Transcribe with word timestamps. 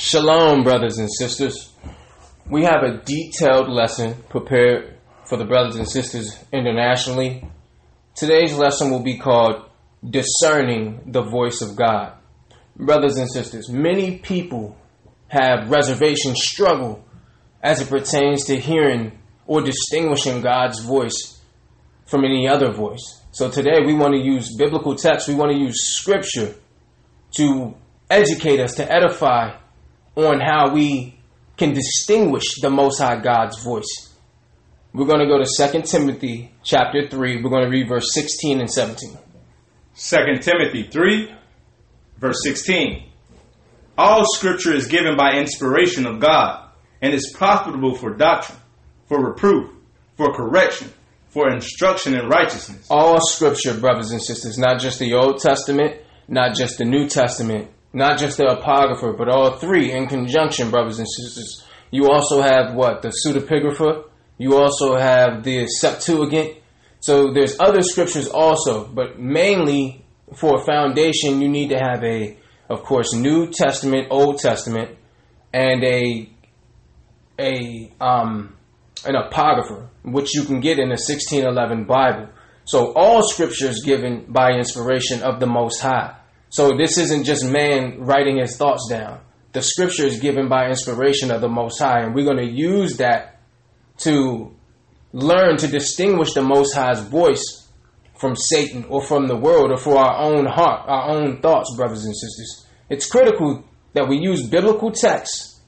Shalom, 0.00 0.62
brothers 0.62 0.98
and 0.98 1.08
sisters. 1.12 1.72
We 2.48 2.62
have 2.62 2.84
a 2.84 2.98
detailed 2.98 3.68
lesson 3.68 4.14
prepared 4.28 4.94
for 5.24 5.36
the 5.36 5.44
brothers 5.44 5.74
and 5.74 5.88
sisters 5.88 6.38
internationally. 6.52 7.42
Today's 8.14 8.56
lesson 8.56 8.92
will 8.92 9.02
be 9.02 9.18
called 9.18 9.68
Discerning 10.08 11.00
the 11.06 11.22
Voice 11.22 11.62
of 11.62 11.74
God. 11.74 12.12
Brothers 12.76 13.16
and 13.16 13.28
sisters, 13.28 13.68
many 13.68 14.18
people 14.18 14.76
have 15.26 15.68
reservation 15.68 16.36
struggle 16.36 17.04
as 17.60 17.80
it 17.80 17.88
pertains 17.88 18.44
to 18.44 18.56
hearing 18.56 19.18
or 19.48 19.62
distinguishing 19.62 20.42
God's 20.42 20.78
voice 20.78 21.42
from 22.06 22.24
any 22.24 22.46
other 22.46 22.70
voice. 22.70 23.20
So 23.32 23.50
today 23.50 23.80
we 23.84 23.94
want 23.94 24.14
to 24.14 24.20
use 24.20 24.54
biblical 24.56 24.94
text, 24.94 25.26
we 25.26 25.34
want 25.34 25.50
to 25.50 25.58
use 25.58 25.96
scripture 25.96 26.54
to 27.32 27.74
educate 28.08 28.60
us, 28.60 28.76
to 28.76 28.88
edify 28.88 29.56
on 30.26 30.40
how 30.40 30.72
we 30.72 31.14
can 31.56 31.72
distinguish 31.72 32.60
the 32.60 32.70
Most 32.70 32.98
High 32.98 33.20
God's 33.20 33.62
voice. 33.62 34.16
We're 34.92 35.06
going 35.06 35.20
to 35.20 35.26
go 35.26 35.38
to 35.38 35.70
2 35.72 35.82
Timothy 35.82 36.52
chapter 36.64 37.08
3. 37.08 37.42
We're 37.42 37.50
going 37.50 37.64
to 37.64 37.70
read 37.70 37.88
verse 37.88 38.12
16 38.12 38.60
and 38.60 38.70
17. 38.70 39.16
2 39.96 40.16
Timothy 40.40 40.88
3, 40.90 41.34
verse 42.18 42.42
16. 42.42 43.04
All 43.96 44.24
scripture 44.34 44.74
is 44.74 44.86
given 44.86 45.16
by 45.16 45.32
inspiration 45.32 46.06
of 46.06 46.20
God 46.20 46.68
and 47.00 47.12
is 47.12 47.32
profitable 47.36 47.94
for 47.94 48.14
doctrine, 48.14 48.58
for 49.06 49.24
reproof, 49.24 49.70
for 50.16 50.32
correction, 50.34 50.92
for 51.28 51.50
instruction 51.50 52.14
in 52.14 52.28
righteousness. 52.28 52.86
All 52.90 53.20
scripture, 53.20 53.78
brothers 53.78 54.10
and 54.10 54.22
sisters, 54.22 54.58
not 54.58 54.80
just 54.80 54.98
the 54.98 55.14
Old 55.14 55.40
Testament, 55.40 56.00
not 56.26 56.56
just 56.56 56.78
the 56.78 56.84
New 56.84 57.08
Testament, 57.08 57.70
not 57.92 58.18
just 58.18 58.36
the 58.36 58.46
Apocrypha, 58.46 59.14
but 59.16 59.28
all 59.28 59.56
three 59.58 59.92
in 59.92 60.06
conjunction, 60.06 60.70
brothers 60.70 60.98
and 60.98 61.08
sisters. 61.08 61.64
You 61.90 62.10
also 62.10 62.42
have 62.42 62.74
what? 62.74 63.02
The 63.02 63.08
Pseudepigrapha. 63.08 64.04
You 64.36 64.56
also 64.56 64.96
have 64.96 65.42
the 65.42 65.66
Septuagint. 65.66 66.58
So 67.00 67.32
there's 67.32 67.58
other 67.58 67.82
scriptures 67.82 68.28
also, 68.28 68.86
but 68.86 69.18
mainly 69.18 70.04
for 70.36 70.60
a 70.60 70.64
foundation, 70.64 71.40
you 71.40 71.48
need 71.48 71.70
to 71.70 71.78
have 71.78 72.02
a, 72.04 72.36
of 72.68 72.82
course, 72.82 73.14
New 73.14 73.50
Testament, 73.50 74.08
Old 74.10 74.38
Testament, 74.38 74.96
and 75.52 75.82
a 75.82 76.28
a 77.38 77.92
um 78.00 78.56
an 79.06 79.14
apocrypha, 79.14 79.88
which 80.02 80.34
you 80.34 80.44
can 80.44 80.60
get 80.60 80.78
in 80.78 80.88
the 80.88 80.98
1611 81.00 81.84
Bible. 81.84 82.28
So 82.64 82.92
all 82.94 83.22
scriptures 83.22 83.82
given 83.84 84.26
by 84.28 84.52
inspiration 84.52 85.22
of 85.22 85.40
the 85.40 85.46
Most 85.46 85.80
High. 85.80 86.17
So 86.50 86.76
this 86.76 86.98
isn't 86.98 87.24
just 87.24 87.44
man 87.44 88.00
writing 88.00 88.38
his 88.38 88.56
thoughts 88.56 88.88
down. 88.88 89.20
The 89.52 89.62
scripture 89.62 90.04
is 90.04 90.20
given 90.20 90.48
by 90.48 90.68
inspiration 90.68 91.30
of 91.30 91.40
the 91.40 91.48
Most 91.48 91.78
High, 91.78 92.00
and 92.00 92.14
we're 92.14 92.24
going 92.24 92.36
to 92.38 92.52
use 92.52 92.98
that 92.98 93.40
to 93.98 94.54
learn 95.12 95.56
to 95.58 95.66
distinguish 95.66 96.34
the 96.34 96.42
Most 96.42 96.74
High's 96.74 97.00
voice 97.00 97.68
from 98.18 98.34
Satan 98.36 98.84
or 98.88 99.00
from 99.00 99.26
the 99.26 99.36
world 99.36 99.70
or 99.70 99.76
for 99.76 99.96
our 99.96 100.18
own 100.18 100.46
heart, 100.46 100.88
our 100.88 101.10
own 101.10 101.40
thoughts, 101.40 101.74
brothers 101.76 102.04
and 102.04 102.14
sisters. 102.14 102.66
It's 102.90 103.08
critical 103.08 103.64
that 103.94 104.08
we 104.08 104.18
use 104.18 104.46
biblical 104.46 104.90
texts 104.90 105.60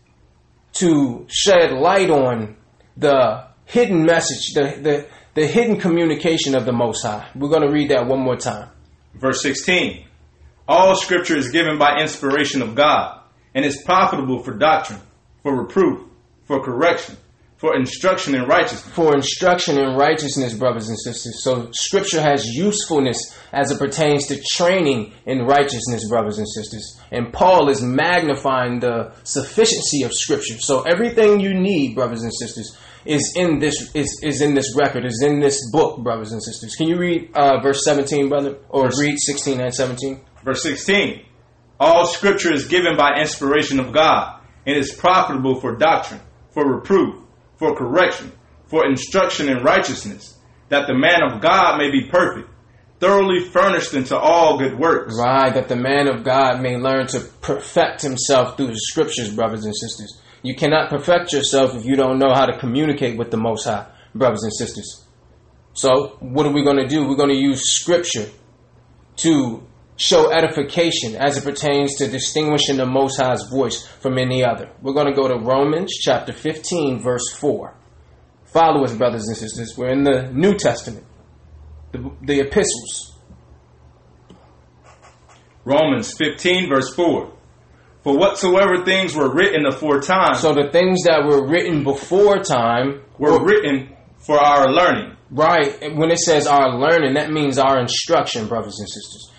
to 0.74 1.26
shed 1.28 1.72
light 1.72 2.10
on 2.10 2.56
the 2.96 3.48
hidden 3.64 4.04
message, 4.04 4.52
the, 4.54 4.80
the, 4.82 5.06
the 5.34 5.46
hidden 5.46 5.78
communication 5.78 6.54
of 6.54 6.64
the 6.64 6.72
Most 6.72 7.02
High. 7.02 7.28
We're 7.34 7.48
going 7.48 7.66
to 7.66 7.72
read 7.72 7.90
that 7.90 8.06
one 8.06 8.20
more 8.20 8.36
time. 8.36 8.70
Verse 9.14 9.42
16. 9.42 10.06
All 10.70 10.94
scripture 10.94 11.36
is 11.36 11.50
given 11.50 11.78
by 11.78 12.00
inspiration 12.00 12.62
of 12.62 12.76
God 12.76 13.22
and 13.56 13.64
is 13.64 13.82
profitable 13.82 14.40
for 14.40 14.54
doctrine, 14.54 15.00
for 15.42 15.60
reproof, 15.60 16.08
for 16.44 16.62
correction, 16.62 17.16
for 17.56 17.74
instruction 17.74 18.36
in 18.36 18.44
righteousness. 18.44 18.94
For 18.94 19.12
instruction 19.16 19.78
in 19.78 19.96
righteousness, 19.96 20.54
brothers 20.54 20.88
and 20.88 20.96
sisters. 20.96 21.42
So 21.42 21.70
scripture 21.72 22.22
has 22.22 22.46
usefulness 22.46 23.36
as 23.52 23.72
it 23.72 23.80
pertains 23.80 24.28
to 24.28 24.40
training 24.54 25.12
in 25.26 25.40
righteousness, 25.40 26.08
brothers 26.08 26.38
and 26.38 26.48
sisters. 26.48 27.00
And 27.10 27.32
Paul 27.32 27.68
is 27.68 27.82
magnifying 27.82 28.78
the 28.78 29.10
sufficiency 29.24 30.04
of 30.04 30.12
scripture. 30.12 30.60
So 30.60 30.82
everything 30.82 31.40
you 31.40 31.52
need, 31.52 31.96
brothers 31.96 32.22
and 32.22 32.32
sisters, 32.32 32.78
is 33.04 33.32
in 33.34 33.58
this 33.58 33.92
is, 33.96 34.20
is 34.22 34.40
in 34.40 34.54
this 34.54 34.76
record, 34.76 35.04
is 35.04 35.20
in 35.26 35.40
this 35.40 35.58
book, 35.72 35.98
brothers 36.04 36.30
and 36.30 36.40
sisters. 36.40 36.76
Can 36.76 36.86
you 36.86 36.96
read 36.96 37.30
uh, 37.34 37.60
verse 37.60 37.82
17, 37.84 38.28
brother? 38.28 38.58
Or 38.68 38.88
read 39.00 39.16
16 39.18 39.60
and 39.60 39.74
17? 39.74 40.20
Verse 40.44 40.62
16. 40.62 41.24
All 41.78 42.06
scripture 42.06 42.52
is 42.52 42.68
given 42.68 42.96
by 42.96 43.18
inspiration 43.18 43.80
of 43.80 43.92
God 43.92 44.40
and 44.66 44.76
is 44.76 44.92
profitable 44.92 45.60
for 45.60 45.76
doctrine, 45.76 46.20
for 46.52 46.76
reproof, 46.76 47.24
for 47.56 47.74
correction, 47.74 48.32
for 48.66 48.86
instruction 48.86 49.48
in 49.48 49.62
righteousness, 49.62 50.38
that 50.68 50.86
the 50.86 50.94
man 50.94 51.22
of 51.22 51.40
God 51.40 51.78
may 51.78 51.90
be 51.90 52.08
perfect, 52.08 52.48
thoroughly 53.00 53.40
furnished 53.40 53.94
into 53.94 54.16
all 54.16 54.58
good 54.58 54.78
works. 54.78 55.14
Right, 55.18 55.54
that 55.54 55.68
the 55.68 55.76
man 55.76 56.06
of 56.06 56.22
God 56.22 56.60
may 56.60 56.76
learn 56.76 57.06
to 57.08 57.20
perfect 57.40 58.02
himself 58.02 58.56
through 58.56 58.68
the 58.68 58.78
scriptures, 58.78 59.34
brothers 59.34 59.64
and 59.64 59.74
sisters. 59.74 60.20
You 60.42 60.54
cannot 60.54 60.90
perfect 60.90 61.32
yourself 61.32 61.74
if 61.74 61.84
you 61.84 61.96
don't 61.96 62.18
know 62.18 62.32
how 62.32 62.46
to 62.46 62.58
communicate 62.58 63.18
with 63.18 63.30
the 63.30 63.36
Most 63.36 63.64
High, 63.64 63.86
brothers 64.14 64.42
and 64.42 64.52
sisters. 64.52 65.06
So, 65.72 66.18
what 66.20 66.46
are 66.46 66.52
we 66.52 66.64
going 66.64 66.78
to 66.78 66.86
do? 66.86 67.06
We're 67.06 67.16
going 67.16 67.30
to 67.30 67.34
use 67.34 67.72
scripture 67.72 68.28
to 69.16 69.62
show 70.00 70.32
edification 70.32 71.14
as 71.14 71.36
it 71.36 71.44
pertains 71.44 71.96
to 71.96 72.08
distinguishing 72.08 72.78
the 72.78 72.86
Most 72.86 73.20
High's 73.20 73.42
voice 73.50 73.86
from 73.86 74.16
any 74.16 74.42
other. 74.42 74.70
We're 74.80 74.94
going 74.94 75.08
to 75.08 75.12
go 75.12 75.28
to 75.28 75.36
Romans 75.36 75.92
chapter 76.00 76.32
15, 76.32 77.02
verse 77.02 77.30
4. 77.34 77.76
Follow 78.46 78.82
us, 78.82 78.94
brothers 78.94 79.28
and 79.28 79.36
sisters. 79.36 79.76
We're 79.76 79.90
in 79.90 80.02
the 80.02 80.32
New 80.32 80.54
Testament, 80.54 81.04
the, 81.92 82.10
the 82.22 82.40
epistles. 82.40 83.18
Romans 85.66 86.14
15, 86.16 86.70
verse 86.70 86.94
4. 86.94 87.34
For 88.02 88.16
whatsoever 88.16 88.82
things 88.86 89.14
were 89.14 89.30
written 89.30 89.66
aforetime 89.66 90.34
So 90.36 90.54
the 90.54 90.70
things 90.72 91.02
that 91.02 91.26
were 91.26 91.46
written 91.46 91.84
before 91.84 92.38
time 92.38 93.02
were 93.18 93.44
written 93.44 93.94
for 94.16 94.38
our 94.38 94.70
learning, 94.70 95.16
right. 95.30 95.94
When 95.94 96.10
it 96.10 96.18
says 96.18 96.46
our 96.46 96.78
learning, 96.78 97.14
that 97.14 97.30
means 97.30 97.58
our 97.58 97.78
instruction, 97.78 98.48
brothers 98.48 98.78
and 98.78 98.88
sisters. 98.88 99.30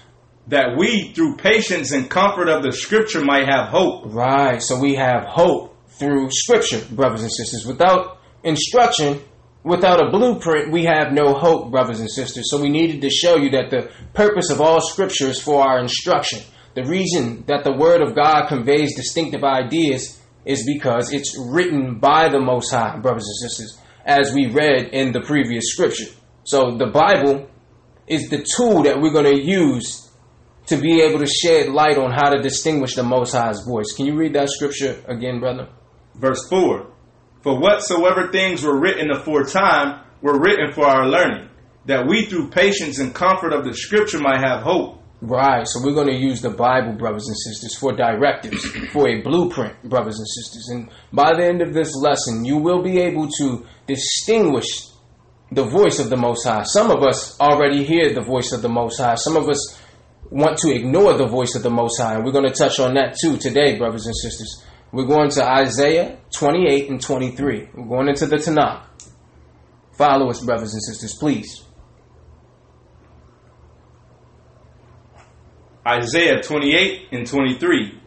That 0.48 0.76
we, 0.78 1.14
through 1.14 1.38
patience 1.38 1.92
and 1.92 2.10
comfort 2.10 2.50
of 2.50 2.64
the 2.64 2.72
scripture, 2.72 3.24
might 3.24 3.48
have 3.48 3.68
hope. 3.68 4.04
Right. 4.06 4.62
So 4.62 4.80
we 4.80 4.96
have 4.96 5.24
hope 5.26 5.78
through 5.88 6.30
scripture, 6.32 6.84
brothers 6.92 7.22
and 7.22 7.32
sisters. 7.32 7.66
Without 7.66 8.18
instruction, 8.44 9.22
without 9.64 10.06
a 10.06 10.10
blueprint, 10.10 10.72
we 10.72 10.86
have 10.86 11.12
no 11.12 11.34
hope, 11.34 11.72
brothers 11.72 12.00
and 12.00 12.10
sisters. 12.10 12.50
So 12.50 12.62
we 12.62 12.70
needed 12.70 13.02
to 13.02 13.10
show 13.10 13.38
you 13.38 13.52
that 13.52 13.70
the 13.70 13.92
purpose 14.14 14.50
of 14.50 14.62
all 14.62 14.82
scripture 14.82 15.28
is 15.28 15.40
for 15.40 15.62
our 15.62 15.80
instruction. 15.80 16.42
The 16.74 16.86
reason 16.86 17.44
that 17.48 17.64
the 17.64 17.74
word 17.74 18.02
of 18.02 18.16
God 18.16 18.48
conveys 18.48 18.96
distinctive 18.96 19.44
ideas 19.44 20.20
is 20.46 20.66
because 20.66 21.14
it's 21.14 21.38
written 21.38 22.00
by 22.00 22.30
the 22.30 22.40
Most 22.40 22.72
High, 22.72 22.98
brothers 22.98 23.28
and 23.28 23.50
sisters, 23.50 23.80
as 24.06 24.34
we 24.34 24.48
read 24.48 24.88
in 24.88 25.12
the 25.12 25.22
previous 25.22 25.66
scripture. 25.68 26.12
So 26.44 26.78
the 26.78 26.88
Bible 26.88 27.48
is 28.08 28.30
the 28.30 28.44
tool 28.58 28.84
that 28.84 29.00
we're 29.00 29.14
going 29.14 29.36
to 29.36 29.42
use 29.42 30.11
to 30.68 30.78
be 30.78 31.02
able 31.02 31.20
to 31.20 31.28
shed 31.28 31.70
light 31.70 31.98
on 31.98 32.12
how 32.12 32.30
to 32.30 32.42
distinguish 32.42 32.96
the 32.96 33.04
Most 33.04 33.34
High's 33.34 33.66
voice. 33.66 33.94
Can 33.96 34.06
you 34.06 34.16
read 34.16 34.34
that 34.34 34.50
scripture 34.50 35.04
again, 35.08 35.40
brother? 35.40 35.70
Verse 36.16 36.48
4 36.50 36.92
For 37.42 37.60
whatsoever 37.60 38.32
things 38.32 38.64
were 38.64 38.80
written 38.80 39.12
aforetime 39.12 40.04
were 40.22 40.40
written 40.40 40.72
for 40.74 40.86
our 40.86 41.08
learning, 41.08 41.50
that 41.86 42.08
we, 42.08 42.26
through 42.26 42.50
patience 42.50 43.00
and 43.00 43.14
comfort 43.14 43.54
of 43.54 43.66
the 43.66 43.74
scripture, 43.74 44.20
might 44.20 44.40
have 44.40 44.62
hope. 44.62 45.00
Right, 45.24 45.68
so 45.68 45.82
we're 45.84 45.94
going 45.94 46.08
to 46.08 46.18
use 46.18 46.42
the 46.42 46.50
Bible, 46.50 46.94
brothers 46.94 47.28
and 47.28 47.38
sisters, 47.38 47.78
for 47.78 47.96
directives, 47.96 48.66
for 48.92 49.08
a 49.08 49.22
blueprint, 49.22 49.84
brothers 49.84 50.18
and 50.18 50.28
sisters. 50.28 50.70
And 50.70 50.90
by 51.14 51.34
the 51.36 51.46
end 51.46 51.62
of 51.62 51.76
this 51.76 51.94
lesson, 51.96 52.44
you 52.44 52.58
will 52.58 52.82
be 52.82 53.00
able 53.00 53.30
to 53.38 53.66
distinguish 53.86 54.88
the 55.52 55.64
voice 55.64 56.00
of 56.00 56.10
the 56.10 56.18
Most 56.18 56.46
High. 56.46 56.64
Some 56.64 56.90
of 56.90 57.04
us 57.04 57.40
already 57.40 57.84
hear 57.84 58.14
the 58.14 58.22
voice 58.22 58.52
of 58.52 58.64
the 58.64 58.70
Most 58.70 58.98
High. 58.98 59.16
Some 59.16 59.38
of 59.38 59.48
us 59.48 59.80
want 60.32 60.58
to 60.60 60.74
ignore 60.74 61.18
the 61.18 61.28
voice 61.28 61.56
of 61.56 61.62
the 61.62 61.70
Most 61.70 62.00
High. 62.00 62.16
And 62.16 62.26
we're 62.26 62.32
going 62.32 62.50
to 62.50 62.54
touch 62.54 62.80
on 62.80 62.96
that 62.96 63.16
too 63.22 63.38
today, 63.38 63.78
brothers 63.78 64.08
and 64.08 64.16
sisters. 64.16 64.66
We're 64.92 65.06
going 65.06 65.30
to 65.32 65.44
Isaiah 65.44 66.18
28 66.34 66.90
and 66.90 67.02
23. 67.02 67.70
We're 67.76 67.88
going 67.88 68.08
into 68.08 68.26
the 68.26 68.38
Tanakh. 68.38 68.86
Follow 69.98 70.30
us, 70.30 70.44
brothers 70.44 70.74
and 70.74 70.82
sisters, 70.82 71.16
please. 71.20 71.64
Isaiah 75.88 76.42
28 76.42 77.08
and 77.12 77.28
23. 77.28 78.00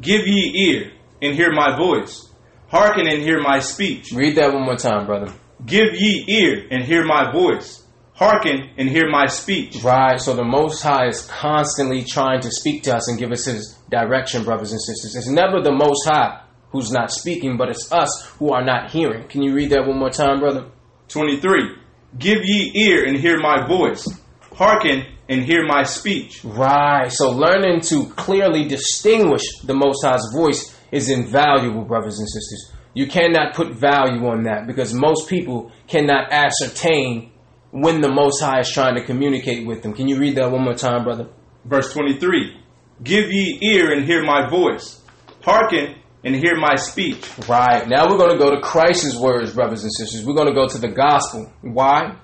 Give 0.00 0.26
ye 0.26 0.70
ear 0.70 0.92
and 1.22 1.34
hear 1.34 1.52
my 1.52 1.76
voice. 1.76 2.28
Hearken 2.68 3.06
and 3.08 3.22
hear 3.22 3.40
my 3.40 3.58
speech. 3.58 4.12
Read 4.12 4.36
that 4.36 4.52
one 4.52 4.64
more 4.64 4.76
time, 4.76 5.06
brother. 5.06 5.32
Give 5.64 5.94
ye 5.94 6.24
ear 6.28 6.66
and 6.70 6.84
hear 6.84 7.04
my 7.04 7.32
voice. 7.32 7.79
Hearken 8.20 8.68
and 8.76 8.86
hear 8.86 9.08
my 9.08 9.24
speech. 9.24 9.82
Right. 9.82 10.20
So 10.20 10.36
the 10.36 10.44
Most 10.44 10.82
High 10.82 11.06
is 11.06 11.22
constantly 11.22 12.04
trying 12.04 12.42
to 12.42 12.50
speak 12.50 12.82
to 12.82 12.94
us 12.94 13.08
and 13.08 13.18
give 13.18 13.32
us 13.32 13.46
His 13.46 13.78
direction, 13.88 14.44
brothers 14.44 14.72
and 14.72 14.80
sisters. 14.82 15.16
It's 15.16 15.26
never 15.26 15.62
the 15.62 15.72
Most 15.72 16.04
High 16.04 16.42
who's 16.70 16.90
not 16.90 17.10
speaking, 17.10 17.56
but 17.56 17.70
it's 17.70 17.90
us 17.90 18.26
who 18.38 18.52
are 18.52 18.62
not 18.62 18.90
hearing. 18.90 19.26
Can 19.26 19.42
you 19.42 19.54
read 19.54 19.70
that 19.70 19.86
one 19.86 19.98
more 19.98 20.10
time, 20.10 20.40
brother? 20.40 20.66
23. 21.08 21.76
Give 22.18 22.40
ye 22.44 22.72
ear 22.74 23.06
and 23.06 23.16
hear 23.16 23.40
my 23.40 23.66
voice. 23.66 24.06
Hearken 24.52 25.06
and 25.30 25.42
hear 25.42 25.64
my 25.66 25.84
speech. 25.84 26.44
Right. 26.44 27.10
So 27.10 27.30
learning 27.30 27.80
to 27.88 28.04
clearly 28.16 28.68
distinguish 28.68 29.44
the 29.64 29.74
Most 29.74 30.04
High's 30.04 30.30
voice 30.34 30.78
is 30.92 31.08
invaluable, 31.08 31.86
brothers 31.86 32.18
and 32.18 32.28
sisters. 32.28 32.70
You 32.92 33.06
cannot 33.06 33.54
put 33.54 33.72
value 33.72 34.26
on 34.26 34.42
that 34.42 34.66
because 34.66 34.92
most 34.92 35.26
people 35.30 35.72
cannot 35.88 36.30
ascertain 36.30 37.32
when 37.70 38.00
the 38.00 38.10
Most 38.10 38.40
High 38.40 38.60
is 38.60 38.70
trying 38.70 38.96
to 38.96 39.04
communicate 39.04 39.66
with 39.66 39.82
them. 39.82 39.92
Can 39.92 40.08
you 40.08 40.18
read 40.18 40.36
that 40.36 40.50
one 40.50 40.62
more 40.62 40.74
time, 40.74 41.04
brother? 41.04 41.28
Verse 41.64 41.92
23. 41.92 42.56
Give 43.02 43.30
ye 43.30 43.58
ear 43.62 43.92
and 43.92 44.04
hear 44.04 44.24
my 44.24 44.48
voice. 44.48 45.00
Hearken 45.42 45.96
and 46.24 46.34
hear 46.34 46.56
my 46.56 46.74
speech. 46.76 47.26
Right. 47.48 47.88
Now 47.88 48.08
we're 48.08 48.18
going 48.18 48.32
to 48.32 48.38
go 48.38 48.54
to 48.54 48.60
Christ's 48.60 49.18
words, 49.18 49.54
brothers 49.54 49.82
and 49.82 49.92
sisters. 49.92 50.24
We're 50.24 50.34
going 50.34 50.48
to 50.48 50.54
go 50.54 50.68
to 50.68 50.78
the 50.78 50.88
gospel. 50.88 51.52
Why? 51.62 52.16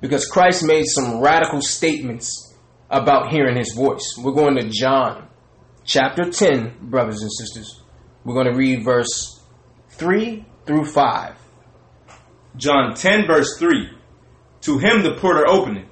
Because 0.00 0.26
Christ 0.26 0.64
made 0.64 0.86
some 0.86 1.20
radical 1.20 1.60
statements 1.60 2.54
about 2.90 3.30
hearing 3.30 3.56
his 3.56 3.72
voice. 3.74 4.16
We're 4.18 4.32
going 4.32 4.56
to 4.56 4.68
John 4.68 5.28
chapter 5.84 6.30
10, 6.30 6.90
brothers 6.90 7.22
and 7.22 7.32
sisters. 7.32 7.82
We're 8.24 8.34
going 8.34 8.52
to 8.52 8.58
read 8.58 8.84
verse 8.84 9.42
3 9.90 10.44
through 10.66 10.86
5. 10.86 11.36
John 12.56 12.94
10, 12.94 13.26
verse 13.26 13.58
3. 13.58 13.90
To 14.64 14.78
him 14.78 15.02
the 15.02 15.16
porter 15.20 15.46
openeth, 15.46 15.88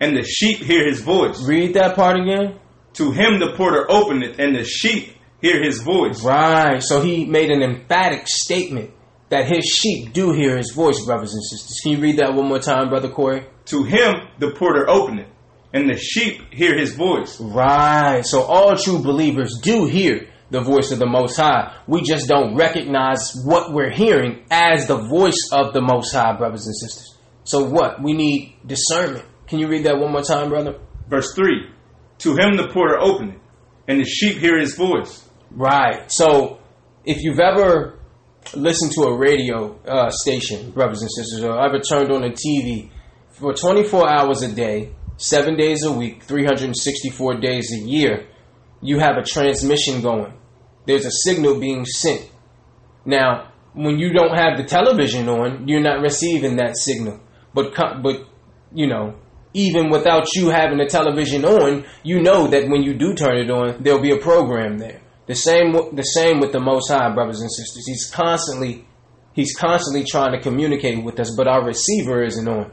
and 0.00 0.16
the 0.16 0.24
sheep 0.24 0.58
hear 0.58 0.84
his 0.84 1.00
voice. 1.00 1.40
Read 1.46 1.74
that 1.74 1.94
part 1.94 2.18
again. 2.18 2.58
To 2.94 3.12
him 3.12 3.38
the 3.38 3.52
porter 3.56 3.86
openeth, 3.88 4.38
and 4.38 4.54
the 4.54 4.64
sheep 4.64 5.14
hear 5.40 5.62
his 5.62 5.80
voice. 5.82 6.24
Right. 6.24 6.82
So 6.82 7.00
he 7.00 7.24
made 7.24 7.50
an 7.50 7.62
emphatic 7.62 8.26
statement 8.26 8.90
that 9.28 9.46
his 9.46 9.64
sheep 9.64 10.12
do 10.12 10.32
hear 10.32 10.56
his 10.56 10.72
voice, 10.72 11.04
brothers 11.04 11.34
and 11.34 11.44
sisters. 11.44 11.78
Can 11.82 11.92
you 11.92 12.00
read 12.00 12.18
that 12.18 12.34
one 12.34 12.48
more 12.48 12.58
time, 12.58 12.88
brother 12.88 13.10
Corey? 13.10 13.46
To 13.66 13.84
him 13.84 14.14
the 14.38 14.50
porter 14.50 14.88
openeth, 14.88 15.28
and 15.72 15.88
the 15.88 15.96
sheep 15.96 16.52
hear 16.52 16.76
his 16.76 16.94
voice. 16.94 17.40
Right. 17.40 18.24
So 18.24 18.42
all 18.42 18.76
true 18.76 19.02
believers 19.02 19.60
do 19.62 19.86
hear 19.86 20.28
the 20.50 20.60
voice 20.60 20.90
of 20.90 20.98
the 20.98 21.06
Most 21.06 21.36
High. 21.36 21.76
We 21.86 22.02
just 22.02 22.26
don't 22.28 22.56
recognize 22.56 23.40
what 23.44 23.72
we're 23.72 23.90
hearing 23.90 24.44
as 24.50 24.88
the 24.88 24.96
voice 24.98 25.50
of 25.52 25.74
the 25.74 25.80
Most 25.80 26.12
High, 26.12 26.36
brothers 26.36 26.66
and 26.66 26.76
sisters. 26.76 27.15
So 27.46 27.64
what? 27.64 28.02
We 28.02 28.12
need 28.12 28.56
discernment. 28.66 29.24
Can 29.46 29.60
you 29.60 29.68
read 29.68 29.84
that 29.84 29.98
one 29.98 30.10
more 30.10 30.22
time, 30.22 30.48
brother? 30.48 30.80
Verse 31.08 31.32
3. 31.34 31.70
To 32.18 32.30
him 32.36 32.56
the 32.56 32.68
porter 32.72 32.98
openeth, 32.98 33.40
and 33.86 34.00
the 34.00 34.04
sheep 34.04 34.38
hear 34.38 34.58
his 34.58 34.74
voice. 34.74 35.28
Right. 35.52 36.10
So 36.10 36.58
if 37.04 37.22
you've 37.22 37.38
ever 37.38 38.00
listened 38.54 38.92
to 38.92 39.02
a 39.02 39.16
radio 39.16 39.78
uh, 39.84 40.10
station, 40.10 40.72
brothers 40.72 41.02
and 41.02 41.10
sisters, 41.10 41.44
or 41.44 41.64
ever 41.64 41.78
turned 41.78 42.10
on 42.10 42.24
a 42.24 42.30
TV 42.30 42.90
for 43.30 43.54
24 43.54 44.08
hours 44.08 44.42
a 44.42 44.52
day, 44.52 44.90
seven 45.16 45.56
days 45.56 45.84
a 45.84 45.92
week, 45.92 46.24
364 46.24 47.40
days 47.40 47.72
a 47.72 47.78
year, 47.78 48.26
you 48.82 48.98
have 48.98 49.16
a 49.16 49.22
transmission 49.22 50.02
going. 50.02 50.32
There's 50.84 51.04
a 51.04 51.10
signal 51.10 51.60
being 51.60 51.84
sent. 51.84 52.28
Now, 53.04 53.52
when 53.72 53.98
you 53.98 54.12
don't 54.12 54.36
have 54.36 54.56
the 54.56 54.64
television 54.64 55.28
on, 55.28 55.68
you're 55.68 55.80
not 55.80 56.00
receiving 56.00 56.56
that 56.56 56.76
signal. 56.76 57.20
But 57.56 57.72
but 58.02 58.26
you 58.74 58.86
know, 58.86 59.14
even 59.54 59.88
without 59.88 60.34
you 60.34 60.50
having 60.50 60.76
the 60.76 60.84
television 60.84 61.46
on, 61.46 61.86
you 62.02 62.20
know 62.20 62.46
that 62.48 62.68
when 62.68 62.82
you 62.82 62.92
do 62.92 63.14
turn 63.14 63.38
it 63.38 63.50
on, 63.50 63.82
there'll 63.82 64.02
be 64.02 64.12
a 64.12 64.18
program 64.18 64.76
there. 64.76 65.00
The 65.26 65.34
same 65.34 65.72
the 65.72 66.02
same 66.02 66.38
with 66.38 66.52
the 66.52 66.60
Most 66.60 66.90
High, 66.90 67.14
brothers 67.14 67.40
and 67.40 67.50
sisters. 67.50 67.86
He's 67.86 68.10
constantly 68.10 68.86
he's 69.32 69.56
constantly 69.56 70.04
trying 70.04 70.32
to 70.32 70.40
communicate 70.40 71.02
with 71.02 71.18
us, 71.18 71.34
but 71.34 71.48
our 71.48 71.64
receiver 71.64 72.22
isn't 72.22 72.46
on. 72.46 72.70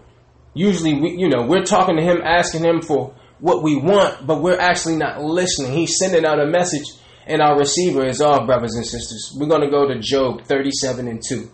Usually, 0.53 0.93
we, 0.99 1.11
you 1.17 1.29
know, 1.29 1.47
we're 1.47 1.63
talking 1.63 1.95
to 1.95 2.03
him, 2.03 2.17
asking 2.21 2.65
him 2.65 2.81
for 2.81 3.15
what 3.39 3.63
we 3.63 3.77
want, 3.77 4.27
but 4.27 4.41
we're 4.41 4.59
actually 4.59 4.97
not 4.97 5.23
listening. 5.23 5.71
He's 5.71 5.97
sending 5.97 6.25
out 6.25 6.39
a 6.39 6.45
message, 6.45 6.85
and 7.25 7.41
our 7.41 7.57
receiver 7.57 8.05
is 8.05 8.21
off, 8.21 8.45
brothers 8.45 8.75
and 8.75 8.85
sisters. 8.85 9.33
We're 9.39 9.47
going 9.47 9.61
to 9.61 9.71
go 9.71 9.87
to 9.87 9.99
Job 9.99 10.43
37 10.43 11.07
and 11.07 11.21
2 11.25 11.49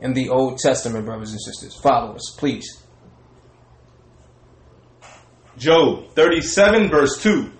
in 0.00 0.12
the 0.12 0.28
Old 0.28 0.58
Testament, 0.58 1.06
brothers 1.06 1.30
and 1.30 1.40
sisters. 1.40 1.74
Follow 1.74 2.14
us, 2.14 2.34
please. 2.38 2.84
Job 5.56 6.10
37, 6.10 6.88
verse 6.88 7.22
2. 7.22 7.52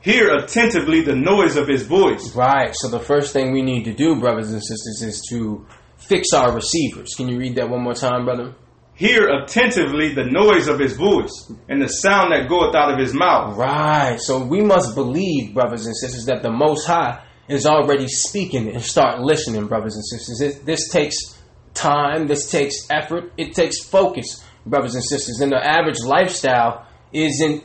Hear 0.00 0.36
attentively 0.36 1.00
the 1.00 1.16
noise 1.16 1.56
of 1.56 1.66
his 1.66 1.82
voice. 1.82 2.34
Right. 2.36 2.74
So 2.74 2.88
the 2.88 3.00
first 3.00 3.32
thing 3.32 3.52
we 3.52 3.62
need 3.62 3.84
to 3.84 3.94
do, 3.94 4.20
brothers 4.20 4.52
and 4.52 4.62
sisters, 4.62 5.02
is 5.02 5.26
to 5.30 5.66
fix 5.96 6.32
our 6.32 6.54
receivers. 6.54 7.14
Can 7.16 7.28
you 7.28 7.38
read 7.38 7.56
that 7.56 7.68
one 7.68 7.82
more 7.82 7.94
time, 7.94 8.24
brother? 8.24 8.54
Hear 8.94 9.28
attentively 9.28 10.14
the 10.14 10.24
noise 10.24 10.68
of 10.68 10.78
his 10.78 10.94
voice 10.94 11.52
and 11.68 11.82
the 11.82 11.88
sound 11.88 12.32
that 12.32 12.48
goeth 12.48 12.74
out 12.74 12.92
of 12.92 12.98
his 12.98 13.12
mouth. 13.12 13.56
Right. 13.56 14.18
So 14.20 14.44
we 14.44 14.62
must 14.62 14.94
believe, 14.94 15.52
brothers 15.52 15.86
and 15.86 15.96
sisters, 15.96 16.26
that 16.26 16.42
the 16.42 16.52
Most 16.52 16.86
High 16.86 17.22
is 17.48 17.66
already 17.66 18.08
speaking 18.08 18.68
and 18.68 18.82
start 18.82 19.20
listening, 19.20 19.66
brothers 19.66 19.96
and 19.96 20.04
sisters. 20.04 20.38
This, 20.38 20.58
this 20.60 20.88
takes 20.88 21.35
time, 21.76 22.26
this 22.26 22.50
takes 22.50 22.74
effort, 22.90 23.32
it 23.36 23.54
takes 23.54 23.84
focus, 23.84 24.44
brothers 24.64 24.94
and 24.94 25.04
sisters. 25.04 25.40
And 25.40 25.52
the 25.52 25.64
average 25.64 26.00
lifestyle 26.04 26.86
isn't, 27.12 27.62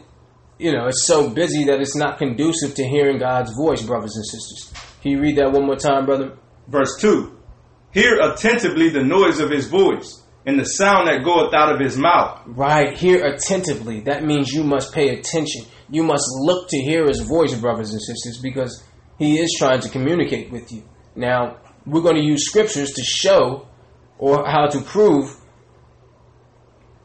you 0.60 0.72
know, 0.72 0.88
it's 0.88 1.06
so 1.06 1.30
busy 1.30 1.66
that 1.66 1.80
it's 1.80 1.96
not 1.96 2.18
conducive 2.18 2.76
to 2.76 2.88
hearing 2.88 3.18
God's 3.18 3.54
voice, 3.56 3.82
brothers 3.82 4.16
and 4.16 4.26
sisters. 4.26 4.74
Can 5.02 5.12
you 5.12 5.20
read 5.20 5.38
that 5.38 5.52
one 5.52 5.66
more 5.66 5.76
time, 5.76 6.06
brother? 6.06 6.38
Verse 6.68 6.96
2 7.00 7.38
Hear 7.92 8.20
attentively 8.22 8.90
the 8.90 9.04
noise 9.04 9.40
of 9.40 9.50
his 9.50 9.68
voice 9.68 10.22
and 10.46 10.60
the 10.60 10.66
sound 10.66 11.08
that 11.08 11.24
goeth 11.24 11.54
out 11.54 11.74
of 11.74 11.80
his 11.80 11.98
mouth. 11.98 12.42
Right, 12.46 12.98
hear 12.98 13.26
attentively. 13.26 14.02
That 14.02 14.24
means 14.24 14.52
you 14.52 14.64
must 14.64 14.94
pay 14.94 15.10
attention. 15.10 15.66
You 15.90 16.04
must 16.04 16.26
look 16.40 16.70
to 16.70 16.78
hear 16.78 17.06
his 17.08 17.20
voice, 17.22 17.54
brothers 17.56 17.92
and 17.92 18.02
sisters, 18.02 18.40
because 18.42 18.84
he 19.20 19.40
is 19.40 19.54
trying 19.58 19.82
to 19.82 19.90
communicate 19.90 20.52
with 20.52 20.72
you. 20.72 20.84
Now, 21.16 21.58
we're 21.86 22.02
going 22.02 22.16
to 22.16 22.24
use 22.24 22.46
scriptures 22.46 22.92
to 22.94 23.04
show 23.04 23.68
or 24.22 24.46
how 24.46 24.68
to 24.68 24.80
prove 24.80 25.36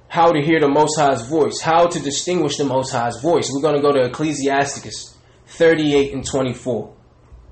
how 0.07 0.33
to 0.33 0.41
hear 0.41 0.61
the 0.61 0.69
Most 0.69 1.01
High's 1.01 1.27
voice, 1.27 1.61
how 1.61 1.89
to 1.89 1.99
distinguish 1.99 2.59
the 2.59 2.65
Most 2.65 2.93
High's 2.93 3.21
voice. 3.21 3.51
We're 3.53 3.63
going 3.63 3.75
to 3.75 3.83
go 3.83 3.91
to 3.91 4.05
Ecclesiasticus 4.05 5.17
38 5.47 6.13
and 6.13 6.25
24. 6.25 6.95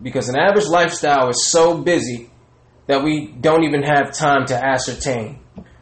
Because 0.02 0.28
an 0.28 0.36
average 0.36 0.66
lifestyle 0.66 1.30
is 1.30 1.46
so 1.46 1.78
busy 1.78 2.30
that 2.86 3.02
we 3.02 3.28
don't 3.40 3.64
even 3.64 3.82
have 3.82 4.12
time 4.12 4.46
to 4.46 4.54
ascertain. 4.54 5.40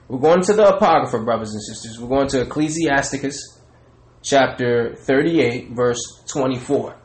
We're 0.09 0.21
going 0.21 0.43
to 0.43 0.53
the 0.53 0.77
Apocrypha, 0.77 1.25
brothers 1.25 1.53
and 1.53 1.63
sisters. 1.63 1.99
We're 1.99 2.09
going 2.09 2.29
to 2.29 2.43
Ecclesiasticus 2.43 3.61
chapter 4.23 4.95
38, 4.95 5.71
verse 5.73 6.23
24. 6.29 6.97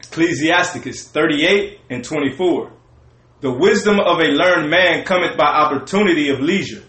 Ecclesiasticus 0.00 1.08
38 1.08 1.80
and 1.88 2.04
24. 2.04 2.75
The 3.46 3.52
wisdom 3.52 4.00
of 4.00 4.18
a 4.18 4.24
learned 4.24 4.70
man 4.70 5.04
cometh 5.04 5.36
by 5.36 5.44
opportunity 5.44 6.30
of 6.30 6.40
leisure, 6.40 6.82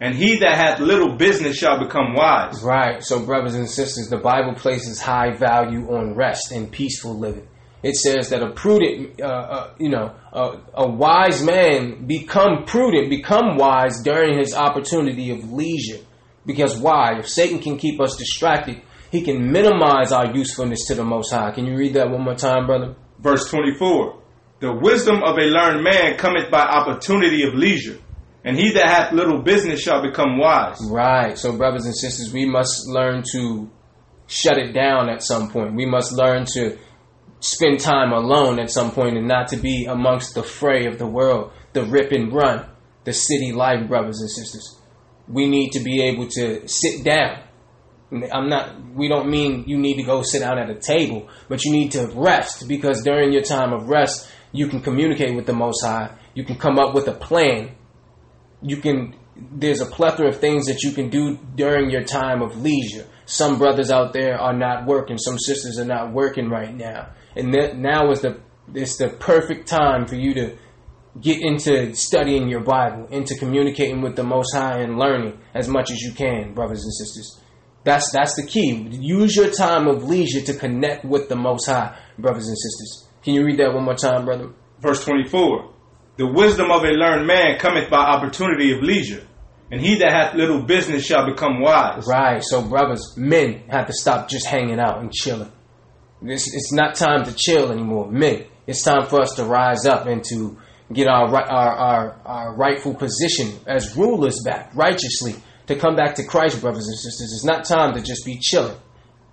and 0.00 0.14
he 0.14 0.38
that 0.38 0.56
hath 0.56 0.80
little 0.80 1.16
business 1.16 1.58
shall 1.58 1.78
become 1.78 2.14
wise. 2.14 2.62
Right. 2.62 3.04
So, 3.04 3.26
brothers 3.26 3.54
and 3.54 3.68
sisters, 3.68 4.08
the 4.08 4.16
Bible 4.16 4.54
places 4.54 4.98
high 4.98 5.36
value 5.36 5.94
on 5.94 6.14
rest 6.14 6.52
and 6.52 6.72
peaceful 6.72 7.18
living. 7.18 7.46
It 7.82 7.96
says 7.96 8.30
that 8.30 8.42
a 8.42 8.50
prudent, 8.52 9.20
uh, 9.20 9.26
uh, 9.26 9.74
you 9.78 9.90
know, 9.90 10.14
a, 10.32 10.60
a 10.72 10.90
wise 10.90 11.44
man 11.44 12.06
become 12.06 12.64
prudent, 12.64 13.10
become 13.10 13.58
wise 13.58 14.00
during 14.02 14.38
his 14.38 14.54
opportunity 14.54 15.30
of 15.32 15.52
leisure. 15.52 16.02
Because 16.46 16.78
why? 16.78 17.18
If 17.18 17.28
Satan 17.28 17.58
can 17.58 17.76
keep 17.76 18.00
us 18.00 18.16
distracted, 18.16 18.80
he 19.12 19.20
can 19.20 19.52
minimize 19.52 20.12
our 20.12 20.34
usefulness 20.34 20.86
to 20.86 20.94
the 20.94 21.04
Most 21.04 21.30
High. 21.30 21.50
Can 21.50 21.66
you 21.66 21.76
read 21.76 21.92
that 21.92 22.08
one 22.08 22.22
more 22.22 22.36
time, 22.36 22.64
brother? 22.64 22.94
Verse 23.18 23.50
24. 23.50 24.19
The 24.60 24.72
wisdom 24.72 25.22
of 25.22 25.38
a 25.38 25.42
learned 25.42 25.82
man 25.82 26.16
cometh 26.18 26.50
by 26.50 26.60
opportunity 26.60 27.44
of 27.44 27.54
leisure, 27.54 27.98
and 28.44 28.58
he 28.58 28.72
that 28.72 28.86
hath 28.86 29.12
little 29.12 29.42
business 29.42 29.80
shall 29.80 30.02
become 30.02 30.38
wise. 30.38 30.78
Right. 30.90 31.36
So, 31.38 31.56
brothers 31.56 31.86
and 31.86 31.96
sisters, 31.96 32.32
we 32.32 32.44
must 32.44 32.86
learn 32.86 33.24
to 33.32 33.70
shut 34.26 34.58
it 34.58 34.72
down 34.72 35.08
at 35.08 35.22
some 35.22 35.50
point. 35.50 35.74
We 35.74 35.86
must 35.86 36.12
learn 36.12 36.44
to 36.54 36.78
spend 37.40 37.80
time 37.80 38.12
alone 38.12 38.60
at 38.60 38.70
some 38.70 38.92
point 38.92 39.16
and 39.16 39.26
not 39.26 39.48
to 39.48 39.56
be 39.56 39.86
amongst 39.86 40.34
the 40.34 40.42
fray 40.42 40.86
of 40.86 40.98
the 40.98 41.06
world, 41.06 41.52
the 41.72 41.84
rip 41.84 42.12
and 42.12 42.32
run, 42.32 42.66
the 43.04 43.12
city 43.12 43.52
life, 43.52 43.88
brothers 43.88 44.20
and 44.20 44.30
sisters. 44.30 44.78
We 45.26 45.48
need 45.48 45.70
to 45.70 45.80
be 45.80 46.02
able 46.02 46.28
to 46.28 46.68
sit 46.68 47.02
down. 47.02 47.44
I'm 48.12 48.48
not, 48.48 48.94
we 48.94 49.08
don't 49.08 49.30
mean 49.30 49.64
you 49.66 49.78
need 49.78 49.96
to 49.96 50.02
go 50.02 50.22
sit 50.22 50.40
down 50.40 50.58
at 50.58 50.68
a 50.68 50.74
table, 50.74 51.28
but 51.48 51.64
you 51.64 51.72
need 51.72 51.92
to 51.92 52.10
rest 52.14 52.68
because 52.68 53.02
during 53.02 53.32
your 53.32 53.42
time 53.42 53.72
of 53.72 53.88
rest, 53.88 54.28
you 54.52 54.68
can 54.68 54.80
communicate 54.80 55.34
with 55.34 55.46
the 55.46 55.52
Most 55.52 55.84
High. 55.84 56.10
You 56.34 56.44
can 56.44 56.56
come 56.56 56.78
up 56.78 56.94
with 56.94 57.08
a 57.08 57.12
plan. 57.12 57.76
You 58.62 58.76
can 58.78 59.14
there's 59.52 59.80
a 59.80 59.86
plethora 59.86 60.28
of 60.28 60.38
things 60.38 60.66
that 60.66 60.82
you 60.82 60.92
can 60.92 61.08
do 61.08 61.38
during 61.54 61.90
your 61.90 62.02
time 62.02 62.42
of 62.42 62.60
leisure. 62.60 63.06
Some 63.24 63.58
brothers 63.58 63.90
out 63.90 64.12
there 64.12 64.38
are 64.38 64.52
not 64.52 64.86
working. 64.86 65.16
Some 65.18 65.38
sisters 65.38 65.78
are 65.78 65.84
not 65.84 66.12
working 66.12 66.48
right 66.48 66.74
now, 66.74 67.10
and 67.36 67.54
that 67.54 67.76
now 67.76 68.10
is 68.10 68.20
the 68.20 68.40
it's 68.74 68.96
the 68.98 69.08
perfect 69.08 69.66
time 69.66 70.06
for 70.06 70.16
you 70.16 70.34
to 70.34 70.56
get 71.20 71.40
into 71.40 71.94
studying 71.94 72.48
your 72.48 72.60
Bible, 72.60 73.06
into 73.10 73.34
communicating 73.36 74.00
with 74.00 74.16
the 74.16 74.22
Most 74.22 74.54
High 74.54 74.80
and 74.80 74.98
learning 74.98 75.38
as 75.54 75.68
much 75.68 75.90
as 75.90 76.00
you 76.00 76.12
can, 76.12 76.54
brothers 76.54 76.84
and 76.84 76.92
sisters. 76.94 77.40
That's 77.84 78.10
that's 78.10 78.36
the 78.36 78.46
key. 78.46 78.88
Use 78.90 79.34
your 79.36 79.50
time 79.50 79.86
of 79.88 80.04
leisure 80.04 80.42
to 80.42 80.54
connect 80.54 81.04
with 81.04 81.28
the 81.28 81.36
Most 81.36 81.66
High, 81.66 81.96
brothers 82.18 82.46
and 82.46 82.58
sisters. 82.58 83.09
Can 83.22 83.34
you 83.34 83.44
read 83.44 83.58
that 83.58 83.74
one 83.74 83.84
more 83.84 83.94
time, 83.94 84.24
brother? 84.24 84.50
Verse 84.80 85.04
24. 85.04 85.70
The 86.16 86.26
wisdom 86.26 86.70
of 86.70 86.82
a 86.84 86.88
learned 86.88 87.26
man 87.26 87.58
cometh 87.58 87.90
by 87.90 87.98
opportunity 87.98 88.72
of 88.72 88.82
leisure, 88.82 89.26
and 89.70 89.80
he 89.80 89.98
that 89.98 90.12
hath 90.12 90.34
little 90.34 90.62
business 90.62 91.04
shall 91.04 91.26
become 91.26 91.60
wise. 91.60 92.06
Right. 92.06 92.42
So, 92.42 92.62
brothers, 92.62 93.14
men 93.16 93.62
have 93.68 93.86
to 93.86 93.92
stop 93.92 94.28
just 94.28 94.46
hanging 94.46 94.80
out 94.80 95.00
and 95.00 95.12
chilling. 95.12 95.52
It's, 96.22 96.52
it's 96.54 96.72
not 96.72 96.96
time 96.96 97.24
to 97.24 97.34
chill 97.34 97.70
anymore. 97.72 98.10
Men, 98.10 98.44
it's 98.66 98.82
time 98.82 99.06
for 99.06 99.22
us 99.22 99.34
to 99.36 99.44
rise 99.44 99.86
up 99.86 100.06
and 100.06 100.22
to 100.24 100.58
get 100.92 101.06
our, 101.06 101.34
our, 101.34 101.76
our, 101.76 102.20
our 102.24 102.54
rightful 102.56 102.94
position 102.94 103.58
as 103.66 103.96
rulers 103.96 104.40
back 104.44 104.70
righteously 104.74 105.36
to 105.66 105.76
come 105.76 105.94
back 105.94 106.16
to 106.16 106.24
Christ, 106.24 106.60
brothers 106.60 106.86
and 106.86 106.98
sisters. 106.98 107.32
It's 107.32 107.44
not 107.44 107.64
time 107.64 107.94
to 107.94 108.02
just 108.02 108.24
be 108.24 108.38
chilling. 108.40 108.76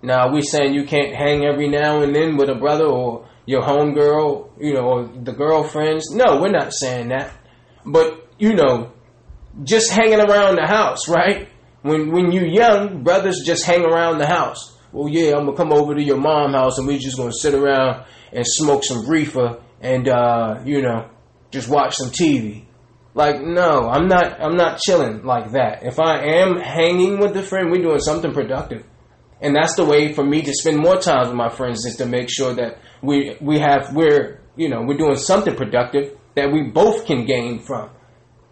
Now, 0.04 0.32
we're 0.32 0.44
saying 0.44 0.76
you 0.76 0.86
can't 0.86 1.16
hang 1.16 1.44
every 1.44 1.68
now 1.68 2.02
and 2.02 2.16
then 2.16 2.38
with 2.38 2.50
a 2.50 2.56
brother 2.56 2.86
or 2.86 3.28
your 3.48 3.64
homegirl, 3.64 4.52
you 4.60 4.74
know, 4.76 4.82
or 4.82 5.08
the 5.08 5.32
girlfriends. 5.32 6.12
No, 6.12 6.40
we're 6.40 6.52
not 6.52 6.74
saying 6.74 7.08
that. 7.08 7.34
But, 7.84 8.28
you 8.38 8.54
know, 8.54 8.92
just 9.64 9.90
hanging 9.90 10.20
around 10.20 10.58
the 10.58 10.68
house, 10.68 11.10
right? 11.10 11.50
When 11.82 12.12
when 12.12 12.32
you're 12.32 12.46
young, 12.46 13.04
brothers 13.04 13.42
just 13.46 13.66
hang 13.66 13.84
around 13.84 14.20
the 14.20 14.28
house. 14.28 14.78
Well, 14.92 15.08
yeah, 15.10 15.36
I'm 15.36 15.46
gonna 15.46 15.58
come 15.58 15.72
over 15.72 15.96
to 15.96 16.04
your 16.04 16.18
mom's 16.18 16.56
house 16.56 16.78
and 16.78 16.88
we 16.88 16.98
just 16.98 17.18
gonna 17.18 17.32
sit 17.32 17.54
around 17.54 18.06
and 18.32 18.46
smoke 18.46 18.84
some 18.84 19.08
reefer 19.10 19.62
and 19.82 20.08
uh, 20.08 20.62
you 20.66 20.82
know, 20.82 21.10
just 21.52 21.70
watch 21.70 21.96
some 21.96 22.10
TV. 22.10 22.66
Like, 23.14 23.42
no, 23.42 23.90
I'm 23.90 24.08
not 24.08 24.42
I'm 24.42 24.58
not 24.58 24.80
chilling 24.80 25.24
like 25.24 25.52
that. 25.52 25.84
If 25.84 26.00
I 26.00 26.20
am 26.42 26.60
hanging 26.60 27.20
with 27.20 27.36
a 27.38 27.44
friend, 27.44 27.72
we're 27.72 27.82
doing 27.82 28.00
something 28.00 28.34
productive. 28.34 28.86
And 29.40 29.56
that's 29.56 29.76
the 29.76 29.86
way 29.86 30.14
for 30.14 30.24
me 30.26 30.42
to 30.42 30.54
spend 30.54 30.78
more 30.78 30.98
time 30.98 31.28
with 31.28 31.36
my 31.36 31.50
friends 31.50 31.86
is 31.86 31.96
to 31.98 32.06
make 32.06 32.28
sure 32.30 32.56
that 32.56 32.80
we 33.02 33.38
we 33.42 33.60
have 33.60 33.94
we're 33.94 34.42
you 34.58 34.70
know, 34.70 34.82
we're 34.82 34.98
doing 34.98 35.16
something 35.16 35.56
productive 35.56 36.18
that 36.36 36.52
we 36.52 36.64
both 36.64 37.06
can 37.06 37.26
gain 37.26 37.60
from 37.60 37.92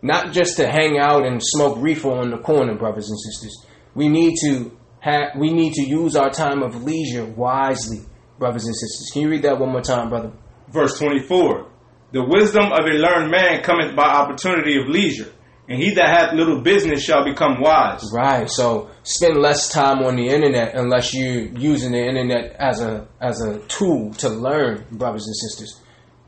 not 0.02 0.32
just 0.32 0.58
to 0.58 0.68
hang 0.68 1.00
out 1.00 1.26
and 1.26 1.42
smoke 1.44 1.78
reefer 1.80 2.12
on 2.12 2.30
the 2.30 2.38
corner, 2.38 2.76
brothers 2.78 3.10
and 3.10 3.20
sisters. 3.20 3.66
We 3.96 4.08
need 4.08 4.36
to 4.46 4.78
have, 5.00 5.36
we 5.38 5.52
need 5.52 5.74
to 5.74 5.82
use 5.82 6.16
our 6.16 6.30
time 6.30 6.62
of 6.62 6.84
leisure 6.84 7.26
wisely, 7.26 8.02
brothers 8.38 8.66
and 8.66 8.76
sisters. 8.76 9.10
Can 9.12 9.24
you 9.24 9.30
read 9.30 9.42
that 9.44 9.60
one 9.60 9.72
more 9.72 9.82
time, 9.82 10.10
brother? 10.10 10.32
Verse 10.70 11.00
24. 11.00 11.72
The 12.12 12.24
wisdom 12.24 12.66
of 12.66 12.86
a 12.86 12.98
learned 12.98 13.32
man 13.32 13.64
cometh 13.64 13.96
by 13.96 14.04
opportunity 14.04 14.80
of 14.80 14.88
leisure, 14.88 15.32
and 15.68 15.82
he 15.82 15.96
that 15.96 16.08
hath 16.08 16.34
little 16.34 16.62
business 16.62 17.04
shall 17.04 17.24
become 17.26 17.60
wise. 17.60 18.04
Right. 18.14 18.50
So 18.50 18.92
spend 19.04 19.38
less 19.38 19.70
time 19.70 20.04
on 20.04 20.16
the 20.16 20.30
internet 20.30 20.76
unless 20.76 21.14
you're 21.14 21.46
using 21.46 21.92
the 21.92 22.06
internet 22.06 22.56
as 22.60 22.82
a 22.82 23.08
as 23.20 23.42
a 23.42 23.60
tool 23.68 24.14
to 24.16 24.30
learn, 24.30 24.86
brothers 24.92 25.26
and 25.26 25.36
sisters. 25.36 25.82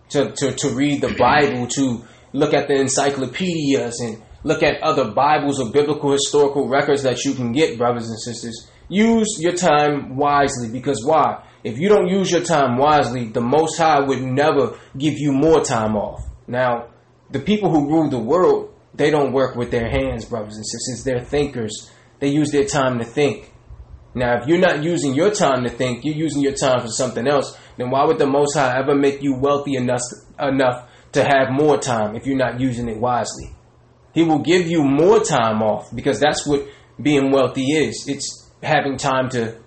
To 0.09 0.31
to, 0.31 0.55
to 0.55 0.69
read 0.69 1.01
the 1.01 1.13
Bible, 1.13 1.67
to 1.67 2.03
look 2.33 2.53
at 2.53 2.67
the 2.67 2.75
encyclopedias 2.75 3.99
and 3.99 4.23
look 4.43 4.63
at 4.63 4.81
other 4.81 5.11
Bibles 5.11 5.59
or 5.59 5.71
biblical 5.71 6.11
historical 6.11 6.67
records 6.67 7.03
that 7.03 7.23
you 7.25 7.33
can 7.33 7.51
get, 7.51 7.77
brothers 7.77 8.09
and 8.09 8.19
sisters. 8.19 8.69
Use 8.89 9.37
your 9.39 9.53
time 9.53 10.15
wisely 10.15 10.69
because 10.69 11.03
why? 11.05 11.43
If 11.63 11.77
you 11.77 11.89
don't 11.89 12.07
use 12.07 12.31
your 12.31 12.43
time 12.43 12.77
wisely, 12.77 13.25
the 13.27 13.41
Most 13.41 13.77
High 13.77 13.99
would 13.99 14.21
never 14.21 14.79
give 14.97 15.15
you 15.17 15.33
more 15.33 15.61
time 15.61 15.95
off. 15.97 16.21
Now, 16.47 16.87
the 17.29 17.41
people 17.41 17.69
who 17.69 17.89
rule 17.89 18.09
the 18.09 18.19
world, 18.19 18.73
they 18.97 19.11
don't 19.11 19.31
work 19.31 19.55
with 19.55 19.71
their 19.71 19.89
hands, 19.89 20.25
brothers 20.25 20.55
and 20.55 20.65
sisters. 20.65 21.03
They're 21.03 21.23
thinkers. 21.23 21.89
They 22.19 22.29
use 22.29 22.51
their 22.51 22.65
time 22.65 22.99
to 22.99 23.05
think. 23.05 23.53
Now, 24.15 24.41
if 24.41 24.47
you're 24.47 24.57
not 24.57 24.83
using 24.83 25.13
your 25.13 25.29
time 25.31 25.63
to 25.63 25.69
think, 25.69 26.03
you're 26.03 26.15
using 26.15 26.41
your 26.41 26.53
time 26.55 26.81
for 26.81 26.87
something 26.87 27.27
else, 27.27 27.55
then 27.77 27.91
why 27.91 28.03
would 28.05 28.17
the 28.17 28.25
Most 28.25 28.55
High 28.55 28.79
ever 28.79 28.95
make 28.95 29.21
you 29.21 29.35
wealthy 29.35 29.75
enough, 29.75 30.01
enough 30.39 30.89
to 31.11 31.23
have 31.23 31.51
more 31.51 31.77
time 31.77 32.15
if 32.15 32.25
you're 32.25 32.35
not 32.35 32.59
using 32.59 32.89
it 32.89 32.99
wisely? 32.99 33.51
He 34.13 34.23
will 34.23 34.39
give 34.39 34.67
you 34.67 34.83
more 34.83 35.19
time 35.19 35.61
off 35.61 35.93
because 35.95 36.19
that's 36.19 36.47
what 36.47 36.67
being 36.99 37.31
wealthy 37.31 37.65
is. 37.73 38.05
It's 38.07 38.51
having 38.63 38.97
time 38.97 39.29
to 39.29 39.59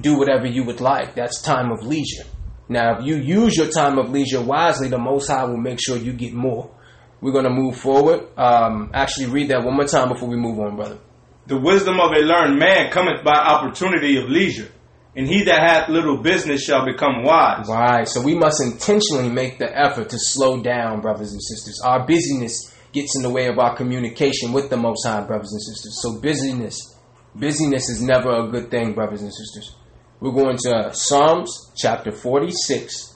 do 0.00 0.18
whatever 0.18 0.46
you 0.46 0.64
would 0.64 0.80
like. 0.80 1.14
That's 1.14 1.40
time 1.40 1.70
of 1.70 1.84
leisure. 1.84 2.24
Now, 2.68 2.98
if 2.98 3.06
you 3.06 3.16
use 3.16 3.56
your 3.56 3.68
time 3.68 3.98
of 3.98 4.10
leisure 4.10 4.42
wisely, 4.42 4.88
the 4.88 4.98
Most 4.98 5.28
High 5.28 5.44
will 5.44 5.58
make 5.58 5.78
sure 5.80 5.96
you 5.96 6.12
get 6.12 6.32
more. 6.32 6.74
We're 7.22 7.32
going 7.32 7.44
to 7.44 7.50
move 7.50 7.76
forward. 7.76 8.26
Um, 8.36 8.90
actually, 8.92 9.26
read 9.26 9.48
that 9.50 9.62
one 9.64 9.76
more 9.76 9.86
time 9.86 10.08
before 10.08 10.28
we 10.28 10.36
move 10.36 10.58
on, 10.58 10.74
brother. 10.74 10.98
The 11.46 11.56
wisdom 11.56 12.00
of 12.00 12.10
a 12.10 12.18
learned 12.18 12.58
man 12.58 12.90
cometh 12.90 13.22
by 13.24 13.34
opportunity 13.34 14.16
of 14.18 14.28
leisure, 14.28 14.70
and 15.14 15.28
he 15.28 15.44
that 15.44 15.60
hath 15.60 15.88
little 15.88 16.20
business 16.20 16.64
shall 16.64 16.84
become 16.84 17.22
wise. 17.22 17.68
Right. 17.68 18.08
So 18.08 18.20
we 18.22 18.34
must 18.34 18.60
intentionally 18.60 19.30
make 19.30 19.58
the 19.58 19.70
effort 19.70 20.10
to 20.10 20.18
slow 20.18 20.62
down, 20.62 21.00
brothers 21.00 21.32
and 21.32 21.40
sisters. 21.40 21.80
Our 21.84 22.04
busyness 22.04 22.74
gets 22.92 23.16
in 23.16 23.22
the 23.22 23.30
way 23.30 23.46
of 23.46 23.58
our 23.58 23.76
communication 23.76 24.52
with 24.52 24.68
the 24.68 24.76
Most 24.76 25.06
High, 25.06 25.24
brothers 25.24 25.52
and 25.52 25.62
sisters. 25.62 26.00
So 26.02 26.20
busyness, 26.20 26.98
busyness 27.36 27.88
is 27.88 28.02
never 28.02 28.30
a 28.30 28.48
good 28.48 28.68
thing, 28.68 28.94
brothers 28.94 29.22
and 29.22 29.32
sisters. 29.32 29.76
We're 30.18 30.32
going 30.32 30.56
to 30.64 30.90
Psalms 30.92 31.70
chapter 31.76 32.10
46. 32.10 33.14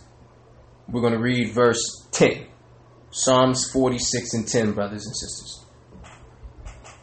We're 0.89 1.01
going 1.01 1.13
to 1.13 1.19
read 1.19 1.53
verse 1.53 2.07
10. 2.13 2.47
Psalms 3.11 3.71
46 3.73 4.35
and 4.35 4.47
10, 4.49 4.73
brothers 4.73 5.07
and 5.07 5.17
sisters. 5.17 5.65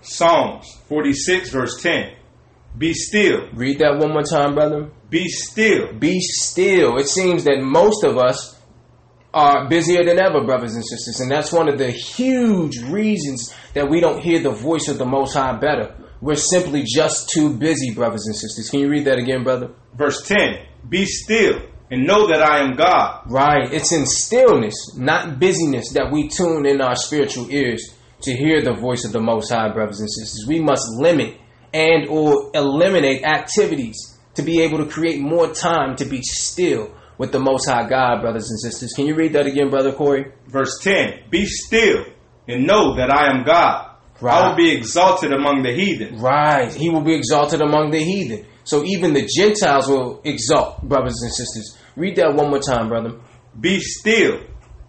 Psalms 0.02 0.80
46, 0.90 1.50
verse 1.52 1.82
10. 1.82 2.16
Be 2.78 2.94
still, 2.94 3.50
Read 3.54 3.80
that 3.80 3.98
one 4.00 4.10
more 4.14 4.24
time, 4.24 4.56
brother. 4.56 4.90
be 5.10 5.28
still, 5.28 5.94
Be 5.94 6.20
still. 6.20 6.98
It 6.98 7.08
seems 7.08 7.44
that 7.44 7.62
most 7.62 8.04
of 8.04 8.18
us 8.18 8.60
are 9.34 9.68
busier 9.70 10.04
than 10.04 10.20
ever, 10.20 10.44
brothers 10.46 10.76
and 10.76 10.84
sisters, 10.86 11.20
and 11.20 11.32
that's 11.32 11.52
one 11.52 11.68
of 11.68 11.78
the 11.78 11.90
huge 11.92 12.78
reasons 12.84 13.54
that 13.74 13.90
we 13.90 14.00
don't 14.00 14.20
hear 14.22 14.40
the 14.40 14.52
voice 14.52 14.88
of 14.88 14.98
the 15.00 15.06
Most 15.06 15.34
High 15.34 15.54
better. 15.58 15.96
We're 16.22 16.36
simply 16.36 16.84
just 16.84 17.30
too 17.34 17.56
busy, 17.58 17.94
brothers 17.94 18.26
and 18.28 18.36
sisters. 18.36 18.70
Can 18.70 18.80
you 18.82 18.90
read 18.90 19.06
that 19.06 19.18
again, 19.20 19.44
brother? 19.44 19.72
verse 19.96 20.22
10. 20.28 20.66
Be 20.88 21.06
still, 21.06 21.62
and 21.94 22.08
know 22.08 22.28
that 22.28 22.42
I 22.42 22.60
am 22.60 22.76
God. 22.76 23.22
Right. 23.28 23.72
It's 23.72 23.92
in 23.92 24.08
stillness, 24.08 24.98
not 24.98 25.40
busyness, 25.40 25.94
that 25.94 26.12
we 26.12 26.28
tune 26.28 26.66
in 26.66 26.82
our 26.82 26.96
spiritual 26.96 27.52
ears 27.52 27.94
to 28.22 28.36
hear 28.36 28.64
the 28.64 28.74
voice 28.74 29.06
of 29.06 29.12
the 29.12 29.22
Most 29.22 29.52
High, 29.52 29.72
brothers 29.72 30.00
and 30.00 30.10
sisters. 30.12 30.46
We 30.48 30.60
must 30.60 30.90
limit 30.98 31.38
and 31.72 32.08
or 32.10 32.50
eliminate 32.56 33.24
activities 33.24 34.18
to 34.34 34.42
be 34.42 34.62
able 34.62 34.80
to 34.80 34.88
create 34.88 35.22
more 35.22 35.54
time 35.54 35.96
to 35.98 36.06
be 36.06 36.24
still 36.24 36.96
with 37.20 37.32
the 37.32 37.40
Most 37.40 37.70
High 37.70 37.88
God, 37.88 38.22
brothers 38.22 38.50
and 38.50 38.60
sisters. 38.60 38.94
Can 38.94 39.06
you 39.06 39.14
read 39.14 39.34
that 39.34 39.46
again, 39.46 39.70
brother 39.70 39.92
Corey? 39.92 40.32
Verse 40.48 40.80
10. 40.82 41.30
Be 41.30 41.46
still, 41.46 42.06
and 42.48 42.66
know 42.66 42.96
that 42.96 43.12
I 43.12 43.30
am 43.30 43.44
God. 43.46 43.92
I 44.20 44.50
will 44.50 44.56
be 44.56 44.72
exalted 44.72 45.32
among 45.32 45.62
the 45.62 45.74
heathen. 45.74 46.18
Right. 46.18 46.74
He 46.74 46.90
will 46.90 47.04
be 47.04 47.14
exalted 47.14 47.62
among 47.62 47.92
the 47.92 48.00
heathen. 48.00 48.48
So 48.64 48.84
even 48.84 49.14
the 49.14 49.30
Gentiles 49.38 49.88
will 49.90 50.22
exalt, 50.24 50.82
brothers 50.82 51.22
and 51.22 51.32
sisters. 51.32 51.78
Read 51.96 52.16
that 52.18 52.36
one 52.36 52.50
more 52.50 52.60
time, 52.60 52.90
brother. 52.90 53.20
Be 53.60 53.80
still, 53.80 54.42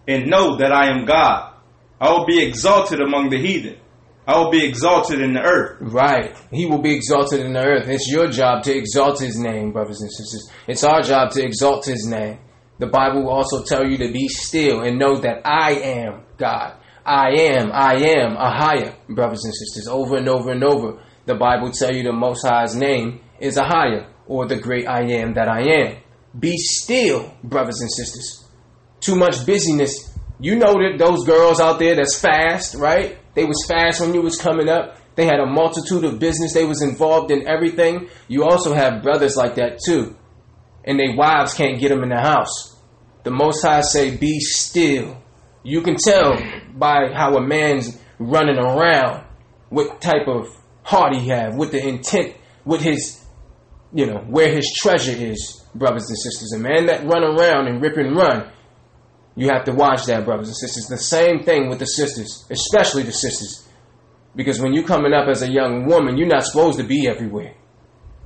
and 0.07 0.27
know 0.27 0.57
that 0.57 0.71
I 0.71 0.89
am 0.89 1.05
God. 1.05 1.53
I 1.99 2.11
will 2.11 2.25
be 2.25 2.43
exalted 2.43 2.99
among 2.99 3.29
the 3.29 3.39
heathen. 3.39 3.77
I 4.27 4.39
will 4.39 4.49
be 4.49 4.65
exalted 4.65 5.21
in 5.21 5.33
the 5.33 5.41
earth. 5.41 5.77
Right. 5.81 6.35
He 6.51 6.65
will 6.65 6.81
be 6.81 6.95
exalted 6.95 7.41
in 7.41 7.53
the 7.53 7.63
earth. 7.63 7.87
It's 7.87 8.09
your 8.11 8.27
job 8.27 8.63
to 8.63 8.75
exalt 8.75 9.19
his 9.19 9.37
name, 9.37 9.71
brothers 9.71 10.01
and 10.01 10.11
sisters. 10.11 10.49
It's 10.67 10.83
our 10.83 11.01
job 11.01 11.31
to 11.31 11.43
exalt 11.43 11.85
his 11.85 12.07
name. 12.07 12.39
The 12.79 12.87
Bible 12.87 13.23
will 13.23 13.29
also 13.29 13.63
tell 13.63 13.87
you 13.87 13.97
to 13.99 14.11
be 14.11 14.27
still 14.27 14.81
and 14.81 14.97
know 14.97 15.17
that 15.17 15.41
I 15.45 15.73
am 15.73 16.23
God. 16.37 16.73
I 17.05 17.29
am, 17.33 17.71
I 17.71 17.93
am 17.93 18.35
Ahayah, 18.35 18.95
brothers 19.07 19.45
and 19.45 19.53
sisters. 19.53 19.87
Over 19.87 20.17
and 20.17 20.27
over 20.27 20.51
and 20.51 20.63
over, 20.63 20.99
the 21.25 21.35
Bible 21.35 21.71
tell 21.71 21.95
you 21.95 22.03
the 22.03 22.11
Most 22.11 22.45
High's 22.45 22.75
name 22.75 23.21
is 23.39 23.57
Ahayah, 23.57 24.07
or 24.27 24.47
the 24.47 24.57
great 24.57 24.87
I 24.87 25.03
am 25.03 25.35
that 25.35 25.47
I 25.47 25.61
am. 25.61 25.97
Be 26.37 26.57
still, 26.57 27.33
brothers 27.43 27.79
and 27.81 27.91
sisters 27.91 28.45
too 29.05 29.15
much 29.15 29.45
busyness. 29.45 30.17
You 30.39 30.55
know 30.55 30.73
that 30.73 30.97
those 30.97 31.25
girls 31.25 31.59
out 31.59 31.79
there 31.79 31.95
that's 31.95 32.19
fast, 32.19 32.75
right? 32.75 33.17
They 33.35 33.45
was 33.45 33.65
fast 33.67 34.01
when 34.01 34.13
you 34.13 34.21
was 34.21 34.37
coming 34.37 34.67
up. 34.67 34.97
They 35.15 35.25
had 35.25 35.39
a 35.39 35.45
multitude 35.45 36.03
of 36.03 36.19
business. 36.19 36.53
They 36.53 36.65
was 36.65 36.81
involved 36.81 37.31
in 37.31 37.47
everything. 37.47 38.09
You 38.27 38.43
also 38.43 38.73
have 38.73 39.03
brothers 39.03 39.37
like 39.37 39.55
that 39.55 39.79
too, 39.85 40.15
and 40.83 40.99
their 40.99 41.15
wives 41.15 41.53
can't 41.53 41.79
get 41.79 41.89
them 41.89 42.03
in 42.03 42.09
the 42.09 42.19
house. 42.19 42.75
The 43.23 43.31
Most 43.31 43.63
High 43.63 43.81
say, 43.81 44.17
"Be 44.17 44.39
still." 44.39 45.17
You 45.63 45.81
can 45.81 45.95
tell 45.95 46.37
by 46.75 47.11
how 47.13 47.35
a 47.37 47.41
man's 47.41 47.97
running 48.19 48.57
around 48.57 49.23
what 49.69 49.99
type 49.99 50.27
of 50.27 50.47
heart 50.83 51.15
he 51.15 51.29
have, 51.29 51.55
what 51.55 51.71
the 51.71 51.83
intent, 51.83 52.35
what 52.65 52.81
his, 52.81 53.25
you 53.91 54.05
know, 54.05 54.19
where 54.27 54.53
his 54.53 54.71
treasure 54.79 55.15
is, 55.17 55.64
brothers 55.75 56.09
and 56.09 56.17
sisters. 56.17 56.53
A 56.53 56.59
man 56.59 56.87
that 56.87 57.05
run 57.05 57.23
around 57.23 57.67
and 57.67 57.81
rip 57.81 57.97
and 57.97 58.15
run, 58.15 58.51
you 59.35 59.49
have 59.49 59.65
to 59.65 59.73
watch 59.73 60.05
that, 60.05 60.25
brothers 60.25 60.47
and 60.47 60.57
sisters. 60.57 60.87
The 60.87 60.97
same 60.97 61.43
thing 61.43 61.69
with 61.69 61.79
the 61.79 61.85
sisters, 61.85 62.45
especially 62.49 63.03
the 63.03 63.11
sisters. 63.11 63.67
Because 64.35 64.59
when 64.59 64.73
you're 64.73 64.87
coming 64.87 65.13
up 65.13 65.27
as 65.27 65.41
a 65.41 65.51
young 65.51 65.85
woman, 65.85 66.17
you're 66.17 66.27
not 66.27 66.43
supposed 66.43 66.79
to 66.79 66.85
be 66.85 67.07
everywhere. 67.07 67.55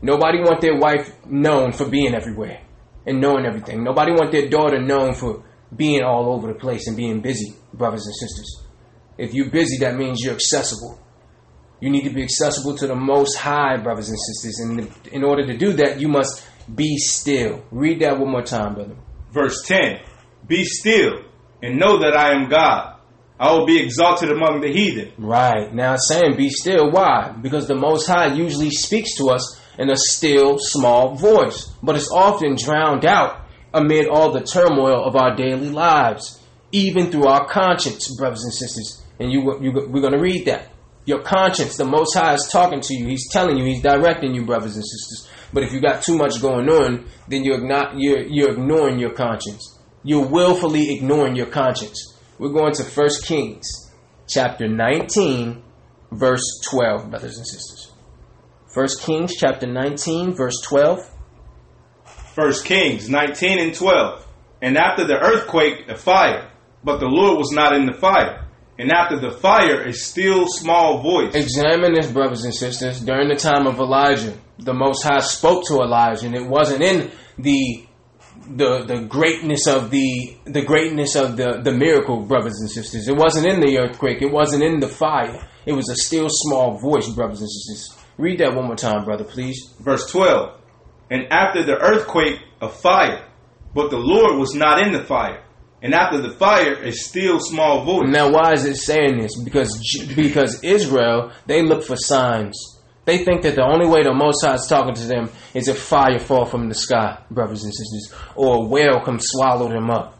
Nobody 0.01 0.39
want 0.39 0.61
their 0.61 0.77
wife 0.77 1.11
known 1.25 1.71
for 1.71 1.89
being 1.89 2.15
everywhere 2.15 2.61
and 3.05 3.19
knowing 3.19 3.45
everything. 3.45 3.83
Nobody 3.83 4.11
want 4.11 4.31
their 4.31 4.47
daughter 4.47 4.79
known 4.79 5.13
for 5.13 5.43
being 5.75 6.03
all 6.03 6.33
over 6.33 6.47
the 6.47 6.57
place 6.57 6.87
and 6.87 6.95
being 6.95 7.21
busy, 7.21 7.53
brothers 7.73 8.05
and 8.05 8.15
sisters. 8.15 8.63
If 9.17 9.33
you're 9.33 9.49
busy, 9.49 9.77
that 9.79 9.97
means 9.97 10.21
you're 10.23 10.33
accessible. 10.33 10.99
You 11.81 11.89
need 11.89 12.03
to 12.03 12.13
be 12.13 12.23
accessible 12.23 12.75
to 12.77 12.87
the 12.87 12.95
Most 12.95 13.35
High, 13.37 13.77
brothers 13.77 14.09
and 14.09 14.17
sisters. 14.19 14.59
And 14.59 14.91
in 15.13 15.23
order 15.23 15.45
to 15.45 15.57
do 15.57 15.73
that, 15.73 15.99
you 15.99 16.07
must 16.07 16.45
be 16.75 16.97
still. 16.97 17.63
Read 17.71 18.01
that 18.01 18.19
one 18.19 18.31
more 18.31 18.43
time, 18.43 18.75
brother. 18.75 18.95
Verse 19.31 19.61
10 19.65 19.99
Be 20.47 20.63
still 20.63 21.23
and 21.61 21.79
know 21.79 21.99
that 21.99 22.15
I 22.15 22.33
am 22.33 22.49
God. 22.49 22.95
I 23.39 23.53
will 23.53 23.65
be 23.65 23.81
exalted 23.81 24.31
among 24.31 24.59
the 24.61 24.71
heathen. 24.71 25.13
Right. 25.17 25.73
Now 25.73 25.93
it's 25.93 26.09
saying 26.09 26.35
be 26.35 26.49
still. 26.49 26.91
Why? 26.91 27.33
Because 27.41 27.67
the 27.67 27.75
Most 27.75 28.05
High 28.05 28.33
usually 28.33 28.69
speaks 28.69 29.15
to 29.17 29.29
us 29.29 29.59
in 29.77 29.89
a 29.89 29.95
still, 29.95 30.57
small 30.59 31.15
voice, 31.15 31.71
but 31.81 31.95
it's 31.95 32.11
often 32.11 32.55
drowned 32.55 33.05
out 33.05 33.45
amid 33.73 34.09
all 34.09 34.31
the 34.31 34.41
turmoil 34.41 35.05
of 35.05 35.15
our 35.15 35.35
daily 35.35 35.69
lives, 35.69 36.43
even 36.73 37.11
through 37.11 37.27
our 37.27 37.47
conscience, 37.47 38.13
brothers 38.17 38.43
and 38.43 38.53
sisters. 38.53 39.01
And 39.19 39.31
you, 39.31 39.41
you 39.61 39.71
we're 39.71 40.01
going 40.01 40.13
to 40.13 40.19
read 40.19 40.45
that. 40.47 40.67
Your 41.05 41.21
conscience, 41.21 41.77
the 41.77 41.85
Most 41.85 42.13
High 42.15 42.33
is 42.33 42.49
talking 42.51 42.81
to 42.81 42.93
you. 42.93 43.07
He's 43.07 43.31
telling 43.31 43.57
you. 43.57 43.63
He's 43.63 43.81
directing 43.81 44.35
you, 44.35 44.45
brothers 44.45 44.75
and 44.75 44.83
sisters. 44.83 45.29
But 45.53 45.63
if 45.63 45.73
you 45.73 45.81
got 45.81 46.03
too 46.03 46.17
much 46.17 46.41
going 46.41 46.69
on, 46.69 47.07
then 47.27 47.43
you're 47.43 47.65
not 47.65 47.97
you're 47.97 48.21
you're 48.21 48.51
ignoring 48.51 48.99
your 48.99 49.13
conscience. 49.13 49.79
You're 50.03 50.27
willfully 50.27 50.93
ignoring 50.95 51.35
your 51.35 51.47
conscience. 51.47 52.17
We're 52.37 52.53
going 52.53 52.73
to 52.73 52.83
1 52.83 53.09
Kings 53.25 53.91
chapter 54.27 54.67
19 54.67 55.63
verse 56.11 56.61
12, 56.69 57.09
brothers 57.09 57.37
and 57.37 57.47
sisters. 57.47 57.91
1 58.73 58.87
Kings 59.01 59.35
chapter 59.35 59.67
19 59.67 60.35
verse 60.35 60.61
12. 60.67 60.99
1 62.35 62.53
Kings 62.63 63.09
19 63.09 63.59
and 63.59 63.75
12. 63.75 64.27
And 64.61 64.77
after 64.77 65.05
the 65.05 65.17
earthquake, 65.17 65.87
a 65.87 65.95
fire, 65.95 66.51
but 66.83 66.99
the 66.99 67.07
Lord 67.07 67.37
was 67.37 67.51
not 67.51 67.73
in 67.73 67.85
the 67.85 67.93
fire. 67.93 68.45
And 68.79 68.93
after 68.93 69.19
the 69.19 69.31
fire, 69.31 69.81
a 69.81 69.91
still 69.91 70.47
small 70.47 71.01
voice. 71.01 71.35
Examine 71.35 71.93
this, 71.93 72.09
brothers 72.09 72.45
and 72.45 72.55
sisters. 72.55 73.01
During 73.01 73.27
the 73.27 73.35
time 73.35 73.67
of 73.67 73.77
Elijah, 73.77 74.33
the 74.57 74.73
Most 74.73 75.03
High 75.03 75.19
spoke 75.19 75.65
to 75.67 75.81
Elijah, 75.81 76.25
and 76.27 76.35
it 76.35 76.47
wasn't 76.47 76.81
in 76.81 77.11
the 77.37 77.85
the 78.55 78.85
the 78.87 79.01
greatness 79.01 79.67
of 79.67 79.91
the 79.91 80.37
the 80.45 80.61
greatness 80.61 81.17
of 81.17 81.35
the 81.35 81.59
the 81.61 81.73
miracle, 81.73 82.21
brothers 82.21 82.61
and 82.61 82.69
sisters. 82.69 83.09
It 83.09 83.17
wasn't 83.17 83.47
in 83.47 83.59
the 83.59 83.77
earthquake. 83.79 84.21
It 84.21 84.31
wasn't 84.31 84.63
in 84.63 84.79
the 84.79 84.87
fire. 84.87 85.45
It 85.65 85.73
was 85.73 85.89
a 85.89 85.95
still 85.95 86.27
small 86.29 86.79
voice, 86.79 87.09
brothers 87.09 87.41
and 87.41 87.49
sisters. 87.49 87.97
Read 88.17 88.39
that 88.39 88.55
one 88.55 88.65
more 88.65 88.77
time, 88.77 89.03
brother, 89.03 89.25
please. 89.25 89.73
Verse 89.81 90.09
twelve. 90.09 90.57
And 91.11 91.27
after 91.31 91.65
the 91.65 91.75
earthquake, 91.77 92.39
a 92.61 92.69
fire, 92.69 93.27
but 93.73 93.89
the 93.89 93.97
Lord 93.97 94.39
was 94.39 94.53
not 94.53 94.81
in 94.85 94.93
the 94.93 95.03
fire. 95.03 95.43
And 95.81 95.93
after 95.93 96.21
the 96.21 96.31
fire, 96.31 96.73
a 96.83 96.91
still 96.91 97.39
small 97.39 97.85
voice. 97.85 98.09
Now, 98.09 98.31
why 98.31 98.51
is 98.51 98.65
it 98.65 98.75
saying 98.75 99.17
this? 99.17 99.39
Because 99.41 99.79
because 100.15 100.61
Israel 100.63 101.31
they 101.45 101.61
look 101.61 101.83
for 101.83 101.95
signs. 101.95 102.79
They 103.05 103.23
think 103.23 103.41
that 103.41 103.55
the 103.55 103.63
only 103.63 103.87
way 103.87 104.03
the 104.03 104.13
Most 104.13 104.45
High 104.45 104.53
is 104.55 104.67
talking 104.67 104.93
to 104.93 105.07
them 105.07 105.31
is 105.53 105.67
if 105.67 105.79
fire 105.79 106.19
fall 106.19 106.45
from 106.45 106.67
the 106.69 106.75
sky, 106.75 107.17
brothers 107.31 107.63
and 107.63 107.73
sisters, 107.73 108.13
or 108.35 108.57
a 108.57 108.67
whale 108.67 109.01
come 109.03 109.19
swallow 109.19 109.67
them 109.69 109.89
up, 109.89 110.19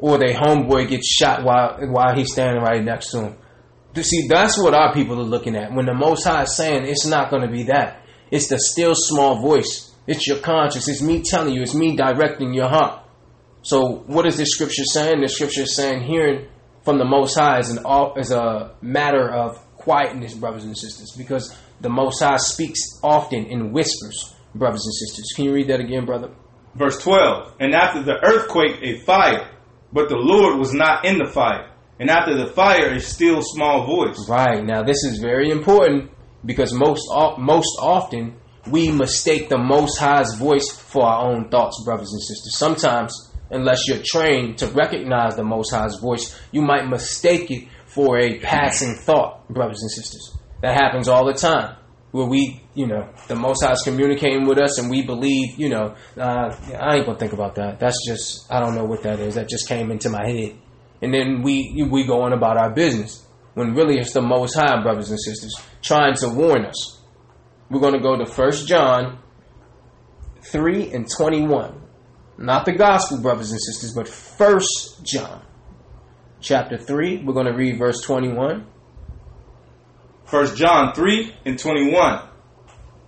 or 0.00 0.18
their 0.18 0.34
homeboy 0.34 0.88
gets 0.88 1.06
shot 1.06 1.44
while 1.44 1.78
while 1.88 2.16
he's 2.16 2.32
standing 2.32 2.62
right 2.62 2.82
next 2.82 3.10
to 3.10 3.20
him. 3.20 3.36
See, 3.94 4.26
that's 4.28 4.58
what 4.58 4.74
our 4.74 4.92
people 4.92 5.20
are 5.20 5.24
looking 5.24 5.56
at. 5.56 5.72
When 5.72 5.86
the 5.86 5.94
Most 5.94 6.24
High 6.24 6.42
is 6.42 6.56
saying 6.56 6.84
it's 6.84 7.06
not 7.06 7.30
going 7.30 7.42
to 7.42 7.52
be 7.52 7.64
that, 7.64 8.02
it's 8.30 8.48
the 8.48 8.58
still 8.58 8.94
small 8.94 9.40
voice. 9.40 9.94
It's 10.06 10.26
your 10.26 10.38
conscience. 10.38 10.88
It's 10.88 11.02
me 11.02 11.22
telling 11.22 11.54
you. 11.54 11.62
It's 11.62 11.74
me 11.74 11.96
directing 11.96 12.54
your 12.54 12.68
heart. 12.68 13.05
So, 13.66 14.04
what 14.06 14.26
is 14.26 14.36
this 14.36 14.50
scripture 14.50 14.84
saying? 14.84 15.20
The 15.20 15.28
scripture 15.28 15.62
is 15.62 15.74
saying 15.74 16.04
hearing 16.04 16.46
from 16.84 16.98
the 16.98 17.04
Most 17.04 17.36
High 17.36 17.58
is 17.58 17.68
an 17.68 17.84
is 18.16 18.30
a 18.30 18.76
matter 18.80 19.28
of 19.28 19.56
quietness, 19.74 20.34
brothers 20.34 20.62
and 20.62 20.78
sisters, 20.78 21.12
because 21.18 21.52
the 21.80 21.88
Most 21.88 22.22
High 22.22 22.36
speaks 22.36 22.78
often 23.02 23.46
in 23.46 23.72
whispers, 23.72 24.36
brothers 24.54 24.84
and 24.84 24.94
sisters. 24.94 25.32
Can 25.34 25.46
you 25.46 25.52
read 25.52 25.66
that 25.66 25.80
again, 25.80 26.06
brother? 26.06 26.30
Verse 26.76 27.02
12. 27.02 27.54
And 27.58 27.74
after 27.74 28.04
the 28.04 28.22
earthquake, 28.22 28.78
a 28.82 29.00
fire, 29.00 29.50
but 29.92 30.08
the 30.10 30.16
Lord 30.16 30.60
was 30.60 30.72
not 30.72 31.04
in 31.04 31.18
the 31.18 31.28
fire. 31.28 31.68
And 31.98 32.08
after 32.08 32.36
the 32.36 32.46
fire, 32.46 32.92
a 32.92 33.00
still 33.00 33.42
small 33.42 33.84
voice. 33.84 34.28
Right. 34.28 34.64
Now, 34.64 34.84
this 34.84 35.02
is 35.02 35.18
very 35.18 35.50
important 35.50 36.12
because 36.44 36.72
most 36.72 37.02
most 37.36 37.76
often 37.80 38.36
we 38.70 38.92
mistake 38.92 39.48
the 39.48 39.58
Most 39.58 39.98
High's 39.98 40.36
voice 40.36 40.70
for 40.70 41.02
our 41.02 41.32
own 41.32 41.48
thoughts, 41.48 41.82
brothers 41.84 42.12
and 42.12 42.22
sisters. 42.22 42.56
Sometimes, 42.56 43.32
unless 43.50 43.88
you're 43.88 44.02
trained 44.04 44.58
to 44.58 44.66
recognize 44.68 45.36
the 45.36 45.44
Most 45.44 45.70
High's 45.70 45.96
voice, 45.96 46.38
you 46.52 46.62
might 46.62 46.88
mistake 46.88 47.50
it 47.50 47.68
for 47.86 48.18
a 48.18 48.38
passing 48.38 48.94
thought, 48.94 49.48
brothers 49.48 49.80
and 49.80 49.90
sisters. 49.90 50.36
That 50.62 50.74
happens 50.74 51.08
all 51.08 51.26
the 51.26 51.34
time. 51.34 51.76
Where 52.12 52.26
we, 52.26 52.62
you 52.74 52.86
know, 52.86 53.10
the 53.28 53.34
Most 53.34 53.62
High 53.62 53.72
is 53.72 53.82
communicating 53.82 54.46
with 54.46 54.58
us 54.58 54.78
and 54.78 54.90
we 54.90 55.02
believe, 55.02 55.58
you 55.58 55.68
know, 55.68 55.94
uh, 56.16 56.56
I 56.78 56.96
ain't 56.96 57.06
gonna 57.06 57.18
think 57.18 57.32
about 57.32 57.56
that. 57.56 57.78
That's 57.78 58.06
just, 58.06 58.50
I 58.50 58.60
don't 58.60 58.74
know 58.74 58.84
what 58.84 59.02
that 59.02 59.20
is. 59.20 59.34
That 59.34 59.48
just 59.48 59.68
came 59.68 59.90
into 59.90 60.08
my 60.08 60.26
head. 60.26 60.56
And 61.02 61.12
then 61.12 61.42
we, 61.42 61.86
we 61.90 62.06
go 62.06 62.22
on 62.22 62.32
about 62.32 62.56
our 62.56 62.70
business. 62.70 63.26
When 63.54 63.74
really 63.74 63.98
it's 63.98 64.12
the 64.12 64.22
Most 64.22 64.54
High, 64.54 64.82
brothers 64.82 65.10
and 65.10 65.20
sisters, 65.20 65.54
trying 65.82 66.14
to 66.16 66.28
warn 66.28 66.64
us. 66.66 67.00
We're 67.70 67.80
gonna 67.80 68.00
go 68.00 68.16
to 68.16 68.30
1 68.30 68.52
John 68.66 69.18
3 70.42 70.92
and 70.92 71.06
21. 71.10 71.85
Not 72.38 72.64
the 72.66 72.72
gospel, 72.72 73.20
brothers 73.20 73.50
and 73.50 73.60
sisters, 73.60 73.94
but 73.94 74.08
1 74.08 74.60
John 75.02 75.42
chapter 76.40 76.76
3. 76.76 77.24
We're 77.24 77.32
going 77.32 77.46
to 77.46 77.56
read 77.56 77.78
verse 77.78 78.00
21. 78.02 78.66
1 80.28 80.56
John 80.56 80.94
3 80.94 81.34
and 81.44 81.58
21. 81.58 82.28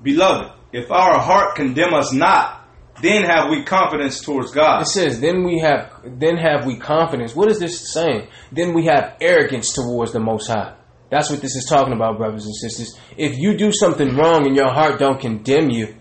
Beloved, 0.02 0.52
if 0.72 0.90
our 0.90 1.18
heart 1.18 1.56
condemn 1.56 1.92
us 1.92 2.12
not, 2.12 2.68
then 3.02 3.24
have 3.24 3.50
we 3.50 3.62
confidence 3.64 4.20
towards 4.20 4.50
God. 4.50 4.82
It 4.82 4.86
says, 4.86 5.20
then 5.20 5.44
we 5.44 5.58
have 5.60 5.92
then 6.04 6.36
have 6.36 6.64
we 6.64 6.76
confidence. 6.76 7.34
What 7.34 7.50
is 7.50 7.58
this 7.58 7.92
saying? 7.92 8.28
Then 8.50 8.74
we 8.74 8.86
have 8.86 9.16
arrogance 9.20 9.72
towards 9.72 10.12
the 10.12 10.20
most 10.20 10.48
high. 10.48 10.74
That's 11.10 11.30
what 11.30 11.40
this 11.40 11.56
is 11.56 11.64
talking 11.64 11.94
about, 11.94 12.18
brothers 12.18 12.44
and 12.44 12.54
sisters. 12.54 12.98
If 13.16 13.38
you 13.38 13.56
do 13.56 13.72
something 13.72 14.16
wrong 14.16 14.46
and 14.46 14.56
your 14.56 14.72
heart 14.72 14.98
don't 14.98 15.20
condemn 15.20 15.70
you, 15.70 15.96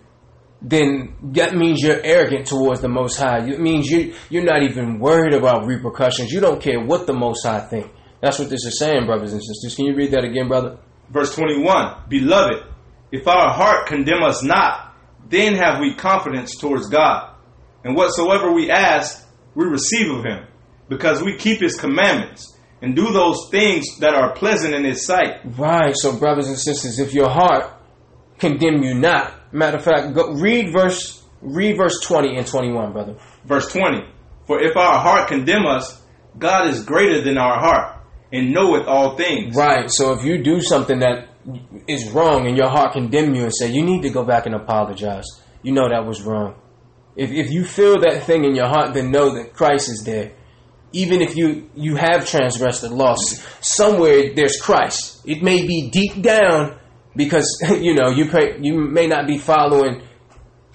then 0.61 1.15
that 1.33 1.55
means 1.55 1.81
you're 1.81 2.01
arrogant 2.03 2.47
towards 2.47 2.81
the 2.81 2.89
Most 2.89 3.17
High. 3.17 3.47
It 3.47 3.59
means 3.59 3.89
you 3.89 4.15
you're 4.29 4.43
not 4.43 4.63
even 4.63 4.99
worried 4.99 5.33
about 5.33 5.65
repercussions. 5.65 6.31
You 6.31 6.39
don't 6.39 6.61
care 6.61 6.79
what 6.83 7.05
the 7.05 7.13
Most 7.13 7.45
High 7.45 7.59
think. 7.59 7.91
That's 8.21 8.39
what 8.39 8.49
this 8.49 8.65
is 8.65 8.79
saying, 8.79 9.05
brothers 9.05 9.33
and 9.33 9.41
sisters. 9.43 9.75
Can 9.75 9.85
you 9.85 9.95
read 9.95 10.11
that 10.11 10.23
again, 10.23 10.47
brother? 10.47 10.79
Verse 11.09 11.35
21 11.35 12.03
Beloved, 12.09 12.63
if 13.11 13.27
our 13.27 13.53
heart 13.53 13.87
condemn 13.87 14.23
us 14.23 14.43
not, 14.43 14.95
then 15.29 15.55
have 15.55 15.79
we 15.79 15.93
confidence 15.95 16.55
towards 16.57 16.89
God. 16.89 17.35
And 17.83 17.95
whatsoever 17.95 18.51
we 18.51 18.71
ask, 18.71 19.25
we 19.55 19.65
receive 19.65 20.11
of 20.11 20.23
him, 20.23 20.45
because 20.89 21.21
we 21.21 21.37
keep 21.37 21.61
his 21.61 21.79
commandments 21.79 22.57
and 22.81 22.95
do 22.95 23.11
those 23.11 23.49
things 23.49 23.99
that 23.99 24.13
are 24.13 24.33
pleasant 24.33 24.73
in 24.73 24.83
his 24.83 25.05
sight. 25.05 25.39
Right. 25.57 25.95
So, 25.95 26.17
brothers 26.17 26.47
and 26.47 26.57
sisters, 26.57 26.99
if 26.99 27.13
your 27.13 27.29
heart 27.29 27.73
condemn 28.39 28.83
you 28.83 28.93
not, 28.93 29.33
Matter 29.51 29.77
of 29.77 29.83
fact, 29.83 30.13
go 30.13 30.33
read 30.33 30.71
verse 30.71 31.23
read 31.41 31.77
verse 31.77 31.99
20 32.01 32.35
and 32.35 32.47
21, 32.47 32.93
brother. 32.93 33.15
Verse 33.45 33.71
20. 33.71 34.07
For 34.45 34.61
if 34.61 34.75
our 34.75 34.99
heart 34.99 35.27
condemn 35.27 35.65
us, 35.65 36.01
God 36.37 36.69
is 36.69 36.83
greater 36.83 37.21
than 37.21 37.37
our 37.37 37.59
heart 37.59 37.97
and 38.31 38.53
knoweth 38.53 38.87
all 38.87 39.15
things. 39.17 39.55
Right. 39.55 39.89
So 39.89 40.13
if 40.13 40.23
you 40.23 40.43
do 40.43 40.61
something 40.61 40.99
that 40.99 41.29
is 41.87 42.09
wrong 42.09 42.47
and 42.47 42.57
your 42.57 42.69
heart 42.69 42.93
condemn 42.93 43.33
you 43.35 43.43
and 43.43 43.53
say 43.53 43.71
you 43.71 43.83
need 43.83 44.01
to 44.03 44.09
go 44.09 44.23
back 44.23 44.45
and 44.45 44.55
apologize, 44.55 45.25
you 45.63 45.71
know 45.71 45.89
that 45.89 46.05
was 46.05 46.21
wrong. 46.21 46.55
If 47.15 47.31
if 47.31 47.51
you 47.51 47.65
feel 47.65 48.01
that 48.01 48.23
thing 48.23 48.43
in 48.43 48.55
your 48.55 48.67
heart, 48.67 48.93
then 48.93 49.11
know 49.11 49.33
that 49.35 49.53
Christ 49.53 49.89
is 49.89 50.03
there. 50.03 50.33
Even 50.91 51.21
if 51.21 51.35
you 51.35 51.69
you 51.75 51.95
have 51.95 52.27
transgressed 52.27 52.81
the 52.81 52.89
law, 52.89 53.15
somewhere 53.15 54.33
there's 54.35 54.61
Christ. 54.61 55.21
It 55.25 55.41
may 55.41 55.65
be 55.65 55.89
deep 55.89 56.21
down 56.21 56.79
because 57.17 57.45
you 57.81 57.93
know 57.95 58.09
you 58.09 58.29
pray, 58.29 58.57
you 58.61 58.75
may 58.79 59.07
not 59.07 59.27
be 59.27 59.37
following 59.37 60.01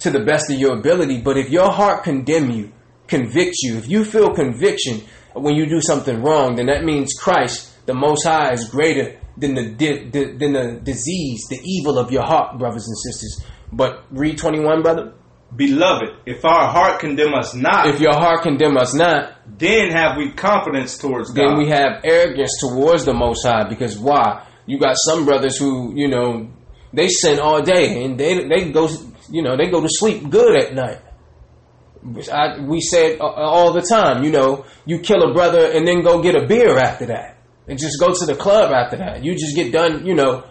to 0.00 0.10
the 0.10 0.20
best 0.24 0.50
of 0.50 0.58
your 0.58 0.76
ability, 0.78 1.22
but 1.22 1.36
if 1.38 1.48
your 1.48 1.70
heart 1.70 2.02
condemn 2.04 2.50
you, 2.50 2.72
convicts 3.06 3.62
you, 3.62 3.76
if 3.78 3.88
you 3.88 4.04
feel 4.04 4.34
conviction 4.34 5.00
when 5.34 5.54
you 5.54 5.66
do 5.66 5.80
something 5.80 6.20
wrong, 6.22 6.56
then 6.56 6.66
that 6.66 6.84
means 6.84 7.14
Christ, 7.18 7.86
the 7.86 7.94
Most 7.94 8.24
High, 8.26 8.52
is 8.52 8.68
greater 8.68 9.18
than 9.38 9.54
the, 9.54 9.70
di- 9.70 10.04
di- 10.10 10.32
than 10.36 10.52
the 10.52 10.80
disease, 10.82 11.46
the 11.48 11.58
evil 11.64 11.98
of 11.98 12.10
your 12.10 12.24
heart, 12.24 12.58
brothers 12.58 12.86
and 12.86 12.98
sisters. 12.98 13.44
But 13.72 14.04
read 14.10 14.36
21, 14.36 14.82
brother. 14.82 15.14
Beloved, 15.56 16.08
if 16.26 16.44
our 16.44 16.68
heart 16.70 17.00
condemn 17.00 17.34
us 17.34 17.54
not, 17.54 17.86
If 17.86 18.00
your 18.00 18.14
heart 18.14 18.42
condemn 18.42 18.76
us 18.76 18.92
not, 18.94 19.34
then 19.58 19.90
have 19.90 20.16
we 20.16 20.32
confidence 20.32 20.98
towards 20.98 21.30
God. 21.30 21.36
then 21.50 21.58
we 21.58 21.68
have 21.68 22.00
arrogance 22.04 22.52
towards 22.60 23.04
the 23.04 23.14
Most 23.14 23.46
High. 23.46 23.68
Because 23.68 23.98
why? 23.98 24.46
You 24.66 24.78
got 24.78 24.96
some 24.96 25.24
brothers 25.24 25.58
who, 25.58 25.94
you 25.96 26.08
know, 26.08 26.48
they 26.92 27.08
sin 27.08 27.40
all 27.40 27.62
day 27.62 28.04
and 28.04 28.18
they 28.18 28.46
they 28.46 28.70
go, 28.70 28.88
you 29.30 29.42
know, 29.42 29.56
they 29.56 29.70
go 29.70 29.80
to 29.80 29.88
sleep 29.88 30.28
good 30.30 30.56
at 30.62 30.74
night. 30.74 31.00
I, 32.32 32.60
we 32.60 32.80
said 32.80 33.20
uh, 33.20 33.24
all 33.24 33.72
the 33.72 33.82
time, 33.82 34.24
you 34.24 34.30
know, 34.30 34.64
you 34.84 34.98
kill 34.98 35.22
a 35.22 35.32
brother 35.32 35.70
and 35.72 35.86
then 35.86 36.02
go 36.02 36.20
get 36.20 36.34
a 36.34 36.46
beer 36.46 36.76
after 36.76 37.06
that, 37.06 37.38
and 37.68 37.78
just 37.78 38.00
go 38.00 38.12
to 38.12 38.26
the 38.26 38.34
club 38.34 38.72
after 38.72 38.96
that. 38.96 39.22
You 39.24 39.34
just 39.34 39.54
get 39.54 39.72
done, 39.72 40.04
you 40.04 40.14
know, 40.14 40.44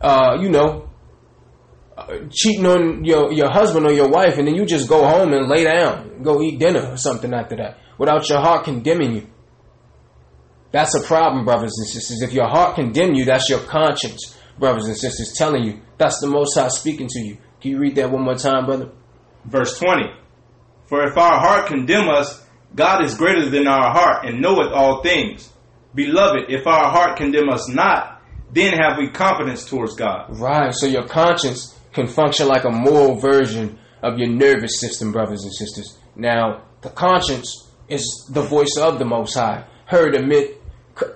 uh, 0.00 0.38
you 0.40 0.50
know, 0.50 0.88
uh, 1.96 2.18
cheating 2.32 2.66
on 2.66 3.04
your 3.04 3.32
your 3.32 3.50
husband 3.50 3.86
or 3.86 3.92
your 3.92 4.08
wife, 4.08 4.38
and 4.38 4.48
then 4.48 4.56
you 4.56 4.66
just 4.66 4.88
go 4.88 5.06
home 5.06 5.32
and 5.32 5.48
lay 5.48 5.62
down, 5.64 6.22
go 6.22 6.42
eat 6.42 6.58
dinner 6.58 6.84
or 6.90 6.96
something 6.96 7.32
after 7.32 7.56
that, 7.56 7.78
without 7.96 8.28
your 8.28 8.40
heart 8.40 8.64
condemning 8.64 9.14
you. 9.14 9.26
That's 10.72 10.94
a 10.94 11.02
problem, 11.06 11.44
brothers 11.44 11.76
and 11.78 11.86
sisters. 11.88 12.22
If 12.22 12.32
your 12.32 12.48
heart 12.48 12.74
condemn 12.74 13.14
you, 13.14 13.24
that's 13.24 13.48
your 13.48 13.60
conscience, 13.60 14.36
brothers 14.58 14.86
and 14.86 14.96
sisters, 14.96 15.34
telling 15.36 15.64
you. 15.64 15.80
That's 15.98 16.18
the 16.20 16.28
Most 16.28 16.58
High 16.58 16.68
speaking 16.68 17.08
to 17.08 17.20
you. 17.20 17.36
Can 17.60 17.72
you 17.72 17.78
read 17.78 17.94
that 17.96 18.10
one 18.10 18.22
more 18.24 18.34
time, 18.34 18.66
brother? 18.66 18.90
Verse 19.44 19.78
20. 19.78 20.04
For 20.86 21.06
if 21.06 21.16
our 21.16 21.38
heart 21.38 21.68
condemn 21.68 22.08
us, 22.08 22.44
God 22.74 23.04
is 23.04 23.14
greater 23.14 23.48
than 23.48 23.68
our 23.68 23.92
heart 23.92 24.26
and 24.26 24.40
knoweth 24.40 24.72
all 24.72 25.02
things. 25.02 25.52
Beloved, 25.94 26.44
if 26.48 26.66
our 26.66 26.90
heart 26.90 27.18
condemn 27.18 27.50
us 27.50 27.68
not, 27.68 28.22
then 28.50 28.72
have 28.72 28.98
we 28.98 29.08
confidence 29.08 29.64
towards 29.64 29.94
God. 29.94 30.38
Right. 30.38 30.72
So 30.74 30.86
your 30.86 31.06
conscience 31.06 31.78
can 31.92 32.06
function 32.06 32.48
like 32.48 32.64
a 32.64 32.70
moral 32.70 33.16
version 33.16 33.78
of 34.02 34.18
your 34.18 34.28
nervous 34.28 34.80
system, 34.80 35.12
brothers 35.12 35.44
and 35.44 35.52
sisters. 35.52 35.98
Now, 36.16 36.64
the 36.80 36.90
conscience 36.90 37.70
is 37.88 38.28
the 38.30 38.42
voice 38.42 38.76
of 38.78 38.98
the 38.98 39.04
Most 39.04 39.34
High, 39.34 39.64
heard 39.86 40.14
amid, 40.14 40.56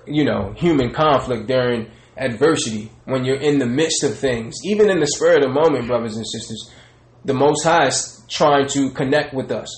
you 0.06 0.24
know, 0.24 0.52
human 0.56 0.92
conflict 0.92 1.46
during 1.46 1.90
adversity, 2.16 2.90
when 3.04 3.24
you're 3.24 3.40
in 3.40 3.58
the 3.58 3.66
midst 3.66 4.02
of 4.02 4.18
things, 4.18 4.54
even 4.64 4.90
in 4.90 5.00
the 5.00 5.06
spur 5.06 5.36
of 5.36 5.42
the 5.42 5.48
moment, 5.48 5.86
brothers 5.86 6.16
and 6.16 6.26
sisters. 6.26 6.72
The 7.24 7.34
Most 7.34 7.64
High 7.64 7.88
is 7.88 8.24
trying 8.30 8.68
to 8.68 8.90
connect 8.90 9.34
with 9.34 9.50
us, 9.50 9.68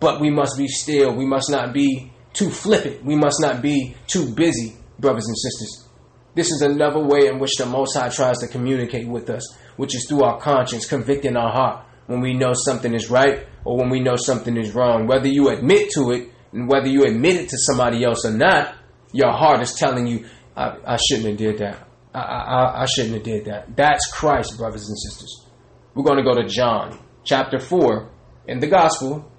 but 0.00 0.20
we 0.20 0.30
must 0.30 0.56
be 0.58 0.66
still. 0.66 1.14
We 1.14 1.26
must 1.26 1.50
not 1.50 1.72
be 1.72 2.12
too 2.32 2.50
flippant. 2.50 3.04
We 3.04 3.14
must 3.14 3.40
not 3.40 3.62
be 3.62 3.94
too 4.06 4.34
busy, 4.34 4.76
brothers 4.98 5.26
and 5.26 5.36
sisters. 5.36 5.88
This 6.34 6.50
is 6.50 6.62
another 6.62 7.00
way 7.00 7.26
in 7.26 7.38
which 7.38 7.56
the 7.58 7.66
Most 7.66 7.94
High 7.94 8.08
tries 8.08 8.38
to 8.38 8.48
communicate 8.48 9.06
with 9.06 9.28
us, 9.28 9.54
which 9.76 9.94
is 9.94 10.06
through 10.08 10.22
our 10.22 10.40
conscience, 10.40 10.86
convicting 10.86 11.36
our 11.36 11.52
heart 11.52 11.84
when 12.06 12.20
we 12.20 12.34
know 12.34 12.52
something 12.54 12.94
is 12.94 13.10
right 13.10 13.46
or 13.64 13.76
when 13.76 13.90
we 13.90 14.00
know 14.00 14.16
something 14.16 14.56
is 14.56 14.74
wrong. 14.74 15.06
Whether 15.06 15.28
you 15.28 15.50
admit 15.50 15.90
to 15.90 16.10
it 16.10 16.30
and 16.52 16.68
whether 16.68 16.88
you 16.88 17.04
admit 17.04 17.36
it 17.36 17.48
to 17.50 17.58
somebody 17.58 18.02
else 18.02 18.24
or 18.24 18.32
not, 18.32 18.74
your 19.12 19.32
heart 19.32 19.62
is 19.62 19.74
telling 19.74 20.06
you, 20.06 20.26
I, 20.56 20.76
I 20.86 20.96
shouldn't 20.96 21.28
have 21.28 21.36
did 21.36 21.58
that. 21.58 21.88
I, 22.14 22.20
I, 22.20 22.82
I 22.82 22.86
shouldn't 22.86 23.14
have 23.14 23.22
did 23.22 23.44
that. 23.46 23.76
That's 23.76 24.10
Christ, 24.12 24.58
brothers 24.58 24.88
and 24.88 24.98
sisters. 24.98 25.46
We're 25.94 26.04
going 26.04 26.18
to 26.18 26.24
go 26.24 26.34
to 26.34 26.48
John 26.48 26.98
chapter 27.24 27.58
4 27.58 28.10
in 28.48 28.60
the 28.60 28.66
Gospel. 28.66 29.30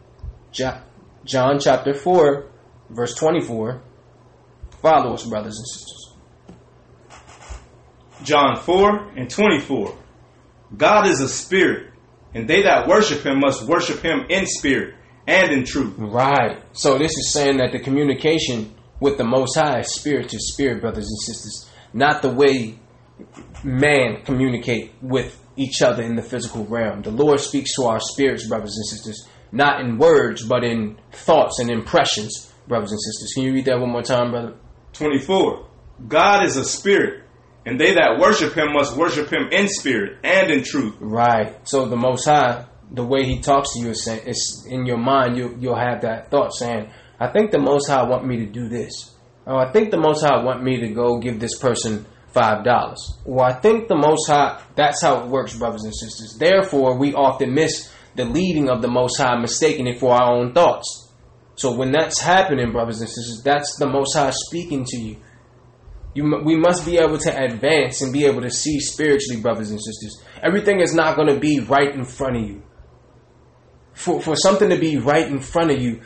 John 0.51 1.59
chapter 1.59 1.93
4, 1.93 2.51
verse 2.91 3.15
24. 3.15 3.81
Follow 4.81 5.13
us, 5.13 5.25
brothers 5.25 5.57
and 5.57 5.67
sisters. 5.67 6.13
John 8.23 8.55
4 8.57 9.13
and 9.17 9.29
24. 9.29 9.97
God 10.75 11.07
is 11.07 11.19
a 11.21 11.29
spirit, 11.29 11.91
and 12.33 12.47
they 12.47 12.63
that 12.63 12.87
worship 12.87 13.25
him 13.25 13.39
must 13.39 13.67
worship 13.67 14.01
him 14.01 14.25
in 14.29 14.45
spirit 14.45 14.95
and 15.27 15.51
in 15.51 15.65
truth. 15.65 15.95
Right. 15.97 16.61
So 16.73 16.97
this 16.97 17.11
is 17.11 17.31
saying 17.31 17.57
that 17.57 17.71
the 17.71 17.79
communication 17.79 18.73
with 19.03 19.17
the 19.17 19.25
Most 19.25 19.55
High 19.55 19.81
spirit 19.81 20.29
to 20.29 20.39
spirit, 20.39 20.79
brothers 20.79 21.09
and 21.09 21.19
sisters, 21.19 21.69
not 21.93 22.21
the 22.21 22.29
way 22.29 22.79
man 23.65 24.23
communicate 24.23 24.93
with 25.01 25.37
each 25.57 25.81
other 25.81 26.01
in 26.01 26.15
the 26.15 26.21
physical 26.21 26.65
realm. 26.65 27.01
The 27.01 27.11
Lord 27.11 27.41
speaks 27.41 27.75
to 27.75 27.83
our 27.83 27.99
spirits, 27.99 28.47
brothers 28.47 28.77
and 28.77 28.85
sisters, 28.85 29.27
not 29.51 29.81
in 29.81 29.97
words, 29.97 30.45
but 30.45 30.63
in 30.63 30.97
thoughts 31.11 31.59
and 31.59 31.69
impressions, 31.69 32.53
brothers 32.65 32.91
and 32.91 33.01
sisters. 33.01 33.33
Can 33.33 33.43
you 33.43 33.53
read 33.53 33.65
that 33.65 33.79
one 33.79 33.91
more 33.91 34.03
time, 34.03 34.31
brother? 34.31 34.55
24. 34.93 35.67
God 36.07 36.45
is 36.45 36.55
a 36.55 36.63
spirit, 36.63 37.25
and 37.65 37.77
they 37.77 37.95
that 37.95 38.19
worship 38.19 38.55
him 38.55 38.71
must 38.71 38.95
worship 38.95 39.31
him 39.31 39.49
in 39.51 39.67
spirit 39.67 40.17
and 40.23 40.49
in 40.49 40.63
truth. 40.63 40.95
Right. 41.01 41.67
So 41.67 41.89
the 41.89 41.97
Most 41.97 42.23
High, 42.23 42.65
the 42.89 43.03
way 43.03 43.25
He 43.25 43.41
talks 43.41 43.73
to 43.73 43.79
you 43.79 43.89
is, 43.89 44.05
saying, 44.05 44.21
it's 44.25 44.65
in 44.65 44.85
your 44.85 44.97
mind. 44.97 45.35
You 45.35 45.57
you'll 45.59 45.75
have 45.75 46.01
that 46.01 46.31
thought 46.31 46.53
saying, 46.53 46.89
"I 47.19 47.27
think 47.31 47.51
the 47.51 47.59
Most 47.59 47.87
High 47.89 48.03
want 48.03 48.25
me 48.25 48.37
to 48.37 48.45
do 48.45 48.67
this." 48.69 49.11
Oh, 49.45 49.57
I 49.57 49.71
think 49.71 49.91
the 49.91 49.97
Most 49.97 50.23
High 50.23 50.43
want 50.43 50.63
me 50.63 50.79
to 50.79 50.87
go 50.89 51.19
give 51.19 51.39
this 51.39 51.57
person 51.57 52.05
five 52.33 52.63
dollars. 52.63 53.17
Well, 53.25 53.45
I 53.45 53.53
think 53.53 53.87
the 53.87 53.95
Most 53.95 54.27
High. 54.27 54.61
That's 54.75 55.01
how 55.01 55.21
it 55.21 55.27
works, 55.27 55.55
brothers 55.55 55.83
and 55.83 55.93
sisters. 55.93 56.37
Therefore, 56.39 56.97
we 56.97 57.13
often 57.13 57.53
miss 57.53 57.91
the 58.15 58.25
leading 58.25 58.69
of 58.69 58.81
the 58.81 58.87
Most 58.87 59.17
High, 59.17 59.37
mistaking 59.39 59.87
it 59.87 59.99
for 59.99 60.13
our 60.13 60.33
own 60.33 60.53
thoughts. 60.53 61.11
So 61.55 61.75
when 61.75 61.91
that's 61.91 62.19
happening, 62.19 62.71
brothers 62.71 62.99
and 62.99 63.09
sisters, 63.09 63.41
that's 63.43 63.75
the 63.77 63.87
Most 63.87 64.15
High 64.15 64.31
speaking 64.31 64.85
to 64.85 64.97
you. 64.97 65.17
You, 66.15 66.41
we 66.43 66.55
must 66.55 66.85
be 66.85 66.97
able 66.97 67.17
to 67.17 67.43
advance 67.43 68.01
and 68.01 68.13
be 68.13 68.25
able 68.25 68.41
to 68.41 68.51
see 68.51 68.79
spiritually, 68.79 69.41
brothers 69.41 69.71
and 69.71 69.79
sisters. 69.79 70.21
Everything 70.43 70.79
is 70.79 70.93
not 70.93 71.15
going 71.15 71.27
to 71.27 71.39
be 71.39 71.59
right 71.59 71.93
in 71.93 72.05
front 72.05 72.37
of 72.37 72.43
you. 72.43 72.63
For 73.93 74.21
for 74.21 74.35
something 74.35 74.69
to 74.69 74.77
be 74.77 74.97
right 74.97 75.27
in 75.27 75.39
front 75.39 75.71
of 75.71 75.81
you, 75.81 76.01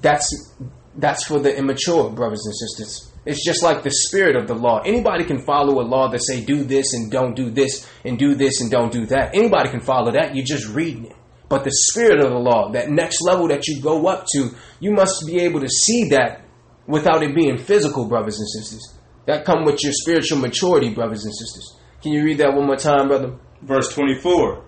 that's 0.00 0.54
that's 0.96 1.24
for 1.24 1.38
the 1.38 1.56
immature, 1.56 2.10
brothers 2.10 2.44
and 2.44 2.54
sisters. 2.54 3.12
It's 3.24 3.44
just 3.44 3.62
like 3.62 3.82
the 3.82 3.90
spirit 3.90 4.36
of 4.36 4.48
the 4.48 4.54
law. 4.54 4.80
Anybody 4.80 5.24
can 5.24 5.42
follow 5.42 5.80
a 5.80 5.86
law 5.86 6.08
that 6.10 6.20
say 6.20 6.44
do 6.44 6.64
this 6.64 6.94
and 6.94 7.10
don't 7.10 7.34
do 7.34 7.50
this 7.50 7.88
and 8.04 8.18
do 8.18 8.34
this 8.34 8.60
and 8.60 8.70
don't 8.70 8.90
do 8.92 9.06
that. 9.06 9.34
Anybody 9.34 9.68
can 9.68 9.80
follow 9.80 10.12
that. 10.12 10.34
You're 10.34 10.46
just 10.46 10.66
reading 10.68 11.06
it. 11.06 11.16
But 11.48 11.64
the 11.64 11.70
spirit 11.70 12.20
of 12.20 12.30
the 12.30 12.38
law, 12.38 12.70
that 12.72 12.90
next 12.90 13.22
level 13.22 13.48
that 13.48 13.66
you 13.66 13.80
go 13.80 14.06
up 14.06 14.26
to, 14.34 14.50
you 14.80 14.92
must 14.92 15.26
be 15.26 15.40
able 15.40 15.60
to 15.60 15.68
see 15.68 16.08
that 16.10 16.42
without 16.86 17.22
it 17.22 17.34
being 17.34 17.58
physical, 17.58 18.06
brothers 18.06 18.38
and 18.38 18.48
sisters. 18.48 18.94
That 19.26 19.44
come 19.44 19.64
with 19.64 19.82
your 19.82 19.92
spiritual 19.92 20.38
maturity, 20.38 20.90
brothers 20.90 21.24
and 21.24 21.34
sisters. 21.34 21.76
Can 22.02 22.12
you 22.12 22.24
read 22.24 22.38
that 22.38 22.54
one 22.54 22.66
more 22.66 22.76
time, 22.76 23.08
brother? 23.08 23.36
Verse 23.62 23.92
24. 23.92 24.64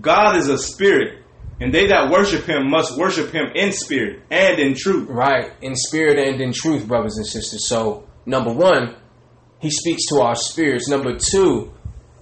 God 0.00 0.36
is 0.36 0.48
a 0.48 0.58
spirit, 0.58 1.24
and 1.60 1.72
they 1.72 1.86
that 1.86 2.10
worship 2.10 2.44
him 2.44 2.70
must 2.70 2.98
worship 2.98 3.32
him 3.32 3.46
in 3.54 3.72
spirit 3.72 4.22
and 4.30 4.58
in 4.58 4.74
truth. 4.74 5.08
Right, 5.08 5.52
in 5.62 5.74
spirit 5.74 6.18
and 6.18 6.40
in 6.40 6.52
truth, 6.52 6.86
brothers 6.86 7.16
and 7.16 7.26
sisters. 7.26 7.66
So, 7.68 8.06
number 8.26 8.52
one, 8.52 8.96
he 9.58 9.70
speaks 9.70 10.02
to 10.10 10.20
our 10.20 10.34
spirits. 10.34 10.88
Number 10.88 11.16
two, 11.18 11.72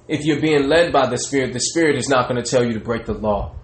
if 0.06 0.24
you're 0.24 0.40
being 0.40 0.68
led 0.68 0.92
by 0.92 1.08
the 1.08 1.18
spirit, 1.18 1.52
the 1.52 1.60
spirit 1.60 1.96
is 1.96 2.08
not 2.08 2.28
going 2.28 2.42
to 2.42 2.48
tell 2.48 2.64
you 2.64 2.74
to 2.74 2.80
break 2.80 3.06
the 3.06 3.14
law. 3.14 3.54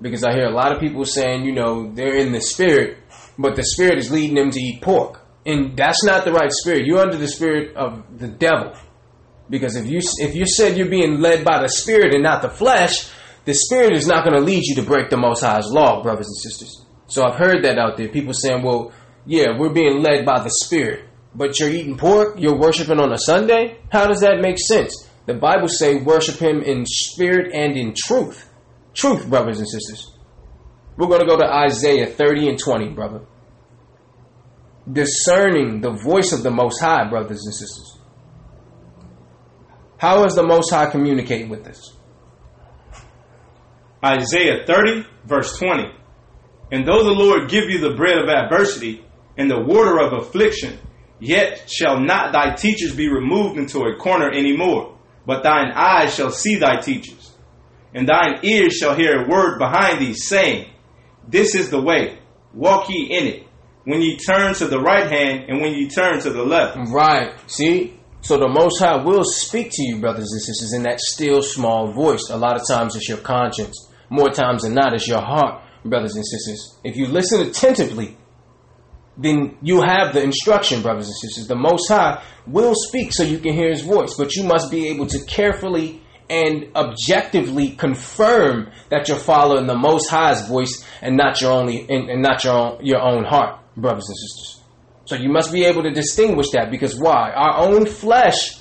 Because 0.00 0.24
I 0.24 0.32
hear 0.32 0.46
a 0.46 0.54
lot 0.54 0.72
of 0.72 0.80
people 0.80 1.04
saying, 1.04 1.44
you 1.44 1.52
know, 1.52 1.92
they're 1.92 2.16
in 2.16 2.32
the 2.32 2.40
spirit, 2.40 2.98
but 3.38 3.56
the 3.56 3.64
spirit 3.64 3.98
is 3.98 4.10
leading 4.10 4.36
them 4.36 4.50
to 4.50 4.58
eat 4.58 4.80
pork. 4.80 5.20
And 5.44 5.76
that's 5.76 6.02
not 6.04 6.24
the 6.24 6.32
right 6.32 6.50
spirit. 6.50 6.86
You're 6.86 7.00
under 7.00 7.18
the 7.18 7.28
spirit 7.28 7.76
of 7.76 8.18
the 8.18 8.28
devil. 8.28 8.74
Because 9.50 9.74
if 9.76 9.86
you 9.86 10.00
if 10.18 10.34
you 10.34 10.46
said 10.46 10.78
you're 10.78 10.88
being 10.88 11.20
led 11.20 11.44
by 11.44 11.60
the 11.60 11.68
spirit 11.68 12.14
and 12.14 12.22
not 12.22 12.40
the 12.40 12.48
flesh, 12.48 13.10
the 13.44 13.54
spirit 13.54 13.94
is 13.94 14.06
not 14.06 14.24
going 14.24 14.36
to 14.36 14.44
lead 14.44 14.64
you 14.64 14.74
to 14.76 14.82
break 14.82 15.10
the 15.10 15.16
Most 15.16 15.42
High's 15.42 15.66
law, 15.66 16.02
brothers 16.02 16.26
and 16.26 16.36
sisters. 16.36 16.84
So 17.06 17.24
I've 17.24 17.38
heard 17.38 17.64
that 17.64 17.78
out 17.78 17.96
there. 17.96 18.08
People 18.08 18.34
saying, 18.34 18.62
"Well, 18.62 18.92
yeah, 19.26 19.58
we're 19.58 19.72
being 19.72 20.02
led 20.02 20.24
by 20.24 20.40
the 20.40 20.50
spirit, 20.50 21.04
but 21.34 21.58
you're 21.58 21.70
eating 21.70 21.96
pork, 21.96 22.34
you're 22.38 22.58
worshiping 22.58 23.00
on 23.00 23.12
a 23.12 23.18
Sunday. 23.18 23.78
How 23.90 24.06
does 24.06 24.20
that 24.20 24.40
make 24.40 24.58
sense?" 24.58 25.08
The 25.26 25.34
Bible 25.34 25.68
say, 25.68 25.96
"Worship 25.96 26.36
Him 26.36 26.62
in 26.62 26.84
spirit 26.86 27.52
and 27.54 27.76
in 27.76 27.94
truth." 27.96 28.48
Truth, 28.94 29.28
brothers 29.28 29.58
and 29.58 29.68
sisters. 29.68 30.12
We're 30.96 31.06
going 31.06 31.20
to 31.20 31.26
go 31.26 31.38
to 31.38 31.46
Isaiah 31.46 32.06
30 32.06 32.48
and 32.48 32.58
20, 32.58 32.88
brother. 32.90 33.20
Discerning 34.90 35.80
the 35.80 35.92
voice 35.92 36.32
of 36.32 36.42
the 36.42 36.50
Most 36.50 36.80
High, 36.80 37.08
brothers 37.08 37.44
and 37.44 37.54
sisters. 37.54 37.98
How 39.98 40.24
is 40.24 40.34
the 40.34 40.42
Most 40.42 40.70
High 40.70 40.90
communicating 40.90 41.48
with 41.48 41.66
us? 41.66 41.96
Isaiah 44.04 44.64
30, 44.66 45.06
verse 45.26 45.58
20. 45.58 45.92
And 46.72 46.86
though 46.86 47.04
the 47.04 47.10
Lord 47.10 47.50
give 47.50 47.64
you 47.68 47.78
the 47.78 47.96
bread 47.96 48.18
of 48.18 48.28
adversity 48.28 49.04
and 49.36 49.50
the 49.50 49.60
water 49.60 49.98
of 50.00 50.12
affliction, 50.12 50.78
yet 51.18 51.68
shall 51.70 52.00
not 52.00 52.32
thy 52.32 52.54
teachers 52.54 52.94
be 52.94 53.08
removed 53.08 53.58
into 53.58 53.80
a 53.80 53.96
corner 53.96 54.30
any 54.30 54.56
more, 54.56 54.96
but 55.26 55.42
thine 55.42 55.72
eyes 55.74 56.14
shall 56.14 56.30
see 56.30 56.56
thy 56.56 56.80
teachers, 56.80 57.32
and 57.94 58.08
thine 58.08 58.38
ears 58.42 58.74
shall 58.74 58.94
hear 58.94 59.22
a 59.22 59.28
word 59.28 59.58
behind 59.58 60.00
thee, 60.00 60.14
saying, 60.14 60.70
This 61.28 61.54
is 61.54 61.70
the 61.70 61.80
way, 61.80 62.18
walk 62.54 62.88
ye 62.88 63.04
in 63.10 63.26
it, 63.26 63.46
when 63.84 64.00
ye 64.00 64.16
turn 64.16 64.54
to 64.54 64.66
the 64.66 64.80
right 64.80 65.10
hand 65.10 65.44
and 65.48 65.60
when 65.60 65.74
ye 65.74 65.88
turn 65.88 66.20
to 66.20 66.30
the 66.30 66.42
left. 66.42 66.78
Right. 66.90 67.32
See, 67.50 67.98
So 68.22 68.36
the 68.36 68.48
Most 68.48 68.78
High 68.80 69.02
will 69.02 69.24
speak 69.24 69.70
to 69.72 69.82
you, 69.82 69.98
brothers 69.98 70.30
and 70.32 70.42
sisters, 70.42 70.74
in 70.74 70.82
that 70.82 71.00
still 71.00 71.42
small 71.42 71.92
voice. 71.92 72.28
A 72.30 72.36
lot 72.36 72.56
of 72.60 72.62
times 72.68 72.94
it's 72.94 73.08
your 73.08 73.18
conscience. 73.18 73.89
More 74.10 74.30
times 74.30 74.62
than 74.62 74.74
not, 74.74 74.92
it's 74.92 75.08
your 75.08 75.20
heart, 75.22 75.62
brothers 75.84 76.16
and 76.16 76.26
sisters. 76.26 76.78
If 76.84 76.96
you 76.96 77.06
listen 77.06 77.40
attentively, 77.40 78.16
then 79.16 79.56
you 79.62 79.82
have 79.82 80.12
the 80.12 80.22
instruction, 80.22 80.82
brothers 80.82 81.06
and 81.06 81.16
sisters. 81.16 81.46
The 81.46 81.56
Most 81.56 81.88
High 81.88 82.22
will 82.46 82.74
speak 82.74 83.12
so 83.12 83.22
you 83.22 83.38
can 83.38 83.54
hear 83.54 83.70
His 83.70 83.82
voice, 83.82 84.14
but 84.18 84.34
you 84.34 84.44
must 84.44 84.70
be 84.70 84.88
able 84.88 85.06
to 85.06 85.24
carefully 85.26 86.02
and 86.28 86.74
objectively 86.76 87.70
confirm 87.70 88.70
that 88.88 89.08
you're 89.08 89.16
following 89.16 89.66
the 89.66 89.76
Most 89.76 90.10
High's 90.10 90.46
voice 90.48 90.84
and 91.02 91.16
not 91.16 91.40
your 91.40 91.52
only 91.52 91.80
and, 91.88 92.10
and 92.10 92.22
not 92.22 92.44
your 92.44 92.54
own, 92.54 92.84
your 92.84 93.00
own 93.00 93.24
heart, 93.24 93.60
brothers 93.76 94.08
and 94.08 94.16
sisters. 94.16 94.64
So 95.06 95.16
you 95.16 95.28
must 95.28 95.52
be 95.52 95.64
able 95.64 95.82
to 95.82 95.90
distinguish 95.90 96.50
that 96.50 96.70
because 96.70 96.98
why? 96.98 97.32
Our 97.32 97.66
own 97.68 97.86
flesh 97.86 98.60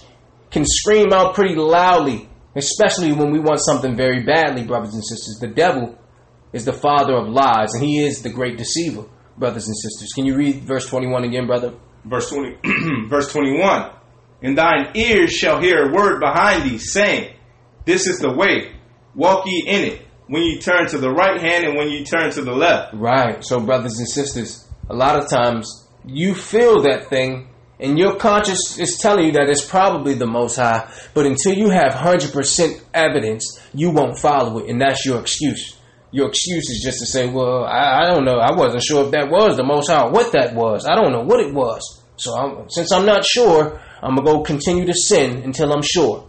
can 0.51 0.65
scream 0.65 1.13
out 1.13 1.35
pretty 1.35 1.55
loudly, 1.55 2.28
especially 2.55 3.13
when 3.13 3.31
we 3.31 3.39
want 3.39 3.59
something 3.59 3.95
very 3.95 4.23
badly, 4.23 4.63
brothers 4.63 4.93
and 4.93 5.03
sisters. 5.03 5.37
The 5.39 5.47
devil 5.47 5.97
is 6.53 6.65
the 6.65 6.73
father 6.73 7.15
of 7.15 7.29
lies, 7.29 7.73
and 7.73 7.83
he 7.83 8.03
is 8.03 8.21
the 8.21 8.29
great 8.29 8.57
deceiver, 8.57 9.05
brothers 9.37 9.67
and 9.67 9.75
sisters. 9.75 10.11
Can 10.13 10.25
you 10.25 10.35
read 10.35 10.63
verse 10.63 10.87
21 10.87 11.23
again, 11.23 11.47
brother? 11.47 11.73
Verse 12.05 12.29
20, 12.29 13.07
verse 13.07 13.31
21. 13.31 13.91
And 14.41 14.57
thine 14.57 14.91
ears 14.95 15.31
shall 15.31 15.61
hear 15.61 15.83
a 15.83 15.93
word 15.93 16.19
behind 16.19 16.63
thee, 16.63 16.77
saying, 16.77 17.35
This 17.85 18.07
is 18.07 18.19
the 18.19 18.33
way, 18.33 18.73
walk 19.13 19.45
ye 19.45 19.63
in 19.67 19.83
it, 19.83 20.01
when 20.27 20.43
you 20.43 20.59
turn 20.59 20.87
to 20.87 20.97
the 20.97 21.11
right 21.11 21.39
hand 21.41 21.65
and 21.65 21.75
when 21.75 21.89
you 21.89 22.05
turn 22.05 22.31
to 22.31 22.41
the 22.41 22.53
left. 22.53 22.93
Right. 22.93 23.43
So, 23.43 23.59
brothers 23.59 23.99
and 23.99 24.07
sisters, 24.07 24.65
a 24.89 24.95
lot 24.95 25.21
of 25.21 25.29
times 25.29 25.87
you 26.05 26.33
feel 26.33 26.83
that 26.83 27.09
thing 27.09 27.49
and 27.79 27.97
your 27.97 28.15
conscience 28.17 28.77
is 28.77 28.97
telling 28.97 29.25
you 29.25 29.31
that 29.31 29.49
it's 29.49 29.65
probably 29.65 30.13
the 30.13 30.27
most 30.27 30.57
high 30.57 30.91
but 31.13 31.25
until 31.25 31.53
you 31.53 31.69
have 31.69 31.93
100% 31.93 32.81
evidence 32.93 33.59
you 33.73 33.91
won't 33.91 34.17
follow 34.17 34.59
it 34.59 34.69
and 34.69 34.81
that's 34.81 35.05
your 35.05 35.19
excuse. 35.19 35.75
Your 36.11 36.29
excuse 36.29 36.69
is 36.69 36.81
just 36.83 36.99
to 36.99 37.05
say 37.05 37.29
well 37.29 37.63
i, 37.63 38.03
I 38.03 38.07
don't 38.07 38.25
know. 38.25 38.39
I 38.39 38.55
wasn't 38.55 38.83
sure 38.83 39.05
if 39.05 39.11
that 39.11 39.29
was 39.29 39.57
the 39.57 39.63
most 39.63 39.89
high 39.89 40.07
what 40.07 40.31
that 40.33 40.55
was. 40.55 40.85
I 40.85 40.95
don't 40.95 41.11
know 41.11 41.21
what 41.21 41.39
it 41.39 41.53
was. 41.53 42.01
So 42.17 42.35
I'm, 42.35 42.69
since 42.69 42.91
i'm 42.91 43.05
not 43.05 43.25
sure 43.25 43.79
i'm 44.01 44.15
going 44.15 44.25
to 44.25 44.33
go 44.33 44.43
continue 44.43 44.85
to 44.85 44.93
sin 44.93 45.43
until 45.43 45.71
i'm 45.71 45.83
sure. 45.83 46.27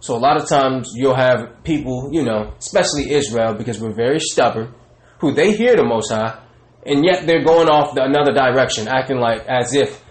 So 0.00 0.16
a 0.16 0.18
lot 0.18 0.40
of 0.40 0.48
times 0.48 0.92
you'll 0.94 1.16
have 1.16 1.64
people 1.64 2.10
you 2.12 2.24
know 2.24 2.52
especially 2.58 3.10
israel 3.10 3.54
because 3.54 3.80
we're 3.80 3.94
very 3.94 4.20
stubborn 4.20 4.74
who 5.20 5.32
they 5.32 5.56
hear 5.56 5.74
the 5.74 5.84
most 5.84 6.12
high 6.12 6.40
and 6.88 7.04
yet 7.04 7.26
they're 7.26 7.44
going 7.44 7.68
off 7.68 7.94
the, 7.94 8.02
another 8.02 8.32
direction, 8.32 8.88
acting 8.88 9.18
like 9.18 9.44
as 9.46 9.74
if 9.74 10.02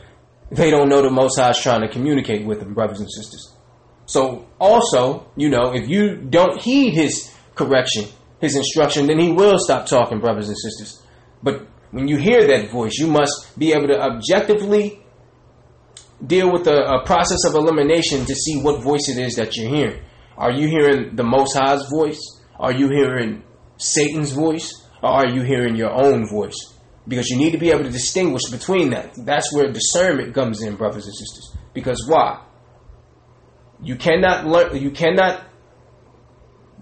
they 0.51 0.71
don't 0.71 0.89
know 0.89 1.01
the 1.01 1.09
Most 1.09 1.39
High 1.39 1.51
is 1.51 1.59
trying 1.59 1.81
to 1.81 1.87
communicate 1.87 2.45
with 2.45 2.59
them, 2.59 2.73
brothers 2.73 2.99
and 2.99 3.11
sisters. 3.11 3.53
So 4.05 4.47
also, 4.59 5.29
you 5.35 5.49
know, 5.49 5.73
if 5.73 5.89
you 5.89 6.17
don't 6.17 6.59
heed 6.61 6.93
His 6.93 7.33
correction, 7.55 8.05
His 8.39 8.55
instruction, 8.55 9.07
then 9.07 9.19
He 9.19 9.31
will 9.31 9.59
stop 9.59 9.87
talking, 9.87 10.19
brothers 10.19 10.47
and 10.47 10.57
sisters. 10.57 11.01
But 11.43 11.67
when 11.91 12.07
you 12.07 12.17
hear 12.17 12.47
that 12.47 12.69
voice, 12.69 12.97
you 12.97 13.07
must 13.07 13.57
be 13.57 13.73
able 13.73 13.87
to 13.87 13.99
objectively 13.99 15.01
deal 16.25 16.51
with 16.51 16.67
a, 16.67 16.71
a 16.71 16.97
uh, 16.97 17.05
process 17.05 17.45
of 17.45 17.53
elimination 17.53 18.25
to 18.25 18.33
see 18.33 18.59
what 18.61 18.81
voice 18.81 19.07
it 19.09 19.17
is 19.17 19.35
that 19.35 19.55
you're 19.55 19.69
hearing. 19.69 20.01
Are 20.37 20.51
you 20.51 20.67
hearing 20.67 21.15
the 21.15 21.23
Most 21.23 21.55
High's 21.55 21.87
voice? 21.89 22.19
Are 22.59 22.71
you 22.71 22.89
hearing 22.89 23.43
Satan's 23.77 24.31
voice? 24.31 24.87
or 25.01 25.09
are 25.09 25.27
you 25.27 25.41
hearing 25.41 25.75
your 25.75 25.91
own 25.91 26.27
voice? 26.27 26.57
Because 27.07 27.29
you 27.29 27.37
need 27.37 27.51
to 27.51 27.57
be 27.57 27.71
able 27.71 27.83
to 27.83 27.89
distinguish 27.89 28.43
between 28.51 28.89
that. 28.89 29.13
That's 29.25 29.53
where 29.53 29.71
discernment 29.71 30.33
comes 30.33 30.61
in, 30.61 30.75
brothers 30.75 31.05
and 31.05 31.15
sisters. 31.15 31.55
Because 31.73 32.05
why? 32.07 32.43
You 33.81 33.95
cannot 33.95 34.45
learn. 34.45 34.75
You 34.75 34.91
cannot 34.91 35.45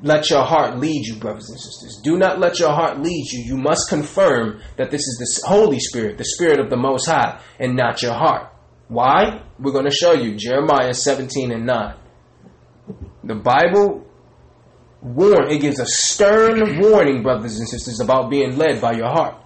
let 0.01 0.29
your 0.29 0.43
heart 0.43 0.77
lead 0.77 1.05
you, 1.05 1.15
brothers 1.15 1.49
and 1.49 1.59
sisters. 1.59 2.01
Do 2.03 2.17
not 2.17 2.39
let 2.39 2.59
your 2.59 2.71
heart 2.71 2.99
lead 2.99 3.25
you. 3.31 3.43
You 3.43 3.57
must 3.57 3.89
confirm 3.89 4.61
that 4.77 4.91
this 4.91 5.01
is 5.01 5.41
the 5.43 5.47
Holy 5.47 5.79
Spirit, 5.79 6.17
the 6.17 6.25
Spirit 6.25 6.59
of 6.59 6.69
the 6.69 6.77
Most 6.77 7.05
High, 7.07 7.39
and 7.59 7.75
not 7.75 8.01
your 8.01 8.13
heart. 8.13 8.51
Why? 8.87 9.41
We're 9.59 9.71
going 9.71 9.85
to 9.85 9.91
show 9.91 10.13
you 10.13 10.35
Jeremiah 10.35 10.93
17 10.93 11.51
and 11.51 11.65
9. 11.65 11.95
The 13.23 13.35
Bible 13.35 14.05
warn. 15.01 15.49
It 15.49 15.59
gives 15.59 15.79
a 15.79 15.85
stern 15.85 16.79
warning, 16.79 17.23
brothers 17.23 17.57
and 17.57 17.67
sisters, 17.67 17.99
about 17.99 18.29
being 18.29 18.57
led 18.57 18.81
by 18.81 18.93
your 18.93 19.09
heart. 19.09 19.44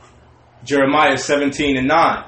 Jeremiah 0.64 1.18
17 1.18 1.78
and 1.78 1.88
9. 1.88 2.26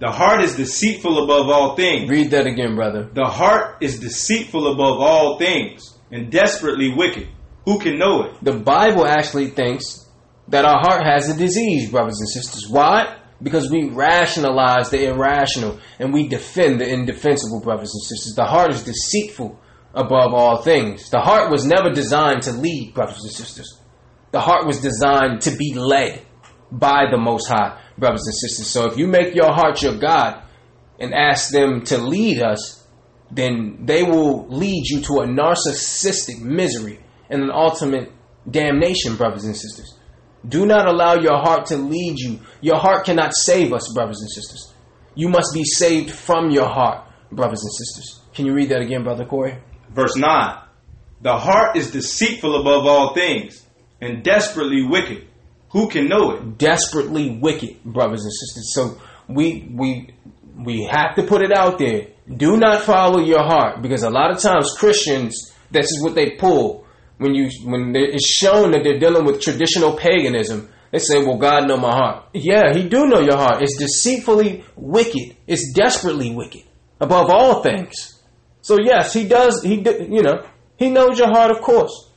The 0.00 0.10
heart 0.10 0.42
is 0.42 0.56
deceitful 0.56 1.24
above 1.24 1.48
all 1.48 1.76
things. 1.76 2.10
Read 2.10 2.32
that 2.32 2.46
again, 2.46 2.74
brother. 2.74 3.08
The 3.12 3.26
heart 3.26 3.76
is 3.80 4.00
deceitful 4.00 4.72
above 4.72 5.00
all 5.00 5.38
things 5.38 5.96
and 6.10 6.30
desperately 6.30 6.92
wicked. 6.94 7.28
Who 7.64 7.78
can 7.78 7.98
know 7.98 8.24
it? 8.24 8.36
The 8.42 8.58
Bible 8.58 9.06
actually 9.06 9.48
thinks 9.48 10.06
that 10.48 10.64
our 10.64 10.80
heart 10.80 11.06
has 11.06 11.28
a 11.28 11.38
disease, 11.38 11.90
brothers 11.90 12.18
and 12.20 12.28
sisters. 12.28 12.68
Why? 12.68 13.16
Because 13.42 13.70
we 13.70 13.88
rationalize 13.88 14.90
the 14.90 15.08
irrational 15.08 15.80
and 15.98 16.12
we 16.12 16.28
defend 16.28 16.80
the 16.80 16.88
indefensible, 16.88 17.60
brothers 17.60 17.92
and 17.94 18.02
sisters. 18.02 18.34
The 18.34 18.44
heart 18.44 18.72
is 18.72 18.82
deceitful 18.82 19.58
above 19.94 20.34
all 20.34 20.62
things. 20.62 21.08
The 21.10 21.20
heart 21.20 21.50
was 21.50 21.64
never 21.64 21.90
designed 21.90 22.42
to 22.42 22.52
lead, 22.52 22.94
brothers 22.94 23.22
and 23.22 23.32
sisters. 23.32 23.80
The 24.32 24.40
heart 24.40 24.66
was 24.66 24.80
designed 24.80 25.42
to 25.42 25.56
be 25.56 25.74
led 25.74 26.26
by 26.70 27.06
the 27.10 27.18
Most 27.18 27.48
High, 27.48 27.80
brothers 27.98 28.26
and 28.26 28.34
sisters. 28.34 28.68
So 28.68 28.86
if 28.86 28.98
you 28.98 29.06
make 29.06 29.34
your 29.34 29.52
heart 29.52 29.82
your 29.82 29.98
God 29.98 30.42
and 30.98 31.14
ask 31.14 31.50
them 31.50 31.82
to 31.86 31.98
lead 31.98 32.42
us, 32.42 32.86
then 33.30 33.78
they 33.84 34.02
will 34.02 34.46
lead 34.48 34.84
you 34.86 35.00
to 35.02 35.12
a 35.20 35.26
narcissistic 35.26 36.40
misery 36.40 37.00
and 37.28 37.42
an 37.42 37.50
ultimate 37.50 38.12
damnation, 38.48 39.16
brothers 39.16 39.44
and 39.44 39.56
sisters. 39.56 39.98
Do 40.46 40.66
not 40.66 40.86
allow 40.86 41.14
your 41.14 41.38
heart 41.38 41.66
to 41.66 41.76
lead 41.76 42.18
you. 42.18 42.40
Your 42.60 42.76
heart 42.78 43.06
cannot 43.06 43.32
save 43.34 43.72
us, 43.72 43.90
brothers 43.94 44.20
and 44.20 44.30
sisters. 44.30 44.74
You 45.14 45.28
must 45.28 45.54
be 45.54 45.64
saved 45.64 46.10
from 46.10 46.50
your 46.50 46.68
heart, 46.68 47.06
brothers 47.32 47.62
and 47.62 47.72
sisters. 47.72 48.20
Can 48.34 48.46
you 48.46 48.52
read 48.52 48.68
that 48.68 48.82
again, 48.82 49.04
Brother 49.04 49.24
Corey? 49.24 49.58
Verse 49.90 50.16
9 50.16 50.58
The 51.22 51.36
heart 51.36 51.76
is 51.76 51.90
deceitful 51.92 52.60
above 52.60 52.84
all 52.86 53.14
things 53.14 53.64
and 54.00 54.22
desperately 54.22 54.82
wicked. 54.84 55.26
Who 55.74 55.88
can 55.88 56.08
know 56.08 56.30
it? 56.30 56.56
Desperately 56.56 57.36
wicked, 57.42 57.82
brothers 57.84 58.22
and 58.22 58.32
sisters. 58.32 58.72
So 58.74 58.96
we 59.28 59.68
we 59.74 60.14
we 60.56 60.84
have 60.84 61.16
to 61.16 61.24
put 61.24 61.42
it 61.42 61.52
out 61.52 61.78
there. 61.78 62.06
Do 62.34 62.56
not 62.56 62.82
follow 62.82 63.20
your 63.20 63.42
heart 63.42 63.82
because 63.82 64.04
a 64.04 64.08
lot 64.08 64.30
of 64.30 64.38
times 64.40 64.72
Christians, 64.78 65.52
this 65.72 65.90
is 65.90 66.02
what 66.02 66.14
they 66.14 66.30
pull 66.36 66.86
when 67.18 67.34
you 67.34 67.50
when 67.64 67.92
it's 67.96 68.26
shown 68.26 68.70
that 68.70 68.84
they're 68.84 69.00
dealing 69.00 69.26
with 69.26 69.42
traditional 69.42 69.94
paganism. 69.96 70.68
They 70.92 71.00
say, 71.00 71.18
"Well, 71.24 71.38
God 71.38 71.66
know 71.66 71.76
my 71.76 71.90
heart." 71.90 72.26
Yeah, 72.32 72.72
He 72.72 72.88
do 72.88 73.06
know 73.08 73.18
your 73.18 73.36
heart. 73.36 73.60
It's 73.60 73.76
deceitfully 73.76 74.64
wicked. 74.76 75.36
It's 75.48 75.72
desperately 75.74 76.30
wicked 76.30 76.62
above 77.00 77.30
all 77.30 77.62
things. 77.64 78.22
So 78.62 78.78
yes, 78.80 79.12
he 79.12 79.26
does. 79.26 79.60
He 79.64 79.74
you 79.74 80.22
know 80.22 80.46
he 80.76 80.88
knows 80.88 81.18
your 81.18 81.28
heart, 81.28 81.50
of 81.50 81.60
course. 81.60 82.10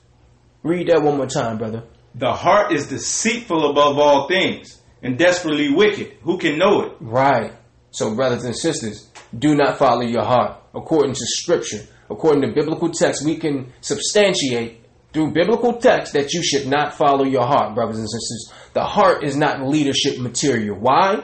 Read 0.61 0.87
that 0.89 1.01
one 1.01 1.17
more 1.17 1.25
time, 1.25 1.57
brother. 1.57 1.83
The 2.17 2.33
heart 2.33 2.73
is 2.73 2.87
deceitful 2.87 3.69
above 3.69 3.99
all 3.99 4.27
things 4.27 4.81
and 5.03 5.19
desperately 5.19 5.71
wicked. 5.71 6.17
Who 6.23 6.39
can 6.39 6.57
know 6.57 6.81
it? 6.81 6.93
Right. 6.99 7.53
So, 7.91 8.15
brothers 8.15 8.43
and 8.43 8.55
sisters, 8.55 9.09
do 9.37 9.55
not 9.55 9.77
follow 9.77 10.01
your 10.01 10.23
heart. 10.23 10.59
According 10.73 11.13
to 11.13 11.25
Scripture, 11.25 11.85
according 12.09 12.41
to 12.41 12.55
biblical 12.55 12.89
text, 12.89 13.23
we 13.23 13.37
can 13.37 13.71
substantiate 13.81 14.83
through 15.13 15.31
biblical 15.31 15.73
text 15.73 16.13
that 16.13 16.33
you 16.33 16.41
should 16.43 16.67
not 16.67 16.95
follow 16.95 17.23
your 17.23 17.45
heart, 17.45 17.75
brothers 17.75 17.99
and 17.99 18.09
sisters. 18.09 18.51
The 18.73 18.83
heart 18.83 19.23
is 19.23 19.37
not 19.37 19.61
leadership 19.61 20.19
material. 20.19 20.75
Why? 20.79 21.23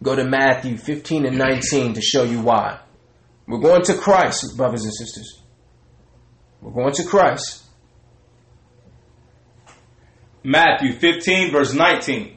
Go 0.00 0.14
to 0.14 0.24
Matthew 0.24 0.76
15 0.76 1.26
and 1.26 1.38
19 1.38 1.94
to 1.94 2.00
show 2.00 2.22
you 2.22 2.40
why. 2.40 2.78
We're 3.48 3.58
going 3.58 3.82
to 3.82 3.94
Christ, 3.94 4.56
brothers 4.56 4.84
and 4.84 4.94
sisters. 4.94 5.42
We're 6.60 6.72
going 6.72 6.94
to 6.94 7.04
Christ. 7.04 7.63
Matthew 10.44 10.92
15, 10.92 11.50
verse 11.50 11.72
19. 11.72 12.36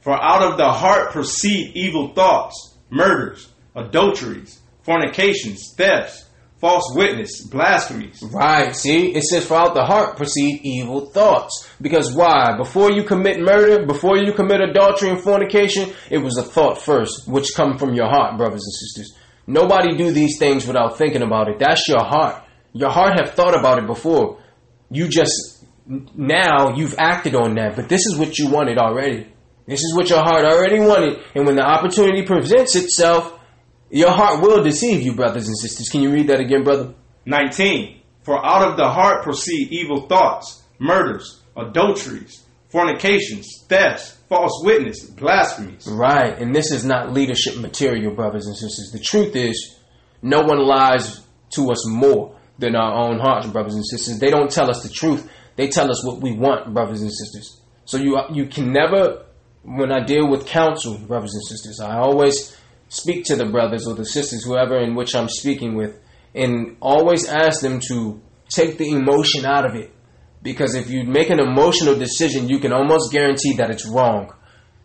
For 0.00 0.20
out 0.20 0.42
of 0.42 0.56
the 0.56 0.72
heart 0.72 1.12
proceed 1.12 1.76
evil 1.76 2.14
thoughts, 2.14 2.76
murders, 2.90 3.52
adulteries, 3.76 4.58
fornications, 4.82 5.74
thefts, 5.76 6.24
false 6.62 6.94
witness, 6.94 7.42
blasphemies. 7.42 8.22
Right. 8.22 8.74
See, 8.74 9.14
it 9.14 9.22
says, 9.24 9.46
for 9.46 9.56
out 9.56 9.74
the 9.74 9.84
heart 9.84 10.16
proceed 10.16 10.60
evil 10.62 11.06
thoughts. 11.06 11.68
Because 11.80 12.14
why? 12.14 12.56
Before 12.56 12.90
you 12.90 13.04
commit 13.04 13.38
murder, 13.38 13.84
before 13.84 14.16
you 14.16 14.32
commit 14.32 14.62
adultery 14.62 15.10
and 15.10 15.20
fornication, 15.20 15.92
it 16.10 16.18
was 16.18 16.38
a 16.38 16.42
thought 16.42 16.78
first, 16.80 17.28
which 17.28 17.54
come 17.54 17.76
from 17.76 17.94
your 17.94 18.08
heart, 18.08 18.38
brothers 18.38 18.64
and 18.64 18.72
sisters. 18.72 19.14
Nobody 19.46 19.96
do 19.96 20.10
these 20.10 20.38
things 20.38 20.66
without 20.66 20.96
thinking 20.96 21.22
about 21.22 21.48
it. 21.48 21.58
That's 21.58 21.86
your 21.86 22.02
heart. 22.02 22.42
Your 22.72 22.90
heart 22.90 23.20
have 23.20 23.34
thought 23.34 23.58
about 23.58 23.78
it 23.78 23.86
before. 23.86 24.40
You 24.90 25.08
just 25.08 25.51
now 25.86 26.74
you've 26.76 26.94
acted 26.98 27.34
on 27.34 27.54
that, 27.56 27.76
but 27.76 27.88
this 27.88 28.06
is 28.06 28.16
what 28.16 28.38
you 28.38 28.48
wanted 28.48 28.78
already. 28.78 29.26
This 29.66 29.80
is 29.80 29.94
what 29.94 30.10
your 30.10 30.20
heart 30.20 30.44
already 30.44 30.80
wanted, 30.80 31.20
and 31.34 31.46
when 31.46 31.56
the 31.56 31.62
opportunity 31.62 32.22
presents 32.24 32.74
itself, 32.76 33.38
Your 33.94 34.10
heart 34.10 34.40
will 34.40 34.62
deceive 34.62 35.02
you, 35.02 35.14
brothers 35.14 35.48
and 35.48 35.58
sisters. 35.58 35.90
Can 35.90 36.00
you 36.00 36.10
read 36.10 36.28
that 36.28 36.40
again, 36.40 36.64
brother? 36.64 36.94
19. 37.26 38.00
For 38.22 38.42
out 38.44 38.66
of 38.66 38.78
the 38.78 38.88
heart 38.88 39.22
proceed 39.22 39.68
evil 39.70 40.06
thoughts, 40.08 40.62
murders, 40.78 41.42
adulteries, 41.54 42.42
fornications, 42.70 43.66
thefts, 43.68 44.16
false 44.30 44.62
witness, 44.64 45.04
blasphemies. 45.04 45.86
Right, 45.86 46.38
and 46.38 46.54
this 46.54 46.72
is 46.72 46.86
not 46.86 47.12
leadership 47.12 47.58
material, 47.58 48.14
brothers 48.14 48.46
and 48.46 48.56
sisters. 48.56 48.92
The 48.92 48.98
truth 48.98 49.36
is, 49.36 49.76
no 50.22 50.40
one 50.40 50.66
lies 50.66 51.20
to 51.50 51.70
us 51.70 51.86
more 51.86 52.34
than 52.58 52.74
our 52.74 52.94
own 52.94 53.18
hearts, 53.18 53.46
brothers 53.48 53.74
and 53.74 53.84
sisters. 53.84 54.18
They 54.18 54.30
don't 54.30 54.50
tell 54.50 54.70
us 54.70 54.82
the 54.82 54.88
truth; 54.88 55.30
they 55.56 55.68
tell 55.68 55.90
us 55.90 56.04
what 56.04 56.20
we 56.20 56.32
want, 56.32 56.72
brothers 56.72 57.02
and 57.02 57.10
sisters. 57.10 57.60
So 57.84 57.96
you 57.96 58.18
you 58.32 58.46
can 58.46 58.72
never, 58.72 59.26
when 59.62 59.92
I 59.92 60.04
deal 60.04 60.28
with 60.28 60.46
counsel, 60.46 60.98
brothers 60.98 61.34
and 61.34 61.44
sisters, 61.44 61.80
I 61.80 61.98
always 61.98 62.56
speak 62.88 63.24
to 63.24 63.36
the 63.36 63.46
brothers 63.46 63.86
or 63.86 63.94
the 63.94 64.04
sisters, 64.04 64.44
whoever 64.44 64.78
in 64.78 64.94
which 64.94 65.14
I'm 65.14 65.28
speaking 65.28 65.74
with, 65.76 65.98
and 66.34 66.76
always 66.80 67.26
ask 67.28 67.60
them 67.60 67.80
to 67.88 68.20
take 68.48 68.78
the 68.78 68.90
emotion 68.90 69.44
out 69.44 69.64
of 69.64 69.74
it. 69.74 69.90
Because 70.42 70.74
if 70.74 70.90
you 70.90 71.04
make 71.04 71.30
an 71.30 71.38
emotional 71.38 71.96
decision, 71.96 72.48
you 72.48 72.58
can 72.58 72.72
almost 72.72 73.12
guarantee 73.12 73.56
that 73.56 73.70
it's 73.70 73.86
wrong. 73.86 74.34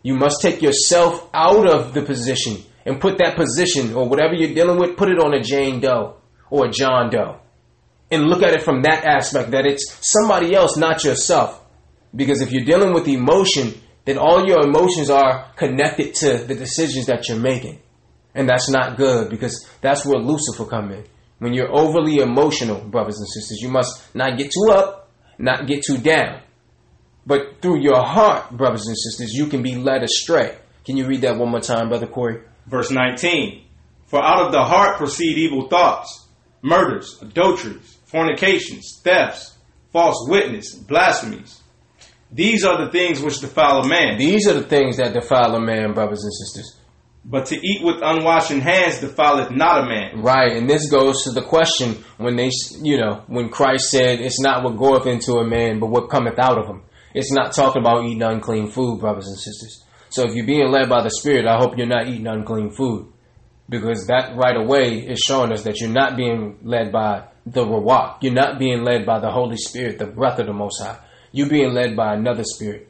You 0.02 0.14
must 0.14 0.40
take 0.40 0.62
yourself 0.62 1.28
out 1.34 1.68
of 1.68 1.92
the 1.94 2.02
position 2.02 2.62
and 2.86 3.00
put 3.00 3.18
that 3.18 3.36
position 3.36 3.94
or 3.94 4.08
whatever 4.08 4.34
you're 4.34 4.54
dealing 4.54 4.78
with, 4.78 4.96
put 4.96 5.10
it 5.10 5.18
on 5.18 5.34
a 5.34 5.42
Jane 5.42 5.80
Doe 5.80 6.16
or 6.48 6.66
a 6.66 6.70
John 6.70 7.10
Doe. 7.10 7.40
And 8.10 8.24
look 8.24 8.42
at 8.42 8.54
it 8.54 8.62
from 8.62 8.82
that 8.82 9.04
aspect 9.04 9.50
that 9.50 9.66
it's 9.66 9.98
somebody 10.00 10.54
else, 10.54 10.76
not 10.76 11.04
yourself. 11.04 11.64
Because 12.14 12.40
if 12.40 12.50
you're 12.52 12.64
dealing 12.64 12.94
with 12.94 13.06
emotion, 13.06 13.74
then 14.06 14.16
all 14.16 14.46
your 14.46 14.62
emotions 14.64 15.10
are 15.10 15.52
connected 15.56 16.14
to 16.14 16.38
the 16.38 16.54
decisions 16.54 17.06
that 17.06 17.28
you're 17.28 17.38
making. 17.38 17.80
And 18.34 18.48
that's 18.48 18.70
not 18.70 18.96
good 18.96 19.28
because 19.28 19.68
that's 19.80 20.06
where 20.06 20.18
Lucifer 20.18 20.64
come 20.64 20.92
in. 20.92 21.04
When 21.38 21.52
you're 21.52 21.70
overly 21.70 22.18
emotional, 22.18 22.80
brothers 22.80 23.18
and 23.18 23.28
sisters, 23.28 23.58
you 23.60 23.68
must 23.68 24.14
not 24.14 24.38
get 24.38 24.50
too 24.50 24.72
up, 24.72 25.10
not 25.38 25.66
get 25.66 25.84
too 25.84 25.98
down. 25.98 26.40
But 27.26 27.60
through 27.60 27.82
your 27.82 28.02
heart, 28.02 28.50
brothers 28.56 28.86
and 28.86 28.96
sisters, 28.96 29.34
you 29.34 29.46
can 29.46 29.62
be 29.62 29.76
led 29.76 30.02
astray. 30.02 30.56
Can 30.86 30.96
you 30.96 31.06
read 31.06 31.20
that 31.20 31.36
one 31.36 31.50
more 31.50 31.60
time, 31.60 31.90
Brother 31.90 32.06
Corey? 32.06 32.40
Verse 32.66 32.90
19. 32.90 33.64
For 34.06 34.24
out 34.24 34.46
of 34.46 34.52
the 34.52 34.64
heart 34.64 34.96
proceed 34.96 35.36
evil 35.36 35.68
thoughts, 35.68 36.26
murders, 36.62 37.18
adulteries, 37.20 37.97
fornications, 38.10 39.00
thefts, 39.02 39.56
false 39.92 40.26
witness, 40.28 40.74
blasphemies. 40.74 41.60
These 42.30 42.64
are 42.64 42.84
the 42.84 42.90
things 42.90 43.22
which 43.22 43.40
defile 43.40 43.80
a 43.80 43.88
man. 43.88 44.18
These 44.18 44.48
are 44.48 44.54
the 44.54 44.64
things 44.64 44.98
that 44.98 45.14
defile 45.14 45.54
a 45.54 45.60
man, 45.60 45.94
brothers 45.94 46.24
and 46.24 46.32
sisters. 46.32 46.76
But 47.24 47.46
to 47.46 47.56
eat 47.56 47.82
with 47.82 48.02
unwashed 48.02 48.50
hands 48.50 49.00
defileth 49.00 49.50
not 49.50 49.84
a 49.84 49.86
man. 49.86 50.22
Right, 50.22 50.56
and 50.56 50.68
this 50.68 50.90
goes 50.90 51.24
to 51.24 51.30
the 51.32 51.42
question 51.42 52.02
when 52.16 52.36
they, 52.36 52.50
you 52.82 52.98
know, 52.98 53.22
when 53.26 53.48
Christ 53.50 53.90
said, 53.90 54.20
"It's 54.20 54.40
not 54.40 54.62
what 54.62 54.76
goeth 54.76 55.06
into 55.06 55.34
a 55.34 55.46
man, 55.46 55.78
but 55.78 55.90
what 55.90 56.10
cometh 56.10 56.38
out 56.38 56.58
of 56.58 56.66
him." 56.66 56.82
It's 57.14 57.32
not 57.32 57.52
talking 57.52 57.82
about 57.82 58.04
eating 58.04 58.22
unclean 58.22 58.70
food, 58.70 59.00
brothers 59.00 59.26
and 59.26 59.38
sisters. 59.38 59.84
So 60.10 60.26
if 60.26 60.34
you're 60.34 60.46
being 60.46 60.70
led 60.70 60.88
by 60.88 61.02
the 61.02 61.10
Spirit, 61.10 61.46
I 61.46 61.56
hope 61.58 61.76
you're 61.76 61.86
not 61.86 62.08
eating 62.08 62.26
unclean 62.26 62.70
food, 62.70 63.06
because 63.68 64.06
that 64.06 64.36
right 64.36 64.56
away 64.56 64.98
is 64.98 65.18
showing 65.18 65.52
us 65.52 65.64
that 65.64 65.80
you're 65.80 65.90
not 65.90 66.16
being 66.16 66.58
led 66.62 66.92
by 66.92 67.24
the 67.52 67.64
Ruach. 67.64 68.18
You're 68.22 68.32
not 68.32 68.58
being 68.58 68.84
led 68.84 69.06
by 69.06 69.20
the 69.20 69.30
Holy 69.30 69.56
Spirit, 69.56 69.98
the 69.98 70.06
breath 70.06 70.38
of 70.38 70.46
the 70.46 70.52
Most 70.52 70.82
High. 70.82 70.98
You're 71.32 71.48
being 71.48 71.72
led 71.72 71.96
by 71.96 72.14
another 72.14 72.44
spirit 72.44 72.88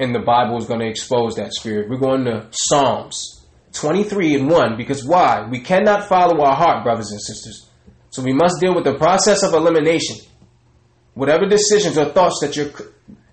and 0.00 0.14
the 0.14 0.20
Bible 0.20 0.56
is 0.56 0.64
going 0.64 0.80
to 0.80 0.88
expose 0.88 1.36
that 1.36 1.52
spirit. 1.52 1.90
We're 1.90 1.98
going 1.98 2.24
to 2.24 2.48
Psalms 2.52 3.46
23 3.74 4.34
and 4.34 4.50
1 4.50 4.76
because 4.78 5.04
why? 5.04 5.46
We 5.48 5.60
cannot 5.60 6.08
follow 6.08 6.42
our 6.42 6.56
heart, 6.56 6.82
brothers 6.84 7.10
and 7.10 7.20
sisters. 7.20 7.68
So 8.08 8.22
we 8.22 8.32
must 8.32 8.60
deal 8.60 8.74
with 8.74 8.84
the 8.84 8.94
process 8.94 9.42
of 9.42 9.52
elimination. 9.52 10.16
Whatever 11.12 11.46
decisions 11.46 11.98
or 11.98 12.06
thoughts 12.06 12.40
that 12.40 12.56
you're, 12.56 12.70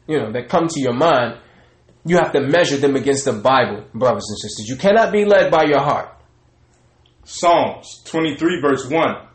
you 0.08 0.20
know, 0.20 0.34
that 0.34 0.50
come 0.50 0.68
to 0.68 0.80
your 0.82 0.94
mind, 0.94 1.40
you 2.06 2.18
have 2.18 2.34
to 2.34 2.42
measure 2.42 2.78
them 2.78 2.98
against 2.98 3.24
the 3.24 3.34
Bible, 3.34 3.86
brothers 3.94 4.28
and 4.30 4.38
sisters. 4.38 4.68
You 4.68 4.76
cannot 4.76 5.14
be 5.14 5.24
led 5.24 5.50
by 5.50 5.64
your 5.64 5.80
heart. 5.80 6.10
Psalms 7.24 8.02
23 8.06 8.62
verse 8.62 8.90
1. 8.90 9.28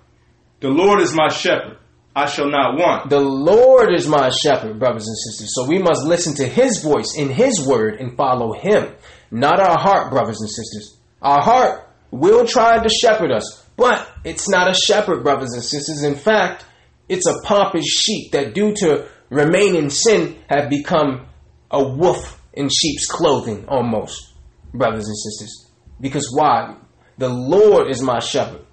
The 0.63 0.69
Lord 0.69 1.01
is 1.01 1.13
my 1.13 1.29
shepherd. 1.29 1.79
I 2.15 2.27
shall 2.27 2.49
not 2.49 2.79
want. 2.79 3.11
The 3.11 3.19
Lord 3.19 3.93
is 3.93 4.07
my 4.07 4.31
shepherd, 4.31 4.79
brothers 4.79 5.09
and 5.09 5.17
sisters. 5.17 5.51
So 5.55 5.67
we 5.67 5.79
must 5.79 6.05
listen 6.05 6.37
to 6.37 6.47
his 6.47 6.83
voice 6.83 7.17
in 7.17 7.31
his 7.31 7.67
word 7.67 7.99
and 7.99 8.17
follow 8.17 8.53
him, 8.53 8.95
not 9.33 9.59
our 9.59 9.77
heart, 9.77 10.11
brothers 10.11 10.41
and 10.41 10.49
sisters. 10.49 10.99
Our 11.21 11.43
heart 11.43 11.91
will 12.13 12.47
try 12.47 12.81
to 12.81 12.89
shepherd 12.89 13.33
us, 13.33 13.67
but 13.77 14.09
it's 14.25 14.49
not 14.49 14.71
a 14.71 14.75
shepherd, 14.75 15.25
brothers 15.25 15.53
and 15.55 15.65
sisters. 15.65 16.05
In 16.05 16.15
fact, 16.15 16.65
it's 17.09 17.27
a 17.27 17.43
pompous 17.45 17.87
sheep 17.87 18.31
that, 18.31 18.55
due 18.55 18.73
to 18.77 19.09
remain 19.31 19.75
in 19.75 19.91
sin, 19.91 20.37
have 20.49 20.71
become 20.71 21.27
a 21.73 21.83
wolf 21.83 22.41
in 22.53 22.69
sheep's 22.69 23.07
clothing, 23.07 23.65
almost, 23.67 24.35
brothers 24.73 25.09
and 25.09 25.17
sisters. 25.17 25.71
Because 26.01 26.33
why? 26.33 26.77
The 27.19 27.31
Lord 27.31 27.91
is 27.91 28.01
my 28.01 28.21
shepherd. 28.21 28.65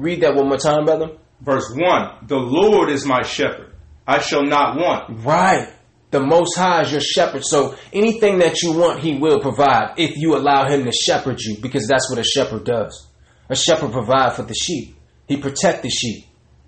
Read 0.00 0.22
that 0.22 0.34
one 0.34 0.48
more 0.48 0.56
time, 0.56 0.86
brother. 0.86 1.18
Verse 1.42 1.70
1 1.74 2.26
The 2.26 2.36
Lord 2.36 2.90
is 2.90 3.04
my 3.04 3.22
shepherd. 3.22 3.74
I 4.06 4.18
shall 4.18 4.44
not 4.44 4.76
want. 4.76 5.24
Right. 5.24 5.68
The 6.10 6.20
Most 6.20 6.56
High 6.56 6.82
is 6.82 6.90
your 6.92 7.00
shepherd. 7.02 7.44
So 7.44 7.76
anything 7.92 8.38
that 8.38 8.62
you 8.62 8.72
want, 8.72 9.00
He 9.00 9.18
will 9.18 9.40
provide 9.40 9.94
if 9.98 10.16
you 10.16 10.36
allow 10.36 10.68
Him 10.68 10.84
to 10.84 10.92
shepherd 10.92 11.38
you, 11.40 11.58
because 11.60 11.86
that's 11.86 12.10
what 12.10 12.18
a 12.18 12.24
shepherd 12.24 12.64
does. 12.64 13.08
A 13.48 13.54
shepherd 13.54 13.92
provides 13.92 14.36
for 14.36 14.42
the 14.42 14.54
sheep. 14.54 14.96
He 15.28 15.36
protects 15.36 15.82
the 15.82 15.90
sheep. 15.90 16.24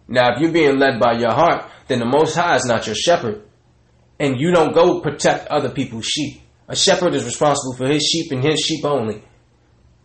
Now, 0.08 0.34
if 0.34 0.40
you're 0.40 0.52
being 0.52 0.78
led 0.78 1.00
by 1.00 1.14
your 1.18 1.32
heart, 1.32 1.70
then 1.88 2.00
the 2.00 2.06
Most 2.06 2.36
High 2.36 2.56
is 2.56 2.66
not 2.66 2.86
your 2.86 2.94
shepherd. 2.94 3.42
And 4.20 4.38
you 4.38 4.52
don't 4.52 4.74
go 4.74 5.00
protect 5.00 5.48
other 5.48 5.70
people's 5.70 6.06
sheep. 6.06 6.42
A 6.68 6.76
shepherd 6.76 7.14
is 7.14 7.24
responsible 7.24 7.74
for 7.76 7.86
his 7.86 8.02
sheep 8.02 8.30
and 8.30 8.44
his 8.44 8.60
sheep 8.60 8.84
only. 8.84 9.24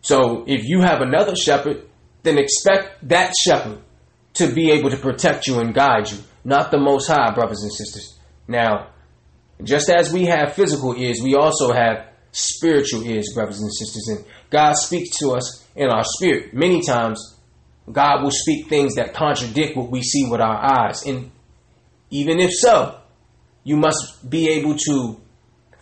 So 0.00 0.44
if 0.46 0.64
you 0.64 0.80
have 0.80 1.00
another 1.00 1.36
shepherd, 1.36 1.87
then 2.22 2.38
expect 2.38 3.08
that 3.08 3.34
shepherd 3.44 3.80
to 4.34 4.52
be 4.52 4.70
able 4.70 4.90
to 4.90 4.96
protect 4.96 5.46
you 5.46 5.58
and 5.60 5.74
guide 5.74 6.10
you, 6.10 6.18
not 6.44 6.70
the 6.70 6.78
Most 6.78 7.08
High, 7.08 7.32
brothers 7.34 7.62
and 7.62 7.72
sisters. 7.72 8.18
Now, 8.46 8.90
just 9.62 9.90
as 9.90 10.12
we 10.12 10.26
have 10.26 10.54
physical 10.54 10.96
ears, 10.96 11.20
we 11.22 11.34
also 11.34 11.72
have 11.72 12.06
spiritual 12.32 13.04
ears, 13.04 13.32
brothers 13.34 13.60
and 13.60 13.72
sisters. 13.72 14.08
And 14.08 14.24
God 14.50 14.74
speaks 14.74 15.16
to 15.18 15.30
us 15.30 15.66
in 15.74 15.88
our 15.88 16.04
spirit. 16.04 16.54
Many 16.54 16.82
times, 16.82 17.36
God 17.90 18.22
will 18.22 18.30
speak 18.30 18.68
things 18.68 18.94
that 18.94 19.14
contradict 19.14 19.76
what 19.76 19.90
we 19.90 20.02
see 20.02 20.28
with 20.30 20.40
our 20.40 20.56
eyes. 20.56 21.04
And 21.04 21.30
even 22.10 22.38
if 22.38 22.52
so, 22.52 23.00
you 23.64 23.76
must 23.76 24.28
be 24.28 24.48
able 24.50 24.76
to 24.76 25.20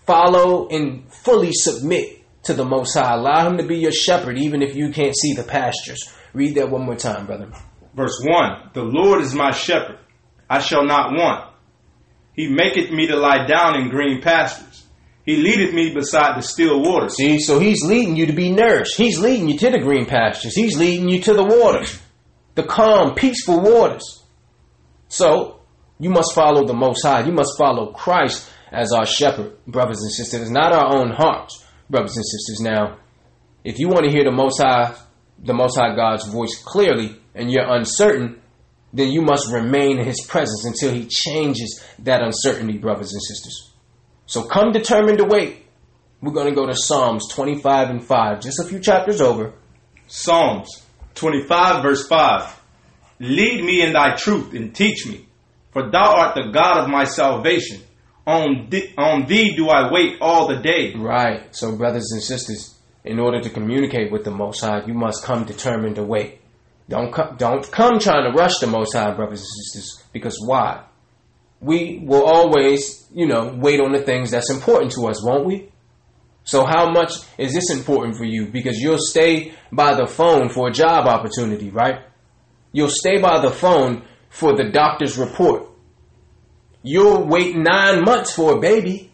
follow 0.07 0.68
and 0.68 1.12
fully 1.12 1.53
submit 1.53 2.22
to 2.44 2.55
the 2.55 2.64
Most 2.64 2.94
High. 2.94 3.14
Allow 3.14 3.49
Him 3.51 3.59
to 3.59 3.64
be 3.64 3.79
your 3.79 3.92
shepherd, 3.92 4.38
even 4.38 4.62
if 4.62 4.75
you 4.75 4.90
can't 4.90 5.16
see 5.16 5.35
the 5.35 5.42
pastures. 5.42 6.12
Read 6.37 6.57
that 6.57 6.68
one 6.68 6.85
more 6.85 6.96
time, 6.96 7.25
brother. 7.25 7.49
Verse 7.94 8.20
1 8.22 8.72
The 8.75 8.83
Lord 8.83 9.22
is 9.22 9.35
my 9.35 9.53
shepherd, 9.53 9.99
I 10.51 10.59
shall 10.59 10.85
not 10.85 11.12
want. 11.12 11.51
He 12.35 12.49
maketh 12.49 12.90
me 12.90 13.07
to 13.07 13.16
lie 13.16 13.46
down 13.46 13.81
in 13.81 13.88
green 13.88 14.20
pastures. 14.20 14.85
He 15.25 15.37
leadeth 15.38 15.72
me 15.72 15.94
beside 15.94 16.37
the 16.37 16.42
still 16.42 16.83
waters. 16.83 17.16
See, 17.16 17.38
so 17.38 17.59
he's 17.59 17.83
leading 17.83 18.16
you 18.16 18.27
to 18.27 18.35
be 18.35 18.51
nourished. 18.53 18.99
He's 18.99 19.18
leading 19.18 19.49
you 19.49 19.57
to 19.61 19.70
the 19.70 19.79
green 19.79 20.05
pastures. 20.05 20.55
He's 20.55 20.77
leading 20.77 21.09
you 21.09 21.22
to 21.22 21.33
the 21.33 21.42
waters, 21.42 21.99
the 22.55 22.64
calm, 22.64 23.14
peaceful 23.14 23.62
waters. 23.62 24.22
So 25.09 25.62
you 25.99 26.11
must 26.11 26.35
follow 26.35 26.66
the 26.66 26.75
Most 26.75 27.03
High. 27.03 27.25
You 27.25 27.33
must 27.33 27.57
follow 27.57 27.92
Christ 27.92 28.46
as 28.70 28.92
our 28.92 29.07
shepherd, 29.07 29.57
brothers 29.66 30.03
and 30.03 30.12
sisters, 30.12 30.51
not 30.51 30.75
our 30.75 30.99
own 31.01 31.12
hearts, 31.12 31.64
brothers 31.88 32.14
and 32.14 32.27
sisters. 32.27 32.61
Now, 32.61 32.99
if 33.64 33.79
you 33.79 33.88
want 33.88 34.05
to 34.05 34.11
hear 34.11 34.25
the 34.25 34.33
Most 34.33 34.61
High, 34.61 34.94
the 35.38 35.55
Most 35.55 35.77
High 35.77 35.94
God's 35.94 36.27
voice 36.27 36.61
clearly, 36.64 37.16
and 37.35 37.51
you're 37.51 37.66
uncertain, 37.68 38.40
then 38.92 39.11
you 39.11 39.22
must 39.22 39.53
remain 39.53 39.99
in 39.99 40.07
his 40.07 40.25
presence 40.27 40.64
until 40.64 40.92
he 40.92 41.07
changes 41.07 41.85
that 42.01 42.22
uncertainty, 42.22 42.78
brothers 42.78 43.12
and 43.12 43.22
sisters. 43.22 43.72
So 44.26 44.45
come 44.45 44.72
determined 44.72 45.18
to 45.18 45.24
wait. 45.24 45.66
We're 46.22 46.32
going 46.32 46.49
to 46.49 46.55
go 46.55 46.66
to 46.66 46.74
Psalms 46.74 47.28
25 47.32 47.91
and 47.91 48.05
5, 48.05 48.41
just 48.41 48.59
a 48.59 48.64
few 48.64 48.80
chapters 48.80 49.20
over. 49.20 49.53
Psalms 50.07 50.68
25, 51.14 51.82
verse 51.82 52.07
5. 52.07 52.61
Lead 53.20 53.64
me 53.64 53.82
in 53.82 53.93
thy 53.93 54.14
truth 54.14 54.55
and 54.55 54.74
teach 54.74 55.07
me, 55.07 55.26
for 55.72 55.91
thou 55.91 56.16
art 56.16 56.34
the 56.34 56.51
God 56.53 56.84
of 56.84 56.91
my 56.91 57.05
salvation. 57.05 57.80
On, 58.26 58.68
thee, 58.68 58.93
on 58.99 59.26
thee 59.26 59.55
do 59.55 59.68
I 59.68 59.93
wait 59.93 60.20
all 60.20 60.49
the 60.49 60.57
day. 60.57 60.95
Right. 60.95 61.55
So, 61.55 61.76
brothers 61.76 62.11
and 62.12 62.20
sisters, 62.20 62.76
in 63.07 63.19
order 63.19 63.41
to 63.41 63.51
communicate 63.51 64.11
with 64.11 64.25
the 64.25 64.31
Most 64.31 64.61
High, 64.61 64.85
you 64.87 64.95
must 64.95 65.25
come 65.25 65.45
determined 65.45 65.97
to 65.97 66.03
wait. 66.03 66.41
Don't 66.89 67.13
come, 67.13 67.37
don't 67.37 67.71
come 67.71 67.99
trying 67.99 68.31
to 68.31 68.37
rush 68.37 68.59
the 68.61 68.67
Most 68.67 68.95
High, 68.95 69.15
brothers 69.15 69.41
and 69.41 69.65
sisters, 69.65 70.05
because 70.13 70.39
why? 70.45 70.85
We 71.61 72.01
will 72.05 72.25
always, 72.25 73.09
you 73.13 73.27
know, 73.27 73.55
wait 73.57 73.81
on 73.81 73.93
the 73.93 74.03
things 74.03 74.31
that's 74.31 74.51
important 74.51 74.93
to 74.93 75.07
us, 75.07 75.25
won't 75.25 75.47
we? 75.47 75.71
So 76.45 76.65
how 76.65 76.91
much 76.91 77.13
is 77.39 77.55
this 77.55 77.71
important 77.71 78.17
for 78.17 78.25
you? 78.25 78.47
Because 78.47 78.79
you'll 78.79 78.99
stay 79.01 79.53
by 79.73 79.95
the 79.95 80.07
phone 80.07 80.49
for 80.49 80.69
a 80.69 80.73
job 80.73 81.07
opportunity, 81.07 81.71
right? 81.71 82.05
You'll 82.73 82.91
stay 82.91 83.21
by 83.21 83.41
the 83.41 83.51
phone 83.51 84.05
for 84.29 84.55
the 84.55 84.71
doctor's 84.71 85.19
report. 85.19 85.69
You'll 86.83 87.27
wait 87.27 87.57
nine 87.57 88.05
months 88.05 88.33
for 88.33 88.57
a 88.57 88.61
baby. 88.61 89.11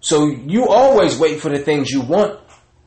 So 0.00 0.26
you 0.26 0.68
always 0.68 1.18
wait 1.18 1.40
for 1.40 1.48
the 1.48 1.58
things 1.58 1.90
you 1.90 2.02
want. 2.02 2.38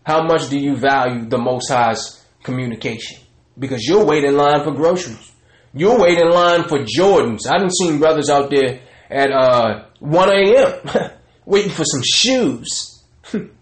How 0.08 0.24
much 0.24 0.50
do 0.50 0.58
you 0.58 0.78
value 0.78 1.28
the 1.28 1.38
Most 1.38 1.70
High's 1.70 2.26
communication? 2.42 3.20
Because 3.60 3.84
you'll 3.84 4.06
wait 4.06 4.24
in 4.24 4.38
line 4.38 4.64
for 4.64 4.72
groceries. 4.72 5.34
You'll 5.74 6.00
wait 6.00 6.18
in 6.18 6.30
line 6.30 6.64
for 6.64 6.78
Jordans. 6.80 7.46
I 7.46 7.58
done 7.58 7.70
seen 7.70 8.00
brothers 8.00 8.30
out 8.30 8.50
there 8.50 8.80
at 9.10 9.32
uh, 9.32 9.84
1 10.00 10.30
a.m. 10.30 11.12
waiting 11.46 11.72
for 11.72 11.84
some 11.84 12.02
shoes. 12.06 13.04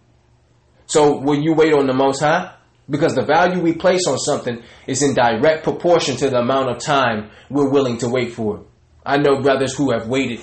so 0.86 1.18
will 1.18 1.42
you 1.42 1.56
wait 1.56 1.74
on 1.74 1.88
the 1.88 1.96
Most 1.96 2.20
High? 2.20 2.54
Because 2.88 3.16
the 3.16 3.26
value 3.26 3.60
we 3.60 3.74
place 3.74 4.06
on 4.06 4.20
something 4.20 4.62
is 4.86 5.02
in 5.02 5.16
direct 5.16 5.64
proportion 5.64 6.16
to 6.18 6.30
the 6.30 6.38
amount 6.38 6.70
of 6.70 6.78
time 6.78 7.32
we're 7.50 7.72
willing 7.72 7.98
to 7.98 8.08
wait 8.08 8.34
for 8.34 8.58
it. 8.58 8.68
I 9.04 9.18
know 9.18 9.42
brothers 9.42 9.76
who 9.76 9.92
have 9.94 10.08
waited 10.08 10.42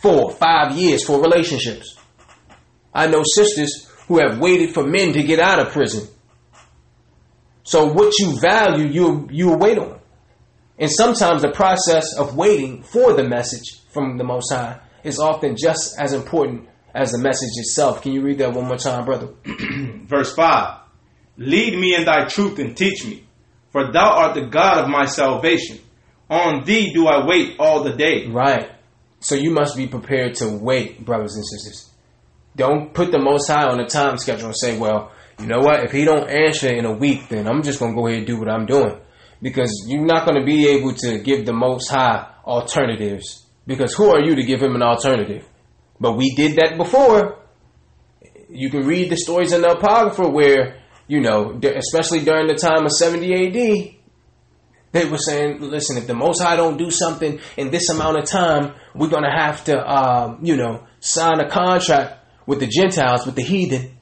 four, 0.00 0.30
five 0.30 0.76
years 0.76 1.04
for 1.04 1.20
relationships. 1.20 1.98
I 2.94 3.08
know 3.08 3.24
sisters 3.34 3.88
who 4.12 4.18
have 4.18 4.38
waited 4.38 4.74
for 4.74 4.84
men 4.84 5.14
to 5.14 5.22
get 5.22 5.40
out 5.40 5.58
of 5.58 5.72
prison. 5.72 6.06
So 7.62 7.86
what 7.86 8.12
you 8.18 8.38
value, 8.38 8.86
you 8.86 9.28
you 9.30 9.56
wait 9.56 9.78
on. 9.78 10.00
And 10.78 10.90
sometimes 10.90 11.40
the 11.40 11.52
process 11.52 12.14
of 12.18 12.36
waiting 12.36 12.82
for 12.82 13.14
the 13.14 13.24
message 13.24 13.80
from 13.90 14.18
the 14.18 14.24
Most 14.24 14.52
High 14.52 14.80
is 15.02 15.18
often 15.18 15.56
just 15.56 15.98
as 15.98 16.12
important 16.12 16.68
as 16.94 17.12
the 17.12 17.18
message 17.18 17.52
itself. 17.56 18.02
Can 18.02 18.12
you 18.12 18.20
read 18.20 18.38
that 18.38 18.52
one 18.52 18.66
more 18.66 18.76
time, 18.76 19.06
brother? 19.06 19.28
Verse 20.04 20.34
5 20.34 20.80
Lead 21.38 21.78
me 21.78 21.94
in 21.94 22.04
thy 22.04 22.26
truth 22.26 22.58
and 22.58 22.76
teach 22.76 23.06
me, 23.06 23.24
for 23.70 23.92
thou 23.92 24.10
art 24.10 24.34
the 24.34 24.46
God 24.46 24.84
of 24.84 24.90
my 24.90 25.06
salvation. 25.06 25.78
On 26.28 26.64
thee 26.64 26.92
do 26.92 27.06
I 27.06 27.26
wait 27.26 27.56
all 27.58 27.82
the 27.82 27.94
day. 27.94 28.26
Right. 28.26 28.70
So 29.20 29.36
you 29.36 29.52
must 29.52 29.74
be 29.74 29.86
prepared 29.86 30.34
to 30.36 30.50
wait, 30.50 31.02
brothers 31.02 31.34
and 31.36 31.46
sisters. 31.46 31.91
Don't 32.54 32.92
put 32.92 33.10
the 33.10 33.18
Most 33.18 33.48
High 33.48 33.64
on 33.64 33.80
a 33.80 33.86
time 33.86 34.18
schedule 34.18 34.46
and 34.46 34.56
say, 34.56 34.78
well, 34.78 35.10
you 35.40 35.46
know 35.46 35.60
what? 35.60 35.84
If 35.84 35.92
he 35.92 36.04
don't 36.04 36.28
answer 36.28 36.68
in 36.68 36.84
a 36.84 36.92
week, 36.92 37.28
then 37.28 37.48
I'm 37.48 37.62
just 37.62 37.78
to 37.78 37.94
go 37.94 38.06
ahead 38.06 38.18
and 38.18 38.26
do 38.26 38.38
what 38.38 38.48
I'm 38.48 38.66
doing. 38.66 39.00
Because 39.40 39.72
you're 39.88 40.04
not 40.04 40.26
to 40.26 40.44
be 40.44 40.68
able 40.68 40.94
to 40.94 41.18
give 41.18 41.46
the 41.46 41.52
Most 41.52 41.88
High 41.88 42.30
alternatives. 42.44 43.46
Because 43.66 43.94
who 43.94 44.10
are 44.10 44.22
you 44.22 44.36
to 44.36 44.44
give 44.44 44.62
him 44.62 44.76
an 44.76 44.82
alternative? 44.82 45.48
But 45.98 46.12
we 46.16 46.34
did 46.34 46.56
that 46.56 46.76
before. 46.76 47.38
You 48.48 48.70
can 48.70 48.86
read 48.86 49.10
the 49.10 49.16
stories 49.16 49.52
in 49.52 49.62
the 49.62 49.72
Apocrypha 49.72 50.28
where, 50.28 50.82
you 51.08 51.20
know, 51.20 51.58
especially 51.62 52.20
during 52.20 52.48
the 52.48 52.54
time 52.54 52.84
of 52.84 52.92
70 52.92 53.46
AD, 53.46 53.94
they 54.92 55.08
were 55.08 55.16
saying, 55.16 55.60
listen, 55.60 55.96
if 55.96 56.06
the 56.06 56.14
Most 56.14 56.42
High 56.42 56.56
don't 56.56 56.76
do 56.76 56.90
something 56.90 57.40
in 57.56 57.70
this 57.70 57.88
amount 57.88 58.18
of 58.18 58.26
time, 58.26 58.74
we're 58.94 59.08
going 59.08 59.24
to 59.24 59.30
have 59.30 59.64
to, 59.64 59.78
um, 59.78 60.40
you 60.42 60.56
know, 60.56 60.86
sign 61.00 61.40
a 61.40 61.48
contract 61.48 62.21
with 62.46 62.60
the 62.60 62.66
Gentiles, 62.66 63.26
with 63.26 63.34
the 63.34 63.42
heathen. 63.42 63.98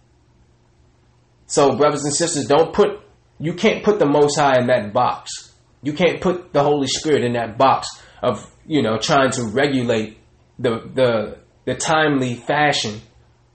So, 1.47 1.77
brothers 1.77 2.05
and 2.05 2.15
sisters, 2.15 2.47
don't 2.47 2.73
put, 2.73 3.01
you 3.39 3.55
can't 3.55 3.85
put 3.85 3.99
the 3.99 4.07
Most 4.07 4.39
High 4.39 4.61
in 4.61 4.69
that 4.69 4.93
box. 4.93 5.53
You 5.83 5.93
can't 5.93 6.21
put 6.21 6.53
the 6.53 6.63
Holy 6.63 6.87
Spirit 6.87 7.25
in 7.25 7.33
that 7.33 7.59
box 7.59 7.89
of, 8.23 8.47
you 8.67 8.83
know, 8.83 8.99
trying 8.99 9.31
to 9.33 9.45
regulate 9.45 10.19
the, 10.59 10.91
the, 10.95 11.39
the 11.65 11.75
timely 11.75 12.35
fashion 12.35 13.01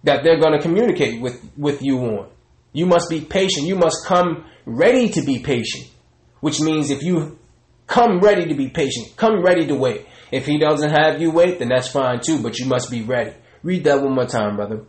that 0.03 0.23
they're 0.23 0.39
going 0.39 0.53
to 0.53 0.61
communicate 0.61 1.21
with, 1.21 1.41
with 1.57 1.81
you 1.81 1.99
on. 1.99 2.29
You 2.73 2.85
must 2.85 3.09
be 3.09 3.21
patient. 3.21 3.67
You 3.67 3.75
must 3.75 4.05
come 4.05 4.45
ready 4.65 5.09
to 5.09 5.21
be 5.21 5.39
patient, 5.39 5.89
which 6.41 6.59
means 6.59 6.89
if 6.89 7.03
you 7.03 7.39
come 7.87 8.19
ready 8.19 8.45
to 8.47 8.55
be 8.55 8.69
patient, 8.69 9.15
come 9.15 9.43
ready 9.43 9.67
to 9.67 9.75
wait. 9.75 10.05
If 10.31 10.45
he 10.45 10.57
doesn't 10.57 10.89
have 10.89 11.21
you 11.21 11.31
wait, 11.31 11.59
then 11.59 11.69
that's 11.69 11.87
fine 11.87 12.19
too, 12.19 12.41
but 12.41 12.59
you 12.59 12.65
must 12.65 12.91
be 12.91 13.03
ready. 13.03 13.33
Read 13.65 13.85
that 13.85 13.99
one 14.03 14.13
more 14.13 14.27
time, 14.27 14.57
brother. 14.57 14.83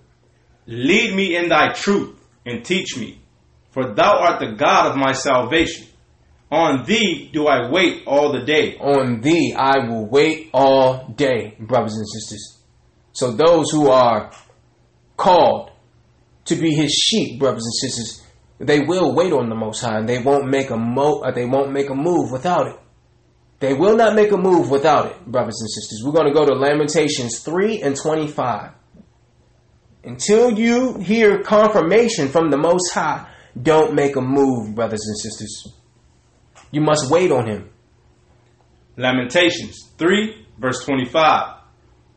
Lead 0.67 1.17
me 1.17 1.35
in 1.35 1.49
thy 1.49 1.73
truth 1.73 2.15
and 2.45 2.63
teach 2.63 2.99
me, 2.99 3.19
for 3.71 3.95
thou 3.95 4.19
art 4.21 4.39
the 4.39 4.53
God 4.53 4.91
of 4.91 4.97
my 4.99 5.13
salvation. 5.13 5.87
On 6.51 6.85
thee 6.85 7.31
do 7.33 7.47
I 7.47 7.71
wait 7.71 8.03
all 8.07 8.33
the 8.33 8.45
day. 8.45 8.77
On 8.77 9.23
thee 9.23 9.55
I 9.57 9.79
will 9.89 10.05
wait 10.07 10.51
all 10.53 11.09
day, 11.17 11.57
brothers 11.59 11.97
and 11.97 12.07
sisters. 12.07 12.59
So 13.13 13.33
those 13.33 13.71
who 13.71 13.89
are 13.89 14.31
called 15.17 15.71
to 16.45 16.55
be 16.57 16.75
his 16.75 16.93
sheep, 16.93 17.39
brothers 17.41 17.65
and 17.65 17.75
sisters, 17.91 18.23
they 18.59 18.81
will 18.81 19.15
wait 19.15 19.33
on 19.33 19.49
the 19.49 19.55
Most 19.55 19.81
High, 19.81 19.97
and 20.01 20.07
they 20.09 20.19
won't 20.23 20.49
make 20.51 20.69
a 20.69 20.77
mo- 20.77 21.21
uh, 21.21 21.31
they 21.31 21.47
won't 21.47 21.73
make 21.73 21.89
a 21.89 21.95
move 21.95 22.31
without 22.31 22.67
it. 22.67 22.77
They 23.59 23.73
will 23.73 23.97
not 23.97 24.15
make 24.15 24.33
a 24.33 24.37
move 24.37 24.71
without 24.71 25.07
it, 25.07 25.27
brothers 25.27 25.61
and 25.61 25.71
sisters. 25.71 26.03
We're 26.05 26.13
going 26.13 26.29
to 26.29 26.35
go 26.35 26.45
to 26.45 26.55
Lamentations 26.55 27.41
3 27.41 27.83
and 27.83 27.97
25. 27.97 28.73
Until 30.05 30.59
you 30.59 30.99
hear 30.99 31.43
confirmation 31.43 32.29
from 32.29 32.51
the 32.51 32.59
Most 32.59 32.93
High, 32.93 33.27
don't 33.61 33.95
make 33.95 34.17
a 34.17 34.21
move, 34.21 34.75
brothers 34.75 35.05
and 35.07 35.19
sisters. 35.19 35.73
You 36.71 36.83
must 36.83 37.11
wait 37.11 37.33
on 37.33 37.49
Him. 37.49 37.71
Lamentations 38.97 39.91
3, 39.99 40.47
verse 40.59 40.85
25. 40.85 41.55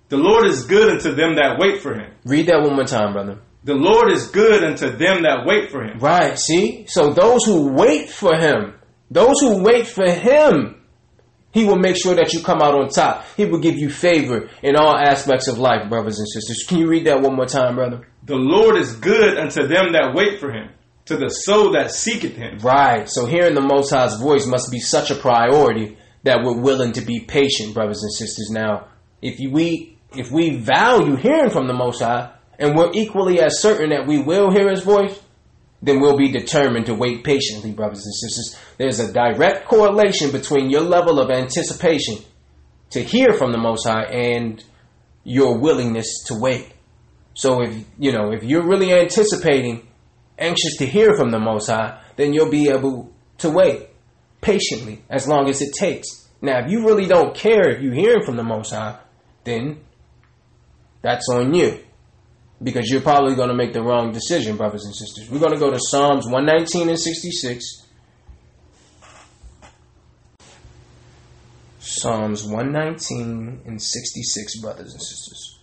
The 0.09 0.17
Lord 0.17 0.47
is 0.47 0.65
good 0.65 0.89
unto 0.89 1.15
them 1.15 1.35
that 1.35 1.57
wait 1.59 1.81
for 1.81 1.93
Him. 1.93 2.11
Read 2.25 2.47
that 2.47 2.61
one 2.61 2.75
more 2.75 2.85
time, 2.85 3.13
brother. 3.13 3.39
The 3.63 3.75
Lord 3.75 4.11
is 4.11 4.27
good 4.27 4.63
unto 4.63 4.89
them 4.89 5.23
that 5.23 5.43
wait 5.45 5.71
for 5.71 5.83
Him. 5.83 5.99
Right, 5.99 6.37
see? 6.37 6.85
So 6.87 7.11
those 7.13 7.45
who 7.45 7.73
wait 7.73 8.09
for 8.09 8.35
Him, 8.35 8.75
those 9.09 9.39
who 9.39 9.63
wait 9.63 9.87
for 9.87 10.09
Him, 10.09 10.78
he 11.51 11.65
will 11.65 11.77
make 11.77 11.95
sure 11.95 12.15
that 12.15 12.33
you 12.33 12.41
come 12.41 12.61
out 12.61 12.75
on 12.75 12.89
top. 12.89 13.25
He 13.35 13.45
will 13.45 13.59
give 13.59 13.75
you 13.75 13.89
favor 13.89 14.49
in 14.61 14.75
all 14.75 14.95
aspects 14.95 15.47
of 15.47 15.57
life, 15.57 15.89
brothers 15.89 16.19
and 16.19 16.27
sisters. 16.27 16.65
Can 16.67 16.77
you 16.77 16.87
read 16.87 17.05
that 17.07 17.21
one 17.21 17.35
more 17.35 17.47
time, 17.47 17.75
brother? 17.75 18.07
The 18.23 18.35
Lord 18.35 18.77
is 18.77 18.95
good 18.95 19.37
unto 19.37 19.67
them 19.67 19.93
that 19.93 20.13
wait 20.13 20.39
for 20.39 20.51
him, 20.51 20.69
to 21.05 21.17
the 21.17 21.29
soul 21.29 21.71
that 21.73 21.91
seeketh 21.91 22.35
him. 22.35 22.59
Right. 22.59 23.09
So 23.09 23.25
hearing 23.25 23.55
the 23.55 23.61
Most 23.61 23.89
High's 23.89 24.17
voice 24.17 24.45
must 24.45 24.71
be 24.71 24.79
such 24.79 25.09
a 25.09 25.15
priority 25.15 25.97
that 26.23 26.43
we're 26.43 26.59
willing 26.59 26.91
to 26.93 27.01
be 27.01 27.21
patient, 27.21 27.73
brothers 27.73 28.03
and 28.03 28.13
sisters. 28.13 28.49
Now, 28.51 28.89
if 29.21 29.39
we 29.51 29.97
if 30.15 30.31
we 30.31 30.57
value 30.57 31.15
hearing 31.15 31.51
from 31.51 31.67
the 31.67 31.73
Most 31.73 32.01
High, 32.01 32.31
and 32.57 32.75
we're 32.75 32.91
equally 32.93 33.39
as 33.39 33.59
certain 33.59 33.89
that 33.89 34.07
we 34.07 34.21
will 34.21 34.51
hear 34.51 34.69
His 34.69 34.83
voice, 34.83 35.19
then 35.81 35.99
we'll 36.01 36.17
be 36.17 36.31
determined 36.31 36.87
to 36.87 36.93
wait 36.93 37.23
patiently, 37.23 37.71
brothers 37.71 38.05
and 38.05 38.13
sisters. 38.13 38.59
There's 38.77 38.99
a 38.99 39.13
direct 39.13 39.65
correlation 39.65 40.31
between 40.31 40.69
your 40.69 40.81
level 40.81 41.19
of 41.19 41.31
anticipation 41.31 42.17
to 42.91 43.01
hear 43.01 43.31
from 43.33 43.51
the 43.51 43.57
Most 43.57 43.87
High 43.87 44.03
and 44.03 44.63
your 45.23 45.57
willingness 45.57 46.23
to 46.27 46.35
wait. 46.35 46.73
So 47.33 47.61
if 47.61 47.85
you 47.97 48.11
know 48.11 48.31
if 48.31 48.43
you're 48.43 48.67
really 48.67 48.93
anticipating, 48.93 49.87
anxious 50.37 50.77
to 50.77 50.85
hear 50.85 51.15
from 51.15 51.31
the 51.31 51.39
Most 51.39 51.67
High, 51.67 52.01
then 52.17 52.33
you'll 52.33 52.49
be 52.49 52.69
able 52.69 53.13
to 53.37 53.49
wait 53.49 53.89
patiently 54.41 55.03
as 55.09 55.27
long 55.27 55.47
as 55.47 55.61
it 55.61 55.73
takes. 55.73 56.07
Now, 56.41 56.59
if 56.59 56.71
you 56.71 56.85
really 56.85 57.05
don't 57.05 57.35
care 57.35 57.69
if 57.69 57.81
you're 57.81 57.93
hearing 57.93 58.23
from 58.23 58.37
the 58.37 58.43
Most 58.43 58.71
High, 58.71 58.99
then 59.43 59.79
that's 61.01 61.27
on 61.29 61.53
you 61.53 61.79
because 62.61 62.89
you're 62.89 63.01
probably 63.01 63.35
going 63.35 63.49
to 63.49 63.55
make 63.55 63.73
the 63.73 63.81
wrong 63.81 64.11
decision, 64.11 64.57
brothers 64.57 64.85
and 64.85 64.95
sisters. 64.95 65.29
We're 65.29 65.39
going 65.39 65.53
to 65.53 65.59
go 65.59 65.71
to 65.71 65.79
Psalms 65.79 66.25
119 66.25 66.89
and 66.89 66.99
66. 66.99 67.87
Psalms 71.79 72.43
119 72.43 73.61
and 73.65 73.81
66, 73.81 74.59
brothers 74.59 74.93
and 74.93 75.01
sisters. 75.01 75.59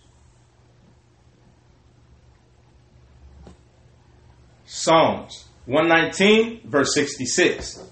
Psalms 4.65 5.45
119, 5.65 6.69
verse 6.69 6.93
66. 6.93 7.83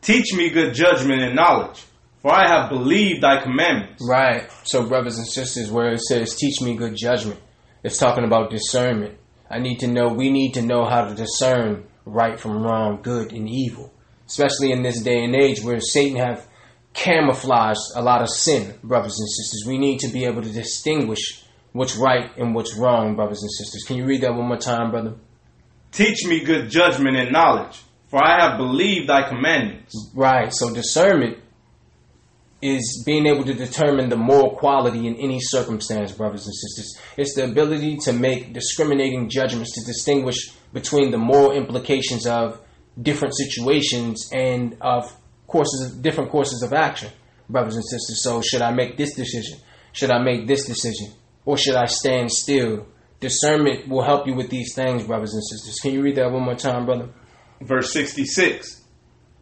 Teach 0.00 0.34
me 0.34 0.50
good 0.50 0.74
judgment 0.74 1.22
and 1.22 1.36
knowledge, 1.36 1.84
for 2.20 2.32
I 2.32 2.48
have 2.48 2.70
believed 2.70 3.22
thy 3.22 3.40
commandments. 3.42 4.06
Right. 4.08 4.50
So, 4.64 4.86
brothers 4.86 5.18
and 5.18 5.26
sisters, 5.26 5.70
where 5.70 5.92
it 5.92 6.00
says, 6.00 6.34
teach 6.34 6.60
me 6.60 6.74
good 6.76 6.96
judgment, 6.96 7.40
it's 7.82 7.98
talking 7.98 8.24
about 8.24 8.50
discernment. 8.50 9.18
I 9.50 9.58
need 9.58 9.80
to 9.80 9.86
know, 9.86 10.08
we 10.08 10.30
need 10.30 10.54
to 10.54 10.62
know 10.62 10.84
how 10.84 11.04
to 11.04 11.14
discern 11.14 11.84
right 12.04 12.38
from 12.38 12.62
wrong, 12.62 13.00
good 13.02 13.32
and 13.32 13.48
evil. 13.48 13.92
Especially 14.26 14.72
in 14.72 14.82
this 14.82 15.02
day 15.02 15.24
and 15.24 15.34
age 15.34 15.62
where 15.62 15.80
Satan 15.80 16.16
have 16.16 16.46
camouflaged 16.94 17.80
a 17.96 18.02
lot 18.02 18.22
of 18.22 18.30
sin, 18.30 18.78
brothers 18.82 19.18
and 19.18 19.28
sisters. 19.28 19.64
We 19.66 19.78
need 19.78 20.00
to 20.00 20.08
be 20.08 20.24
able 20.24 20.42
to 20.42 20.50
distinguish 20.50 21.44
what's 21.72 21.96
right 21.96 22.30
and 22.36 22.54
what's 22.54 22.74
wrong, 22.74 23.16
brothers 23.16 23.42
and 23.42 23.50
sisters. 23.50 23.84
Can 23.86 23.96
you 23.96 24.06
read 24.06 24.22
that 24.22 24.34
one 24.34 24.46
more 24.46 24.58
time, 24.58 24.90
brother? 24.90 25.14
Teach 25.90 26.24
me 26.24 26.44
good 26.44 26.70
judgment 26.70 27.16
and 27.16 27.32
knowledge, 27.32 27.82
for 28.08 28.24
I 28.24 28.40
have 28.40 28.58
believed 28.58 29.08
thy 29.08 29.28
commandments. 29.28 30.10
Right. 30.14 30.52
So 30.52 30.72
discernment 30.72 31.38
is 32.62 33.02
being 33.04 33.26
able 33.26 33.44
to 33.44 33.54
determine 33.54 34.08
the 34.08 34.16
moral 34.16 34.56
quality 34.56 35.08
in 35.08 35.16
any 35.16 35.40
circumstance, 35.40 36.12
brothers 36.12 36.46
and 36.46 36.54
sisters. 36.54 36.96
It's 37.16 37.34
the 37.34 37.44
ability 37.44 37.96
to 38.04 38.12
make 38.12 38.52
discriminating 38.52 39.28
judgments 39.28 39.72
to 39.74 39.84
distinguish 39.84 40.52
between 40.72 41.10
the 41.10 41.18
moral 41.18 41.52
implications 41.52 42.26
of 42.26 42.60
different 43.00 43.36
situations 43.36 44.30
and 44.32 44.76
of 44.80 45.12
courses, 45.48 45.92
different 45.96 46.30
courses 46.30 46.62
of 46.62 46.72
action, 46.72 47.10
brothers 47.48 47.74
and 47.74 47.84
sisters. 47.84 48.22
So, 48.22 48.40
should 48.40 48.62
I 48.62 48.70
make 48.70 48.96
this 48.96 49.14
decision? 49.14 49.58
Should 49.92 50.10
I 50.10 50.22
make 50.22 50.46
this 50.46 50.64
decision? 50.64 51.12
Or 51.44 51.58
should 51.58 51.74
I 51.74 51.86
stand 51.86 52.30
still? 52.30 52.86
Discernment 53.18 53.88
will 53.88 54.02
help 54.02 54.26
you 54.26 54.34
with 54.34 54.50
these 54.50 54.74
things, 54.74 55.04
brothers 55.04 55.34
and 55.34 55.44
sisters. 55.44 55.78
Can 55.80 55.92
you 55.92 56.02
read 56.02 56.16
that 56.16 56.30
one 56.30 56.42
more 56.42 56.54
time, 56.54 56.86
brother? 56.86 57.08
Verse 57.60 57.92
66 57.92 58.82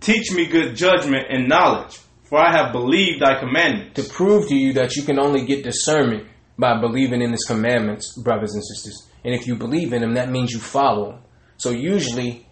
Teach 0.01 0.33
me 0.33 0.47
good 0.47 0.77
judgment 0.77 1.27
and 1.31 1.49
knowledge, 1.49 1.99
for 2.31 2.39
I 2.39 2.53
have 2.53 2.73
believed 2.73 3.21
thy 3.21 3.39
commandments. 3.41 4.01
To 4.01 4.09
prove 4.09 4.49
to 4.49 4.55
you 4.55 4.73
that 4.75 4.95
you 4.95 5.03
can 5.03 5.19
only 5.19 5.45
get 5.45 5.65
discernment 5.65 6.29
by 6.57 6.81
believing 6.81 7.23
in 7.23 7.33
his 7.33 7.45
commandments, 7.45 8.17
brothers 8.17 8.55
and 8.55 8.65
sisters. 8.65 9.09
And 9.25 9.35
if 9.35 9.47
you 9.47 9.57
believe 9.57 9.93
in 9.93 10.03
him, 10.03 10.15
that 10.15 10.31
means 10.31 10.53
you 10.53 10.61
follow 10.61 11.13
him. 11.13 11.19
So 11.57 11.71
usually, 11.71 12.47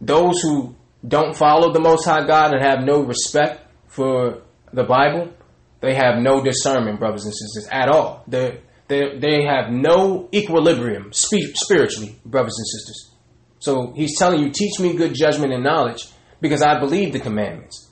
those 0.00 0.40
who 0.40 0.76
don't 1.06 1.36
follow 1.36 1.72
the 1.72 1.80
Most 1.80 2.04
High 2.04 2.26
God 2.26 2.54
and 2.54 2.64
have 2.64 2.84
no 2.84 3.02
respect 3.02 3.66
for 3.88 4.42
the 4.72 4.84
Bible, 4.84 5.34
they 5.80 5.94
have 5.94 6.22
no 6.22 6.42
discernment, 6.42 7.00
brothers 7.00 7.24
and 7.24 7.34
sisters, 7.34 7.68
at 7.70 7.88
all. 7.88 8.24
They 8.28 8.60
they 8.88 9.18
they 9.18 9.44
have 9.44 9.70
no 9.70 10.28
equilibrium 10.32 11.12
spiritually, 11.12 12.20
brothers 12.24 12.56
and 12.56 12.66
sisters. 12.66 13.10
So 13.58 13.92
he's 13.96 14.16
telling 14.18 14.40
you, 14.40 14.50
teach 14.50 14.78
me 14.78 14.94
good 14.94 15.14
judgment 15.14 15.52
and 15.52 15.64
knowledge 15.64 16.06
because 16.40 16.62
I 16.62 16.78
believe 16.78 17.12
the 17.12 17.20
commandments. 17.20 17.83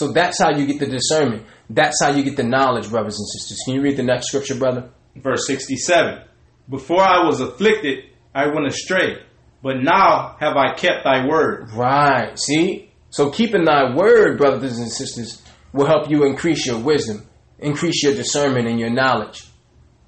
So 0.00 0.12
that's 0.12 0.40
how 0.40 0.56
you 0.56 0.64
get 0.64 0.80
the 0.80 0.86
discernment. 0.86 1.44
That's 1.68 2.02
how 2.02 2.08
you 2.08 2.22
get 2.22 2.38
the 2.38 2.42
knowledge, 2.42 2.88
brothers 2.88 3.18
and 3.18 3.28
sisters. 3.28 3.60
Can 3.66 3.74
you 3.74 3.82
read 3.82 3.98
the 3.98 4.02
next 4.02 4.28
scripture, 4.28 4.54
brother? 4.54 4.88
Verse 5.14 5.46
67 5.46 6.24
Before 6.70 7.02
I 7.02 7.26
was 7.26 7.42
afflicted, 7.42 8.04
I 8.34 8.46
went 8.46 8.66
astray, 8.66 9.18
but 9.62 9.82
now 9.82 10.36
have 10.40 10.56
I 10.56 10.72
kept 10.72 11.04
thy 11.04 11.26
word. 11.26 11.72
Right. 11.74 12.38
See? 12.38 12.90
So 13.10 13.28
keeping 13.28 13.66
thy 13.66 13.94
word, 13.94 14.38
brothers 14.38 14.78
and 14.78 14.90
sisters, 14.90 15.42
will 15.74 15.84
help 15.84 16.10
you 16.10 16.24
increase 16.24 16.64
your 16.64 16.78
wisdom, 16.78 17.28
increase 17.58 18.02
your 18.02 18.14
discernment 18.14 18.68
and 18.68 18.80
your 18.80 18.88
knowledge. 18.88 19.44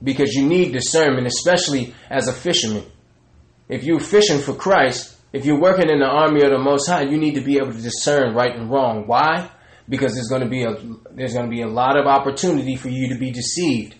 Because 0.02 0.32
you 0.32 0.46
need 0.46 0.72
discernment, 0.72 1.26
especially 1.26 1.94
as 2.08 2.28
a 2.28 2.32
fisherman. 2.32 2.86
If 3.68 3.84
you're 3.84 4.00
fishing 4.00 4.40
for 4.40 4.54
Christ, 4.54 5.14
if 5.34 5.44
you're 5.44 5.60
working 5.60 5.90
in 5.90 5.98
the 5.98 6.08
army 6.08 6.40
of 6.44 6.48
the 6.48 6.58
Most 6.58 6.88
High, 6.88 7.02
you 7.02 7.18
need 7.18 7.34
to 7.34 7.42
be 7.42 7.58
able 7.58 7.74
to 7.74 7.82
discern 7.82 8.34
right 8.34 8.56
and 8.56 8.70
wrong. 8.70 9.06
Why? 9.06 9.50
Because 9.88 10.14
there's 10.14 10.28
going 10.28 10.42
to 10.42 10.48
be 10.48 10.62
a 10.62 10.74
there's 11.12 11.34
going 11.34 11.46
to 11.46 11.50
be 11.50 11.62
a 11.62 11.68
lot 11.68 11.98
of 11.98 12.06
opportunity 12.06 12.76
for 12.76 12.88
you 12.88 13.12
to 13.12 13.18
be 13.18 13.30
deceived. 13.30 13.96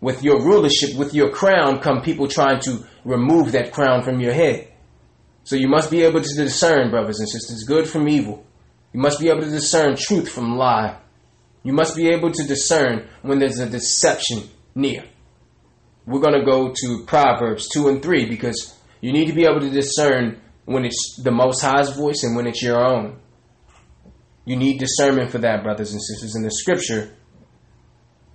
With 0.00 0.22
your 0.22 0.42
rulership, 0.42 0.96
with 0.96 1.14
your 1.14 1.30
crown, 1.30 1.80
come 1.80 2.02
people 2.02 2.28
trying 2.28 2.60
to 2.60 2.84
remove 3.04 3.52
that 3.52 3.72
crown 3.72 4.02
from 4.02 4.20
your 4.20 4.32
head. 4.32 4.68
So 5.44 5.56
you 5.56 5.68
must 5.68 5.90
be 5.90 6.02
able 6.02 6.22
to 6.22 6.34
discern, 6.34 6.90
brothers 6.90 7.20
and 7.20 7.28
sisters, 7.28 7.64
good 7.64 7.88
from 7.88 8.08
evil. 8.08 8.46
You 8.92 9.00
must 9.00 9.20
be 9.20 9.28
able 9.28 9.42
to 9.42 9.50
discern 9.50 9.96
truth 9.96 10.30
from 10.30 10.56
lie. 10.56 10.98
You 11.62 11.72
must 11.72 11.96
be 11.96 12.08
able 12.08 12.30
to 12.30 12.44
discern 12.44 13.08
when 13.22 13.38
there's 13.38 13.58
a 13.58 13.68
deception 13.68 14.48
near. 14.74 15.04
We're 16.06 16.20
going 16.20 16.38
to 16.38 16.44
go 16.44 16.72
to 16.74 17.04
Proverbs 17.06 17.68
2 17.70 17.88
and 17.88 18.02
3 18.02 18.26
because 18.26 18.78
you 19.00 19.12
need 19.12 19.26
to 19.26 19.32
be 19.32 19.44
able 19.44 19.60
to 19.60 19.70
discern 19.70 20.40
when 20.66 20.84
it's 20.84 21.20
the 21.22 21.30
Most 21.30 21.62
High's 21.62 21.96
voice 21.96 22.22
and 22.22 22.36
when 22.36 22.46
it's 22.46 22.62
your 22.62 22.78
own. 22.78 23.18
You 24.44 24.56
need 24.56 24.78
discernment 24.78 25.30
for 25.30 25.38
that, 25.38 25.62
brothers 25.62 25.92
and 25.92 26.02
sisters. 26.02 26.34
And 26.34 26.44
the 26.44 26.50
scripture 26.50 27.10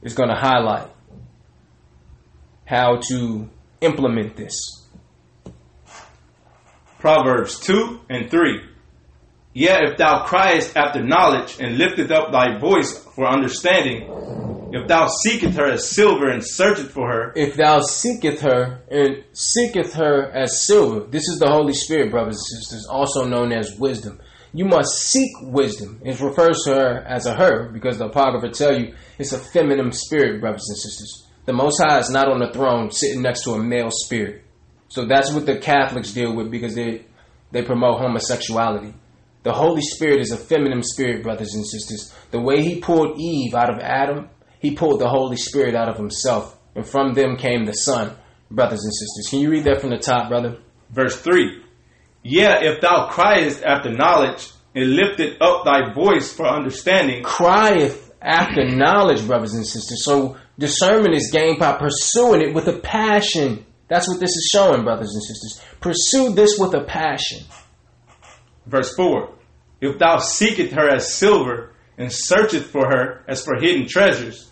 is 0.02 0.14
going 0.14 0.30
to 0.30 0.36
highlight 0.36 0.88
how 2.66 3.00
to 3.10 3.50
implement 3.82 4.36
this. 4.36 4.60
Proverbs 7.00 7.60
2 7.60 8.02
and 8.10 8.30
3. 8.30 8.62
Yet 9.54 9.84
if 9.84 9.98
thou 9.98 10.26
criest 10.26 10.76
after 10.78 11.02
knowledge 11.02 11.58
and 11.60 11.78
lifteth 11.78 12.12
up 12.12 12.32
thy 12.32 12.60
voice 12.60 12.98
for 13.16 13.28
understanding, 13.28 14.70
if 14.72 14.88
thou 14.88 15.08
seeketh 15.08 15.56
her 15.56 15.66
as 15.66 15.90
silver 15.90 16.30
and 16.30 16.46
searcheth 16.46 16.92
for 16.92 17.10
her, 17.12 17.34
If 17.36 17.56
thou 17.56 17.80
seeketh 17.80 18.42
her 18.42 18.82
and 18.92 19.24
seeketh 19.34 19.94
her 19.96 20.30
as 20.32 20.62
silver, 20.62 21.06
this 21.08 21.28
is 21.28 21.40
the 21.40 21.50
Holy 21.50 21.74
Spirit, 21.74 22.12
brothers 22.12 22.36
and 22.36 22.64
sisters, 22.64 22.86
also 22.88 23.26
known 23.26 23.52
as 23.52 23.76
wisdom. 23.80 24.20
You 24.54 24.66
must 24.66 24.90
seek 25.04 25.32
wisdom. 25.42 26.02
It 26.04 26.20
refers 26.20 26.64
to 26.66 26.74
her 26.74 26.98
as 27.08 27.26
a 27.26 27.36
her 27.36 27.70
because 27.70 27.98
the 27.98 28.06
Apocrypha 28.06 28.50
tell 28.50 28.80
you 28.80 28.96
it's 29.18 29.34
a 29.34 29.40
feminine 29.40 29.92
spirit, 29.92 30.42
brothers 30.42 30.66
and 30.70 30.78
sisters. 30.78 31.28
The 31.46 31.54
Most 31.54 31.82
High 31.82 32.00
is 32.00 32.10
not 32.10 32.28
on 32.28 32.40
the 32.40 32.52
throne 32.52 32.92
sitting 32.92 33.22
next 33.22 33.44
to 33.44 33.52
a 33.52 33.64
male 33.64 33.92
spirit. 33.92 34.44
So 34.88 35.06
that's 35.06 35.32
what 35.32 35.46
the 35.46 35.58
Catholics 35.58 36.14
deal 36.14 36.36
with 36.36 36.50
because 36.50 36.76
they 36.76 37.06
they 37.52 37.64
promote 37.64 38.00
homosexuality. 38.00 38.94
The 39.44 39.54
Holy 39.54 39.82
Spirit 39.82 40.20
is 40.20 40.32
a 40.32 40.38
feminine 40.38 40.84
spirit, 40.84 41.24
brothers 41.24 41.56
and 41.56 41.66
sisters. 41.66 42.14
The 42.32 42.42
way 42.42 42.62
he 42.62 42.80
pulled 42.80 43.20
Eve 43.20 43.56
out 43.56 43.74
of 43.74 43.80
Adam, 43.80 44.30
he 44.60 44.76
pulled 44.76 45.00
the 45.00 45.10
Holy 45.10 45.38
Spirit 45.38 45.76
out 45.76 45.90
of 45.90 45.98
himself. 45.98 46.58
And 46.76 46.86
from 46.86 47.14
them 47.14 47.38
came 47.38 47.66
the 47.66 47.74
Son, 47.74 48.16
brothers 48.52 48.84
and 48.84 48.94
sisters. 48.94 49.28
Can 49.30 49.40
you 49.40 49.50
read 49.50 49.64
that 49.64 49.82
from 49.82 49.90
the 49.90 49.98
top, 49.98 50.30
brother? 50.30 50.60
verse 50.90 51.20
3. 51.22 51.64
Yet 52.24 52.64
if 52.64 52.82
thou 52.82 53.08
criest 53.10 53.64
after 53.64 53.92
knowledge 53.92 54.50
and 54.76 54.96
lifteth 54.96 55.42
up 55.42 55.66
thy 55.66 55.94
voice 55.94 56.32
for 56.34 56.48
understanding, 56.48 57.24
Crieth 57.24 58.12
after 58.22 58.66
knowledge, 58.68 59.26
brothers 59.26 59.54
and 59.54 59.66
sisters. 59.66 60.04
So 60.04 60.38
discernment 60.58 61.16
is 61.16 61.32
gained 61.32 61.60
by 61.60 61.78
pursuing 61.78 62.42
it 62.42 62.54
with 62.54 62.68
a 62.68 62.80
passion. 62.80 63.66
That's 63.88 64.08
what 64.08 64.20
this 64.20 64.32
is 64.32 64.50
showing, 64.52 64.84
brothers 64.84 65.14
and 65.14 65.24
sisters. 65.24 65.66
Pursue 65.80 66.34
this 66.34 66.58
with 66.60 66.74
a 66.74 66.84
passion. 66.84 67.46
verse 68.66 68.94
4. 68.96 69.34
If 69.82 69.98
thou 69.98 70.18
seeketh 70.18 70.74
her 70.74 70.90
as 70.90 71.14
silver 71.14 71.74
and 71.98 72.12
searcheth 72.12 72.66
for 72.66 72.88
her 72.90 73.24
as 73.28 73.44
for 73.44 73.56
hidden 73.56 73.88
treasures, 73.88 74.52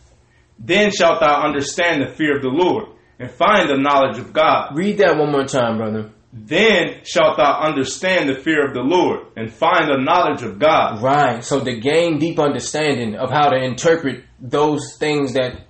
then 0.57 0.89
shalt 0.91 1.20
thou 1.20 1.43
understand 1.43 2.01
the 2.01 2.13
fear 2.15 2.38
of 2.38 2.41
the 2.41 2.49
Lord 2.49 2.86
and 3.20 3.30
find 3.30 3.70
the 3.70 3.78
knowledge 3.78 4.18
of 4.18 4.34
God. 4.34 4.76
Read 4.76 4.97
that 4.99 5.18
one 5.18 5.32
more 5.32 5.45
time, 5.45 5.78
brother. 5.78 6.11
Then 6.46 7.02
shalt 7.04 7.38
thou 7.38 7.62
understand 7.62 8.30
the 8.30 8.36
fear 8.36 8.68
of 8.68 8.74
the 8.76 8.82
Lord 8.82 9.28
and 9.36 9.52
find 9.52 9.90
the 9.90 9.98
knowledge 9.98 10.44
of 10.44 10.60
God. 10.60 11.02
Right. 11.02 11.44
So 11.44 11.64
to 11.64 11.80
gain 11.80 12.20
deep 12.20 12.38
understanding 12.38 13.16
of 13.16 13.32
how 13.32 13.50
to 13.50 13.58
interpret 13.58 14.24
those 14.40 14.98
things 15.00 15.34
that 15.34 15.66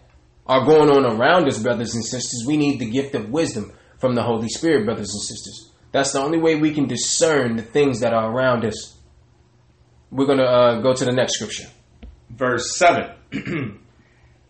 are 0.46 0.66
going 0.66 0.90
on 0.90 1.06
around 1.06 1.48
us, 1.48 1.64
brothers 1.64 1.96
and 1.96 2.04
sisters, 2.04 2.44
we 2.46 2.58
need 2.58 2.80
the 2.80 2.90
gift 2.90 3.16
of 3.16 3.30
wisdom 3.30 3.72
from 4.00 4.14
the 4.14 4.24
Holy 4.24 4.50
Spirit, 4.50 4.86
brothers 4.86 5.14
and 5.14 5.22
sisters. 5.22 5.72
That's 5.94 6.12
the 6.12 6.22
only 6.22 6.38
way 6.38 6.56
we 6.56 6.74
can 6.74 6.88
discern 6.88 7.56
the 7.56 7.64
things 7.64 8.02
that 8.02 8.14
are 8.14 8.30
around 8.30 8.66
us. 8.66 8.98
We're 10.12 10.26
going 10.26 10.40
to 10.40 10.46
uh, 10.46 10.82
go 10.82 10.94
to 10.94 11.06
the 11.06 11.14
next 11.14 11.36
scripture. 11.36 11.70
Verse 12.30 12.78
7. 12.78 13.12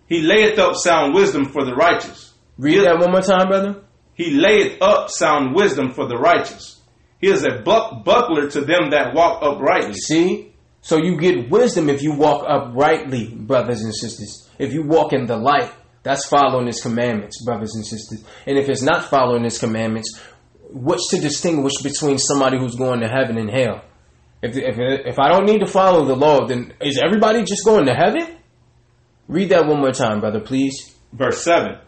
he 0.07 0.21
layeth 0.21 0.57
up 0.57 0.75
sound 0.75 1.13
wisdom 1.13 1.45
for 1.45 1.63
the 1.63 1.75
righteous. 1.75 2.33
Read 2.57 2.85
that 2.85 2.97
one 2.97 3.11
more 3.11 3.21
time, 3.21 3.49
brother. 3.49 3.83
He 4.17 4.31
layeth 4.31 4.81
up 4.81 5.11
sound 5.11 5.53
wisdom 5.55 5.93
for 5.93 6.07
the 6.07 6.17
righteous. 6.17 6.81
He 7.21 7.29
is 7.29 7.45
a 7.45 7.61
buck- 7.63 8.03
buckler 8.03 8.49
to 8.49 8.61
them 8.61 8.89
that 8.89 9.13
walk 9.13 9.43
uprightly. 9.43 9.93
See? 9.93 10.53
So 10.81 10.97
you 10.97 11.17
get 11.19 11.51
wisdom 11.51 11.87
if 11.87 12.01
you 12.01 12.13
walk 12.13 12.43
uprightly, 12.47 13.27
brothers 13.35 13.83
and 13.83 13.93
sisters. 13.93 14.49
If 14.57 14.73
you 14.73 14.81
walk 14.81 15.13
in 15.13 15.27
the 15.27 15.37
light, 15.37 15.71
that's 16.01 16.27
following 16.27 16.65
his 16.65 16.81
commandments, 16.81 17.43
brothers 17.45 17.75
and 17.75 17.85
sisters. 17.85 18.23
And 18.47 18.57
if 18.57 18.69
it's 18.69 18.81
not 18.81 19.05
following 19.05 19.43
his 19.43 19.59
commandments, 19.59 20.19
what's 20.71 21.09
to 21.11 21.19
distinguish 21.21 21.81
between 21.83 22.17
somebody 22.17 22.57
who's 22.57 22.75
going 22.75 23.01
to 23.01 23.07
heaven 23.07 23.37
and 23.37 23.51
hell? 23.51 23.83
If, 24.41 24.55
if, 24.55 24.77
if 24.79 25.19
I 25.19 25.29
don't 25.29 25.45
need 25.45 25.59
to 25.59 25.67
follow 25.67 26.05
the 26.05 26.15
law, 26.15 26.47
then 26.47 26.73
is 26.81 26.99
everybody 27.03 27.43
just 27.43 27.65
going 27.65 27.85
to 27.85 27.93
heaven? 27.93 28.37
Read 29.27 29.49
that 29.49 29.67
one 29.67 29.79
more 29.79 29.91
time, 29.91 30.21
brother, 30.21 30.39
please. 30.39 30.95
Verse 31.13 31.43
7 31.43 31.81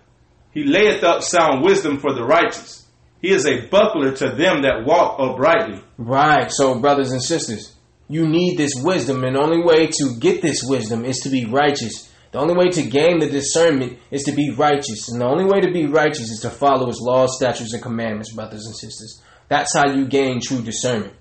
He 0.52 0.64
layeth 0.64 1.04
up 1.04 1.24
sound 1.24 1.64
wisdom 1.64 2.00
for 2.00 2.14
the 2.14 2.24
righteous. 2.24 2.88
He 3.22 3.32
is 3.32 3.45
a 3.45 3.68
buckler 3.68 4.14
to 4.14 4.30
them 4.30 4.62
that 4.64 4.86
walk 4.86 5.20
uprightly. 5.20 5.82
Right. 5.97 6.50
So, 6.52 6.80
brothers 6.80 7.12
and 7.12 7.22
sisters, 7.22 7.76
you 8.08 8.28
need 8.28 8.58
this 8.58 8.74
wisdom, 8.76 9.24
and 9.24 9.36
the 9.36 9.41
only 9.41 9.62
way 9.62 9.88
to 9.88 10.16
get 10.20 10.41
this 10.41 10.64
wisdom 10.64 11.06
is 11.06 11.20
to 11.20 11.30
be 11.30 11.45
righteous. 11.45 12.12
The 12.32 12.39
only 12.39 12.56
way 12.56 12.70
to 12.70 12.84
gain 12.84 13.20
the 13.20 13.30
discernment 13.30 14.00
is 14.12 14.24
to 14.24 14.32
be 14.32 14.52
righteous. 14.52 15.10
And 15.10 15.20
the 15.20 15.26
only 15.26 15.45
way 15.45 15.62
to 15.62 15.72
be 15.72 15.88
righteous 15.88 16.30
is 16.30 16.39
to 16.41 16.50
follow 16.50 16.88
his 16.88 17.02
laws, 17.02 17.36
statutes, 17.36 17.74
and 17.74 17.82
commandments, 17.82 18.34
brothers 18.34 18.66
and 18.66 18.76
sisters. 18.76 19.22
That's 19.47 19.76
how 19.76 19.91
you 19.91 20.08
gain 20.08 20.39
true 20.41 20.62
discernment. 20.62 21.14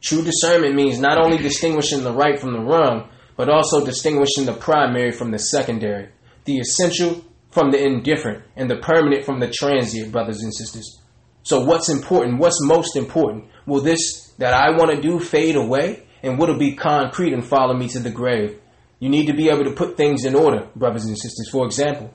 True 0.00 0.22
discernment 0.22 0.74
means 0.74 0.98
not 0.98 1.18
only 1.18 1.38
distinguishing 1.38 2.02
the 2.02 2.12
right 2.12 2.38
from 2.38 2.52
the 2.52 2.60
wrong, 2.60 3.08
but 3.36 3.48
also 3.48 3.84
distinguishing 3.84 4.44
the 4.44 4.52
primary 4.52 5.12
from 5.12 5.30
the 5.30 5.38
secondary, 5.38 6.08
the 6.44 6.58
essential 6.58 7.24
from 7.50 7.70
the 7.70 7.82
indifferent, 7.82 8.44
and 8.56 8.70
the 8.70 8.76
permanent 8.76 9.24
from 9.24 9.40
the 9.40 9.50
transient, 9.50 10.12
brothers 10.12 10.42
and 10.42 10.54
sisters. 10.54 11.00
So, 11.42 11.64
what's 11.64 11.88
important? 11.88 12.38
What's 12.38 12.60
most 12.62 12.96
important? 12.96 13.46
Will 13.66 13.80
this 13.80 14.32
that 14.38 14.52
I 14.52 14.76
want 14.76 14.90
to 14.90 15.00
do 15.00 15.20
fade 15.20 15.56
away? 15.56 16.02
And 16.22 16.38
will 16.38 16.54
it 16.54 16.58
be 16.58 16.74
concrete 16.74 17.32
and 17.32 17.46
follow 17.46 17.74
me 17.74 17.88
to 17.88 18.00
the 18.00 18.10
grave? 18.10 18.58
You 18.98 19.08
need 19.08 19.26
to 19.26 19.34
be 19.34 19.48
able 19.48 19.64
to 19.64 19.72
put 19.72 19.96
things 19.96 20.24
in 20.24 20.34
order, 20.34 20.68
brothers 20.74 21.04
and 21.04 21.16
sisters. 21.16 21.48
For 21.50 21.64
example, 21.64 22.12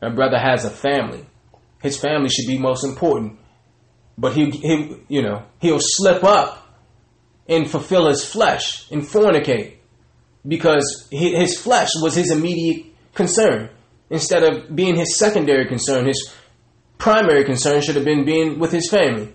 a 0.00 0.10
brother 0.10 0.38
has 0.38 0.64
a 0.64 0.70
family. 0.70 1.24
His 1.82 1.98
family 1.98 2.30
should 2.30 2.46
be 2.46 2.58
most 2.58 2.84
important. 2.84 3.38
But 4.16 4.34
he, 4.34 4.50
he 4.50 4.96
you 5.08 5.22
know, 5.22 5.44
he'll 5.60 5.78
slip 5.80 6.24
up 6.24 6.66
and 7.48 7.70
fulfill 7.70 8.08
his 8.08 8.24
flesh 8.24 8.90
and 8.90 9.02
fornicate 9.02 9.76
because 10.46 11.06
his 11.10 11.58
flesh 11.58 11.90
was 11.96 12.14
his 12.14 12.30
immediate 12.30 12.86
concern 13.14 13.70
instead 14.14 14.44
of 14.44 14.74
being 14.74 14.94
his 14.94 15.18
secondary 15.18 15.66
concern. 15.66 16.06
His 16.06 16.32
primary 16.98 17.44
concern 17.44 17.82
should 17.82 17.96
have 17.96 18.04
been 18.04 18.24
being 18.24 18.58
with 18.58 18.72
his 18.72 18.88
family. 18.88 19.34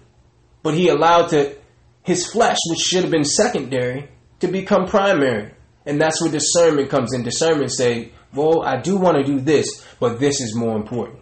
But 0.63 0.73
he 0.73 0.87
allowed 0.87 1.27
to 1.29 1.55
his 2.03 2.25
flesh, 2.31 2.57
which 2.69 2.79
should 2.79 3.03
have 3.03 3.11
been 3.11 3.25
secondary, 3.25 4.09
to 4.39 4.47
become 4.47 4.87
primary. 4.87 5.51
And 5.85 5.99
that's 5.99 6.21
where 6.21 6.31
discernment 6.31 6.89
comes 6.89 7.13
in. 7.13 7.23
Discernment 7.23 7.71
say, 7.71 8.13
well, 8.33 8.63
I 8.63 8.79
do 8.81 8.95
want 8.97 9.17
to 9.17 9.23
do 9.23 9.39
this, 9.41 9.85
but 9.99 10.19
this 10.19 10.39
is 10.39 10.55
more 10.55 10.75
important. 10.75 11.19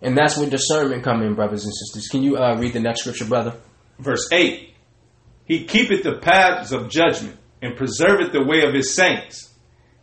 And 0.00 0.16
that's 0.16 0.36
where 0.36 0.48
discernment 0.48 1.02
come 1.02 1.22
in, 1.22 1.34
brothers 1.34 1.64
and 1.64 1.74
sisters. 1.74 2.08
Can 2.08 2.22
you 2.22 2.36
uh, 2.36 2.56
read 2.56 2.74
the 2.74 2.80
next 2.80 3.00
scripture, 3.00 3.24
brother? 3.24 3.56
Verse 3.98 4.28
8. 4.30 4.74
He 5.44 5.64
keepeth 5.64 6.04
the 6.04 6.18
paths 6.18 6.72
of 6.72 6.88
judgment 6.88 7.38
and 7.62 7.76
preserveth 7.76 8.32
the 8.32 8.44
way 8.44 8.62
of 8.62 8.74
his 8.74 8.94
saints. 8.94 9.45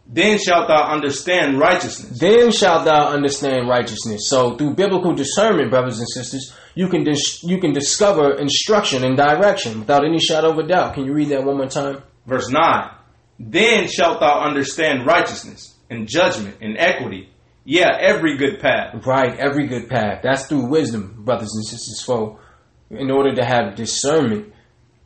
Then 0.06 0.38
shalt 0.38 0.68
thou 0.68 0.91
understand 0.91 1.60
righteousness. 1.60 2.20
Then 2.20 2.51
shalt 2.51 2.86
thou 2.86 3.10
understand 3.10 3.70
righteousness. 3.70 4.28
So 4.28 4.58
through 4.58 4.76
biblical 4.76 5.14
discernment, 5.14 5.70
brothers 5.70 5.99
and 5.99 6.08
sisters, 6.10 6.54
you 6.76 6.88
can 6.89 7.04
dis- 7.04 7.41
you 7.43 7.60
can 7.60 7.72
discover 7.74 8.34
instruction 8.34 9.06
and 9.06 9.16
direction 9.16 9.80
without 9.80 10.04
any 10.04 10.20
shadow 10.20 10.51
of 10.51 10.58
a 10.60 10.68
doubt. 10.68 10.95
Can 10.95 11.06
you 11.06 11.14
read 11.14 11.30
that 11.30 11.43
one 11.43 11.58
more 11.58 11.68
time? 11.68 12.04
Verse 12.26 12.49
9. 12.49 12.89
Then 13.39 13.88
shalt 13.88 14.20
thou 14.20 14.41
understand 14.41 15.06
righteousness 15.06 15.76
and 15.89 16.08
judgment 16.08 16.58
and 16.62 16.78
equity. 16.78 17.30
Yeah, 17.66 17.97
every 17.97 18.38
good 18.38 18.60
path. 18.60 19.06
Right, 19.06 19.39
every 19.39 19.68
good 19.68 19.89
path. 19.89 20.20
That's 20.22 20.47
through 20.47 20.66
wisdom, 20.66 21.24
brothers 21.24 21.54
and 21.56 21.66
sisters. 21.66 22.04
So 22.06 22.39
in 22.89 23.10
order 23.10 23.34
to 23.36 23.45
have 23.45 23.76
discernment, 23.76 24.54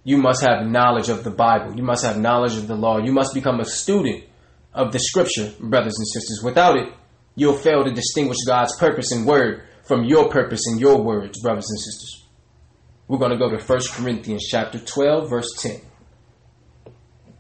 you 0.04 0.18
must 0.18 0.42
have 0.42 0.66
knowledge 0.66 1.10
of 1.10 1.24
the 1.24 1.30
Bible. 1.30 1.76
You 1.76 1.84
must 1.84 2.04
have 2.04 2.18
knowledge 2.18 2.58
of 2.58 2.68
the 2.68 2.76
law. 2.76 2.98
You 2.98 3.12
must 3.12 3.34
become 3.34 3.60
a 3.60 3.66
student 3.66 4.24
of 4.78 4.94
the 4.94 5.00
scripture, 5.00 5.52
brothers 5.60 5.98
and 5.98 6.08
sisters. 6.08 6.42
Without 6.44 6.78
it, 6.78 6.94
you'll 7.36 7.58
fail 7.58 7.84
to 7.84 7.92
distinguish 7.92 8.38
God's 8.46 8.78
purpose 8.78 9.12
and 9.12 9.26
word 9.26 9.64
from 9.84 10.06
your 10.06 10.30
purpose 10.30 10.62
and 10.68 10.80
your 10.80 11.02
words, 11.02 11.42
brothers 11.42 11.68
and 11.70 11.80
sisters. 11.80 12.26
We're 13.08 13.18
going 13.18 13.32
to 13.32 13.38
go 13.38 13.50
to 13.50 13.58
1 13.58 13.80
Corinthians 13.94 14.48
chapter 14.50 14.80
12, 14.80 15.30
verse 15.30 15.52
10. 15.58 15.82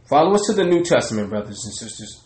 Follow 0.09 0.33
us 0.33 0.43
to 0.47 0.53
the 0.53 0.63
New 0.63 0.83
Testament, 0.83 1.29
brothers 1.29 1.63
and 1.65 1.73
sisters. 1.73 2.23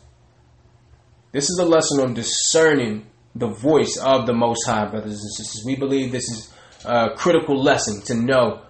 This 1.32 1.50
is 1.50 1.60
a 1.60 1.66
lesson 1.66 2.00
on 2.02 2.14
discerning 2.14 3.08
the 3.36 3.48
voice 3.48 3.98
of 4.02 4.28
the 4.28 4.34
Most 4.34 4.66
High, 4.66 4.90
brothers 4.90 5.22
and 5.22 5.34
sisters. 5.34 5.64
We 5.66 5.76
believe 5.76 6.12
this 6.12 6.30
is 6.30 6.54
a 6.86 7.10
critical 7.16 7.62
lesson 7.62 8.02
to 8.06 8.16
know 8.16 8.62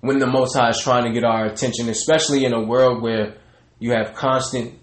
when 0.00 0.18
the 0.18 0.26
Most 0.26 0.56
High 0.56 0.70
is 0.70 0.80
trying 0.80 1.04
to 1.04 1.12
get 1.12 1.24
our 1.24 1.46
attention, 1.46 1.88
especially 1.88 2.44
in 2.44 2.54
a 2.54 2.62
world 2.62 3.02
where 3.02 3.36
you 3.78 3.92
have 3.92 4.14
constant 4.14 4.79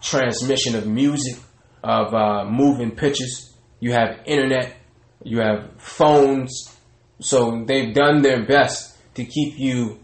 transmission 0.00 0.76
of 0.76 0.86
music, 0.86 1.36
of 1.82 2.14
uh, 2.14 2.44
moving 2.44 2.90
pictures. 2.90 3.54
You 3.80 3.92
have 3.92 4.20
internet, 4.26 4.76
you 5.22 5.40
have 5.40 5.70
phones. 5.78 6.76
So 7.20 7.64
they've 7.64 7.94
done 7.94 8.22
their 8.22 8.44
best 8.44 8.96
to 9.14 9.24
keep 9.24 9.58
you 9.58 9.98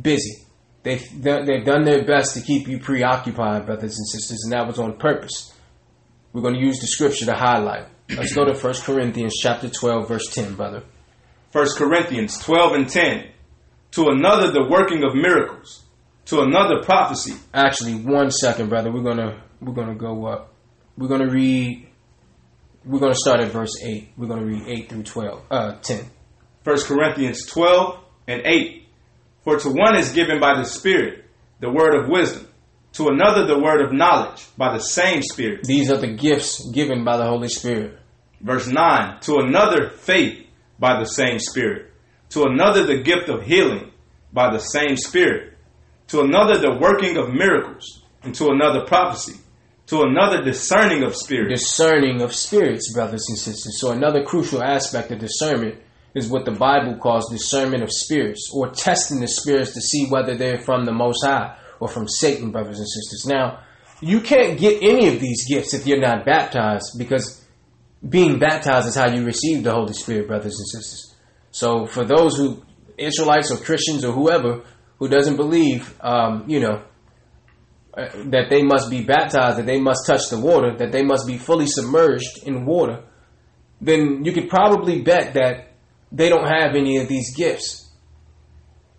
busy. 0.00 0.46
They've, 0.82 1.04
they've 1.22 1.64
done 1.64 1.84
their 1.84 2.04
best 2.04 2.34
to 2.34 2.40
keep 2.40 2.66
you 2.66 2.78
preoccupied, 2.78 3.66
brothers 3.66 3.98
and 3.98 4.08
sisters, 4.08 4.42
and 4.44 4.52
that 4.52 4.66
was 4.66 4.78
on 4.78 4.96
purpose. 4.96 5.54
We're 6.32 6.42
going 6.42 6.54
to 6.54 6.60
use 6.60 6.78
the 6.78 6.86
scripture 6.86 7.26
to 7.26 7.34
highlight. 7.34 7.86
Let's 8.08 8.34
go 8.34 8.44
to 8.44 8.54
1 8.54 8.74
Corinthians 8.84 9.34
chapter 9.40 9.68
12, 9.68 10.08
verse 10.08 10.26
10, 10.32 10.54
brother. 10.54 10.84
1 11.52 11.66
Corinthians 11.76 12.38
12 12.38 12.72
and 12.74 12.88
10. 12.88 13.28
To 13.92 14.08
another, 14.08 14.50
the 14.50 14.68
working 14.68 15.02
of 15.04 15.14
miracles. 15.14 15.84
To 16.26 16.42
another, 16.42 16.82
prophecy. 16.82 17.34
Actually, 17.52 17.94
one 17.94 18.30
second, 18.30 18.68
brother. 18.68 18.92
We're 18.92 19.02
gonna 19.02 19.42
we're 19.60 19.72
gonna 19.74 19.94
go 19.94 20.26
up. 20.26 20.52
We're 20.96 21.08
gonna 21.08 21.30
read. 21.30 21.88
We're 22.84 23.00
gonna 23.00 23.14
start 23.14 23.40
at 23.40 23.48
verse 23.50 23.72
eight. 23.82 24.10
We're 24.16 24.28
gonna 24.28 24.44
read 24.44 24.64
eight 24.66 24.88
through 24.88 25.02
twelve. 25.04 25.42
Uh, 25.50 25.72
ten. 25.82 26.04
1 26.62 26.78
Corinthians 26.82 27.46
12 27.46 27.98
and 28.28 28.42
8. 28.44 28.86
For 29.44 29.58
to 29.58 29.70
one 29.70 29.96
is 29.96 30.12
given 30.12 30.38
by 30.40 30.58
the 30.58 30.64
Spirit 30.64 31.24
the 31.58 31.70
word 31.70 31.94
of 31.94 32.08
wisdom, 32.08 32.46
to 32.92 33.08
another 33.08 33.46
the 33.46 33.58
word 33.58 33.80
of 33.80 33.92
knowledge 33.92 34.46
by 34.58 34.72
the 34.74 34.82
same 34.82 35.22
Spirit. 35.22 35.64
These 35.64 35.90
are 35.90 35.96
the 35.98 36.12
gifts 36.14 36.70
given 36.70 37.02
by 37.02 37.16
the 37.16 37.24
Holy 37.24 37.48
Spirit. 37.48 37.98
Verse 38.42 38.66
9. 38.66 39.20
To 39.22 39.36
another 39.38 39.88
faith 39.90 40.46
by 40.78 40.98
the 40.98 41.06
same 41.06 41.38
Spirit, 41.38 41.92
to 42.30 42.44
another 42.44 42.84
the 42.86 43.02
gift 43.02 43.28
of 43.28 43.42
healing 43.42 43.90
by 44.32 44.50
the 44.52 44.58
same 44.60 44.96
Spirit, 44.96 45.56
to 46.10 46.22
another 46.22 46.58
the 46.58 46.76
working 46.80 47.16
of 47.16 47.32
miracles, 47.32 48.02
and 48.22 48.34
to 48.34 48.50
another 48.50 48.84
prophecy, 48.84 49.40
to 49.86 50.02
another 50.02 50.42
discerning 50.42 51.04
of 51.04 51.14
spirits. 51.14 51.62
Discerning 51.62 52.20
of 52.20 52.34
spirits, 52.34 52.92
brothers 52.92 53.24
and 53.28 53.38
sisters. 53.38 53.80
So 53.80 53.92
another 53.92 54.24
crucial 54.24 54.62
aspect 54.62 55.12
of 55.12 55.20
discernment 55.20 55.76
is 56.14 56.28
what 56.28 56.44
the 56.44 56.50
Bible 56.50 56.96
calls 56.96 57.30
discernment 57.30 57.84
of 57.84 57.90
spirits, 57.92 58.50
or 58.52 58.70
testing 58.70 59.20
the 59.20 59.28
spirits 59.28 59.72
to 59.74 59.80
see 59.80 60.08
whether 60.08 60.36
they're 60.36 60.58
from 60.58 60.84
the 60.84 60.92
Most 60.92 61.24
High 61.24 61.56
or 61.78 61.88
from 61.88 62.08
Satan, 62.08 62.50
brothers 62.50 62.78
and 62.78 62.88
sisters. 62.88 63.26
Now, 63.26 63.60
you 64.00 64.20
can't 64.20 64.58
get 64.58 64.82
any 64.82 65.14
of 65.14 65.20
these 65.20 65.46
gifts 65.48 65.74
if 65.74 65.86
you're 65.86 66.00
not 66.00 66.24
baptized, 66.24 66.98
because 66.98 67.44
being 68.06 68.38
baptized 68.38 68.88
is 68.88 68.96
how 68.96 69.08
you 69.08 69.24
receive 69.24 69.62
the 69.62 69.72
Holy 69.72 69.92
Spirit, 69.92 70.26
brothers 70.26 70.58
and 70.58 70.68
sisters. 70.68 71.14
So 71.52 71.86
for 71.86 72.04
those 72.04 72.36
who, 72.36 72.64
Israelites 72.98 73.50
or 73.50 73.58
Christians 73.58 74.04
or 74.04 74.12
whoever, 74.12 74.62
who 75.00 75.08
doesn't 75.08 75.36
believe, 75.36 75.98
um, 76.00 76.44
you 76.46 76.60
know, 76.60 76.82
uh, 77.94 78.08
that 78.26 78.46
they 78.50 78.62
must 78.62 78.88
be 78.88 79.02
baptized, 79.02 79.58
that 79.58 79.66
they 79.66 79.80
must 79.80 80.06
touch 80.06 80.28
the 80.30 80.38
water, 80.38 80.76
that 80.76 80.92
they 80.92 81.02
must 81.02 81.26
be 81.26 81.36
fully 81.36 81.66
submerged 81.66 82.46
in 82.46 82.64
water, 82.64 83.02
then 83.80 84.24
you 84.24 84.32
could 84.32 84.48
probably 84.48 85.02
bet 85.02 85.34
that 85.34 85.72
they 86.12 86.28
don't 86.28 86.46
have 86.46 86.76
any 86.76 86.98
of 86.98 87.08
these 87.08 87.34
gifts. 87.34 87.90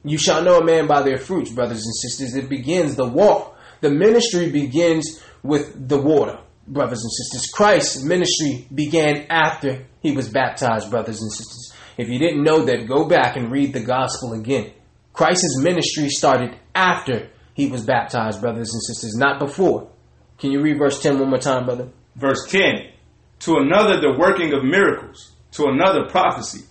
You 0.03 0.17
shall 0.17 0.43
know 0.43 0.59
a 0.59 0.65
man 0.65 0.87
by 0.87 1.03
their 1.03 1.17
fruits, 1.17 1.51
brothers 1.51 1.85
and 1.85 1.95
sisters. 1.95 2.35
It 2.35 2.49
begins 2.49 2.95
the 2.95 3.07
walk. 3.07 3.55
The 3.81 3.91
ministry 3.91 4.49
begins 4.49 5.21
with 5.43 5.87
the 5.87 6.01
water, 6.01 6.39
brothers 6.67 7.03
and 7.03 7.11
sisters. 7.11 7.49
Christ's 7.53 8.03
ministry 8.03 8.67
began 8.73 9.27
after 9.29 9.85
he 10.01 10.11
was 10.11 10.29
baptized, 10.29 10.89
brothers 10.89 11.21
and 11.21 11.31
sisters. 11.31 11.73
If 11.97 12.09
you 12.09 12.17
didn't 12.17 12.43
know 12.43 12.65
that, 12.65 12.87
go 12.87 13.07
back 13.07 13.35
and 13.35 13.51
read 13.51 13.73
the 13.73 13.83
gospel 13.83 14.33
again. 14.33 14.73
Christ's 15.14 15.59
ministry 15.62 16.09
started 16.09 16.57
after 16.74 17.30
he 17.53 17.68
was 17.68 17.86
baptized, 17.86 18.41
brothers 18.41 18.74
and 18.74 18.82
sisters, 18.82 19.16
not 19.16 19.39
before. 19.39 19.89
Can 20.38 20.51
you 20.51 20.62
read 20.62 20.78
verse 20.78 21.01
10 21.01 21.20
one 21.20 21.30
more 21.30 21.39
time, 21.39 21.66
brother? 21.66 21.89
Verse 22.16 22.47
10 22.49 22.91
To 23.39 23.57
another, 23.57 23.99
the 23.99 24.18
working 24.18 24.53
of 24.53 24.64
miracles, 24.64 25.34
to 25.51 25.66
another, 25.66 26.09
prophecy, 26.09 26.66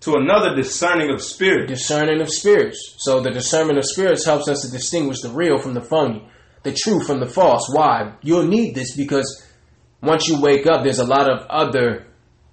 to 0.00 0.14
another, 0.14 0.54
discerning 0.54 1.10
of 1.10 1.22
spirits. 1.22 1.72
Discerning 1.72 2.20
of 2.20 2.28
spirits. 2.28 2.96
So 2.98 3.20
the 3.20 3.30
discernment 3.30 3.78
of 3.78 3.84
spirits 3.84 4.24
helps 4.24 4.48
us 4.48 4.62
to 4.62 4.70
distinguish 4.70 5.20
the 5.22 5.30
real 5.30 5.58
from 5.58 5.74
the 5.74 5.80
phony, 5.80 6.28
the 6.62 6.72
true 6.72 7.00
from 7.00 7.20
the 7.20 7.26
false. 7.26 7.68
Why? 7.72 8.14
You'll 8.22 8.46
need 8.46 8.74
this 8.74 8.94
because 8.96 9.44
once 10.02 10.28
you 10.28 10.40
wake 10.40 10.66
up, 10.66 10.84
there's 10.84 10.98
a 10.98 11.04
lot 11.04 11.30
of 11.30 11.46
other 11.48 12.06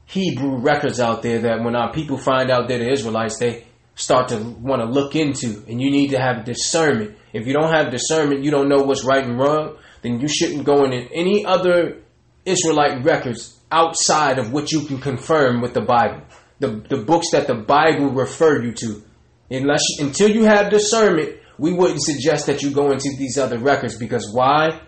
Hebrew 0.06 0.58
records 0.58 1.00
out 1.00 1.22
there 1.22 1.40
that 1.40 1.64
when 1.64 1.76
our 1.76 1.92
people 1.92 2.18
find 2.18 2.50
out 2.50 2.68
they're 2.68 2.80
the 2.80 2.92
Israelites, 2.92 3.38
they 3.38 3.68
start 3.96 4.30
to 4.30 4.38
want 4.38 4.82
to 4.82 4.88
look 4.88 5.16
into. 5.16 5.64
And 5.68 5.82
you 5.82 5.92
need 5.92 6.12
to 6.12 6.20
have 6.20 6.46
discernment. 6.46 7.18
If 7.34 7.48
you 7.48 7.54
don't 7.54 7.72
have 7.72 7.92
discernment, 7.92 8.44
you 8.44 8.52
don't 8.52 8.70
know 8.70 8.84
what's 8.84 9.04
right 9.04 9.24
and 9.24 9.38
wrong, 9.40 9.78
then 10.02 10.20
you 10.20 10.28
shouldn't 10.28 10.66
go 10.66 10.84
in 10.86 10.94
any 10.94 11.46
other 11.46 12.02
Israelite 12.46 13.04
records 13.04 13.60
outside 13.72 14.38
of 14.38 14.52
what 14.52 14.72
you 14.72 14.86
can 14.86 15.00
confirm 15.00 15.62
with 15.62 15.74
the 15.74 15.82
Bible. 15.82 16.22
The, 16.60 16.84
the 16.90 16.98
books 16.98 17.32
that 17.32 17.48
the 17.48 17.56
Bible 17.56 18.12
refer 18.12 18.62
you 18.62 18.74
to. 18.74 19.04
Unless 19.50 19.84
until 20.00 20.30
you 20.30 20.46
have 20.46 20.70
discernment, 20.70 21.38
we 21.58 21.74
wouldn't 21.74 22.02
suggest 22.04 22.48
that 22.48 22.62
you 22.62 22.72
go 22.72 22.92
into 22.92 23.10
these 23.18 23.38
other 23.38 23.60
records 23.60 23.98
because 23.98 24.32
why? 24.34 24.82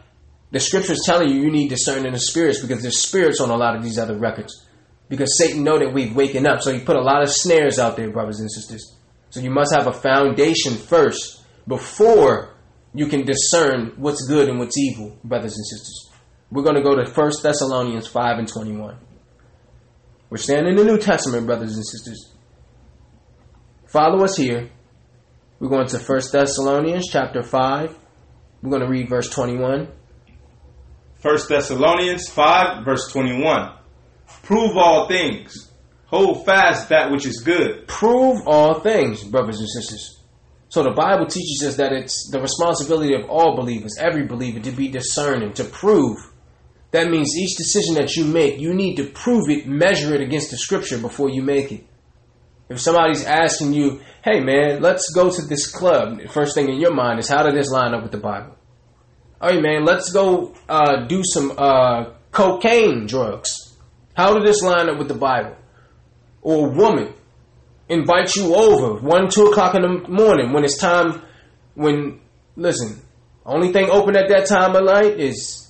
The 0.52 0.60
scripture 0.60 0.94
is 0.94 1.04
telling 1.06 1.30
you 1.30 1.42
you 1.42 1.52
need 1.52 1.70
discerning 1.70 2.14
of 2.14 2.22
spirits 2.22 2.62
because 2.62 2.82
there's 2.82 3.00
spirits 3.00 3.42
on 3.42 3.50
a 3.50 3.58
lot 3.58 3.76
of 3.76 3.84
these 3.84 4.00
other 4.00 4.18
records. 4.18 4.66
Because 5.08 5.38
Satan 5.38 5.64
know 5.64 5.78
that 5.78 5.94
we've 5.94 6.16
waken 6.16 6.48
up, 6.48 6.62
so 6.62 6.74
he 6.74 6.80
put 6.80 6.96
a 6.96 7.02
lot 7.02 7.22
of 7.22 7.30
snares 7.30 7.78
out 7.78 7.96
there, 7.96 8.10
brothers 8.10 8.40
and 8.40 8.52
sisters. 8.52 8.96
So 9.30 9.40
you 9.40 9.52
must 9.52 9.74
have 9.74 9.88
a 9.88 9.94
foundation 9.94 10.74
first 10.74 11.44
before 11.68 12.56
you 12.94 13.08
can 13.08 13.26
discern 13.26 13.94
what's 13.98 14.26
good 14.28 14.50
and 14.50 14.58
what's 14.58 14.78
evil, 14.78 15.18
brothers 15.24 15.56
and 15.56 15.66
sisters. 15.66 16.10
We're 16.50 16.64
going 16.64 16.76
to 16.76 16.82
go 16.82 16.96
to 16.96 17.10
1 17.10 17.32
Thessalonians 17.44 18.08
5 18.08 18.40
and 18.40 18.48
21. 18.48 18.98
We're 20.30 20.38
standing 20.38 20.72
in 20.72 20.78
the 20.78 20.84
New 20.86 20.98
Testament, 20.98 21.46
brothers 21.46 21.76
and 21.76 21.86
sisters. 21.86 22.34
Follow 23.88 24.24
us 24.24 24.38
here. 24.38 24.70
We're 25.60 25.70
going 25.70 25.88
to 25.88 25.98
1 25.98 26.22
Thessalonians 26.32 27.08
chapter 27.12 27.44
5. 27.44 27.98
We're 28.62 28.70
going 28.70 28.82
to 28.82 28.90
read 28.90 29.10
verse 29.10 29.30
21. 29.30 29.88
1 31.22 31.38
Thessalonians 31.50 32.30
5, 32.30 32.86
verse 32.86 33.12
21. 33.12 33.74
Prove 34.44 34.78
all 34.78 35.08
things. 35.08 35.72
Hold 36.08 36.46
fast 36.46 36.90
that 36.90 37.12
which 37.12 37.26
is 37.26 37.42
good. 37.44 37.88
Prove 37.88 38.48
all 38.48 38.80
things, 38.80 39.24
brothers 39.24 39.60
and 39.60 39.70
sisters. 39.70 40.22
So 40.70 40.84
the 40.84 40.92
Bible 40.92 41.26
teaches 41.26 41.64
us 41.68 41.78
that 41.78 41.94
it's 41.94 42.30
the 42.32 42.42
responsibility 42.42 43.14
of 43.16 43.30
all 43.30 43.56
believers, 43.56 43.98
every 44.00 44.26
believer, 44.26 44.60
to 44.60 44.72
be 44.72 44.88
discerning, 44.88 45.54
to 45.54 45.64
prove. 45.64 46.18
That 46.92 47.10
means 47.10 47.36
each 47.36 47.58
decision 47.58 47.96
that 47.96 48.16
you 48.16 48.26
make, 48.26 48.60
you 48.60 48.74
need 48.74 48.96
to 48.96 49.06
prove 49.06 49.50
it, 49.50 49.68
measure 49.68 50.14
it 50.14 50.22
against 50.22 50.52
the 50.52 50.58
scripture 50.58 50.98
before 50.98 51.30
you 51.30 51.42
make 51.42 51.72
it. 51.72 51.86
If 52.70 52.80
somebody's 52.80 53.26
asking 53.26 53.74
you, 53.74 54.02
hey 54.24 54.40
man, 54.40 54.82
let's 54.82 55.12
go 55.14 55.30
to 55.30 55.42
this 55.44 55.68
club, 55.72 56.20
the 56.20 56.28
first 56.28 56.56
thing 56.56 56.70
in 56.70 56.80
your 56.80 56.94
mind 56.94 57.20
is 57.20 57.30
how 57.30 57.44
did 57.44 57.56
this 57.56 57.70
line 57.70 57.94
up 57.94 58.04
with 58.04 58.12
the 58.12 58.18
Bible? 58.18 58.56
Hey 59.42 59.62
man, 59.62 59.86
let's 59.86 60.12
go 60.12 60.56
uh, 60.68 61.06
do 61.06 61.22
some 61.24 61.54
uh, 61.58 62.14
cocaine 62.32 63.06
drugs. 63.06 63.65
How 64.16 64.34
did 64.34 64.48
this 64.48 64.62
line 64.62 64.90
up 64.90 64.98
with 64.98 65.10
the 65.10 65.16
Bible? 65.16 65.56
Or 66.42 66.68
a 66.68 66.72
woman 66.72 67.14
invite 67.90 68.36
you 68.36 68.56
over 68.56 69.00
one, 69.02 69.30
two 69.30 69.48
o'clock 69.48 69.76
in 69.76 69.82
the 69.82 70.08
morning 70.10 70.54
when 70.54 70.64
it's 70.64 70.78
time. 70.78 71.22
When 71.76 72.22
listen, 72.56 73.02
only 73.46 73.74
thing 73.74 73.90
open 73.90 74.16
at 74.16 74.30
that 74.30 74.48
time 74.48 74.76
of 74.76 74.86
night 74.86 75.20
is 75.20 75.70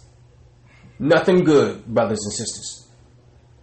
nothing 0.99 1.43
good, 1.43 1.85
brothers 1.85 2.19
and 2.23 2.33
sisters. 2.33 2.87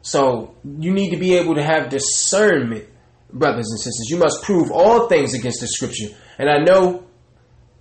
So 0.03 0.57
you 0.65 0.93
need 0.93 1.11
to 1.11 1.17
be 1.17 1.35
able 1.35 1.55
to 1.55 1.63
have 1.63 1.89
discernment, 1.89 2.89
brothers 3.33 3.71
and 3.71 3.79
sisters. 3.79 4.09
You 4.11 4.17
must 4.17 4.43
prove 4.43 4.73
all 4.73 5.09
things 5.09 5.35
against 5.35 5.61
the 5.61 5.69
scripture. 5.69 6.09
And 6.39 6.51
I 6.51 6.59
know 6.59 7.07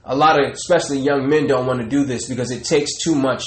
a 0.05 0.15
lot 0.15 0.39
of, 0.39 0.51
especially 0.51 0.99
young 0.99 1.27
men, 1.27 1.47
don't 1.47 1.65
want 1.65 1.81
to 1.81 1.87
do 1.87 2.05
this 2.05 2.29
because 2.29 2.51
it 2.51 2.63
takes 2.63 3.03
too 3.03 3.15
much. 3.15 3.43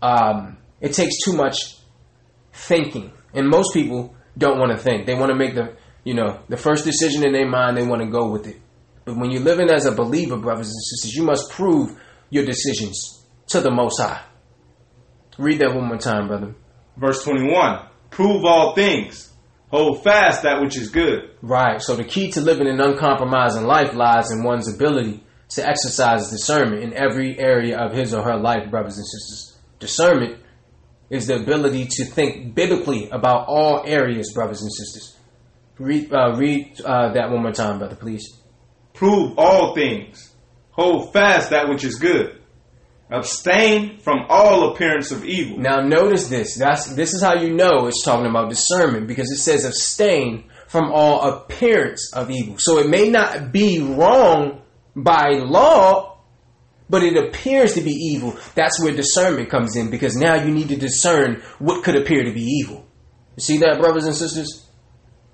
Um, 0.00 0.58
it 0.80 0.92
takes 0.92 1.24
too 1.24 1.32
much 1.32 1.75
thinking, 2.56 3.12
and 3.34 3.48
most 3.48 3.72
people 3.72 4.14
don't 4.36 4.58
want 4.58 4.72
to 4.72 4.78
think. 4.78 5.06
They 5.06 5.14
want 5.14 5.30
to 5.30 5.36
make 5.36 5.54
the, 5.54 5.76
you 6.04 6.14
know, 6.14 6.40
the 6.48 6.56
first 6.56 6.84
decision 6.84 7.24
in 7.24 7.32
their 7.32 7.48
mind. 7.48 7.76
They 7.76 7.86
want 7.86 8.02
to 8.02 8.08
go 8.08 8.30
with 8.30 8.46
it. 8.46 8.56
But 9.04 9.16
when 9.16 9.30
you're 9.30 9.42
living 9.42 9.70
as 9.70 9.86
a 9.86 9.92
believer, 9.92 10.36
brothers 10.36 10.68
and 10.68 10.82
sisters, 10.82 11.14
you 11.14 11.22
must 11.22 11.50
prove 11.50 11.98
your 12.30 12.44
decisions 12.44 13.24
to 13.48 13.60
the 13.60 13.70
Most 13.70 14.00
High. 14.00 14.22
Read 15.38 15.60
that 15.60 15.74
one 15.74 15.86
more 15.86 15.98
time, 15.98 16.28
brother. 16.28 16.54
Verse 16.96 17.22
21. 17.22 17.86
Prove 18.10 18.44
all 18.44 18.74
things. 18.74 19.32
Hold 19.70 20.02
fast 20.02 20.42
that 20.42 20.60
which 20.60 20.76
is 20.76 20.90
good. 20.90 21.30
Right. 21.42 21.80
So 21.82 21.96
the 21.96 22.04
key 22.04 22.30
to 22.32 22.40
living 22.40 22.68
an 22.68 22.80
uncompromising 22.80 23.64
life 23.64 23.94
lies 23.94 24.30
in 24.30 24.42
one's 24.42 24.72
ability 24.72 25.22
to 25.50 25.66
exercise 25.66 26.30
discernment 26.30 26.82
in 26.82 26.94
every 26.94 27.38
area 27.38 27.78
of 27.78 27.92
his 27.92 28.14
or 28.14 28.22
her 28.22 28.36
life, 28.36 28.70
brothers 28.70 28.96
and 28.96 29.06
sisters. 29.06 29.58
Discernment 29.78 30.40
is 31.10 31.26
the 31.26 31.36
ability 31.36 31.86
to 31.86 32.04
think 32.04 32.54
biblically 32.54 33.08
about 33.10 33.46
all 33.48 33.82
areas, 33.86 34.32
brothers 34.32 34.62
and 34.62 34.72
sisters. 34.72 35.16
Read, 35.78 36.12
uh, 36.12 36.34
read 36.36 36.80
uh, 36.80 37.12
that 37.12 37.30
one 37.30 37.42
more 37.42 37.52
time, 37.52 37.78
brother, 37.78 37.96
please. 37.96 38.40
Prove 38.94 39.38
all 39.38 39.74
things. 39.74 40.32
Hold 40.70 41.12
fast 41.12 41.50
that 41.50 41.68
which 41.68 41.84
is 41.84 41.96
good. 41.96 42.40
Abstain 43.10 43.98
from 43.98 44.26
all 44.28 44.72
appearance 44.72 45.12
of 45.12 45.24
evil. 45.24 45.58
Now, 45.58 45.80
notice 45.80 46.28
this. 46.28 46.56
That's 46.56 46.94
this 46.94 47.14
is 47.14 47.22
how 47.22 47.34
you 47.34 47.54
know 47.54 47.86
it's 47.86 48.04
talking 48.04 48.26
about 48.28 48.50
discernment 48.50 49.06
because 49.06 49.30
it 49.30 49.36
says 49.36 49.64
abstain 49.64 50.50
from 50.66 50.90
all 50.92 51.30
appearance 51.30 52.12
of 52.12 52.30
evil. 52.30 52.56
So 52.58 52.78
it 52.78 52.88
may 52.88 53.08
not 53.08 53.52
be 53.52 53.80
wrong 53.80 54.62
by 54.96 55.38
law, 55.44 56.15
but 56.88 57.02
it 57.02 57.16
appears 57.16 57.74
to 57.74 57.80
be 57.80 57.92
evil. 57.92 58.36
That's 58.54 58.82
where 58.82 58.94
discernment 58.94 59.50
comes 59.50 59.76
in 59.76 59.90
because 59.90 60.16
now 60.16 60.34
you 60.34 60.52
need 60.52 60.68
to 60.68 60.76
discern 60.76 61.42
what 61.58 61.84
could 61.84 61.96
appear 61.96 62.24
to 62.24 62.32
be 62.32 62.42
evil. 62.42 62.86
You 63.36 63.42
see 63.42 63.58
that, 63.58 63.80
brothers 63.80 64.06
and 64.06 64.14
sisters? 64.14 64.68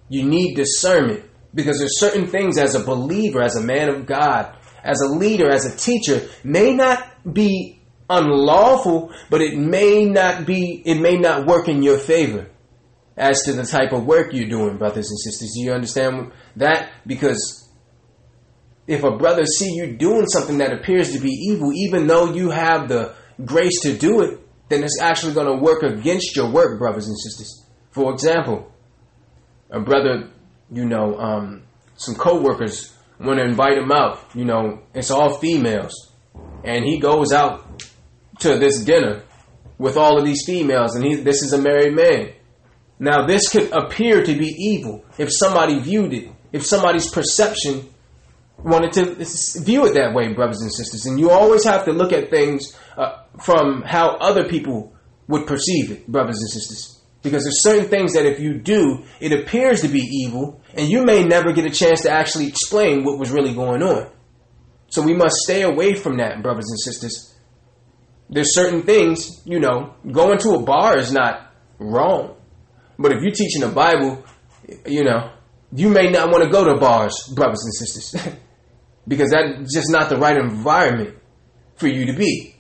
You 0.09 0.25
need 0.25 0.55
discernment 0.55 1.25
because 1.55 1.79
there's 1.79 1.99
certain 1.99 2.27
things 2.27 2.59
as 2.59 2.75
a 2.75 2.85
believer, 2.85 3.43
as 3.43 3.57
a 3.57 3.63
man 3.63 3.89
of 3.89 4.07
God, 4.07 4.57
as 4.83 5.01
a 5.01 5.09
leader, 5.09 5.51
as 5.51 5.67
a 5.67 5.77
teacher, 5.77 6.29
may 6.43 6.75
not 6.75 7.33
be 7.33 7.83
unlawful, 8.09 9.13
but 9.31 9.41
it 9.41 9.57
may 9.57 10.05
not 10.05 10.47
be, 10.47 10.83
it 10.85 11.01
may 11.01 11.17
not 11.17 11.47
work 11.47 11.69
in 11.69 11.83
your 11.83 11.99
favor 11.99 12.49
as 13.17 13.43
to 13.43 13.53
the 13.53 13.65
type 13.65 13.93
of 13.93 14.05
work 14.05 14.33
you're 14.33 14.49
doing, 14.49 14.79
brothers 14.79 15.11
and 15.11 15.19
sisters. 15.19 15.53
Do 15.55 15.63
you 15.63 15.73
understand 15.73 16.33
that? 16.57 16.91
Because 17.07 17.62
if 18.87 19.05
a 19.05 19.17
brother 19.17 19.45
see 19.45 19.75
you 19.75 19.97
doing 19.97 20.27
something 20.27 20.59
that 20.59 20.73
appears 20.73 21.13
to 21.13 21.21
be 21.21 21.31
evil, 21.31 21.73
even 21.73 22.07
though 22.07 22.33
you 22.33 22.51
have 22.51 22.89
the 22.89 23.15
grace 23.45 23.81
to 23.83 23.97
do 23.97 24.21
it, 24.23 24.41
then 24.69 24.83
it's 24.83 25.01
actually 25.01 25.35
going 25.35 25.47
to 25.47 25.63
work 25.63 25.83
against 25.83 26.35
your 26.35 26.51
work, 26.51 26.79
brothers 26.79 27.07
and 27.07 27.17
sisters. 27.19 27.65
For 27.91 28.13
example, 28.13 28.73
a 29.71 29.81
brother, 29.81 30.31
you 30.71 30.87
know, 30.87 31.19
um, 31.19 31.63
some 31.97 32.15
coworkers 32.15 32.97
want 33.21 33.39
to 33.39 33.45
invite 33.45 33.79
him 33.79 33.93
out. 33.93 34.19
You 34.35 34.45
know, 34.45 34.83
it's 34.95 35.11
all 35.11 35.39
females, 35.39 36.13
and 36.65 36.85
he 36.85 36.99
goes 36.99 37.33
out 37.33 37.83
to 38.41 38.59
this 38.59 38.83
dinner 38.85 39.23
with 39.79 39.97
all 39.97 40.19
of 40.19 40.25
these 40.25 40.45
females, 40.45 40.97
and 40.97 41.05
he 41.05 41.17
this 41.17 41.43
is 41.43 41.53
a 41.53 41.59
married 41.59 41.95
man. 41.95 42.33
Now, 42.99 43.27
this 43.27 43.49
could 43.49 43.71
appear 43.73 44.25
to 44.25 44.39
be 44.39 44.47
evil 44.47 45.05
if 45.19 45.29
somebody 45.33 45.81
viewed 45.81 46.13
it, 46.13 46.31
if 46.53 46.65
somebody's 46.65 47.11
perception 47.11 47.92
wanted 48.59 48.93
to 48.93 49.63
view 49.63 49.87
it 49.87 49.95
that 49.95 50.15
way, 50.15 50.33
brothers 50.33 50.61
and 50.63 50.73
sisters. 50.73 51.07
And 51.07 51.19
you 51.19 51.31
always 51.31 51.65
have 51.65 51.85
to 51.87 51.93
look 51.93 52.13
at 52.13 52.31
things 52.31 52.77
uh, 52.97 53.23
from 53.41 53.83
how 53.83 54.17
other 54.17 54.49
people 54.49 54.95
would 55.29 55.47
perceive 55.47 55.91
it, 55.91 56.07
brothers 56.07 56.39
and 56.39 56.51
sisters. 56.51 57.01
Because 57.23 57.45
there's 57.45 57.63
certain 57.63 57.89
things 57.89 58.15
that 58.15 58.27
if 58.27 58.41
you 58.41 58.59
do, 58.59 59.05
it 59.21 59.33
appears 59.33 59.81
to 59.83 59.89
be 59.89 60.01
evil, 60.01 60.61
and 60.75 60.89
you 60.89 61.05
may 61.05 61.25
never 61.25 61.53
get 61.53 61.65
a 61.65 61.71
chance 61.71 62.03
to 62.03 62.11
actually 62.11 62.49
explain 62.49 63.05
what 63.05 63.19
was 63.19 63.31
really 63.31 63.55
going 63.55 63.83
on. 63.83 64.11
So 64.89 65.03
we 65.03 65.15
must 65.15 65.37
stay 65.37 65.63
away 65.63 65.95
from 65.95 66.19
that, 66.19 66.43
brothers 66.43 66.69
and 66.69 66.79
sisters. 66.81 67.35
There's 68.29 68.55
certain 68.55 68.83
things, 68.83 69.41
you 69.45 69.61
know, 69.61 69.95
going 70.11 70.39
to 70.39 70.51
a 70.51 70.63
bar 70.63 70.99
is 70.99 71.13
not 71.13 71.53
wrong. 71.79 72.37
But 72.99 73.13
if 73.13 73.23
you're 73.23 73.33
teaching 73.33 73.63
the 73.63 73.69
Bible, 73.69 74.25
you 74.87 75.05
know, 75.05 75.31
you 75.75 75.89
may 75.89 76.11
not 76.11 76.31
want 76.31 76.45
to 76.45 76.51
go 76.51 76.65
to 76.65 76.79
bars, 76.79 77.31
brothers 77.35 77.65
and 77.65 77.75
sisters. 77.75 78.35
because 79.09 79.31
that's 79.31 79.73
just 79.73 79.91
not 79.91 80.09
the 80.09 80.17
right 80.17 80.37
environment 80.37 81.17
for 81.77 81.89
you 81.89 82.07
to 82.07 82.13
be. 82.13 82.55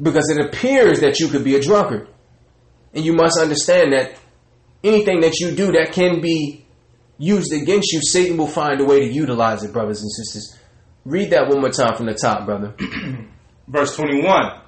Because 0.00 0.30
it 0.30 0.44
appears 0.44 1.00
that 1.00 1.20
you 1.20 1.28
could 1.28 1.44
be 1.44 1.56
a 1.56 1.60
drunkard. 1.60 2.08
And 2.94 3.04
you 3.04 3.12
must 3.12 3.38
understand 3.38 3.92
that 3.92 4.14
anything 4.82 5.20
that 5.20 5.38
you 5.40 5.54
do 5.54 5.72
that 5.72 5.92
can 5.92 6.20
be 6.20 6.64
used 7.18 7.52
against 7.52 7.92
you, 7.92 8.00
Satan 8.02 8.36
will 8.36 8.46
find 8.46 8.80
a 8.80 8.84
way 8.84 9.00
to 9.00 9.12
utilize 9.12 9.62
it, 9.62 9.72
brothers 9.72 10.00
and 10.00 10.10
sisters. 10.10 10.56
Read 11.04 11.30
that 11.30 11.48
one 11.48 11.60
more 11.60 11.70
time 11.70 11.96
from 11.96 12.06
the 12.06 12.14
top, 12.14 12.46
brother. 12.46 12.74
Verse 13.68 13.94
21 13.96 14.60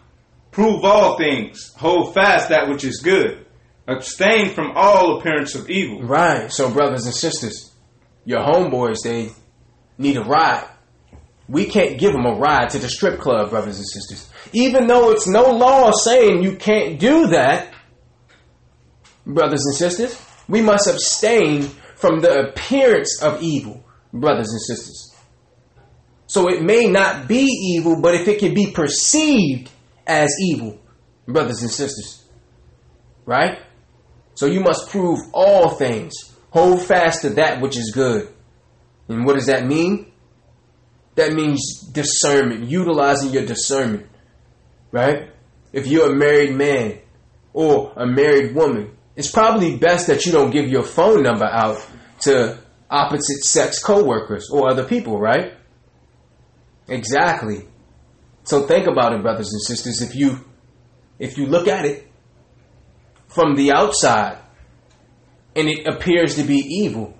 Prove 0.51 0.85
all 0.85 1.17
things, 1.17 1.73
hold 1.77 2.13
fast 2.13 2.51
that 2.51 2.69
which 2.69 2.85
is 2.85 3.01
good, 3.01 3.47
abstain 3.89 4.51
from 4.51 4.73
all 4.75 5.19
appearance 5.19 5.55
of 5.55 5.71
evil. 5.71 6.03
Right. 6.03 6.53
So, 6.53 6.71
brothers 6.71 7.07
and 7.07 7.15
sisters, 7.15 7.72
your 8.25 8.41
homeboys, 8.41 9.03
they 9.03 9.31
need 9.99 10.17
a 10.17 10.25
ride. 10.25 10.69
We 11.49 11.67
can't 11.67 11.99
give 11.99 12.13
them 12.13 12.25
a 12.25 12.35
ride 12.35 12.71
to 12.71 12.79
the 12.79 12.89
strip 12.89 13.21
club, 13.21 13.51
brothers 13.51 13.79
and 13.79 13.87
sisters. 13.87 14.31
Even 14.53 14.87
though 14.87 15.11
it's 15.11 15.27
no 15.27 15.51
law 15.51 15.91
saying 15.91 16.43
you 16.43 16.57
can't 16.57 16.99
do 16.99 17.29
that, 17.29 17.73
brothers 19.27 19.65
and 19.67 19.75
sisters, 19.75 20.21
we 20.49 20.61
must 20.61 20.87
abstain 20.87 21.63
from 21.97 22.21
the 22.21 22.49
appearance 22.49 23.23
of 23.23 23.43
evil, 23.43 23.85
brothers 24.13 24.51
and 24.51 24.61
sisters. 24.61 25.15
So 26.27 26.49
it 26.49 26.63
may 26.63 26.87
not 26.87 27.29
be 27.29 27.45
evil, 27.45 28.01
but 28.01 28.15
if 28.15 28.27
it 28.27 28.39
can 28.39 28.55
be 28.55 28.71
perceived 28.73 29.71
as 30.07 30.35
evil, 30.41 30.81
brothers 31.27 31.63
and 31.63 31.71
sisters, 31.71 32.25
right? 33.27 33.61
So 34.35 34.47
you 34.47 34.61
must 34.61 34.89
prove 34.89 35.19
all 35.33 35.71
things. 35.71 36.32
Hold 36.53 36.83
fast 36.83 37.23
to 37.23 37.31
that 37.31 37.63
which 37.63 37.79
is 37.79 37.93
good. 37.95 38.29
And 39.09 39.25
what 39.25 39.35
does 39.35 39.47
that 39.47 39.67
mean? 39.67 40.13
That 41.15 41.33
means 41.33 41.81
discernment, 41.93 42.65
utilizing 42.69 43.31
your 43.31 43.47
discernment, 43.47 44.07
right? 44.91 45.31
If 45.73 45.87
you're 45.87 46.13
a 46.13 46.15
married 46.15 46.55
man 46.55 47.01
or 47.55 47.93
a 47.97 48.07
married 48.07 48.55
woman, 48.55 48.97
it's 49.17 49.31
probably 49.31 49.79
best 49.79 50.07
that 50.09 50.27
you 50.27 50.33
don't 50.33 50.51
give 50.51 50.69
your 50.69 50.83
phone 50.83 51.23
number 51.23 51.47
out 51.47 51.87
to 52.21 52.59
opposite 52.91 53.45
sex 53.45 53.83
coworkers 53.83 54.51
or 54.51 54.71
other 54.71 54.85
people, 54.85 55.19
right? 55.19 55.55
Exactly. 56.87 57.67
So 58.45 58.67
think 58.67 58.87
about 58.87 59.15
it, 59.15 59.23
brothers 59.23 59.51
and 59.53 59.63
sisters. 59.63 60.03
If 60.03 60.15
you 60.15 60.45
if 61.19 61.39
you 61.39 61.47
look 61.47 61.67
at 61.69 61.87
it 61.87 62.11
from 63.29 63.55
the 63.55 63.73
outside 63.73 64.42
and 65.55 65.69
it 65.69 65.87
appears 65.87 66.37
to 66.37 66.45
be 66.45 66.57
evil, 66.57 67.17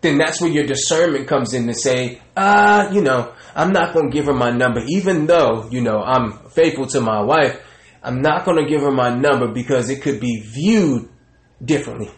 then 0.00 0.18
that's 0.18 0.40
where 0.40 0.50
your 0.50 0.66
discernment 0.66 1.26
comes 1.26 1.54
in 1.54 1.66
to 1.66 1.74
say, 1.74 2.20
ah, 2.36 2.90
you 2.90 3.02
know, 3.02 3.32
I'm 3.54 3.72
not 3.72 3.92
going 3.92 4.10
to 4.10 4.14
give 4.14 4.26
her 4.26 4.34
my 4.34 4.50
number, 4.50 4.82
even 4.88 5.26
though, 5.26 5.68
you 5.70 5.80
know, 5.80 6.00
I'm 6.00 6.38
faithful 6.50 6.86
to 6.86 7.00
my 7.00 7.22
wife. 7.22 7.60
I'm 8.02 8.22
not 8.22 8.44
going 8.44 8.62
to 8.62 8.68
give 8.68 8.82
her 8.82 8.92
my 8.92 9.14
number 9.14 9.48
because 9.48 9.90
it 9.90 10.02
could 10.02 10.20
be 10.20 10.40
viewed 10.40 11.08
differently. 11.62 12.10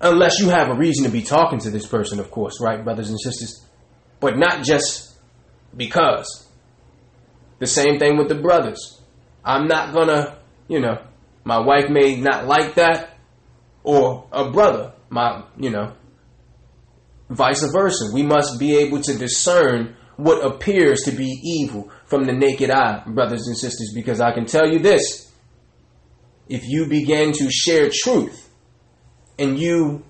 Unless 0.00 0.40
you 0.40 0.50
have 0.50 0.68
a 0.68 0.74
reason 0.74 1.04
to 1.04 1.10
be 1.10 1.22
talking 1.22 1.58
to 1.60 1.70
this 1.70 1.86
person, 1.86 2.20
of 2.20 2.30
course, 2.30 2.60
right, 2.60 2.84
brothers 2.84 3.08
and 3.08 3.18
sisters? 3.18 3.64
But 4.20 4.36
not 4.36 4.62
just 4.64 5.16
because. 5.76 6.48
The 7.60 7.66
same 7.66 7.98
thing 7.98 8.18
with 8.18 8.28
the 8.28 8.34
brothers. 8.34 9.00
I'm 9.44 9.68
not 9.68 9.94
going 9.94 10.08
to, 10.08 10.36
you 10.68 10.80
know, 10.80 11.02
my 11.44 11.58
wife 11.58 11.88
may 11.88 12.16
not 12.16 12.46
like 12.46 12.74
that, 12.74 13.11
or 13.84 14.28
a 14.32 14.50
brother, 14.50 14.92
my, 15.10 15.44
you 15.58 15.70
know, 15.70 15.92
vice 17.28 17.64
versa. 17.72 18.10
We 18.12 18.22
must 18.22 18.58
be 18.58 18.76
able 18.76 19.00
to 19.02 19.16
discern 19.16 19.96
what 20.16 20.44
appears 20.44 21.02
to 21.02 21.12
be 21.12 21.40
evil 21.42 21.90
from 22.04 22.24
the 22.24 22.32
naked 22.32 22.70
eye, 22.70 23.02
brothers 23.06 23.46
and 23.46 23.56
sisters, 23.56 23.92
because 23.94 24.20
I 24.20 24.32
can 24.32 24.46
tell 24.46 24.68
you 24.70 24.78
this. 24.78 25.30
If 26.48 26.66
you 26.66 26.86
begin 26.86 27.32
to 27.32 27.50
share 27.50 27.90
truth 27.92 28.50
and 29.38 29.58
you 29.58 30.04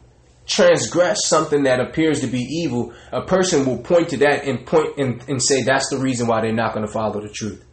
transgress 0.47 1.29
something 1.29 1.63
that 1.65 1.81
appears 1.81 2.21
to 2.21 2.27
be 2.27 2.41
evil, 2.41 2.93
a 3.13 3.23
person 3.23 3.65
will 3.65 3.79
point 3.79 4.09
to 4.09 4.17
that 4.19 4.45
and 4.45 4.67
point 4.67 4.99
and, 4.99 5.23
and 5.29 5.43
say 5.43 5.63
that's 5.63 5.89
the 5.91 5.99
reason 5.99 6.27
why 6.27 6.41
they're 6.41 6.53
not 6.53 6.75
going 6.75 6.87
to 6.87 6.93
follow 6.93 7.21
the 7.21 7.29
truth. 7.29 7.65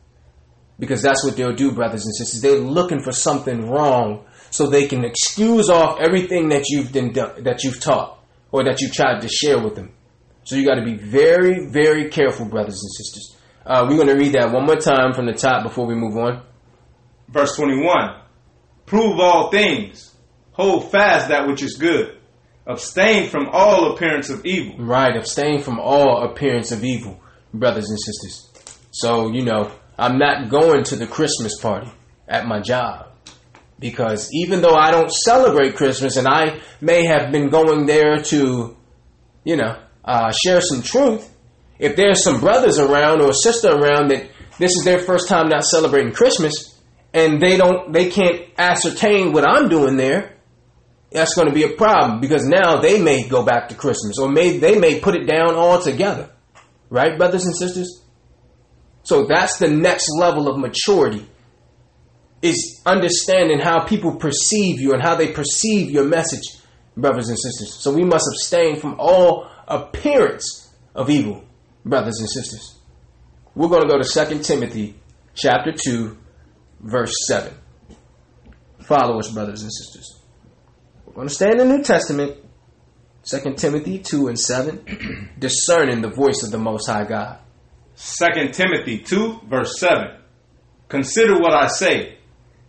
Because 0.78 1.02
that's 1.02 1.26
what 1.26 1.36
they'll 1.36 1.56
do, 1.56 1.72
brothers 1.72 2.06
and 2.06 2.16
sisters. 2.16 2.42
They're 2.42 2.60
looking 2.60 3.02
for 3.02 3.12
something 3.12 3.70
wrong 3.70 4.26
so 4.52 4.68
they 4.68 4.88
can 4.88 5.06
excuse 5.06 5.70
off 5.70 6.00
everything 6.00 6.50
that 6.50 6.66
you've 6.70 6.92
done, 6.92 7.14
that 7.14 7.64
you've 7.64 7.80
taught 7.80 8.20
or 8.52 8.64
that 8.64 8.82
you 8.82 8.90
tried 8.90 9.22
to 9.22 9.28
share 9.28 9.62
with 9.62 9.76
them. 9.76 9.92
So 10.44 10.56
you 10.56 10.66
got 10.66 10.76
to 10.76 10.86
be 10.86 10.96
very, 10.96 11.68
very 11.68 12.10
careful, 12.10 12.46
brothers 12.46 12.82
and 12.82 12.92
sisters. 12.92 13.36
Uh, 13.66 13.86
we're 13.88 13.98
going 13.98 14.08
to 14.08 14.16
read 14.16 14.34
that 14.34 14.52
one 14.52 14.66
more 14.66 14.78
time 14.78 15.14
from 15.14 15.28
the 15.28 15.34
top 15.34 15.64
before 15.64 15.86
we 15.86 15.96
move 15.96 16.18
on. 16.18 16.44
Verse 17.28 17.56
21 17.56 18.22
Prove 18.86 19.20
all 19.20 19.52
things, 19.52 20.16
hold 20.54 20.90
fast 20.90 21.28
that 21.28 21.48
which 21.48 21.62
is 21.62 21.78
good, 21.78 22.18
abstain 22.66 23.30
from 23.30 23.48
all 23.52 23.94
appearance 23.94 24.32
of 24.32 24.44
evil. 24.46 24.84
Right, 24.84 25.16
abstain 25.16 25.62
from 25.62 25.80
all 25.80 26.24
appearance 26.24 26.72
of 26.72 26.84
evil, 26.84 27.22
brothers 27.54 27.90
and 27.90 28.00
sisters. 28.00 28.50
So, 28.92 29.32
you 29.32 29.44
know, 29.44 29.72
I'm 30.00 30.18
not 30.18 30.50
going 30.50 30.84
to 30.86 30.96
the 30.96 31.06
Christmas 31.06 31.60
party 31.62 31.92
at 32.28 32.48
my 32.48 32.62
job 32.62 33.09
because 33.80 34.30
even 34.34 34.62
though 34.62 34.76
I 34.76 34.92
don't 34.92 35.12
celebrate 35.12 35.76
Christmas 35.76 36.18
and 36.18 36.28
I 36.28 36.60
may 36.82 37.06
have 37.06 37.32
been 37.32 37.50
going 37.50 37.86
there 37.86 38.22
to, 38.24 38.76
you 39.44 39.56
know, 39.56 39.82
uh, 40.04 40.32
share 40.32 40.62
some 40.62 40.82
truth, 40.82 41.34
if 41.80 41.96
there's 41.96 42.24
some 42.24 42.42
brothers 42.42 42.78
around 42.78 43.22
or 43.22 43.30
a 43.30 43.34
sister 43.34 43.70
around 43.70 44.10
that 44.10 44.30
this 44.58 44.76
is 44.76 44.84
their 44.84 45.00
first 45.00 45.30
time 45.30 45.48
not 45.48 45.64
celebrating 45.64 46.12
Christmas 46.12 46.78
and 47.14 47.42
they 47.42 47.56
don't, 47.56 47.94
they 47.94 48.10
can't 48.10 48.42
ascertain 48.58 49.32
what 49.32 49.48
I'm 49.48 49.70
doing 49.70 49.96
there, 49.96 50.36
that's 51.12 51.34
going 51.34 51.48
to 51.48 51.54
be 51.54 51.64
a 51.64 51.70
problem 51.76 52.20
because 52.20 52.46
now 52.46 52.82
they 52.82 53.02
may 53.02 53.28
go 53.28 53.44
back 53.44 53.70
to 53.70 53.76
Christmas 53.76 54.20
or 54.20 54.30
may 54.30 54.58
they 54.58 54.78
may 54.78 55.00
put 55.00 55.16
it 55.16 55.26
down 55.26 55.56
altogether, 55.56 56.30
right, 56.90 57.18
brothers 57.18 57.46
and 57.46 57.56
sisters? 57.56 58.04
So 59.04 59.26
that's 59.26 59.58
the 59.58 59.70
next 59.70 60.08
level 60.20 60.50
of 60.50 60.60
maturity 60.60 61.26
is 62.42 62.82
understanding 62.86 63.60
how 63.60 63.86
people 63.86 64.16
perceive 64.16 64.80
you 64.80 64.94
and 64.94 65.02
how 65.02 65.16
they 65.16 65.32
perceive 65.32 65.92
your 65.92 66.06
message, 66.06 66.58
brothers 66.96 67.30
and 67.30 67.38
sisters. 67.38 67.74
So 67.74 67.94
we 67.94 68.04
must 68.04 68.28
abstain 68.34 68.80
from 68.80 68.96
all 69.00 69.50
appearance 69.68 70.74
of 70.96 71.10
evil, 71.10 71.44
brothers 71.86 72.20
and 72.20 72.30
sisters. 72.30 72.80
We're 73.56 73.68
going 73.68 73.82
to 73.82 73.88
go 73.88 74.02
to 74.02 74.26
2 74.36 74.40
Timothy 74.40 74.96
chapter 75.34 75.72
2, 75.72 76.18
verse 76.82 77.14
7. 77.28 77.54
Follow 78.82 79.20
us, 79.20 79.30
brothers 79.32 79.62
and 79.62 79.72
sisters. 79.72 80.22
We're 81.06 81.14
going 81.14 81.28
to 81.28 81.34
stay 81.34 81.52
in 81.52 81.58
the 81.58 81.66
New 81.66 81.84
Testament, 81.84 82.38
2 83.26 83.56
Timothy 83.56 84.00
2 84.00 84.28
and 84.28 84.40
7, 84.40 85.32
discerning 85.40 86.02
the 86.02 86.10
voice 86.10 86.44
of 86.44 86.52
the 86.52 86.58
Most 86.58 86.88
High 86.88 87.04
God. 87.04 87.40
2 87.98 88.50
Timothy 88.52 89.00
2, 89.00 89.42
verse 89.50 89.78
7. 89.80 90.16
Consider 90.88 91.40
what 91.40 91.54
I 91.54 91.68
say 91.68 92.19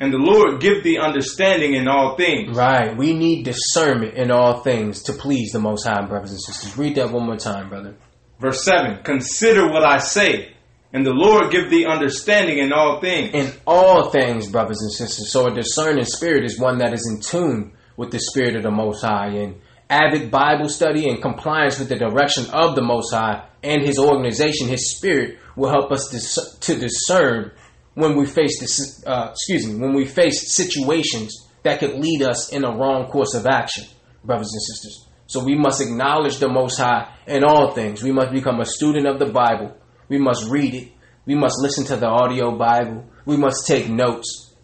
and 0.01 0.13
the 0.13 0.19
Lord 0.19 0.61
give 0.61 0.83
thee 0.83 0.99
understanding 0.99 1.75
in 1.75 1.87
all 1.87 2.17
things. 2.17 2.57
Right. 2.57 2.97
We 2.97 3.13
need 3.13 3.45
discernment 3.45 4.15
in 4.15 4.31
all 4.31 4.61
things 4.61 5.03
to 5.05 5.13
please 5.13 5.53
the 5.53 5.61
Most 5.61 5.87
High, 5.87 6.07
brothers 6.07 6.31
and 6.31 6.41
sisters. 6.41 6.77
Read 6.77 6.97
that 6.97 7.13
one 7.13 7.27
more 7.27 7.37
time, 7.37 7.69
brother. 7.69 7.95
Verse 8.41 8.65
7 8.65 9.03
Consider 9.05 9.71
what 9.71 9.85
I 9.85 9.99
say, 9.99 10.55
and 10.93 11.05
the 11.05 11.13
Lord 11.13 11.53
give 11.53 11.71
thee 11.71 11.85
understanding 11.85 12.59
in 12.59 12.73
all 12.73 13.01
things. 13.01 13.35
In 13.35 13.53
all 13.67 14.11
things, 14.11 14.51
brothers 14.51 14.81
and 14.81 14.91
sisters. 14.91 15.31
So 15.31 15.47
a 15.47 15.55
discerning 15.55 16.07
spirit 16.07 16.45
is 16.45 16.59
one 16.59 16.79
that 16.79 16.95
is 16.95 17.07
in 17.07 17.21
tune 17.21 17.73
with 17.97 18.11
the 18.11 18.19
Spirit 18.19 18.57
of 18.57 18.63
the 18.63 18.71
Most 18.71 19.03
High 19.03 19.29
and 19.29 19.61
avid 19.91 20.31
Bible 20.31 20.71
study 20.71 21.11
and 21.11 21.21
compliance 21.21 21.79
with 21.79 21.91
the 21.91 21.97
direction 21.97 22.47
of 22.53 22.75
the 22.75 22.83
Most 22.83 23.13
High 23.13 23.47
and 23.63 23.83
His 23.83 23.99
organization, 23.99 24.69
His 24.69 24.97
Spirit 24.97 25.39
will 25.57 25.69
help 25.69 25.93
us 25.93 26.09
dis- 26.11 26.59
to 26.61 26.79
discern 26.79 27.53
when 27.95 28.17
we 28.17 28.27
face 28.27 28.61
this, 28.61 29.05
uh, 29.07 29.29
excuse 29.33 29.67
me, 29.67 29.75
when 29.77 29.95
we 29.95 30.05
face 30.05 30.55
situations 30.55 31.49
that 31.63 31.81
could 31.81 31.95
lead 31.95 32.23
us 32.23 32.53
in 32.53 32.65
a 32.65 32.71
wrong 32.71 33.07
course 33.09 33.35
of 33.35 33.47
action, 33.47 33.85
brothers 34.25 34.51
and 34.53 34.63
sisters. 34.63 35.07
So 35.27 35.45
we 35.45 35.57
must 35.57 35.81
acknowledge 35.81 36.39
the 36.39 36.49
Most 36.49 36.79
High 36.79 37.13
in 37.27 37.45
all 37.45 37.73
things. 37.73 38.03
We 38.03 38.13
must 38.13 38.33
become 38.33 38.61
a 38.61 38.65
student 38.65 39.07
of 39.07 39.19
the 39.19 39.27
Bible. 39.27 39.77
We 40.09 40.19
must 40.19 40.51
read 40.51 40.75
it. 40.75 40.89
We 41.27 41.35
must 41.35 41.57
listen 41.61 41.85
to 41.87 41.97
the 41.97 42.09
audio 42.09 42.57
Bible. 42.57 43.07
We 43.27 43.37
must 43.37 43.67
take 43.67 43.89
notes 43.89 44.55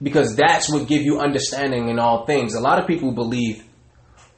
because 0.00 0.36
that's 0.36 0.70
what 0.70 0.86
give 0.86 1.02
you 1.02 1.18
understanding 1.18 1.88
in 1.88 1.98
all 1.98 2.26
things. 2.26 2.54
A 2.54 2.60
lot 2.60 2.80
of 2.80 2.86
people 2.86 3.12
believe, 3.12 3.64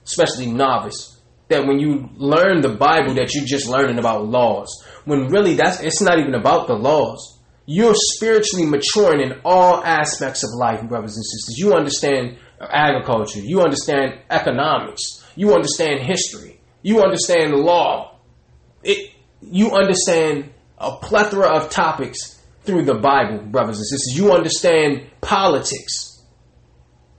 especially 0.05 0.47
novice, 0.47 1.21
that 1.49 1.67
when 1.67 1.79
you 1.79 2.09
learn 2.15 2.63
the 2.63 2.77
Bible 2.77 3.15
that 3.15 3.35
you're 3.35 3.45
just 3.45 3.69
learning 3.69 3.99
about 3.99 4.27
laws. 4.27 4.85
When 5.05 5.27
really 5.27 5.55
that's 5.55 5.81
it's 5.81 6.01
not 6.01 6.19
even 6.19 6.35
about 6.35 6.69
the 6.69 6.75
laws 6.75 7.40
you're 7.67 7.95
spiritually 7.95 8.67
maturing 8.67 9.21
in 9.21 9.41
all 9.45 9.85
aspects 9.85 10.43
of 10.43 10.51
life, 10.57 10.83
brothers 10.89 11.17
and 11.17 11.25
sisters. 11.25 11.57
You 11.59 11.75
understand 11.75 12.39
agriculture, 12.61 13.41
you 13.41 13.63
understand 13.63 14.19
economics, 14.31 15.25
you 15.37 15.55
understand 15.55 16.01
history, 16.01 16.61
you 16.83 17.03
understand 17.03 17.55
law. 17.55 18.19
It, 18.83 19.13
you 19.43 19.73
understand 19.73 20.53
a 20.79 20.97
plethora 20.97 21.49
of 21.49 21.71
topics 21.71 22.41
through 22.63 22.85
the 22.85 22.95
Bible, 22.95 23.39
brothers 23.39 23.79
and 23.79 23.87
sisters. 23.87 24.19
You 24.19 24.33
understand 24.33 25.07
politics. 25.21 26.23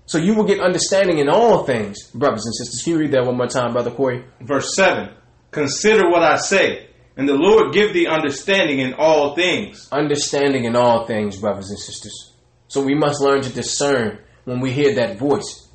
So 0.06 0.18
you 0.18 0.36
will 0.36 0.44
get 0.44 0.60
understanding 0.60 1.20
in 1.20 1.30
all 1.30 1.64
things, 1.64 2.10
brothers 2.10 2.46
and 2.46 2.54
sisters. 2.56 2.84
Can 2.84 2.94
you 2.94 3.00
read 3.00 3.12
that 3.12 3.26
one 3.26 3.38
more 3.38 3.48
time, 3.48 3.74
Brother 3.74 3.92
Corey? 3.92 4.26
Verse 4.42 4.76
7 4.76 5.10
Consider 5.52 6.10
what 6.10 6.24
I 6.24 6.38
say 6.38 6.90
and 7.18 7.28
the 7.28 7.34
Lord 7.34 7.74
give 7.74 7.94
thee 7.94 8.08
understanding 8.08 8.80
in 8.80 8.94
all 8.94 9.36
things. 9.36 9.90
Understanding 9.92 10.66
in 10.66 10.76
all 10.76 11.06
things, 11.06 11.38
brothers 11.38 11.70
and 11.70 11.80
sisters. 11.80 12.34
So 12.68 12.82
we 12.82 12.96
must 12.96 13.22
learn 13.22 13.42
to 13.42 13.54
discern 13.54 14.20
when 14.46 14.62
we 14.62 14.72
hear 14.72 14.96
that 14.96 15.18
voice. 15.18 15.68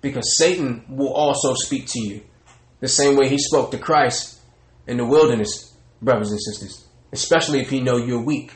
Because 0.00 0.38
Satan 0.38 0.84
will 0.88 1.12
also 1.12 1.54
speak 1.54 1.86
to 1.88 2.00
you. 2.00 2.22
The 2.80 2.88
same 2.88 3.16
way 3.16 3.28
he 3.28 3.38
spoke 3.38 3.70
to 3.72 3.78
Christ 3.78 4.40
in 4.86 4.98
the 4.98 5.06
wilderness, 5.06 5.74
brothers 6.00 6.30
and 6.30 6.40
sisters. 6.40 6.86
Especially 7.12 7.60
if 7.60 7.70
he 7.70 7.80
know 7.80 7.96
you're 7.96 8.22
weak. 8.22 8.52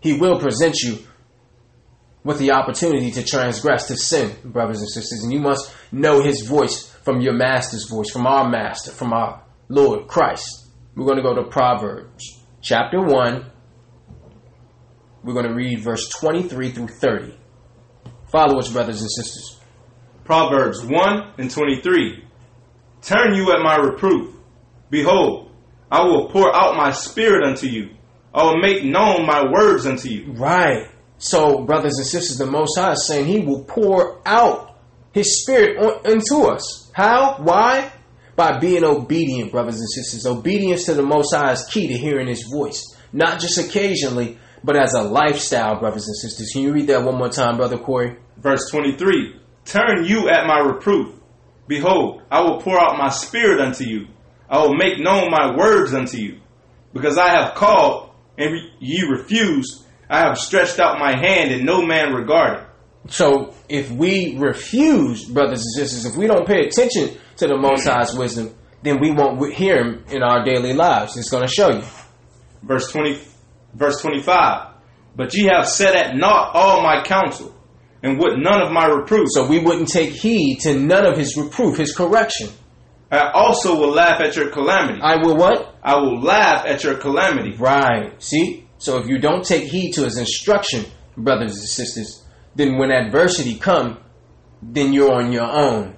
He 0.00 0.18
will 0.18 0.40
present 0.40 0.76
you 0.82 0.98
with 2.24 2.38
the 2.38 2.52
opportunity 2.52 3.10
to 3.12 3.24
transgress, 3.24 3.86
to 3.88 3.96
sin, 3.96 4.34
brothers 4.44 4.80
and 4.80 4.88
sisters. 4.88 5.22
And 5.22 5.32
you 5.32 5.40
must 5.40 5.72
know 5.92 6.22
his 6.22 6.46
voice 6.46 6.88
from 7.04 7.20
your 7.20 7.34
master's 7.34 7.88
voice, 7.88 8.10
from 8.10 8.26
our 8.26 8.48
master, 8.48 8.90
from 8.90 9.12
our 9.12 9.44
Lord 9.68 10.08
Christ. 10.08 10.61
We're 10.94 11.06
going 11.06 11.16
to 11.16 11.22
go 11.22 11.34
to 11.34 11.44
Proverbs 11.44 12.40
chapter 12.60 13.00
1. 13.00 13.50
We're 15.24 15.32
going 15.32 15.46
to 15.46 15.54
read 15.54 15.80
verse 15.80 16.08
23 16.20 16.70
through 16.72 16.88
30. 16.88 17.38
Follow 18.30 18.58
us, 18.58 18.70
brothers 18.70 19.00
and 19.00 19.10
sisters. 19.10 19.58
Proverbs 20.24 20.84
1 20.84 21.34
and 21.38 21.50
23. 21.50 22.24
Turn 23.00 23.34
you 23.34 23.52
at 23.52 23.62
my 23.62 23.76
reproof. 23.76 24.36
Behold, 24.90 25.50
I 25.90 26.04
will 26.04 26.28
pour 26.28 26.54
out 26.54 26.76
my 26.76 26.90
spirit 26.90 27.44
unto 27.44 27.66
you. 27.66 27.90
I 28.34 28.44
will 28.44 28.58
make 28.58 28.84
known 28.84 29.26
my 29.26 29.50
words 29.50 29.86
unto 29.86 30.08
you. 30.08 30.32
Right. 30.32 30.88
So, 31.16 31.64
brothers 31.64 31.96
and 31.96 32.06
sisters, 32.06 32.36
the 32.36 32.46
Most 32.46 32.78
High 32.78 32.92
is 32.92 33.06
saying 33.06 33.26
He 33.26 33.40
will 33.40 33.64
pour 33.64 34.20
out 34.26 34.76
His 35.12 35.42
Spirit 35.42 35.78
on, 35.78 36.10
into 36.10 36.48
us. 36.48 36.90
How? 36.94 37.38
Why? 37.38 37.92
By 38.42 38.58
being 38.58 38.82
obedient, 38.82 39.52
brothers 39.52 39.78
and 39.78 39.88
sisters. 39.88 40.26
Obedience 40.26 40.86
to 40.86 40.94
the 40.94 41.02
Most 41.02 41.32
High 41.32 41.52
is 41.52 41.64
key 41.66 41.86
to 41.86 41.96
hearing 41.96 42.26
His 42.26 42.42
voice, 42.42 42.84
not 43.12 43.38
just 43.38 43.56
occasionally, 43.56 44.36
but 44.64 44.74
as 44.76 44.94
a 44.94 45.02
lifestyle, 45.02 45.78
brothers 45.78 46.08
and 46.08 46.16
sisters. 46.16 46.50
Can 46.52 46.62
you 46.62 46.72
read 46.72 46.88
that 46.88 47.04
one 47.04 47.18
more 47.18 47.28
time, 47.28 47.56
Brother 47.56 47.78
Corey? 47.78 48.16
Verse 48.38 48.68
23 48.68 49.36
Turn 49.64 50.04
you 50.04 50.28
at 50.28 50.48
my 50.48 50.58
reproof. 50.58 51.14
Behold, 51.68 52.22
I 52.32 52.40
will 52.40 52.60
pour 52.60 52.80
out 52.80 52.98
my 52.98 53.10
spirit 53.10 53.60
unto 53.60 53.84
you. 53.84 54.08
I 54.50 54.58
will 54.58 54.74
make 54.74 54.98
known 54.98 55.30
my 55.30 55.56
words 55.56 55.94
unto 55.94 56.16
you. 56.16 56.40
Because 56.92 57.18
I 57.18 57.28
have 57.28 57.54
called, 57.54 58.10
and 58.36 58.58
ye 58.80 59.02
refused, 59.08 59.84
I 60.10 60.18
have 60.18 60.36
stretched 60.36 60.80
out 60.80 60.98
my 60.98 61.16
hand 61.16 61.52
and 61.52 61.64
no 61.64 61.86
man 61.86 62.12
regarded. 62.12 62.66
So 63.08 63.54
if 63.68 63.88
we 63.92 64.36
refuse, 64.36 65.26
brothers 65.26 65.60
and 65.60 65.74
sisters, 65.74 66.06
if 66.06 66.16
we 66.16 66.26
don't 66.26 66.46
pay 66.46 66.66
attention 66.66 67.18
to 67.36 67.46
the 67.46 67.56
Most 67.56 67.86
High's 67.86 68.14
wisdom, 68.14 68.54
then 68.82 69.00
we 69.00 69.10
won't 69.10 69.54
hear 69.54 69.82
Him 69.82 70.04
in 70.08 70.22
our 70.22 70.44
daily 70.44 70.72
lives. 70.72 71.16
It's 71.16 71.30
going 71.30 71.46
to 71.46 71.52
show 71.52 71.70
you. 71.70 71.82
Verse 72.62 72.90
20, 72.90 73.18
verse 73.74 74.00
25. 74.00 74.74
But 75.14 75.34
ye 75.34 75.44
have 75.44 75.68
set 75.68 75.94
at 75.94 76.16
naught 76.16 76.54
all 76.54 76.82
my 76.82 77.02
counsel, 77.02 77.54
and 78.02 78.18
would 78.18 78.38
none 78.38 78.62
of 78.62 78.72
my 78.72 78.86
reproof. 78.86 79.28
So 79.30 79.46
we 79.46 79.58
wouldn't 79.58 79.88
take 79.88 80.10
heed 80.10 80.60
to 80.60 80.78
none 80.78 81.06
of 81.06 81.16
His 81.16 81.36
reproof, 81.36 81.76
His 81.76 81.94
correction. 81.94 82.48
I 83.10 83.30
also 83.32 83.78
will 83.78 83.90
laugh 83.90 84.20
at 84.20 84.36
your 84.36 84.48
calamity. 84.50 85.00
I 85.02 85.16
will 85.16 85.36
what? 85.36 85.76
I 85.82 85.96
will 85.96 86.20
laugh 86.20 86.64
at 86.66 86.82
your 86.82 86.96
calamity. 86.96 87.56
Right. 87.56 88.20
See? 88.22 88.66
So 88.78 88.98
if 88.98 89.06
you 89.06 89.18
don't 89.18 89.44
take 89.44 89.64
heed 89.64 89.92
to 89.92 90.04
His 90.04 90.16
instruction, 90.16 90.86
brothers 91.16 91.58
and 91.58 91.68
sisters, 91.68 92.24
then 92.54 92.78
when 92.78 92.90
adversity 92.90 93.56
come, 93.56 93.98
then 94.62 94.92
you're 94.92 95.12
on 95.12 95.32
your 95.32 95.50
own. 95.50 95.96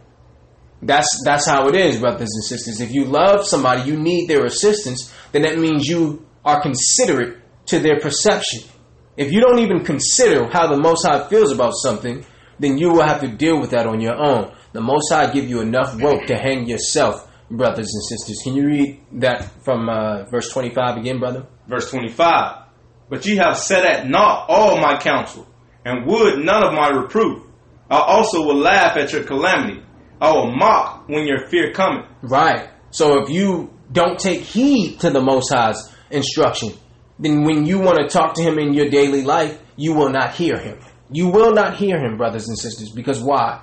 That's 0.87 1.09
that's 1.25 1.47
how 1.47 1.69
it 1.69 1.77
is, 1.77 1.99
brothers 1.99 2.29
and 2.35 2.45
sisters. 2.45 2.81
If 2.81 2.93
you 2.93 3.07
love 3.07 3.47
somebody, 3.47 3.91
you 3.91 3.97
need 3.99 4.29
their 4.29 4.45
assistance, 4.45 5.13
then 5.33 5.43
that 5.43 5.59
means 5.59 5.87
you 5.87 6.27
are 6.45 6.61
considerate 6.61 7.39
to 7.67 7.79
their 7.79 7.99
perception. 8.01 8.69
If 9.17 9.33
you 9.33 9.41
don't 9.41 9.61
even 9.61 9.85
consider 9.85 10.49
how 10.51 10.67
the 10.67 10.77
Most 10.77 11.07
High 11.07 11.27
feels 11.29 11.53
about 11.53 11.73
something, 11.75 12.25
then 12.59 12.79
you 12.79 12.91
will 12.91 13.03
have 13.03 13.21
to 13.21 13.29
deal 13.29 13.61
with 13.61 13.71
that 13.71 13.87
on 13.87 14.01
your 14.01 14.17
own. 14.17 14.55
The 14.73 14.81
Most 14.81 15.11
High 15.11 15.33
give 15.33 15.49
you 15.49 15.61
enough 15.61 16.01
rope 16.03 16.27
to 16.27 16.37
hang 16.37 16.69
yourself, 16.69 17.31
brothers 17.51 17.91
and 17.95 18.05
sisters. 18.05 18.41
Can 18.43 18.55
you 18.55 18.67
read 18.67 19.01
that 19.13 19.51
from 19.65 19.89
uh, 19.89 20.25
verse 20.25 20.51
25 20.51 20.99
again, 20.99 21.19
brother? 21.19 21.47
Verse 21.69 21.91
25. 21.91 22.65
But 23.09 23.25
ye 23.25 23.37
have 23.37 23.57
set 23.57 23.85
at 23.85 24.09
naught 24.09 24.47
all 24.49 24.81
my 24.81 24.99
counsel, 24.99 25.47
and 25.85 26.07
would 26.07 26.45
none 26.45 26.65
of 26.67 26.75
my 26.75 26.89
reproof. 26.89 27.45
I 27.91 28.01
also 28.01 28.45
will 28.45 28.57
laugh 28.57 28.97
at 28.97 29.13
your 29.13 29.25
calamity. 29.25 29.84
Will 30.33 30.51
mock 30.51 31.09
when 31.09 31.27
your 31.27 31.47
fear 31.49 31.73
cometh. 31.73 32.07
Right. 32.23 32.71
So 32.91 33.23
if 33.23 33.31
you 33.31 33.73
don't 33.91 34.19
take 34.19 34.41
heed 34.41 35.01
to 35.01 35.11
the 35.11 35.21
Most 35.21 35.53
High's 35.53 35.93
instruction, 36.11 36.73
then 37.19 37.45
when 37.45 37.67
you 37.67 37.79
want 37.79 37.99
to 37.99 38.09
talk 38.09 38.35
to 38.35 38.43
Him 38.43 38.59
in 38.59 38.75
your 38.75 38.89
daily 38.89 39.23
life, 39.23 39.61
you 39.77 39.95
will 39.95 40.11
not 40.11 40.35
hear 40.35 40.59
Him. 40.59 40.79
You 41.11 41.29
will 41.29 41.53
not 41.53 41.77
hear 41.77 41.99
Him, 41.99 42.17
brothers 42.17 42.49
and 42.49 42.59
sisters, 42.59 42.91
because 42.91 43.21
why? 43.21 43.63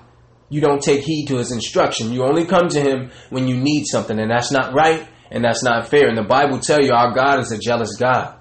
You 0.50 0.62
don't 0.62 0.82
take 0.82 1.02
heed 1.02 1.28
to 1.28 1.38
His 1.38 1.52
instruction. 1.52 2.14
You 2.14 2.24
only 2.24 2.46
come 2.46 2.68
to 2.70 2.82
Him 2.82 3.12
when 3.30 3.48
you 3.48 3.58
need 3.58 3.86
something, 3.86 4.20
and 4.20 4.30
that's 4.30 4.52
not 4.52 4.74
right 4.74 5.08
and 5.32 5.44
that's 5.44 5.64
not 5.64 5.88
fair. 5.88 6.08
And 6.08 6.18
the 6.18 6.24
Bible 6.24 6.60
tell 6.60 6.82
you 6.82 6.92
our 6.94 7.14
God 7.14 7.40
is 7.40 7.52
a 7.52 7.58
jealous 7.58 7.96
God. 7.98 8.38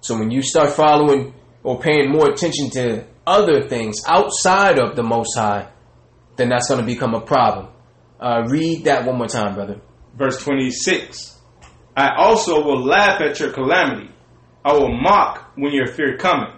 So 0.00 0.18
when 0.18 0.30
you 0.30 0.42
start 0.42 0.70
following 0.70 1.34
or 1.62 1.80
paying 1.80 2.10
more 2.10 2.30
attention 2.30 2.70
to 2.70 3.06
other 3.26 3.68
things 3.68 4.00
outside 4.06 4.78
of 4.78 4.96
the 4.96 5.02
Most 5.02 5.36
High, 5.36 5.68
then 6.36 6.48
that's 6.48 6.68
going 6.68 6.80
to 6.80 6.86
become 6.86 7.14
a 7.14 7.20
problem. 7.20 7.68
Uh, 8.20 8.44
read 8.48 8.84
that 8.84 9.04
one 9.06 9.18
more 9.18 9.26
time, 9.26 9.54
brother. 9.54 9.80
Verse 10.16 10.42
26. 10.42 11.38
I 11.96 12.14
also 12.16 12.62
will 12.64 12.84
laugh 12.84 13.20
at 13.20 13.38
your 13.40 13.52
calamity. 13.52 14.10
I 14.64 14.72
will 14.72 14.94
mock 15.00 15.52
when 15.56 15.72
your 15.72 15.86
fear 15.86 16.16
cometh. 16.16 16.54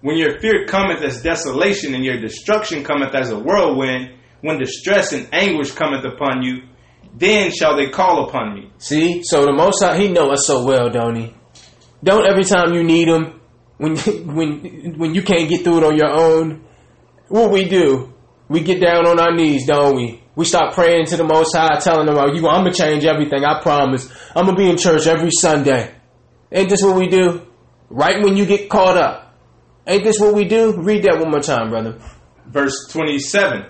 When 0.00 0.16
your 0.16 0.38
fear 0.40 0.66
cometh 0.66 1.02
as 1.02 1.22
desolation 1.22 1.94
and 1.94 2.04
your 2.04 2.20
destruction 2.20 2.84
cometh 2.84 3.14
as 3.14 3.30
a 3.30 3.38
whirlwind, 3.38 4.14
when 4.40 4.58
distress 4.58 5.12
and 5.12 5.28
anguish 5.32 5.72
cometh 5.72 6.04
upon 6.04 6.42
you, 6.42 6.62
then 7.14 7.50
shall 7.50 7.76
they 7.76 7.88
call 7.90 8.28
upon 8.28 8.54
me. 8.54 8.70
See, 8.78 9.22
so 9.22 9.44
the 9.44 9.52
Most 9.52 9.82
High, 9.82 9.98
He 9.98 10.08
know 10.08 10.30
us 10.30 10.46
so 10.46 10.64
well, 10.64 10.90
don't 10.90 11.16
He? 11.16 11.34
Don't 12.04 12.26
every 12.26 12.44
time 12.44 12.74
you 12.74 12.84
need 12.84 13.08
Him, 13.08 13.40
when 13.78 13.96
when 14.36 14.94
when 14.98 15.14
you 15.14 15.22
can't 15.22 15.48
get 15.48 15.64
through 15.64 15.78
it 15.78 15.84
on 15.84 15.96
your 15.96 16.12
own, 16.12 16.64
what 17.28 17.50
we 17.50 17.68
do? 17.68 18.12
We 18.48 18.60
get 18.60 18.80
down 18.80 19.06
on 19.06 19.18
our 19.18 19.34
knees, 19.34 19.66
don't 19.66 19.96
we? 19.96 20.22
We 20.36 20.44
start 20.44 20.74
praying 20.74 21.06
to 21.06 21.16
the 21.16 21.24
Most 21.24 21.56
High, 21.56 21.78
telling 21.80 22.06
Him, 22.06 22.14
"You, 22.34 22.48
I'm 22.48 22.62
gonna 22.62 22.72
change 22.72 23.04
everything. 23.04 23.44
I 23.44 23.60
promise. 23.60 24.08
I'm 24.34 24.44
gonna 24.46 24.56
be 24.56 24.68
in 24.68 24.76
church 24.76 25.06
every 25.06 25.30
Sunday." 25.30 25.90
Ain't 26.52 26.68
this 26.68 26.82
what 26.82 26.96
we 26.96 27.08
do? 27.08 27.42
Right 27.90 28.22
when 28.22 28.36
you 28.36 28.46
get 28.46 28.68
caught 28.68 28.96
up. 28.96 29.34
Ain't 29.86 30.04
this 30.04 30.20
what 30.20 30.34
we 30.34 30.44
do? 30.44 30.74
Read 30.76 31.02
that 31.04 31.18
one 31.18 31.30
more 31.30 31.40
time, 31.40 31.70
brother. 31.70 31.98
Verse 32.46 32.88
27. 32.90 33.66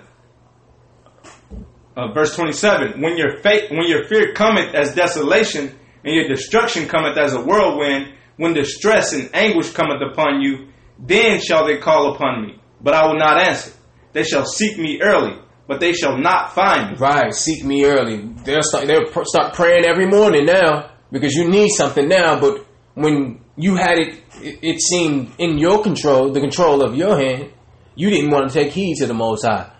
Uh, 1.95 2.11
verse 2.13 2.35
27. 2.35 3.01
When 3.01 3.17
your 3.17 3.37
fate, 3.39 3.71
when 3.71 3.87
your 3.87 4.07
fear 4.07 4.33
cometh 4.33 4.75
as 4.75 4.93
desolation, 4.93 5.71
and 6.03 6.15
your 6.15 6.27
destruction 6.27 6.87
cometh 6.87 7.17
as 7.17 7.33
a 7.33 7.41
whirlwind, 7.41 8.13
when 8.37 8.53
distress 8.53 9.13
and 9.13 9.29
anguish 9.33 9.71
cometh 9.71 10.01
upon 10.11 10.41
you, 10.41 10.67
then 10.99 11.39
shall 11.39 11.65
they 11.65 11.77
call 11.77 12.13
upon 12.13 12.43
me, 12.43 12.59
but 12.81 12.93
I 12.93 13.07
will 13.07 13.17
not 13.17 13.39
answer. 13.39 13.71
They 14.13 14.23
shall 14.23 14.45
seek 14.45 14.77
me 14.77 14.99
early, 15.01 15.37
but 15.67 15.79
they 15.79 15.93
shall 15.93 16.17
not 16.17 16.53
find 16.53 16.91
me. 16.91 16.97
Right, 16.97 17.33
seek 17.33 17.63
me 17.63 17.85
early. 17.85 18.17
They'll 18.43 18.63
start. 18.63 18.87
They'll 18.87 19.11
pr- 19.11 19.25
start 19.25 19.53
praying 19.53 19.85
every 19.85 20.07
morning 20.07 20.45
now 20.45 20.91
because 21.11 21.33
you 21.33 21.49
need 21.49 21.69
something 21.69 22.07
now. 22.07 22.39
But 22.39 22.65
when 22.95 23.41
you 23.55 23.75
had 23.75 23.99
it, 23.99 24.23
it, 24.41 24.59
it 24.61 24.81
seemed 24.81 25.31
in 25.37 25.57
your 25.57 25.83
control, 25.83 26.31
the 26.31 26.39
control 26.39 26.83
of 26.83 26.95
your 26.95 27.17
hand. 27.19 27.51
You 27.95 28.09
didn't 28.11 28.29
want 28.29 28.51
to 28.51 28.53
take 28.53 28.73
heed 28.73 28.97
to 28.97 29.07
the 29.07 29.13
Most 29.13 29.43
High. 29.43 29.71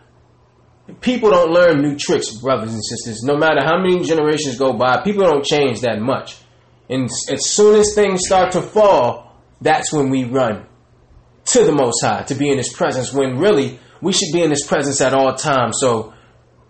People 1.01 1.29
don't 1.29 1.51
learn 1.51 1.81
new 1.81 1.97
tricks, 1.97 2.31
brothers 2.31 2.73
and 2.73 2.83
sisters. 2.83 3.21
No 3.23 3.35
matter 3.37 3.61
how 3.63 3.77
many 3.77 4.03
generations 4.03 4.57
go 4.57 4.73
by, 4.73 5.01
people 5.03 5.23
don't 5.23 5.45
change 5.45 5.81
that 5.81 6.01
much. 6.01 6.37
And 6.89 7.09
as 7.29 7.49
soon 7.49 7.79
as 7.79 7.93
things 7.93 8.25
start 8.25 8.53
to 8.53 8.61
fall, 8.61 9.35
that's 9.61 9.91
when 9.91 10.09
we 10.09 10.23
run 10.23 10.65
to 11.45 11.63
the 11.63 11.73
Most 11.73 12.03
High 12.03 12.23
to 12.23 12.35
be 12.35 12.49
in 12.49 12.57
His 12.57 12.71
presence. 12.71 13.13
When 13.13 13.37
really 13.37 13.79
we 14.01 14.13
should 14.13 14.31
be 14.33 14.43
in 14.43 14.49
His 14.49 14.65
presence 14.65 15.01
at 15.01 15.13
all 15.13 15.33
times. 15.35 15.77
So 15.79 16.13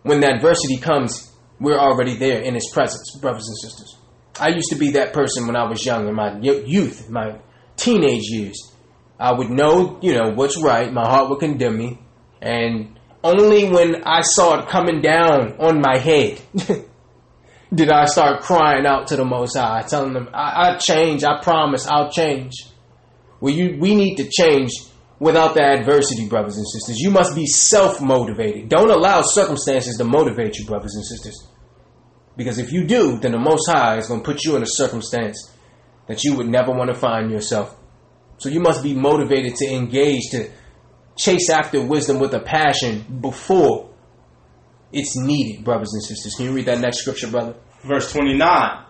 when 0.03 0.21
the 0.21 0.28
adversity 0.28 0.78
comes, 0.78 1.32
we're 1.59 1.80
already 1.80 2.17
there 2.17 2.41
in 2.41 2.53
His 2.53 2.69
presence, 2.73 3.17
brothers 3.19 3.47
and 3.47 3.57
sisters. 3.57 3.97
I 4.39 4.49
used 4.49 4.69
to 4.69 4.75
be 4.75 4.91
that 4.91 5.13
person 5.13 5.47
when 5.47 5.55
I 5.55 5.67
was 5.67 5.86
young, 5.86 6.07
in 6.07 6.15
my 6.15 6.38
youth, 6.39 7.09
my 7.09 7.39
teenage 7.75 8.25
years. 8.25 8.71
I 9.19 9.32
would 9.32 9.49
know, 9.49 9.97
you 10.01 10.13
know, 10.13 10.32
what's 10.36 10.61
right. 10.61 10.93
My 10.93 11.07
heart 11.07 11.30
would 11.30 11.39
condemn 11.39 11.78
me, 11.78 11.99
and 12.41 12.99
only 13.23 13.69
when 13.69 14.03
I 14.03 14.21
saw 14.21 14.59
it 14.59 14.69
coming 14.69 15.01
down 15.01 15.57
on 15.59 15.82
my 15.82 15.97
head 15.97 16.39
did 17.73 17.89
I 17.89 18.05
start 18.05 18.41
crying 18.41 18.86
out 18.86 19.07
to 19.07 19.15
the 19.15 19.25
Most 19.25 19.57
High, 19.57 19.82
telling 19.84 20.13
them, 20.13 20.30
I, 20.34 20.69
I 20.71 20.78
change, 20.78 21.23
I 21.23 21.41
promise, 21.41 21.88
I'll 21.88 22.11
change. 22.11 22.53
Well, 23.39 23.53
you, 23.53 23.78
we 23.80 23.95
need 23.95 24.15
to 24.17 24.30
change 24.30 24.71
without 25.20 25.53
the 25.53 25.61
adversity, 25.61 26.28
brothers 26.28 26.57
and 26.57 26.68
sisters. 26.68 26.97
You 26.99 27.11
must 27.11 27.36
be 27.36 27.45
self 27.45 28.01
motivated. 28.01 28.70
Don't 28.70 28.91
allow 28.91 29.22
circumstances 29.22 29.97
to 29.97 30.03
motivate 30.03 30.57
you, 30.57 30.65
brothers 30.65 30.95
and 30.95 31.05
sisters. 31.05 31.47
Because 32.36 32.59
if 32.59 32.72
you 32.72 32.86
do, 32.86 33.18
then 33.20 33.32
the 33.32 33.39
Most 33.39 33.68
High 33.70 33.97
is 33.97 34.07
going 34.07 34.22
to 34.22 34.26
put 34.26 34.43
you 34.45 34.55
in 34.55 34.61
a 34.61 34.68
circumstance 34.68 35.51
that 36.07 36.24
you 36.24 36.36
would 36.36 36.47
never 36.47 36.72
want 36.72 36.89
to 36.89 36.95
find 36.95 37.32
yourself. 37.32 37.76
So 38.38 38.49
you 38.49 38.59
must 38.59 38.84
be 38.84 38.93
motivated 38.93 39.55
to 39.55 39.65
engage, 39.65 40.30
to 40.32 40.51
chase 41.18 41.49
after 41.49 41.84
wisdom 41.84 42.20
with 42.20 42.34
a 42.36 42.39
passion 42.39 43.20
before 43.22 43.89
it's 44.93 45.18
needed, 45.18 45.65
brothers 45.65 45.91
and 45.93 46.03
sisters. 46.03 46.36
Can 46.36 46.45
you 46.45 46.51
read 46.53 46.65
that 46.65 46.80
next 46.80 46.99
scripture, 46.99 47.28
brother? 47.28 47.55
Verse 47.84 48.11
29. 48.13 48.86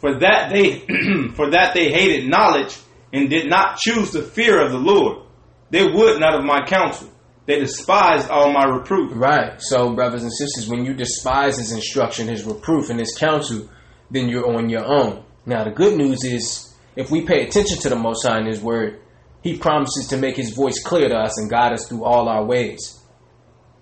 For 0.00 0.18
that 0.20 0.52
they 0.52 0.78
for 1.34 1.50
that 1.50 1.74
they 1.74 1.90
hated 1.90 2.28
knowledge 2.28 2.76
and 3.12 3.30
did 3.30 3.48
not 3.48 3.78
choose 3.78 4.10
the 4.10 4.22
fear 4.22 4.60
of 4.64 4.72
the 4.72 4.78
Lord. 4.78 5.27
They 5.70 5.84
would 5.84 6.20
not 6.20 6.34
of 6.34 6.44
my 6.44 6.64
counsel. 6.66 7.10
They 7.46 7.58
despised 7.60 8.28
all 8.28 8.52
my 8.52 8.64
reproof. 8.64 9.12
Right. 9.14 9.60
So, 9.60 9.94
brothers 9.94 10.22
and 10.22 10.32
sisters, 10.32 10.68
when 10.68 10.84
you 10.84 10.94
despise 10.94 11.56
his 11.56 11.72
instruction, 11.72 12.28
his 12.28 12.44
reproof, 12.44 12.90
and 12.90 13.00
his 13.00 13.16
counsel, 13.16 13.68
then 14.10 14.28
you're 14.28 14.54
on 14.54 14.68
your 14.68 14.84
own. 14.84 15.24
Now, 15.46 15.64
the 15.64 15.70
good 15.70 15.96
news 15.96 16.24
is, 16.24 16.74
if 16.94 17.10
we 17.10 17.24
pay 17.24 17.46
attention 17.46 17.78
to 17.78 17.88
the 17.88 17.96
Most 17.96 18.26
High 18.26 18.40
in 18.40 18.46
His 18.46 18.60
Word, 18.60 19.00
He 19.42 19.56
promises 19.56 20.08
to 20.08 20.18
make 20.18 20.36
His 20.36 20.50
voice 20.50 20.82
clear 20.82 21.08
to 21.08 21.14
us 21.14 21.38
and 21.38 21.48
guide 21.48 21.72
us 21.72 21.86
through 21.88 22.04
all 22.04 22.28
our 22.28 22.44
ways. 22.44 23.00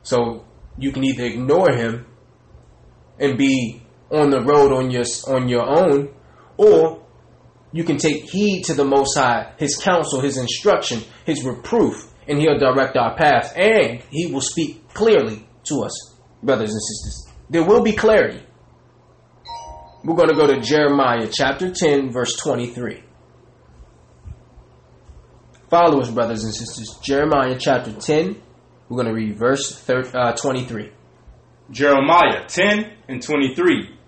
So, 0.02 0.44
you 0.78 0.92
can 0.92 1.02
either 1.02 1.24
ignore 1.24 1.72
Him 1.72 2.06
and 3.18 3.36
be 3.36 3.82
on 4.10 4.30
the 4.30 4.42
road 4.42 4.72
on 4.72 4.90
your 4.90 5.04
on 5.26 5.48
your 5.48 5.66
own, 5.66 6.14
or 6.56 7.05
you 7.76 7.84
can 7.84 7.98
take 7.98 8.22
heed 8.30 8.62
to 8.64 8.74
the 8.74 8.86
Most 8.86 9.18
High, 9.18 9.52
His 9.58 9.76
counsel, 9.76 10.20
His 10.22 10.38
instruction, 10.38 11.02
His 11.26 11.44
reproof, 11.44 12.10
and 12.26 12.38
He'll 12.38 12.58
direct 12.58 12.96
our 12.96 13.14
path, 13.14 13.52
and 13.54 14.00
He 14.10 14.32
will 14.32 14.40
speak 14.40 14.88
clearly 14.94 15.46
to 15.64 15.82
us, 15.82 16.14
brothers 16.42 16.72
and 16.72 16.80
sisters. 16.80 17.34
There 17.50 17.64
will 17.64 17.82
be 17.82 17.92
clarity. 17.92 18.42
We're 20.02 20.16
going 20.16 20.30
to 20.30 20.34
go 20.34 20.46
to 20.46 20.58
Jeremiah 20.58 21.28
chapter 21.30 21.70
10, 21.70 22.12
verse 22.12 22.34
23. 22.36 23.02
Follow 25.68 26.00
us, 26.00 26.10
brothers 26.10 26.44
and 26.44 26.54
sisters. 26.54 26.98
Jeremiah 27.02 27.58
chapter 27.58 27.92
10, 27.92 28.40
we're 28.88 29.02
going 29.02 29.08
to 29.08 29.12
read 29.12 29.36
verse 29.36 29.86
uh, 29.90 30.32
23. 30.32 30.92
Jeremiah 31.70 32.46
10 32.46 32.92
and 33.08 33.22
23. 33.22 33.98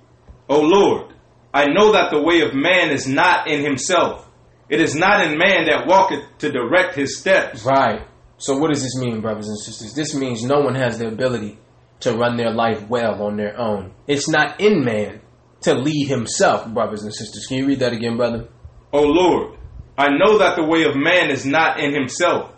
O 0.49 0.61
Lord, 0.61 1.15
I 1.53 1.67
know 1.67 1.93
that 1.93 2.11
the 2.11 2.23
way 2.23 2.41
of 2.43 2.55
man 2.55 2.91
is 2.91 3.07
not 3.07 3.49
in 3.49 3.63
himself, 3.65 4.29
It 4.69 4.81
is 4.81 4.95
not 4.95 5.25
in 5.25 5.39
man 5.39 5.65
that 5.65 5.87
walketh 5.87 6.25
to 6.41 6.53
direct 6.53 6.95
his 6.95 7.19
steps. 7.19 7.65
Right. 7.65 8.07
So 8.37 8.59
what 8.59 8.69
does 8.69 8.83
this 8.83 8.97
mean, 8.99 9.23
brothers 9.23 9.49
and 9.49 9.59
sisters? 9.59 9.95
This 9.95 10.15
means 10.15 10.45
no 10.45 10.61
one 10.61 10.75
has 10.75 10.99
the 10.99 11.09
ability 11.09 11.59
to 12.01 12.13
run 12.13 12.37
their 12.37 12.53
life 12.53 12.87
well 12.89 13.23
on 13.23 13.37
their 13.37 13.59
own. 13.59 13.95
It's 14.07 14.29
not 14.29 14.61
in 14.61 14.85
man 14.85 15.23
to 15.63 15.75
lead 15.75 16.07
himself, 16.09 16.69
brothers 16.69 17.03
and 17.03 17.15
sisters. 17.15 17.47
Can 17.47 17.57
you 17.57 17.67
read 17.67 17.81
that 17.81 17.95
again, 17.95 18.17
brother? 18.17 18.49
O 18.93 19.03
Lord, 19.03 19.59
I 19.97 20.09
know 20.11 20.39
that 20.39 20.55
the 20.57 20.65
way 20.65 20.85
of 20.85 20.95
man 20.97 21.31
is 21.31 21.45
not 21.47 21.81
in 21.81 21.93
himself. 21.95 22.53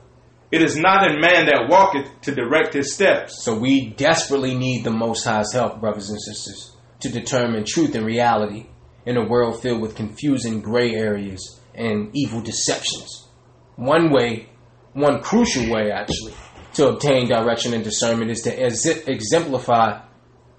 It 0.50 0.62
is 0.62 0.76
not 0.76 1.08
in 1.08 1.20
man 1.20 1.46
that 1.46 1.68
walketh 1.70 2.08
to 2.22 2.34
direct 2.34 2.74
his 2.74 2.92
steps. 2.92 3.44
So 3.44 3.56
we 3.56 3.90
desperately 3.90 4.56
need 4.56 4.82
the 4.82 4.90
Most 4.90 5.24
High's 5.24 5.52
help, 5.52 5.80
brothers 5.80 6.10
and 6.10 6.20
sisters, 6.20 6.76
to 7.00 7.08
determine 7.08 7.64
truth 7.64 7.94
and 7.94 8.04
reality 8.04 8.66
in 9.06 9.16
a 9.16 9.26
world 9.26 9.60
filled 9.60 9.80
with 9.80 9.96
confusing 9.96 10.60
gray 10.60 10.94
areas 10.94 11.60
and 11.74 12.10
evil 12.14 12.40
deceptions. 12.40 13.28
One 13.76 14.10
way, 14.10 14.48
one 14.92 15.20
crucial 15.22 15.72
way 15.72 15.90
actually, 15.90 16.34
to 16.74 16.88
obtain 16.88 17.28
direction 17.28 17.74
and 17.74 17.82
discernment 17.82 18.30
is 18.30 18.42
to 18.42 18.52
ex- 18.52 18.86
exemplify 18.86 20.00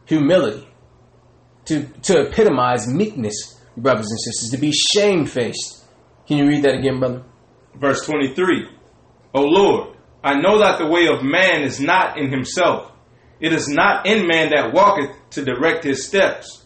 humility, 0.05 0.67
to, 1.65 1.85
to 2.03 2.27
epitomize 2.27 2.87
meekness, 2.87 3.61
brothers 3.77 4.09
and 4.09 4.19
sisters, 4.19 4.49
to 4.51 4.57
be 4.57 4.71
shamefaced. 4.71 5.85
Can 6.27 6.37
you 6.37 6.47
read 6.47 6.63
that 6.63 6.75
again, 6.79 6.99
brother? 6.99 7.23
Verse 7.75 8.05
23 8.05 8.67
O 9.33 9.41
Lord, 9.43 9.95
I 10.23 10.35
know 10.39 10.59
that 10.59 10.77
the 10.77 10.87
way 10.87 11.07
of 11.07 11.23
man 11.23 11.63
is 11.63 11.79
not 11.79 12.17
in 12.17 12.29
himself. 12.31 12.91
It 13.39 13.53
is 13.53 13.67
not 13.67 14.05
in 14.05 14.27
man 14.27 14.51
that 14.51 14.73
walketh 14.73 15.09
to 15.31 15.45
direct 15.45 15.83
his 15.83 16.05
steps. 16.05 16.60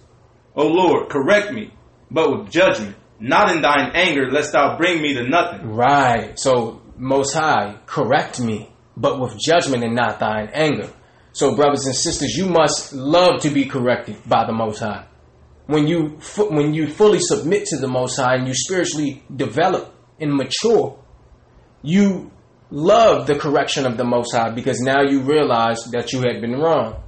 O 0.55 0.67
Lord, 0.67 1.09
correct 1.09 1.51
me, 1.51 1.73
but 2.09 2.31
with 2.31 2.51
judgment, 2.51 2.95
not 3.19 3.53
in 3.53 3.61
thine 3.61 3.91
anger, 3.93 4.29
lest 4.31 4.53
thou 4.53 4.77
bring 4.77 5.01
me 5.01 5.13
to 5.15 5.27
nothing. 5.27 5.67
Right. 5.69 6.39
So, 6.39 6.81
Most 6.97 7.33
High, 7.33 7.77
correct 7.85 8.39
me, 8.39 8.69
but 8.95 9.19
with 9.19 9.37
judgment 9.37 9.83
and 9.83 9.95
not 9.95 10.19
thine 10.19 10.49
anger. 10.53 10.89
So, 11.33 11.55
brothers 11.55 11.85
and 11.85 11.95
sisters, 11.95 12.35
you 12.35 12.47
must 12.47 12.93
love 12.93 13.41
to 13.41 13.49
be 13.49 13.65
corrected 13.65 14.17
by 14.25 14.45
the 14.45 14.53
Most 14.53 14.79
High. 14.79 15.05
When 15.67 15.87
you 15.87 16.19
when 16.37 16.73
you 16.73 16.87
fully 16.87 17.19
submit 17.19 17.65
to 17.67 17.77
the 17.77 17.87
Most 17.87 18.17
High 18.17 18.35
and 18.35 18.47
you 18.47 18.53
spiritually 18.53 19.23
develop 19.35 19.93
and 20.19 20.33
mature, 20.33 20.97
you 21.81 22.31
love 22.69 23.27
the 23.27 23.35
correction 23.35 23.85
of 23.85 23.97
the 23.97 24.03
Most 24.03 24.33
High 24.33 24.51
because 24.51 24.79
now 24.79 25.01
you 25.01 25.21
realize 25.21 25.83
that 25.91 26.13
you 26.13 26.19
had 26.19 26.39
been 26.39 26.59
wrong. 26.59 27.01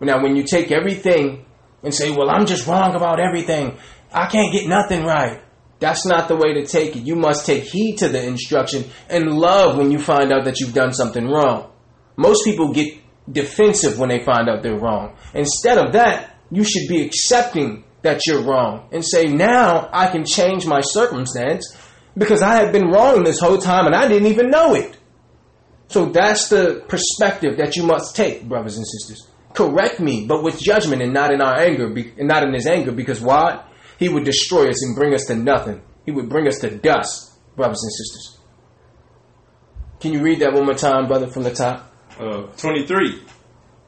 Now, 0.00 0.22
when 0.22 0.36
you 0.36 0.42
take 0.42 0.70
everything 0.70 1.46
and 1.82 1.94
say, 1.94 2.10
"Well, 2.10 2.30
I'm 2.30 2.46
just 2.46 2.66
wrong 2.66 2.94
about 2.94 3.20
everything. 3.20 3.76
I 4.12 4.26
can't 4.26 4.52
get 4.52 4.68
nothing 4.68 5.04
right," 5.04 5.40
That's 5.82 6.06
not 6.06 6.28
the 6.28 6.36
way 6.36 6.54
to 6.54 6.64
take 6.64 6.94
it. 6.94 7.02
You 7.02 7.16
must 7.16 7.44
take 7.44 7.64
heed 7.64 7.96
to 7.96 8.08
the 8.08 8.24
instruction 8.24 8.84
and 9.08 9.32
love 9.32 9.76
when 9.76 9.90
you 9.90 9.98
find 9.98 10.32
out 10.32 10.44
that 10.44 10.60
you've 10.60 10.74
done 10.74 10.92
something 10.92 11.26
wrong. 11.26 11.72
Most 12.16 12.44
people 12.44 12.72
get 12.72 12.94
defensive 13.30 13.98
when 13.98 14.08
they 14.08 14.20
find 14.20 14.48
out 14.48 14.62
they're 14.62 14.78
wrong. 14.78 15.16
Instead 15.34 15.78
of 15.78 15.94
that, 15.94 16.36
you 16.52 16.62
should 16.62 16.86
be 16.88 17.04
accepting 17.04 17.82
that 18.02 18.20
you're 18.26 18.44
wrong 18.44 18.86
and 18.92 19.04
say, 19.04 19.24
now 19.24 19.88
I 19.92 20.06
can 20.06 20.24
change 20.24 20.66
my 20.66 20.82
circumstance 20.82 21.76
because 22.16 22.42
I 22.42 22.62
have 22.62 22.70
been 22.70 22.86
wrong 22.86 23.24
this 23.24 23.40
whole 23.40 23.58
time 23.58 23.86
and 23.86 23.94
I 23.96 24.06
didn't 24.06 24.28
even 24.28 24.50
know 24.50 24.74
it. 24.74 24.96
So 25.88 26.06
that's 26.06 26.48
the 26.48 26.84
perspective 26.86 27.56
that 27.56 27.74
you 27.74 27.82
must 27.82 28.14
take, 28.14 28.48
brothers 28.48 28.76
and 28.76 28.86
sisters. 28.86 29.26
Correct 29.54 30.00
me, 30.00 30.26
but 30.26 30.42
with 30.42 30.58
judgment 30.58 31.02
and 31.02 31.12
not 31.12 31.32
in 31.32 31.40
our 31.40 31.58
anger, 31.58 31.88
be- 31.88 32.12
and 32.18 32.28
not 32.28 32.42
in 32.42 32.54
his 32.54 32.66
anger, 32.66 32.92
because 32.92 33.20
why? 33.20 33.64
He 33.98 34.08
would 34.08 34.24
destroy 34.24 34.68
us 34.68 34.82
and 34.84 34.96
bring 34.96 35.14
us 35.14 35.26
to 35.26 35.36
nothing. 35.36 35.82
He 36.06 36.10
would 36.10 36.28
bring 36.28 36.48
us 36.48 36.58
to 36.60 36.70
dust, 36.70 37.32
brothers 37.56 37.82
and 37.82 37.92
sisters. 37.92 38.38
Can 40.00 40.12
you 40.12 40.22
read 40.22 40.40
that 40.40 40.52
one 40.52 40.64
more 40.64 40.74
time, 40.74 41.06
brother, 41.06 41.28
from 41.28 41.44
the 41.44 41.52
top? 41.52 41.92
Uh, 42.18 42.46
23. 42.56 43.22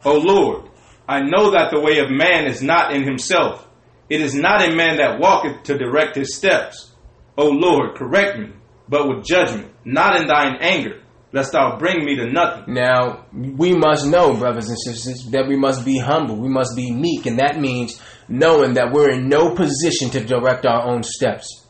O 0.05 0.19
Lord, 0.19 0.69
I 1.09 1.23
know 1.23 1.51
that 1.51 1.71
the 1.73 1.81
way 1.81 1.99
of 1.99 2.11
man 2.11 2.47
is 2.47 2.63
not 2.63 2.95
in 2.95 3.03
himself. 3.03 3.67
It 4.09 4.21
is 4.21 4.35
not 4.35 4.63
in 4.63 4.77
man 4.77 4.99
that 4.99 5.19
walketh 5.19 5.65
to 5.65 5.79
direct 5.79 6.17
his 6.17 6.37
steps. 6.37 6.93
O 7.37 7.49
Lord, 7.49 7.97
correct 7.97 8.39
me, 8.39 8.51
but 8.89 9.09
with 9.09 9.25
judgment, 9.25 9.73
not 9.85 10.21
in 10.21 10.29
thine 10.29 10.57
anger, 10.61 11.01
lest 11.35 11.51
thou 11.53 11.77
bring 11.79 12.05
me 12.05 12.15
to 12.15 12.31
nothing. 12.31 12.73
Now, 12.73 13.27
we 13.33 13.75
must 13.77 14.07
know, 14.07 14.37
brothers 14.37 14.69
and 14.69 14.79
sisters, 14.79 15.29
that 15.33 15.49
we 15.49 15.57
must 15.57 15.85
be 15.85 15.99
humble. 15.99 16.37
We 16.37 16.49
must 16.49 16.77
be 16.77 16.93
meek, 16.93 17.27
and 17.27 17.41
that 17.41 17.59
means 17.59 18.01
knowing 18.29 18.75
that 18.75 18.93
we're 18.93 19.11
in 19.11 19.29
no 19.29 19.53
position 19.53 20.11
to 20.11 20.25
direct 20.25 20.65
our 20.65 20.89
own 20.89 21.03
steps. 21.03 21.67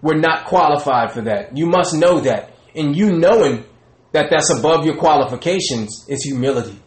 We're 0.00 0.20
not 0.20 0.46
qualified 0.46 1.10
for 1.10 1.22
that. 1.22 1.56
You 1.56 1.66
must 1.66 1.94
know 1.94 2.20
that. 2.20 2.54
And 2.76 2.94
you 2.94 3.18
knowing 3.18 3.64
that 4.12 4.28
that's 4.30 4.56
above 4.56 4.86
your 4.86 4.96
qualifications 4.96 6.06
is 6.08 6.22
humility, 6.22 6.80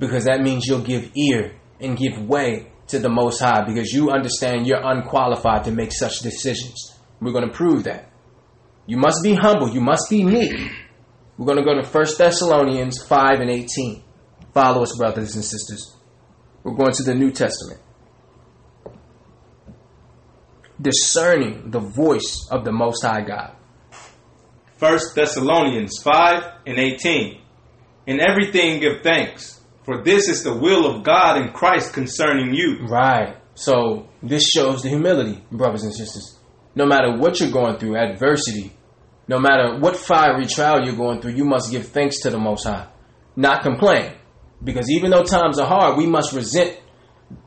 because 0.00 0.24
that 0.24 0.40
means 0.40 0.66
you'll 0.66 0.80
give 0.80 1.12
ear 1.16 1.54
and 1.80 1.96
give 1.96 2.20
way 2.20 2.72
to 2.88 2.98
the 2.98 3.08
Most 3.08 3.38
High, 3.38 3.64
because 3.64 3.92
you 3.92 4.10
understand 4.10 4.66
you're 4.66 4.84
unqualified 4.84 5.62
to 5.64 5.70
make 5.70 5.92
such 5.92 6.18
decisions. 6.18 6.98
We're 7.20 7.32
going 7.32 7.48
to 7.48 7.54
prove 7.54 7.84
that. 7.84 8.10
You 8.86 8.96
must 8.96 9.22
be 9.22 9.34
humble. 9.34 9.72
You 9.72 9.80
must 9.80 10.10
be 10.10 10.24
meek. 10.24 10.70
We're 11.38 11.46
going 11.46 11.58
to 11.58 11.64
go 11.64 11.80
to 11.80 11.86
1 11.86 12.06
Thessalonians 12.16 13.02
5 13.02 13.40
and 13.40 13.50
18. 13.50 14.02
Follow 14.54 14.82
us, 14.82 14.96
brothers 14.96 15.34
and 15.34 15.44
sisters. 15.44 15.94
We're 16.62 16.74
going 16.74 16.92
to 16.92 17.02
the 17.02 17.14
New 17.14 17.30
Testament. 17.30 17.80
Discerning 20.80 21.70
the 21.70 21.80
voice 21.80 22.48
of 22.50 22.64
the 22.64 22.72
Most 22.72 23.02
High 23.02 23.22
God. 23.22 23.54
1 24.78 24.98
Thessalonians 25.14 26.02
5 26.02 26.42
and 26.66 26.78
18. 26.78 27.40
In 28.06 28.20
everything 28.20 28.80
give 28.80 29.02
thanks, 29.02 29.60
for 29.84 30.02
this 30.02 30.28
is 30.28 30.42
the 30.42 30.54
will 30.54 30.86
of 30.86 31.02
God 31.02 31.40
in 31.40 31.52
Christ 31.52 31.92
concerning 31.92 32.54
you. 32.54 32.86
Right. 32.86 33.36
So 33.54 34.08
this 34.22 34.48
shows 34.48 34.82
the 34.82 34.90
humility, 34.90 35.42
brothers 35.50 35.82
and 35.82 35.94
sisters. 35.94 36.38
No 36.74 36.86
matter 36.86 37.16
what 37.16 37.40
you're 37.40 37.50
going 37.50 37.78
through, 37.78 37.96
adversity, 37.96 38.75
no 39.28 39.38
matter 39.38 39.78
what 39.78 39.96
fiery 39.96 40.46
trial 40.46 40.84
you're 40.84 40.96
going 40.96 41.20
through, 41.20 41.32
you 41.32 41.44
must 41.44 41.70
give 41.70 41.88
thanks 41.88 42.20
to 42.20 42.30
the 42.30 42.38
Most 42.38 42.64
High, 42.64 42.86
not 43.34 43.62
complain. 43.62 44.12
Because 44.62 44.90
even 44.90 45.10
though 45.10 45.24
times 45.24 45.58
are 45.58 45.66
hard, 45.66 45.98
we 45.98 46.06
must 46.06 46.32
resent, 46.32 46.78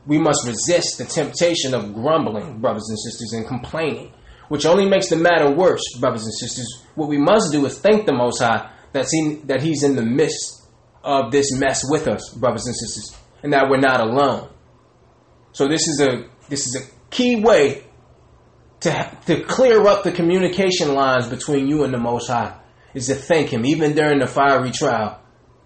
we 0.06 0.18
must 0.18 0.46
resist 0.46 0.98
the 0.98 1.04
temptation 1.04 1.74
of 1.74 1.94
grumbling, 1.94 2.60
brothers 2.60 2.88
and 2.88 2.98
sisters, 2.98 3.32
and 3.32 3.46
complaining, 3.46 4.12
which 4.48 4.66
only 4.66 4.88
makes 4.88 5.08
the 5.08 5.16
matter 5.16 5.50
worse, 5.50 5.82
brothers 5.98 6.24
and 6.24 6.34
sisters. 6.34 6.84
What 6.94 7.08
we 7.08 7.18
must 7.18 7.50
do 7.50 7.64
is 7.66 7.78
thank 7.78 8.06
the 8.06 8.12
Most 8.12 8.40
High 8.40 8.70
that 8.92 9.06
he, 9.10 9.40
that 9.44 9.62
He's 9.62 9.82
in 9.82 9.96
the 9.96 10.04
midst 10.04 10.68
of 11.02 11.32
this 11.32 11.52
mess 11.58 11.82
with 11.88 12.06
us, 12.06 12.28
brothers 12.34 12.66
and 12.66 12.76
sisters, 12.76 13.16
and 13.42 13.52
that 13.52 13.68
we're 13.70 13.80
not 13.80 14.00
alone. 14.00 14.50
So 15.52 15.66
this 15.66 15.88
is 15.88 16.00
a 16.00 16.28
this 16.48 16.66
is 16.66 16.76
a 16.76 17.10
key 17.10 17.36
way 17.36 17.84
to 18.80 19.16
to 19.26 19.42
clear 19.44 19.86
up 19.86 20.04
the 20.04 20.12
communication 20.12 20.94
lines 20.94 21.28
between 21.28 21.68
you 21.68 21.84
and 21.84 21.92
the 21.92 21.98
Most 21.98 22.28
High. 22.28 22.56
Is 22.92 23.06
to 23.06 23.14
thank 23.14 23.50
Him 23.52 23.64
even 23.64 23.94
during 23.94 24.18
the 24.18 24.26
fiery 24.26 24.72
trial. 24.72 25.20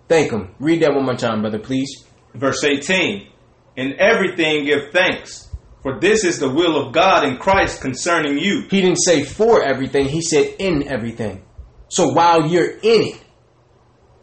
Thank 0.08 0.30
Him. 0.30 0.54
Read 0.58 0.82
that 0.82 0.94
one 0.94 1.06
more 1.06 1.16
time, 1.16 1.40
brother, 1.40 1.58
please. 1.58 2.04
Verse 2.34 2.62
18. 2.62 3.28
In 3.76 3.94
everything 3.98 4.66
give 4.66 4.92
thanks, 4.92 5.48
for 5.82 5.98
this 6.00 6.24
is 6.24 6.38
the 6.38 6.50
will 6.50 6.76
of 6.76 6.92
God 6.92 7.24
in 7.24 7.38
Christ 7.38 7.80
concerning 7.80 8.38
you. 8.38 8.66
He 8.70 8.80
didn't 8.80 9.02
say 9.02 9.24
for 9.24 9.62
everything. 9.62 10.08
He 10.08 10.20
said 10.20 10.56
in 10.58 10.88
everything. 10.88 11.44
So 11.88 12.08
while 12.12 12.46
you're 12.46 12.70
in 12.70 13.02
it, 13.02 13.24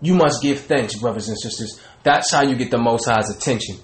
you 0.01 0.15
must 0.15 0.41
give 0.41 0.61
thanks, 0.61 0.95
brothers 0.95 1.27
and 1.27 1.39
sisters. 1.39 1.79
That's 2.03 2.31
how 2.31 2.43
you 2.43 2.55
get 2.55 2.71
the 2.71 2.79
Most 2.79 3.05
High's 3.05 3.29
attention. 3.29 3.77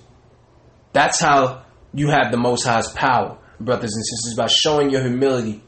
That's 0.94 1.20
how 1.20 1.66
you 1.94 2.10
have 2.10 2.32
the 2.32 2.38
Most 2.38 2.64
High's 2.64 2.92
power, 2.92 3.38
brothers 3.60 3.94
and 3.94 4.06
sisters, 4.06 4.36
by 4.38 4.48
showing 4.48 4.90
your 4.90 5.02
humility. 5.02 5.64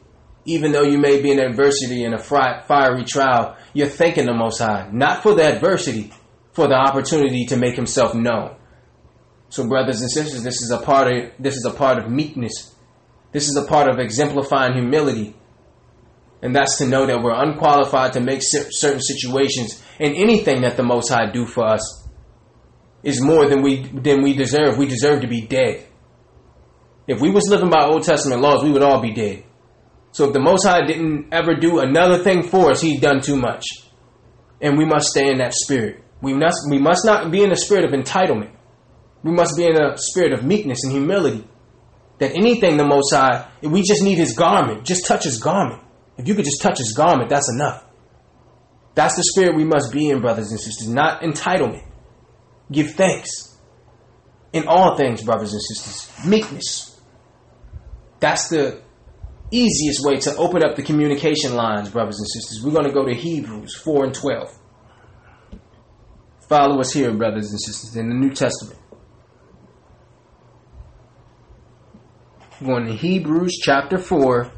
Even 0.46 0.72
though 0.72 0.82
you 0.82 0.98
may 0.98 1.20
be 1.20 1.30
in 1.30 1.38
adversity 1.38 2.02
in 2.02 2.14
a 2.14 2.18
fiery 2.18 3.04
trial, 3.04 3.56
you're 3.74 3.86
thanking 3.86 4.24
the 4.24 4.32
Most 4.32 4.58
High, 4.58 4.88
not 4.90 5.22
for 5.22 5.34
the 5.34 5.44
adversity, 5.44 6.12
for 6.52 6.66
the 6.66 6.74
opportunity 6.74 7.44
to 7.46 7.56
make 7.56 7.76
Himself 7.76 8.14
known. 8.14 8.56
So, 9.50 9.68
brothers 9.68 10.00
and 10.00 10.10
sisters, 10.10 10.42
this 10.42 10.62
is 10.62 10.70
a 10.70 10.78
part 10.78 11.12
of 11.12 11.32
this 11.38 11.56
is 11.56 11.64
a 11.64 11.72
part 11.72 11.98
of 11.98 12.10
meekness. 12.10 12.74
This 13.32 13.48
is 13.48 13.56
a 13.56 13.66
part 13.66 13.88
of 13.88 13.98
exemplifying 13.98 14.72
humility, 14.72 15.36
and 16.42 16.54
that's 16.54 16.78
to 16.78 16.86
know 16.86 17.06
that 17.06 17.22
we're 17.22 17.34
unqualified 17.34 18.14
to 18.14 18.20
make 18.20 18.40
certain 18.42 19.00
situations 19.00 19.82
and 19.98 20.16
anything 20.16 20.62
that 20.62 20.76
the 20.76 20.82
Most 20.82 21.10
High 21.10 21.30
do 21.30 21.46
for 21.46 21.64
us 21.66 22.08
is 23.02 23.20
more 23.20 23.48
than 23.48 23.62
we 23.62 23.82
than 23.82 24.22
we 24.22 24.34
deserve. 24.34 24.78
We 24.78 24.86
deserve 24.86 25.20
to 25.22 25.28
be 25.28 25.42
dead. 25.42 25.86
If 27.06 27.20
we 27.20 27.30
was 27.30 27.48
living 27.48 27.70
by 27.70 27.84
Old 27.86 28.04
Testament 28.04 28.40
laws, 28.40 28.62
we 28.62 28.70
would 28.70 28.82
all 28.82 29.00
be 29.00 29.12
dead. 29.12 29.44
So 30.12 30.26
if 30.26 30.32
the 30.32 30.40
Most 30.40 30.66
High 30.66 30.86
didn't 30.86 31.32
ever 31.32 31.54
do 31.54 31.78
another 31.78 32.22
thing 32.22 32.42
for 32.42 32.70
us, 32.70 32.80
He's 32.80 33.00
done 33.00 33.20
too 33.20 33.36
much, 33.36 33.64
and 34.60 34.76
we 34.76 34.84
must 34.84 35.08
stay 35.08 35.30
in 35.30 35.38
that 35.38 35.54
spirit. 35.54 36.02
We 36.20 36.34
must 36.34 36.58
we 36.68 36.78
must 36.78 37.04
not 37.04 37.30
be 37.30 37.42
in 37.42 37.52
a 37.52 37.56
spirit 37.56 37.84
of 37.84 37.92
entitlement. 37.92 38.52
We 39.22 39.32
must 39.32 39.56
be 39.56 39.64
in 39.66 39.80
a 39.80 39.96
spirit 39.96 40.32
of 40.32 40.44
meekness 40.44 40.84
and 40.84 40.92
humility. 40.92 41.46
That 42.18 42.36
anything 42.36 42.76
the 42.76 42.84
Most 42.84 43.14
High, 43.14 43.48
we 43.62 43.82
just 43.82 44.02
need 44.02 44.18
His 44.18 44.36
garment. 44.36 44.84
Just 44.84 45.06
touch 45.06 45.24
His 45.24 45.38
garment, 45.38 45.82
If 46.18 46.28
you 46.28 46.34
could 46.34 46.44
just 46.44 46.60
touch 46.60 46.78
his 46.78 46.92
garment, 46.92 47.30
that's 47.30 47.50
enough. 47.50 47.82
That's 48.94 49.16
the 49.16 49.22
spirit 49.22 49.56
we 49.56 49.64
must 49.64 49.92
be 49.92 50.10
in, 50.10 50.20
brothers 50.20 50.50
and 50.50 50.60
sisters, 50.60 50.88
not 50.88 51.22
entitlement. 51.22 51.84
Give 52.70 52.90
thanks 52.90 53.58
in 54.52 54.68
all 54.68 54.96
things, 54.96 55.22
brothers 55.22 55.52
and 55.52 55.62
sisters. 55.62 56.26
Meekness. 56.26 56.89
That's 58.20 58.48
the 58.48 58.80
easiest 59.50 60.04
way 60.04 60.16
to 60.16 60.36
open 60.36 60.62
up 60.62 60.76
the 60.76 60.82
communication 60.82 61.54
lines, 61.54 61.88
brothers 61.88 62.18
and 62.18 62.28
sisters. 62.28 62.62
We're 62.62 62.72
going 62.72 62.86
to 62.86 62.92
go 62.92 63.04
to 63.04 63.14
Hebrews 63.14 63.74
4 63.76 64.04
and 64.04 64.14
12. 64.14 64.56
Follow 66.48 66.80
us 66.80 66.92
here, 66.92 67.12
brothers 67.12 67.50
and 67.50 67.60
sisters, 67.60 67.96
in 67.96 68.08
the 68.08 68.14
New 68.14 68.30
Testament. 68.30 68.78
We're 72.60 72.66
going 72.66 72.86
to 72.86 72.92
Hebrews 72.92 73.58
chapter 73.62 73.98
4. 73.98 74.52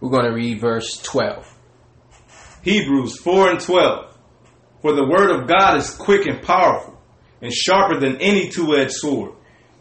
We're 0.00 0.10
going 0.10 0.24
to 0.24 0.32
read 0.32 0.60
verse 0.60 1.00
12. 1.02 1.50
Hebrews 2.62 3.18
4 3.18 3.50
and 3.50 3.60
12. 3.60 4.16
For 4.82 4.92
the 4.92 5.06
word 5.06 5.30
of 5.30 5.46
God 5.46 5.78
is 5.78 5.90
quick 5.90 6.26
and 6.26 6.42
powerful, 6.42 6.98
and 7.40 7.52
sharper 7.52 8.00
than 8.00 8.20
any 8.20 8.48
two 8.48 8.74
edged 8.74 8.92
sword, 8.92 9.32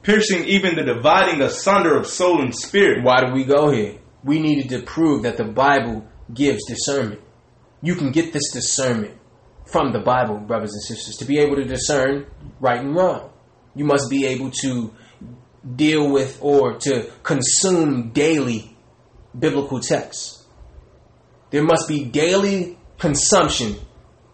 piercing 0.04 0.44
even 0.46 0.76
the 0.76 0.84
dividing 0.84 1.42
asunder 1.42 1.98
of 1.98 2.06
soul 2.06 2.42
and 2.42 2.54
spirit. 2.54 3.04
Why 3.04 3.26
do 3.26 3.34
we 3.34 3.46
go 3.46 3.72
here? 3.72 4.00
We 4.24 4.40
needed 4.40 4.70
to 4.70 4.84
prove 4.84 5.24
that 5.24 5.38
the 5.38 5.46
Bible 5.46 6.08
gives 6.34 6.66
discernment. 6.68 7.22
You 7.82 7.96
can 7.96 8.12
get 8.12 8.32
this 8.32 8.52
discernment 8.52 9.18
from 9.66 9.92
the 9.92 10.00
Bible, 10.00 10.38
brothers 10.38 10.74
and 10.74 10.84
sisters, 10.84 11.18
to 11.18 11.26
be 11.26 11.40
able 11.40 11.56
to 11.56 11.64
discern 11.64 12.28
right 12.60 12.80
and 12.80 12.96
wrong. 12.96 13.32
You 13.76 13.86
must 13.86 14.10
be 14.10 14.26
able 14.26 14.52
to 14.62 14.94
deal 15.76 16.12
with 16.12 16.38
or 16.42 16.78
to 16.80 17.10
consume 17.24 18.12
daily 18.12 18.76
biblical 19.38 19.80
texts. 19.80 20.46
There 21.50 21.64
must 21.64 21.88
be 21.88 22.06
daily 22.06 22.78
consumption 22.98 23.76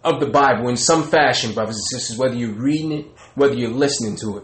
of 0.03 0.19
the 0.19 0.27
Bible 0.27 0.69
in 0.69 0.77
some 0.77 1.03
fashion, 1.03 1.53
brothers 1.53 1.75
and 1.75 1.85
sisters, 1.85 2.17
whether 2.17 2.35
you're 2.35 2.53
reading 2.53 2.91
it, 2.91 3.05
whether 3.35 3.55
you're 3.55 3.71
listening 3.71 4.15
to 4.17 4.37
it. 4.39 4.43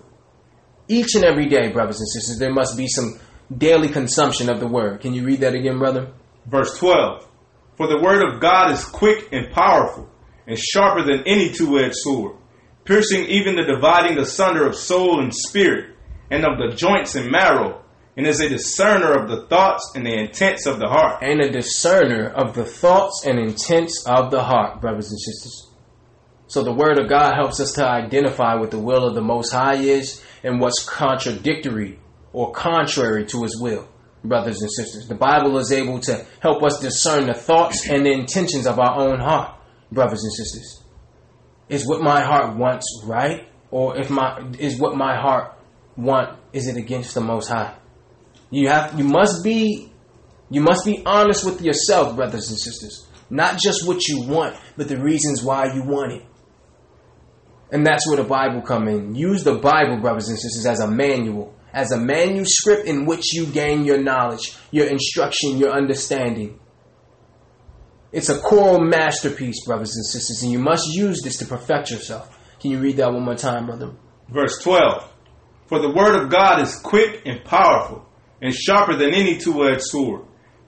Each 0.88 1.16
and 1.16 1.24
every 1.24 1.48
day, 1.48 1.72
brothers 1.72 2.00
and 2.00 2.10
sisters, 2.10 2.38
there 2.38 2.54
must 2.54 2.78
be 2.78 2.88
some 2.88 3.20
daily 3.56 3.90
consumption 3.90 4.50
of 4.50 4.60
the 4.60 4.68
word. 4.68 5.02
Can 5.02 5.14
you 5.14 5.24
read 5.24 5.42
that 5.42 5.56
again, 5.56 5.80
brother? 5.80 6.12
Verse 6.46 6.78
12. 6.78 7.28
For 7.76 7.88
the 7.88 8.02
word 8.02 8.24
of 8.24 8.40
God 8.40 8.72
is 8.72 8.86
quick 8.86 9.30
and 9.32 9.52
powerful, 9.52 10.10
and 10.48 10.58
sharper 10.58 11.04
than 11.04 11.24
any 11.26 11.52
two 11.52 11.80
edged 11.80 11.96
sword, 11.96 12.38
piercing 12.86 13.26
even 13.26 13.56
the 13.56 13.64
dividing 13.64 14.18
asunder 14.18 14.66
of 14.66 14.76
soul 14.76 15.22
and 15.22 15.34
spirit, 15.34 15.96
and 16.30 16.46
of 16.46 16.58
the 16.58 16.76
joints 16.76 17.16
and 17.16 17.32
marrow, 17.32 17.82
and 18.16 18.26
is 18.26 18.40
a 18.40 18.48
discerner 18.48 19.12
of 19.12 19.28
the 19.28 19.46
thoughts 19.48 19.92
and 19.96 20.06
the 20.06 20.14
intents 20.14 20.66
of 20.66 20.80
the 20.80 20.88
heart. 20.88 21.22
And 21.22 21.42
a 21.42 21.52
discerner 21.52 22.30
of 22.30 22.56
the 22.56 22.64
thoughts 22.64 23.26
and 23.26 23.40
intents 23.40 24.06
of 24.08 24.32
the 24.32 24.44
heart, 24.44 24.80
brothers 24.80 25.10
and 25.10 25.20
sisters. 25.20 25.70
So 26.48 26.64
the 26.64 26.74
word 26.74 27.00
of 27.00 27.10
God 27.10 27.34
helps 27.36 27.60
us 27.60 27.74
to 27.74 27.86
identify 27.86 28.56
what 28.56 28.72
the 28.72 28.80
will 28.80 29.06
of 29.06 29.16
the 29.16 29.22
Most 29.22 29.52
High 29.52 29.76
is 29.76 30.24
and 30.46 30.62
what's 30.62 30.88
contradictory 30.88 32.00
or 32.32 32.52
contrary 32.52 33.26
to 33.26 33.42
his 33.44 33.60
will, 33.60 33.88
brothers 34.24 34.62
and 34.62 34.72
sisters. 34.72 35.08
The 35.08 35.16
Bible 35.16 35.58
is 35.58 35.72
able 35.72 36.00
to 36.02 36.24
help 36.40 36.64
us 36.64 36.80
discern 36.80 37.26
the 37.26 37.34
thoughts 37.34 37.90
and 37.90 38.06
the 38.06 38.12
intentions 38.12 38.68
of 38.68 38.80
our 38.80 38.96
own 38.96 39.20
heart, 39.20 39.58
brothers 39.92 40.24
and 40.24 40.32
sisters. 40.32 40.84
Is 41.68 41.88
what 41.88 42.02
my 42.02 42.22
heart 42.22 42.56
wants 42.56 42.86
right? 43.06 43.48
Or 43.72 43.98
if 44.00 44.12
my 44.12 44.40
is 44.60 44.80
what 44.80 44.96
my 44.96 45.20
heart 45.20 45.58
want 45.98 46.38
is 46.54 46.68
it 46.68 46.78
against 46.78 47.16
the 47.16 47.22
most 47.22 47.50
high? 47.50 47.76
You 48.52 48.70
have 48.70 48.98
you 49.00 49.04
must 49.04 49.44
be 49.44 49.92
you 50.52 50.62
must 50.62 50.86
be 50.86 51.02
honest 51.06 51.44
with 51.44 51.62
yourself, 51.62 52.16
brothers 52.16 52.50
and 52.50 52.60
sisters. 52.60 53.08
Not 53.32 53.58
just 53.60 53.88
what 53.88 54.08
you 54.08 54.28
want, 54.28 54.56
but 54.78 54.88
the 54.88 55.02
reasons 55.02 55.42
why 55.44 55.74
you 55.74 55.84
want 55.84 56.14
it. 56.14 56.24
And 57.72 57.86
that's 57.86 58.08
where 58.08 58.18
the 58.18 58.24
Bible 58.24 58.62
come 58.62 58.88
in. 58.88 59.16
Use 59.16 59.44
the 59.44 59.56
Bible, 59.56 59.98
brothers 59.98 60.30
and 60.30 60.40
sisters, 60.40 60.66
as 60.66 60.80
a 60.80 60.88
manual, 60.88 61.56
as 61.74 61.92
a 61.92 61.98
manuscript 61.98 62.86
in 62.86 63.06
which 63.06 63.34
you 63.34 63.48
gain 63.48 63.86
your 63.86 64.02
knowledge, 64.02 64.56
your 64.72 64.88
instruction, 64.88 65.58
your 65.58 65.72
understanding. 65.72 66.60
It's 68.12 68.30
a 68.30 68.40
choral 68.40 68.80
masterpiece, 68.80 69.66
brothers 69.66 69.94
and 69.96 70.06
sisters, 70.06 70.42
and 70.44 70.52
you 70.52 70.60
must 70.60 70.88
use 70.94 71.22
this 71.22 71.38
to 71.38 71.46
perfect 71.46 71.92
yourself. 71.92 72.38
Can 72.62 72.72
you 72.72 72.80
read 72.80 72.98
that 72.98 73.12
one 73.12 73.24
more 73.24 73.36
time, 73.36 73.66
brother? 73.66 73.92
Verse 74.30 74.58
12. 74.60 75.12
For 75.68 75.80
the 75.80 75.92
word 75.92 76.16
of 76.16 76.30
God 76.30 76.62
is 76.62 76.76
quick 76.76 77.24
and 77.26 77.44
powerful, 77.44 78.08
and 78.42 78.54
sharper 78.54 78.96
than 78.96 79.14
any 79.14 79.38
two 79.38 79.68
edged 79.68 79.82
sword, 79.82 80.22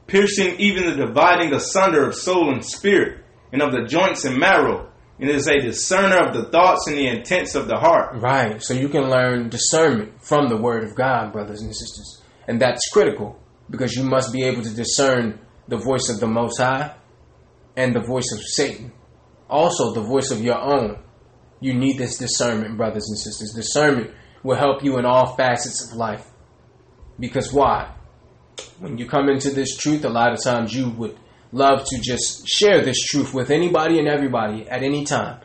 piercing 0.08 0.60
even 0.60 0.90
the 0.90 1.06
dividing 1.06 1.54
asunder 1.54 2.06
of 2.06 2.16
soul 2.16 2.52
and 2.52 2.66
spirit, 2.66 3.24
and 3.54 3.62
of 3.62 3.72
the 3.72 3.86
joints 3.86 4.26
and 4.26 4.38
marrow, 4.38 4.92
and 5.20 5.30
is 5.30 5.48
a 5.48 5.60
discerner 5.60 6.28
of 6.28 6.34
the 6.34 6.46
thoughts 6.52 6.88
and 6.88 6.98
the 6.98 7.08
intents 7.08 7.56
of 7.56 7.68
the 7.68 7.78
heart. 7.78 8.22
Right. 8.22 8.62
So 8.62 8.74
you 8.74 8.90
can 8.90 9.10
learn 9.10 9.50
discernment 9.50 10.22
from 10.22 10.48
the 10.48 10.58
Word 10.58 10.84
of 10.84 10.96
God, 10.96 11.32
brothers 11.32 11.62
and 11.62 11.76
sisters. 11.76 12.22
And 12.48 12.62
that's 12.62 12.90
critical 12.92 13.40
because 13.70 13.96
you 13.96 14.04
must 14.04 14.32
be 14.32 14.44
able 14.44 14.62
to 14.64 14.74
discern 14.74 15.40
the 15.68 15.78
voice 15.78 16.10
of 16.10 16.20
the 16.20 16.28
Most 16.28 16.60
High 16.60 16.96
and 17.76 17.96
the 17.96 18.02
voice 18.02 18.32
of 18.32 18.40
Satan. 18.42 18.92
Also, 19.50 19.94
the 19.94 20.02
voice 20.02 20.32
of 20.32 20.42
your 20.42 20.60
own. 20.60 21.00
You 21.60 21.74
need 21.74 21.98
this 21.98 22.18
discernment, 22.18 22.78
brothers 22.78 23.10
and 23.10 23.18
sisters. 23.18 23.54
Discernment 23.54 24.12
will 24.44 24.56
help 24.56 24.84
you 24.84 24.98
in 24.98 25.06
all 25.06 25.36
facets 25.36 25.90
of 25.90 25.98
life. 25.98 26.26
Because 27.20 27.52
why? 27.52 27.94
When 28.80 28.98
you 28.98 29.08
come 29.08 29.30
into 29.30 29.50
this 29.50 29.76
truth, 29.76 30.06
a 30.06 30.10
lot 30.10 30.34
of 30.34 30.44
times 30.44 30.74
you 30.74 30.90
would 30.92 31.18
love 31.52 31.86
to 31.86 32.00
just 32.02 32.48
share 32.48 32.84
this 32.84 33.00
truth 33.06 33.34
with 33.34 33.50
anybody 33.50 34.00
and 34.00 34.08
everybody 34.08 34.68
at 34.70 34.84
any 34.84 35.06
time. 35.06 35.42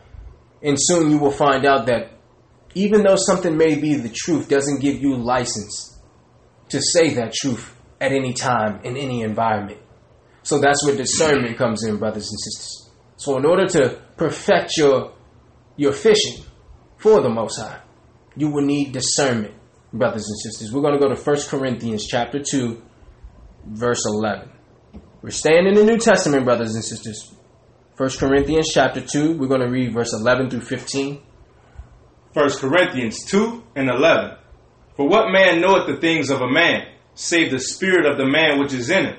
And 0.63 0.77
soon 0.79 1.11
you 1.11 1.19
will 1.19 1.31
find 1.31 1.65
out 1.65 1.87
that 1.87 2.11
even 2.75 3.03
though 3.03 3.17
something 3.17 3.57
may 3.57 3.75
be 3.75 3.95
the 3.97 4.09
truth, 4.09 4.49
doesn't 4.49 4.81
give 4.81 5.01
you 5.01 5.17
license 5.17 6.01
to 6.71 6.81
say 6.81 7.15
that 7.15 7.33
truth 7.35 7.77
at 8.01 8.13
any 8.13 8.33
time 8.33 8.81
in 8.85 8.97
any 8.97 9.23
environment. 9.23 9.79
So 10.43 10.59
that's 10.59 10.85
where 10.85 10.97
discernment 10.97 11.57
comes 11.59 11.85
in, 11.85 11.99
brothers 11.99 12.29
and 12.31 12.41
sisters. 12.41 12.91
So 13.17 13.37
in 13.37 13.45
order 13.45 13.67
to 13.69 14.03
perfect 14.17 14.77
your 14.77 15.13
your 15.77 15.93
fishing 15.93 16.45
for 16.97 17.21
the 17.21 17.29
Most 17.29 17.59
High, 17.59 17.81
you 18.37 18.51
will 18.51 18.65
need 18.65 18.93
discernment, 18.93 19.55
brothers 19.93 20.27
and 20.29 20.39
sisters. 20.41 20.73
We're 20.73 20.83
going 20.83 20.99
to 20.99 21.01
go 21.01 21.15
to 21.15 21.21
1 21.21 21.37
Corinthians 21.49 22.07
chapter 22.07 22.43
2, 22.43 22.83
verse 23.67 24.05
11. 24.07 24.52
We're 25.23 25.31
staying 25.31 25.69
in 25.69 25.75
the 25.75 25.85
New 25.85 25.99
Testament, 25.99 26.45
brothers 26.45 26.75
and 26.75 26.85
sisters. 26.85 27.33
1 27.97 28.11
Corinthians 28.19 28.71
chapter 28.73 29.01
2, 29.01 29.39
we're 29.39 29.47
going 29.47 29.61
to 29.61 29.71
read 29.71 29.93
verse 29.93 30.13
11 30.13 30.51
through 30.51 30.63
15. 30.63 31.23
1 32.33 32.51
Corinthians 32.59 33.25
2 33.27 33.63
and 33.77 33.89
11. 33.89 34.37
For 34.97 35.09
what 35.09 35.31
man 35.31 35.61
knoweth 35.61 35.87
the 35.87 36.01
things 36.01 36.31
of 36.31 36.41
a 36.41 36.51
man, 36.51 36.89
save 37.15 37.53
the 37.53 37.61
spirit 37.61 38.05
of 38.05 38.19
the 38.19 38.27
man 38.27 38.59
which 38.59 38.73
is 38.73 38.91
in 38.91 39.07
him? 39.07 39.17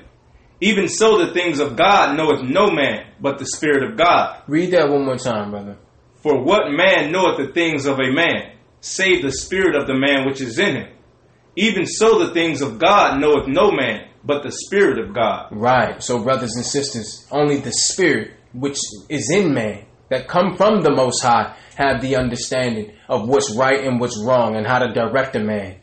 Even 0.59 0.88
so, 0.88 1.17
the 1.17 1.34
things 1.34 1.59
of 1.59 1.75
God 1.75 2.17
knoweth 2.17 2.41
no 2.41 2.69
man, 2.69 3.07
but 3.19 3.38
the 3.38 3.45
Spirit 3.45 3.84
of 3.84 3.97
God. 3.97 4.43
Read 4.47 4.71
that 4.71 4.89
one 4.89 5.03
more 5.03 5.17
time, 5.17 5.51
brother. 5.51 5.77
For 6.21 6.41
what 6.41 6.71
man 6.71 7.11
knoweth 7.11 7.38
the 7.38 7.53
things 7.53 7.85
of 7.85 7.99
a 7.99 8.13
man, 8.13 8.55
save 8.80 9.23
the 9.23 9.31
Spirit 9.31 9.75
of 9.75 9.88
the 9.88 9.93
man 9.93 10.25
which 10.25 10.39
is 10.39 10.59
in 10.59 10.75
him? 10.77 10.88
Even 11.57 11.85
so, 11.85 12.19
the 12.19 12.34
things 12.34 12.61
of 12.61 12.80
God 12.80 13.19
knoweth 13.19 13.47
no 13.47 13.71
man, 13.71 14.07
but 14.24 14.44
the 14.44 14.52
Spirit 14.52 15.00
of 15.00 15.14
God. 15.14 15.50
Right. 15.52 16.02
So, 16.02 16.24
brothers 16.24 16.56
and 16.56 16.66
sisters, 16.66 17.28
only 17.32 17.58
the 17.58 17.72
Spirit 17.72 18.32
which 18.54 18.78
is 19.10 19.32
in 19.32 19.54
man, 19.54 19.86
that 20.10 20.28
come 20.28 20.56
from 20.56 20.82
the 20.82 20.91
Most 20.91 21.22
High, 21.22 21.56
have 21.76 22.02
the 22.02 22.16
understanding 22.16 22.94
of 23.10 23.28
what's 23.28 23.56
right 23.56 23.84
and 23.84 24.00
what's 24.00 24.22
wrong 24.24 24.56
and 24.56 24.66
how 24.66 24.80
to 24.80 24.94
direct 24.94 25.36
a 25.36 25.40
man. 25.40 25.78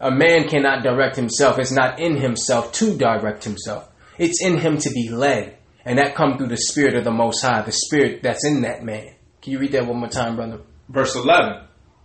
A 0.00 0.10
man 0.10 0.48
cannot 0.48 0.82
direct 0.82 1.16
himself. 1.16 1.58
It's 1.58 1.70
not 1.70 2.00
in 2.00 2.16
himself 2.16 2.72
to 2.72 2.96
direct 2.96 3.44
himself. 3.44 3.88
It's 4.18 4.42
in 4.42 4.58
him 4.58 4.78
to 4.78 4.90
be 4.90 5.10
led. 5.10 5.56
And 5.84 5.98
that 5.98 6.14
come 6.14 6.36
through 6.36 6.48
the 6.48 6.56
Spirit 6.56 6.96
of 6.96 7.04
the 7.04 7.12
Most 7.12 7.42
High, 7.42 7.62
the 7.62 7.72
Spirit 7.72 8.22
that's 8.22 8.44
in 8.44 8.62
that 8.62 8.82
man. 8.82 9.14
Can 9.40 9.52
you 9.52 9.58
read 9.58 9.72
that 9.72 9.86
one 9.86 9.98
more 9.98 10.08
time, 10.08 10.36
brother? 10.36 10.60
Verse 10.88 11.14
11. 11.14 11.64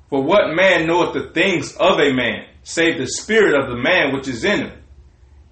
For 0.10 0.22
what 0.22 0.56
man 0.56 0.88
knoweth 0.88 1.14
the 1.14 1.32
things 1.34 1.76
of 1.76 2.00
a 2.00 2.14
man, 2.14 2.46
save 2.64 2.98
the 2.98 3.08
Spirit 3.08 3.60
of 3.60 3.70
the 3.70 3.82
man 3.82 4.14
which 4.14 4.28
is 4.28 4.44
in 4.44 4.68
him? 4.68 4.72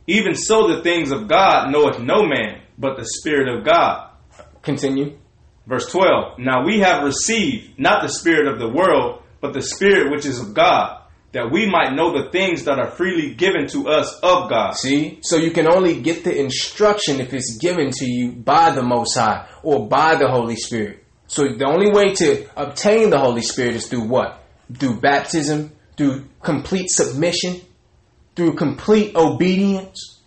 Even 0.08 0.36
so, 0.36 0.68
the 0.68 0.84
things 0.84 1.12
of 1.12 1.28
God 1.28 1.72
knoweth 1.72 2.00
no 2.00 2.26
man, 2.26 2.62
but 2.78 2.98
the 2.98 3.06
Spirit 3.06 3.48
of 3.48 3.64
God. 3.64 4.10
Continue. 4.62 5.18
Verse 5.66 5.90
12 5.92 6.40
Now 6.40 6.66
we 6.66 6.80
have 6.80 7.04
received 7.04 7.80
not 7.80 8.02
the 8.02 8.10
Spirit 8.10 8.48
of 8.48 8.60
the 8.60 8.70
world, 8.70 9.22
but 9.40 9.54
the 9.54 9.62
Spirit 9.62 10.12
which 10.12 10.26
is 10.26 10.40
of 10.40 10.54
God, 10.54 11.02
that 11.32 11.52
we 11.52 11.70
might 11.70 11.94
know 11.94 12.12
the 12.12 12.30
things 12.32 12.66
that 12.66 12.80
are 12.80 12.92
freely 12.92 13.34
given 13.34 13.68
to 13.68 13.88
us 13.88 14.14
of 14.22 14.50
God. 14.50 14.76
See? 14.76 15.20
So 15.22 15.38
you 15.38 15.52
can 15.52 15.68
only 15.68 16.02
get 16.02 16.24
the 16.24 16.38
instruction 16.38 17.20
if 17.20 17.34
it's 17.34 17.58
given 17.58 17.92
to 17.92 18.06
you 18.06 18.32
by 18.32 18.72
the 18.72 18.84
Most 18.84 19.16
High 19.16 19.48
or 19.64 19.88
by 19.88 20.16
the 20.16 20.30
Holy 20.30 20.56
Spirit. 20.56 21.04
So 21.28 21.44
the 21.44 21.66
only 21.66 21.92
way 21.92 22.14
to 22.16 22.48
obtain 22.56 23.10
the 23.10 23.20
Holy 23.20 23.42
Spirit 23.42 23.76
is 23.76 23.88
through 23.88 24.04
what? 24.04 24.44
Through 24.78 25.00
baptism, 25.00 25.72
through 25.98 26.26
complete 26.42 26.90
submission, 26.90 27.62
through 28.36 28.56
complete 28.56 29.16
obedience. 29.16 30.22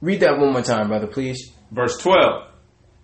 Read 0.00 0.20
that 0.20 0.38
one 0.38 0.52
more 0.52 0.62
time, 0.62 0.88
brother, 0.88 1.06
please. 1.06 1.52
Verse 1.70 1.96
12. 1.98 2.48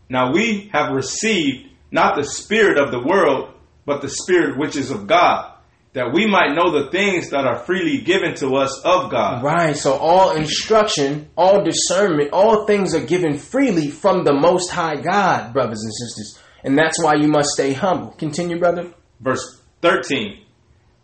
Now 0.08 0.32
we 0.32 0.70
have 0.72 0.92
received 0.92 1.68
not 1.90 2.16
the 2.16 2.24
spirit 2.24 2.78
of 2.78 2.90
the 2.90 3.02
world, 3.02 3.54
but 3.84 4.02
the 4.02 4.08
spirit 4.08 4.58
which 4.58 4.76
is 4.76 4.90
of 4.90 5.06
God, 5.06 5.54
that 5.92 6.12
we 6.12 6.26
might 6.26 6.54
know 6.54 6.70
the 6.70 6.90
things 6.90 7.30
that 7.30 7.44
are 7.46 7.58
freely 7.58 8.00
given 8.00 8.34
to 8.36 8.56
us 8.56 8.80
of 8.84 9.10
God. 9.10 9.42
Right. 9.42 9.76
So 9.76 9.94
all 9.94 10.36
instruction, 10.36 11.28
all 11.36 11.64
discernment, 11.64 12.30
all 12.32 12.66
things 12.66 12.94
are 12.94 13.04
given 13.04 13.36
freely 13.36 13.88
from 13.88 14.24
the 14.24 14.32
Most 14.32 14.70
High 14.70 14.96
God, 14.96 15.52
brothers 15.52 15.82
and 15.82 15.92
sisters. 15.92 16.38
And 16.64 16.78
that's 16.78 17.02
why 17.02 17.14
you 17.14 17.28
must 17.28 17.50
stay 17.50 17.72
humble. 17.72 18.12
Continue, 18.12 18.58
brother. 18.58 18.92
Verse 19.20 19.60
13. 19.82 20.44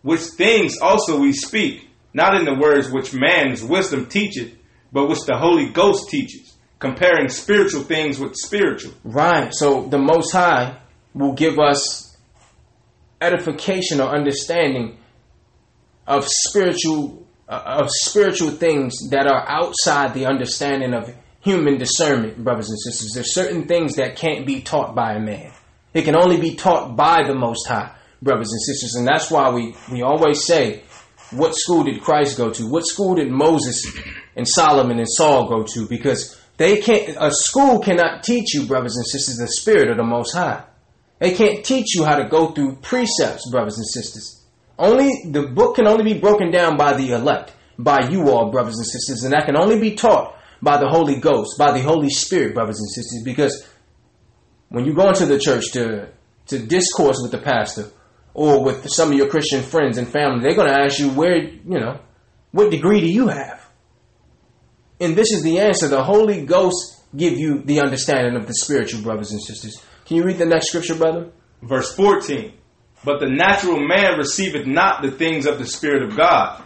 Which 0.02 0.20
things 0.20 0.78
also 0.81 1.19
we 1.19 1.32
speak, 1.32 1.88
not 2.19 2.35
in 2.35 2.45
the 2.45 2.55
words 2.55 2.90
which 2.90 3.15
man's 3.15 3.62
wisdom 3.62 4.07
teacheth, 4.07 4.53
but 4.93 5.09
which 5.09 5.24
the 5.24 5.39
Holy 5.39 5.70
Ghost 5.70 6.11
teaches, 6.11 6.57
comparing 6.81 7.28
spiritual 7.28 7.82
things 7.82 8.19
with 8.19 8.35
spiritual. 8.35 8.93
Right. 9.05 9.55
So 9.55 9.86
the 9.86 9.99
Most 9.99 10.32
High 10.32 10.78
will 11.15 11.32
give 11.32 11.59
us 11.61 12.16
edification 13.20 14.01
or 14.01 14.09
understanding 14.09 14.99
of 16.09 16.27
spiritual 16.27 17.24
uh, 17.49 17.81
of 17.82 17.89
spiritual 17.90 18.51
things 18.51 19.09
that 19.11 19.27
are 19.27 19.49
outside 19.49 20.12
the 20.12 20.27
understanding 20.27 20.93
of 20.93 21.15
human 21.40 21.78
discernment, 21.78 22.43
brothers 22.43 22.69
and 22.69 22.78
sisters. 22.81 23.12
There's 23.15 23.32
certain 23.32 23.66
things 23.66 23.97
that 23.97 24.16
can't 24.16 24.45
be 24.45 24.61
taught 24.61 24.95
by 24.95 25.15
a 25.15 25.20
man. 25.20 25.53
It 25.95 26.03
can 26.03 26.16
only 26.16 26.39
be 26.39 26.57
taught 26.57 26.97
by 26.97 27.23
the 27.27 27.35
Most 27.35 27.66
High, 27.66 27.95
brothers 28.20 28.51
and 28.51 28.61
sisters. 28.61 28.97
And 28.97 29.07
that's 29.07 29.31
why 29.31 29.51
we, 29.51 29.74
we 29.90 30.03
always 30.03 30.45
say, 30.45 30.82
what 31.31 31.55
school 31.55 31.85
did 31.85 32.01
Christ 32.01 32.37
go 32.37 32.51
to? 32.51 32.67
What 32.67 32.87
school 32.87 33.15
did 33.15 33.31
Moses 33.31 33.85
and 34.37 34.47
Solomon 34.49 34.99
and 34.99 35.09
Saul 35.09 35.49
go 35.49 35.63
to? 35.63 35.87
Because 35.87 36.41
they 36.57 36.81
can't, 36.81 37.17
a 37.21 37.31
school 37.31 37.81
cannot 37.81 38.23
teach 38.23 38.55
you, 38.55 38.67
brothers 38.67 38.97
and 38.97 39.07
sisters, 39.07 39.37
the 39.37 39.49
spirit 39.49 39.91
of 39.91 39.97
the 39.97 40.05
Most 40.05 40.35
High. 40.35 40.65
They 41.19 41.35
can't 41.35 41.65
teach 41.65 41.95
you 41.95 42.05
how 42.05 42.17
to 42.17 42.29
go 42.29 42.53
through 42.53 42.77
precepts, 42.77 43.51
brothers 43.51 43.77
and 43.77 43.87
sisters. 43.87 44.45
Only 44.79 45.11
the 45.31 45.49
book 45.49 45.77
can 45.77 45.87
only 45.87 46.05
be 46.05 46.21
broken 46.21 46.51
down 46.51 46.77
by 46.77 46.97
the 46.97 47.11
elect, 47.11 47.53
by 47.79 48.09
you 48.09 48.31
all, 48.31 48.51
brothers 48.51 48.77
and 48.77 48.87
sisters, 48.87 49.25
and 49.25 49.33
that 49.33 49.47
can 49.47 49.57
only 49.57 49.81
be 49.81 49.97
taught 49.97 50.37
by 50.63 50.79
the 50.79 50.89
Holy 50.89 51.17
Ghost, 51.17 51.59
by 51.59 51.73
the 51.73 51.83
Holy 51.83 52.11
Spirit, 52.11 52.55
brothers 52.55 52.79
and 52.79 52.89
sisters, 52.91 53.23
because 53.25 53.69
when 54.69 54.85
you 54.85 54.95
go 54.95 55.09
into 55.09 55.27
the 55.27 55.39
church 55.39 55.73
to 55.73 56.09
to 56.47 56.59
discourse 56.59 57.19
with 57.23 57.31
the 57.31 57.39
pastor 57.39 57.91
or 58.35 58.63
with 58.63 58.89
some 58.89 59.11
of 59.11 59.19
your 59.19 59.29
Christian 59.29 59.63
friends 59.63 59.99
and 59.99 60.09
family, 60.09 60.41
they're 60.43 60.57
going 60.57 60.69
to 60.69 60.81
ask 60.81 60.99
you 60.99 61.11
where, 61.11 61.37
you 61.37 61.79
know, 61.79 62.01
what 62.53 62.71
degree 62.71 63.01
do 63.01 63.09
you 63.09 63.29
have? 63.29 63.69
And 65.01 65.17
this 65.17 65.33
is 65.33 65.43
the 65.43 65.61
answer. 65.61 65.89
The 65.89 66.03
Holy 66.03 66.45
Ghost 66.45 67.03
give 67.17 67.39
you 67.39 67.63
the 67.63 67.81
understanding 67.81 68.37
of 68.37 68.47
the 68.47 68.55
spiritual 68.55 69.03
brothers 69.03 69.33
and 69.33 69.41
sisters. 69.41 69.83
Can 70.07 70.17
you 70.17 70.25
read 70.25 70.39
the 70.39 70.47
next 70.47 70.69
scripture, 70.69 70.95
brother? 70.95 71.31
Verse 71.63 71.95
14. 71.95 72.53
But 73.05 73.21
the 73.21 73.29
natural 73.29 73.79
man 73.79 74.19
receiveth 74.19 74.67
not 74.67 75.03
the 75.03 75.11
things 75.11 75.47
of 75.47 75.59
the 75.59 75.67
Spirit 75.67 76.03
of 76.03 76.17
God, 76.17 76.63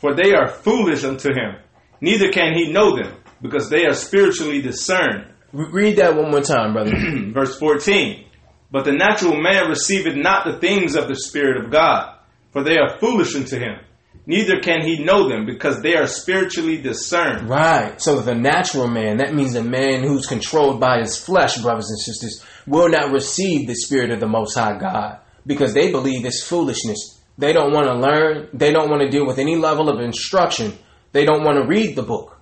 for 0.00 0.14
they 0.14 0.32
are 0.34 0.48
foolish 0.48 1.04
unto 1.04 1.30
him. 1.30 1.56
Neither 2.00 2.30
can 2.30 2.54
he 2.54 2.72
know 2.72 2.96
them, 2.96 3.16
because 3.40 3.70
they 3.70 3.86
are 3.86 3.94
spiritually 3.94 4.60
discerned. 4.60 5.32
Read 5.52 5.96
that 5.96 6.16
one 6.16 6.30
more 6.30 6.42
time, 6.42 6.72
brother. 6.72 6.92
Verse 7.32 7.58
14. 7.58 8.25
But 8.70 8.84
the 8.84 8.92
natural 8.92 9.40
man 9.40 9.68
receiveth 9.68 10.16
not 10.16 10.44
the 10.44 10.58
things 10.58 10.96
of 10.96 11.08
the 11.08 11.16
Spirit 11.16 11.64
of 11.64 11.70
God, 11.70 12.18
for 12.52 12.62
they 12.62 12.78
are 12.78 12.98
foolish 12.98 13.34
unto 13.34 13.58
him. 13.58 13.78
Neither 14.28 14.58
can 14.60 14.82
he 14.82 15.04
know 15.04 15.28
them, 15.28 15.46
because 15.46 15.82
they 15.82 15.94
are 15.94 16.08
spiritually 16.08 16.78
discerned. 16.78 17.48
Right. 17.48 18.00
So 18.02 18.20
the 18.20 18.34
natural 18.34 18.88
man, 18.88 19.18
that 19.18 19.34
means 19.34 19.54
a 19.54 19.62
man 19.62 20.02
who's 20.02 20.26
controlled 20.26 20.80
by 20.80 20.98
his 20.98 21.16
flesh, 21.16 21.58
brothers 21.62 21.90
and 21.90 22.00
sisters, 22.00 22.44
will 22.66 22.88
not 22.88 23.12
receive 23.12 23.68
the 23.68 23.76
Spirit 23.76 24.10
of 24.10 24.18
the 24.18 24.26
Most 24.26 24.54
High 24.56 24.78
God, 24.78 25.20
because 25.46 25.74
they 25.74 25.92
believe 25.92 26.24
it's 26.24 26.42
foolishness. 26.42 27.20
They 27.38 27.52
don't 27.52 27.72
want 27.72 27.86
to 27.86 27.94
learn. 27.94 28.48
They 28.52 28.72
don't 28.72 28.90
want 28.90 29.02
to 29.02 29.10
deal 29.10 29.26
with 29.26 29.38
any 29.38 29.56
level 29.56 29.88
of 29.88 30.00
instruction. 30.00 30.76
They 31.12 31.24
don't 31.24 31.44
want 31.44 31.58
to 31.58 31.68
read 31.68 31.94
the 31.94 32.02
book. 32.02 32.40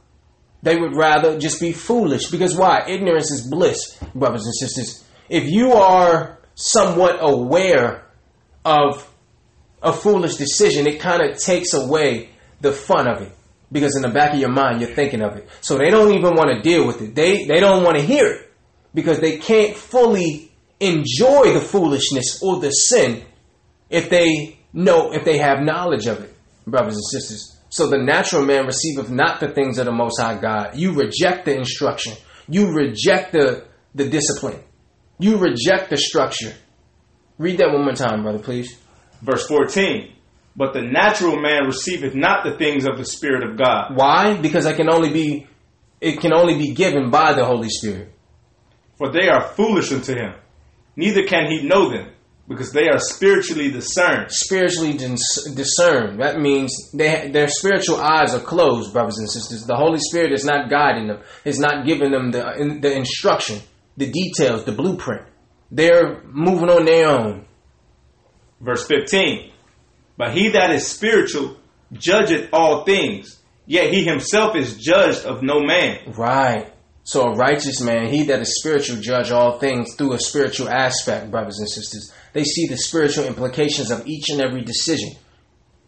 They 0.63 0.77
would 0.77 0.97
rather 0.97 1.39
just 1.39 1.61
be 1.61 1.73
foolish. 1.73 2.31
Because 2.31 2.57
why? 2.57 2.85
Ignorance 2.89 3.31
is 3.31 3.47
bliss, 3.47 3.99
brothers 4.15 4.47
and 4.47 4.55
sisters. 4.55 5.05
If 5.29 5.51
you 5.51 5.73
are 5.73 6.39
somewhat 6.55 7.19
aware 7.21 8.07
of 8.65 9.11
a 9.83 9.93
foolish 9.93 10.37
decision, 10.37 10.87
it 10.87 11.01
kind 11.01 11.23
of 11.23 11.39
takes 11.39 11.75
away 11.75 12.31
the 12.61 12.73
fun 12.73 13.09
of 13.09 13.23
it. 13.23 13.33
Because 13.73 13.97
in 13.97 14.03
the 14.03 14.09
back 14.09 14.35
of 14.35 14.41
your 14.41 14.53
mind, 14.53 14.81
you're 14.81 14.95
thinking 14.95 15.23
of 15.23 15.37
it. 15.37 15.49
So 15.61 15.77
they 15.77 15.91
don't 15.91 16.13
even 16.13 16.35
want 16.35 16.51
to 16.51 16.63
deal 16.63 16.87
with 16.87 17.03
it. 17.03 17.15
They, 17.15 17.45
they 17.45 17.61
don't 17.61 17.83
want 17.83 17.99
to 17.99 18.03
hear 18.03 18.27
it. 18.27 18.53
Because 18.95 19.21
they 19.21 19.39
can't 19.39 19.77
fully 19.77 20.53
enjoy 20.79 21.53
the 21.53 21.61
foolishness 21.61 22.41
or 22.43 22.61
the 22.61 22.71
sin 22.71 23.25
if 23.91 24.09
they 24.11 24.59
know, 24.73 25.13
if 25.13 25.25
they 25.25 25.39
have 25.39 25.61
knowledge 25.61 26.07
of 26.07 26.21
it, 26.21 26.35
brothers 26.67 26.95
and 26.95 27.05
sisters. 27.05 27.59
So 27.69 27.89
the 27.89 27.99
natural 27.99 28.45
man 28.45 28.67
receiveth 28.67 29.11
not 29.11 29.41
the 29.41 29.49
things 29.49 29.79
of 29.79 29.87
the 29.87 29.93
Most 29.93 30.21
High 30.21 30.41
God. 30.41 30.77
You 30.77 30.93
reject 30.93 31.47
the 31.47 31.57
instruction. 31.57 32.15
You 32.49 32.73
reject 32.73 33.33
the, 33.33 33.67
the 33.95 34.09
discipline. 34.09 34.63
You 35.25 35.39
reject 35.39 35.89
the 35.89 35.97
structure. 35.97 36.53
Read 37.39 37.57
that 37.57 37.73
one 37.73 37.87
more 37.87 37.95
time, 37.95 38.25
brother, 38.25 38.41
please. 38.41 38.79
Verse 39.23 39.47
14. 39.47 40.13
But 40.55 40.75
the 40.75 40.83
natural 40.83 41.41
man 41.41 41.65
receiveth 41.65 42.15
not 42.15 42.45
the 42.45 42.59
things 42.59 42.85
of 42.85 42.99
the 42.99 43.07
Spirit 43.07 43.43
of 43.43 43.57
God. 43.57 43.97
Why? 43.97 44.37
Because 44.37 44.67
it 44.67 44.77
can 44.77 44.91
only 44.91 45.11
be 45.11 45.47
it 46.03 46.21
can 46.21 46.35
only 46.35 46.59
be 46.59 46.75
given 46.75 47.11
by 47.11 47.33
the 47.33 47.47
Holy 47.47 47.71
Spirit. 47.71 48.13
For 48.99 49.11
they 49.11 49.29
are 49.29 49.49
foolish 49.49 49.91
unto 49.93 50.13
him. 50.15 50.35
Neither 50.95 51.23
can 51.25 51.51
he 51.51 51.67
know 51.67 51.89
them, 51.89 52.11
because 52.47 52.73
they 52.73 52.89
are 52.89 52.99
spiritually 52.99 53.71
discerned. 53.71 54.31
Spiritually 54.31 54.93
dis- 54.93 55.55
discerned. 55.55 56.21
That 56.21 56.39
means 56.39 56.91
they, 56.93 57.31
their 57.31 57.49
spiritual 57.49 57.97
eyes 57.97 58.35
are 58.35 58.41
closed, 58.41 58.93
brothers 58.93 59.17
and 59.17 59.31
sisters. 59.31 59.65
The 59.65 59.75
Holy 59.75 60.01
Spirit 60.01 60.33
is 60.33 60.45
not 60.45 60.69
guiding 60.69 61.07
them. 61.07 61.21
Is 61.47 61.59
not 61.59 61.87
giving 61.87 62.11
them 62.11 62.31
the 62.31 62.79
the 62.83 62.95
instruction, 62.95 63.61
the 63.97 64.11
details, 64.11 64.65
the 64.65 64.73
blueprint. 64.73 65.23
They're 65.71 66.23
moving 66.25 66.71
on 66.71 66.85
their 66.85 67.09
own. 67.09 67.47
Verse 68.61 68.87
15. 68.87 69.53
But 70.17 70.33
he 70.33 70.51
that 70.51 70.71
is 70.71 70.87
spiritual 70.87 71.57
judgeth 71.93 72.51
all 72.53 72.85
things, 72.85 73.41
yet 73.67 73.93
he 73.93 74.05
himself 74.05 74.57
is 74.57 74.77
judged 74.77 75.25
of 75.25 75.43
no 75.43 75.61
man. 75.61 76.13
Right. 76.17 76.73
So 77.03 77.23
a 77.25 77.35
righteous 77.35 77.83
man, 77.83 78.09
he 78.09 78.25
that 78.25 78.41
is 78.41 78.59
spiritual, 78.59 79.01
judge 79.01 79.31
all 79.31 79.59
things 79.59 79.95
through 79.95 80.15
a 80.15 80.19
spiritual 80.19 80.71
aspect, 80.71 81.31
brothers 81.31 81.59
and 81.59 81.69
sisters. 81.69 82.13
They 82.33 82.45
see 82.45 82.67
the 82.67 82.79
spiritual 82.79 83.27
implications 83.27 83.91
of 83.91 84.07
each 84.07 84.31
and 84.31 84.41
every 84.41 84.63
decision, 84.63 85.11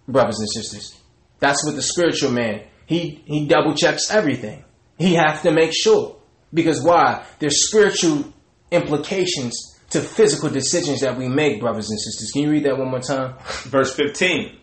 brothers 0.07 0.39
and 0.39 0.51
sisters. 0.51 0.95
That's 1.39 1.65
what 1.65 1.74
the 1.74 1.83
spiritual 1.83 2.33
man, 2.33 2.65
he, 2.85 3.23
he 3.24 3.47
double 3.47 3.74
checks 3.74 4.11
everything. 4.11 4.65
He 4.99 5.15
has 5.15 5.43
to 5.43 5.53
make 5.53 5.73
sure. 5.74 6.15
Because 6.52 6.82
why? 6.82 7.24
There's 7.39 7.68
spiritual 7.68 8.32
implications 8.70 9.77
to 9.90 10.01
physical 10.01 10.51
decisions 10.51 11.01
that 11.01 11.16
we 11.16 11.28
make, 11.28 11.60
brothers 11.60 11.90
and 11.90 12.01
sisters. 12.01 12.31
Can 12.32 12.43
you 12.43 12.51
read 12.51 12.64
that 12.64 12.78
one 12.78 12.90
more 12.90 13.01
time? 13.01 13.35
Verse 13.64 13.94
15. 13.94 14.59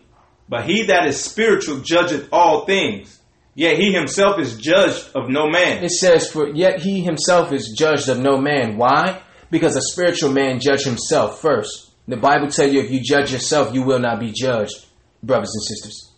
But 0.48 0.64
he 0.64 0.86
that 0.86 1.06
is 1.06 1.22
spiritual 1.22 1.78
judgeth 1.78 2.28
all 2.30 2.66
things, 2.66 3.20
yet 3.54 3.78
he 3.78 3.92
himself 3.92 4.38
is 4.38 4.56
judged 4.56 5.10
of 5.14 5.30
no 5.30 5.48
man. 5.48 5.82
It 5.82 5.90
says, 5.90 6.30
For 6.30 6.48
yet 6.48 6.80
he 6.80 7.00
himself 7.00 7.52
is 7.52 7.74
judged 7.76 8.08
of 8.08 8.18
no 8.18 8.38
man. 8.38 8.76
Why? 8.76 9.22
Because 9.50 9.76
a 9.76 9.80
spiritual 9.80 10.32
man 10.32 10.60
judge 10.60 10.84
himself 10.84 11.40
first. 11.40 11.92
The 12.06 12.16
Bible 12.18 12.48
tell 12.48 12.68
you 12.68 12.80
if 12.80 12.90
you 12.90 13.00
judge 13.00 13.32
yourself, 13.32 13.72
you 13.72 13.82
will 13.82 13.98
not 13.98 14.20
be 14.20 14.30
judged, 14.30 14.84
brothers 15.22 15.52
and 15.54 15.64
sisters. 15.64 16.12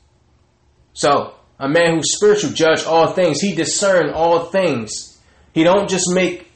So, 0.95 1.35
a 1.59 1.69
man 1.69 1.95
who's 1.95 2.17
spiritual 2.17 2.51
judge 2.51 2.85
all 2.85 3.13
things. 3.13 3.41
He 3.41 3.55
discern 3.55 4.11
all 4.11 4.47
things. 4.47 5.16
He 5.57 5.65
don't 5.65 5.89
just 5.89 6.13
make 6.13 6.51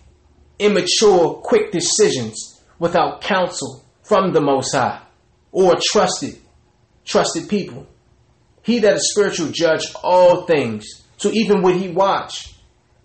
immature, 0.58 1.32
quick 1.36 1.72
decisions 1.72 2.60
without 2.78 3.22
counsel 3.22 3.82
from 4.02 4.34
the 4.34 4.42
Most 4.42 4.74
High 4.74 5.00
or 5.52 5.76
trusted, 5.82 6.36
trusted 7.06 7.48
people. 7.48 7.86
He 8.62 8.80
that 8.80 8.96
is 8.96 9.10
spiritual 9.10 9.52
judge 9.52 9.86
all 10.04 10.42
things. 10.42 10.84
So 11.16 11.30
even 11.30 11.62
when 11.62 11.78
he 11.78 11.88
watch, 11.88 12.54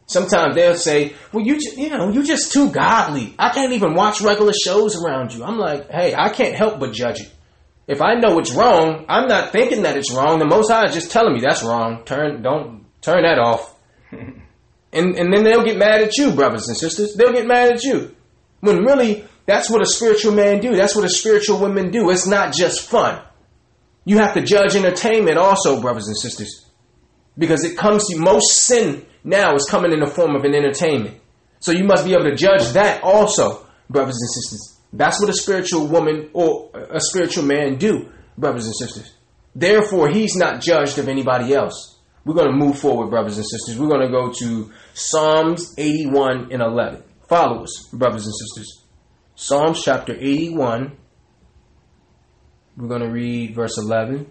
sometimes 0.05 0.55
they'll 0.55 0.75
say, 0.75 1.13
"Well, 1.31 1.45
you 1.45 1.57
you 1.77 1.89
know 1.89 2.09
you 2.09 2.23
just 2.23 2.51
too 2.51 2.71
godly. 2.71 3.33
I 3.39 3.51
can't 3.51 3.71
even 3.71 3.93
watch 3.93 4.19
regular 4.19 4.51
shows 4.51 5.01
around 5.01 5.33
you." 5.33 5.45
I'm 5.45 5.57
like, 5.57 5.89
"Hey, 5.89 6.13
I 6.13 6.27
can't 6.27 6.55
help 6.55 6.81
but 6.81 6.91
judge 6.91 7.21
it. 7.21 7.31
If 7.87 8.01
I 8.01 8.15
know 8.15 8.37
it's 8.39 8.51
wrong, 8.51 9.05
I'm 9.07 9.29
not 9.29 9.53
thinking 9.53 9.83
that 9.83 9.95
it's 9.95 10.11
wrong. 10.11 10.39
The 10.39 10.45
Most 10.45 10.69
High 10.69 10.87
is 10.87 10.93
just 10.93 11.11
telling 11.11 11.35
me 11.35 11.39
that's 11.39 11.63
wrong. 11.63 12.03
Turn 12.03 12.41
don't 12.41 12.83
turn 13.01 13.23
that 13.23 13.39
off." 13.39 13.73
And, 14.95 15.17
and 15.17 15.31
then 15.31 15.43
they'll 15.43 15.65
get 15.65 15.77
mad 15.77 16.01
at 16.01 16.17
you, 16.17 16.31
brothers 16.31 16.67
and 16.69 16.77
sisters. 16.77 17.15
They'll 17.15 17.33
get 17.33 17.45
mad 17.45 17.73
at 17.73 17.83
you. 17.83 18.15
When 18.61 18.77
really, 18.77 19.25
that's 19.45 19.69
what 19.69 19.81
a 19.81 19.85
spiritual 19.85 20.33
man 20.33 20.61
do. 20.61 20.75
That's 20.75 20.95
what 20.95 21.03
a 21.03 21.09
spiritual 21.09 21.59
woman 21.59 21.91
do. 21.91 22.09
It's 22.09 22.25
not 22.25 22.53
just 22.53 22.89
fun. 22.89 23.21
You 24.05 24.19
have 24.19 24.33
to 24.35 24.41
judge 24.41 24.75
entertainment 24.75 25.37
also, 25.37 25.81
brothers 25.81 26.07
and 26.07 26.17
sisters. 26.17 26.65
Because 27.37 27.65
it 27.65 27.77
comes 27.77 28.07
to 28.07 28.17
most 28.17 28.53
sin 28.53 29.05
now 29.23 29.53
is 29.55 29.67
coming 29.69 29.91
in 29.91 29.99
the 29.99 30.07
form 30.07 30.35
of 30.35 30.45
an 30.45 30.55
entertainment. 30.55 31.19
So 31.59 31.71
you 31.71 31.83
must 31.83 32.05
be 32.05 32.13
able 32.13 32.29
to 32.29 32.35
judge 32.35 32.69
that 32.73 33.03
also, 33.03 33.67
brothers 33.89 34.17
and 34.21 34.29
sisters. 34.29 34.79
That's 34.93 35.19
what 35.19 35.29
a 35.29 35.33
spiritual 35.33 35.87
woman 35.87 36.29
or 36.31 36.69
a 36.73 37.01
spiritual 37.01 37.43
man 37.43 37.75
do, 37.75 38.09
brothers 38.37 38.65
and 38.65 38.75
sisters. 38.75 39.13
Therefore, 39.53 40.09
he's 40.09 40.35
not 40.35 40.61
judged 40.61 40.97
of 40.99 41.09
anybody 41.09 41.53
else. 41.53 41.99
We're 42.23 42.33
going 42.33 42.51
to 42.51 42.57
move 42.57 42.79
forward, 42.79 43.09
brothers 43.09 43.37
and 43.37 43.45
sisters. 43.45 43.77
We're 43.77 43.87
going 43.87 44.01
to 44.01 44.11
go 44.11 44.31
to 44.31 44.71
Psalms 44.97 45.75
81 45.77 46.53
and 46.53 46.61
11. 46.61 47.03
Follow 47.27 47.63
us, 47.63 47.89
brothers 47.91 48.25
and 48.25 48.33
sisters. 48.33 48.81
Psalms 49.35 49.83
chapter 49.83 50.13
81. 50.13 50.95
We're 52.77 52.87
going 52.87 53.01
to 53.01 53.11
read 53.11 53.55
verse 53.55 53.77
11. 53.77 54.25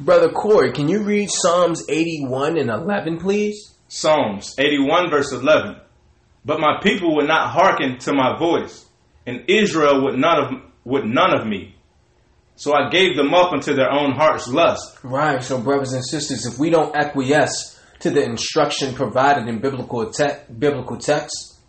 Brother 0.00 0.30
Corey, 0.30 0.72
can 0.72 0.88
you 0.88 1.04
read 1.04 1.30
Psalms 1.30 1.84
81 1.88 2.58
and 2.58 2.70
11, 2.70 3.20
please? 3.20 3.72
Psalms 3.86 4.56
81 4.58 5.10
verse 5.10 5.30
11. 5.30 5.76
But 6.44 6.58
my 6.58 6.80
people 6.82 7.14
would 7.14 7.28
not 7.28 7.50
hearken 7.52 7.98
to 8.00 8.12
my 8.12 8.36
voice, 8.36 8.84
and 9.26 9.44
Israel 9.48 10.02
would 10.02 10.18
none 10.18 10.38
of 10.42 10.52
would 10.84 11.04
none 11.04 11.38
of 11.38 11.46
me. 11.46 11.76
So 12.56 12.74
I 12.74 12.90
gave 12.90 13.16
them 13.16 13.32
up 13.32 13.52
unto 13.52 13.76
their 13.76 13.92
own 13.92 14.16
heart's 14.16 14.48
lust. 14.48 14.98
Right. 15.04 15.40
So, 15.40 15.60
brothers 15.60 15.92
and 15.92 16.04
sisters, 16.04 16.46
if 16.46 16.58
we 16.58 16.70
don't 16.70 16.96
acquiesce 16.96 17.77
to 18.00 18.10
the 18.10 18.22
instruction 18.22 18.94
provided 18.94 19.48
in 19.48 19.60
biblical 19.60 20.10
te- 20.10 20.52
biblical 20.58 20.96
texts, 20.96 21.60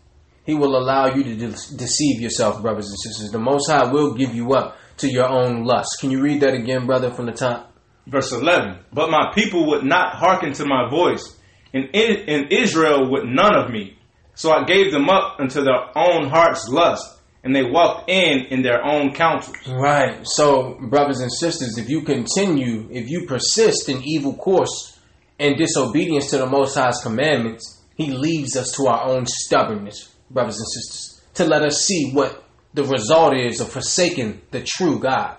He 0.44 0.54
will 0.54 0.76
allow 0.76 1.14
you 1.14 1.22
to 1.24 1.34
de- 1.34 1.76
deceive 1.76 2.20
yourself, 2.20 2.62
brothers 2.62 2.88
and 2.88 2.98
sisters. 2.98 3.30
The 3.30 3.38
Most 3.38 3.70
High 3.70 3.90
will 3.90 4.14
give 4.14 4.34
you 4.34 4.54
up 4.54 4.76
to 4.98 5.08
your 5.08 5.28
own 5.28 5.64
lust. 5.64 5.98
Can 6.00 6.10
you 6.10 6.20
read 6.22 6.40
that 6.42 6.54
again, 6.54 6.86
brother, 6.86 7.10
from 7.10 7.26
the 7.26 7.32
top? 7.32 7.72
Verse 8.06 8.32
11. 8.32 8.78
But 8.92 9.10
my 9.10 9.32
people 9.34 9.68
would 9.68 9.84
not 9.84 10.14
hearken 10.14 10.52
to 10.54 10.64
my 10.64 10.88
voice, 10.88 11.36
and, 11.72 11.88
in, 11.92 12.28
and 12.28 12.52
Israel 12.52 13.10
would 13.10 13.24
none 13.26 13.54
of 13.56 13.70
me. 13.70 13.96
So 14.34 14.52
I 14.52 14.64
gave 14.64 14.92
them 14.92 15.08
up 15.08 15.38
unto 15.38 15.62
their 15.62 15.96
own 15.96 16.28
heart's 16.28 16.68
lust, 16.68 17.18
and 17.44 17.54
they 17.54 17.62
walked 17.62 18.08
in 18.08 18.46
in 18.50 18.62
their 18.62 18.84
own 18.84 19.12
counsels. 19.12 19.56
Right. 19.68 20.20
So, 20.24 20.78
brothers 20.88 21.20
and 21.20 21.32
sisters, 21.32 21.76
if 21.76 21.88
you 21.88 22.02
continue, 22.02 22.88
if 22.90 23.08
you 23.08 23.26
persist 23.26 23.88
in 23.88 24.02
evil 24.04 24.34
course 24.34 24.98
and 25.40 25.56
disobedience 25.56 26.30
to 26.30 26.38
the 26.38 26.46
Most 26.46 26.76
High's 26.76 27.00
commandments, 27.02 27.82
He 27.96 28.10
leaves 28.10 28.56
us 28.56 28.72
to 28.72 28.86
our 28.86 29.08
own 29.08 29.24
stubbornness, 29.26 30.14
brothers 30.30 30.58
and 30.58 30.68
sisters, 30.68 31.22
to 31.34 31.46
let 31.46 31.62
us 31.62 31.84
see 31.86 32.12
what 32.12 32.44
the 32.74 32.84
result 32.84 33.34
is 33.34 33.58
of 33.58 33.72
forsaking 33.72 34.42
the 34.50 34.62
true 34.62 35.00
God. 35.00 35.36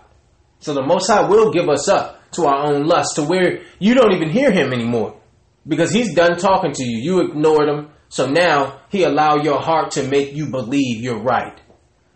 So 0.60 0.74
the 0.74 0.84
Most 0.84 1.08
High 1.08 1.30
will 1.30 1.52
give 1.52 1.70
us 1.70 1.88
up 1.88 2.32
to 2.32 2.46
our 2.46 2.74
own 2.74 2.86
lust, 2.86 3.16
to 3.16 3.24
where 3.24 3.62
you 3.78 3.94
don't 3.94 4.14
even 4.14 4.30
hear 4.30 4.52
Him 4.52 4.74
anymore, 4.74 5.18
because 5.68 5.94
He's 5.94 6.16
done 6.16 6.38
talking 6.38 6.74
to 6.74 6.84
you. 6.84 6.98
You 6.98 7.30
ignored 7.30 7.70
Him, 7.70 7.90
so 8.10 8.26
now 8.26 8.82
He 8.90 9.04
allow 9.04 9.36
your 9.36 9.62
heart 9.62 9.92
to 9.92 10.08
make 10.08 10.34
you 10.34 10.48
believe 10.48 11.04
you're 11.04 11.22
right. 11.22 11.62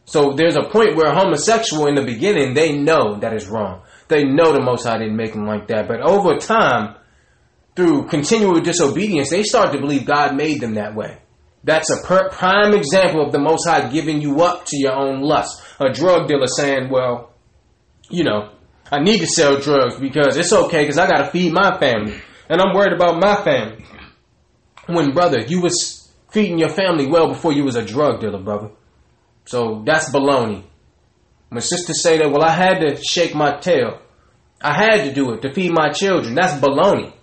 So 0.06 0.34
there's 0.34 0.56
a 0.56 0.70
point 0.70 0.95
where 0.95 1.14
homosexual 1.14 1.88
in 1.88 1.95
the 1.95 2.03
beginning, 2.03 2.56
they 2.56 2.76
know 2.76 3.20
that 3.20 3.34
is 3.34 3.48
wrong. 3.48 3.84
They 4.07 4.24
know 4.24 4.53
the 4.53 4.62
Most 4.62 4.86
High 4.86 4.98
didn't 4.98 5.16
make 5.16 5.34
them 5.34 5.45
like 5.45 5.68
that. 5.68 5.88
But 5.88 6.02
over 6.02 6.38
time, 6.38 6.95
through 7.76 8.08
continual 8.08 8.62
disobedience, 8.62 9.30
they 9.30 9.44
start 9.44 9.74
to 9.74 9.80
believe 9.80 10.06
God 10.06 10.36
made 10.36 10.62
them 10.62 10.76
that 10.76 10.96
way. 10.96 11.20
That's 11.64 11.90
a 11.90 12.06
per- 12.06 12.30
prime 12.30 12.74
example 12.74 13.26
of 13.26 13.32
the 13.32 13.40
Most 13.40 13.68
High 13.68 13.90
giving 13.90 14.22
you 14.22 14.42
up 14.42 14.66
to 14.66 14.78
your 14.78 14.94
own 14.94 15.22
lust. 15.22 15.62
A 15.80 15.92
drug 15.92 16.28
dealer 16.28 16.48
saying, 16.48 16.90
well, 16.90 17.34
you 18.10 18.24
know, 18.24 18.52
I 18.92 19.02
need 19.02 19.20
to 19.20 19.28
sell 19.28 19.60
drugs 19.60 20.00
because 20.00 20.38
it's 20.38 20.54
okay 20.54 20.84
because 20.84 21.00
I 21.00 21.08
got 21.08 21.26
to 21.26 21.32
feed 21.32 21.52
my 21.52 21.78
family. 21.80 22.22
And 22.48 22.62
I'm 22.62 22.76
worried 22.76 22.94
about 22.94 23.20
my 23.20 23.44
family. 23.44 23.84
When, 24.86 25.14
brother, 25.14 25.40
you 25.42 25.62
was 25.62 26.14
feeding 26.30 26.60
your 26.60 26.70
family 26.70 27.08
well 27.08 27.30
before 27.30 27.52
you 27.52 27.64
was 27.64 27.76
a 27.76 27.84
drug 27.84 28.22
dealer, 28.22 28.40
brother. 28.40 28.70
So 29.46 29.82
that's 29.86 30.12
baloney. 30.12 30.64
When 31.50 31.62
sisters 31.62 32.04
say 32.04 32.20
that, 32.20 32.32
well, 32.32 32.44
I 32.44 32.52
had 32.52 32.80
to 32.82 33.02
shake 33.04 33.34
my 33.34 33.58
tail. 33.58 34.02
I 34.62 34.74
had 34.74 35.06
to 35.06 35.14
do 35.14 35.34
it 35.34 35.42
to 35.42 35.54
feed 35.54 35.72
my 35.74 35.90
children. 35.90 36.36
That's 36.36 36.54
baloney. 36.62 37.15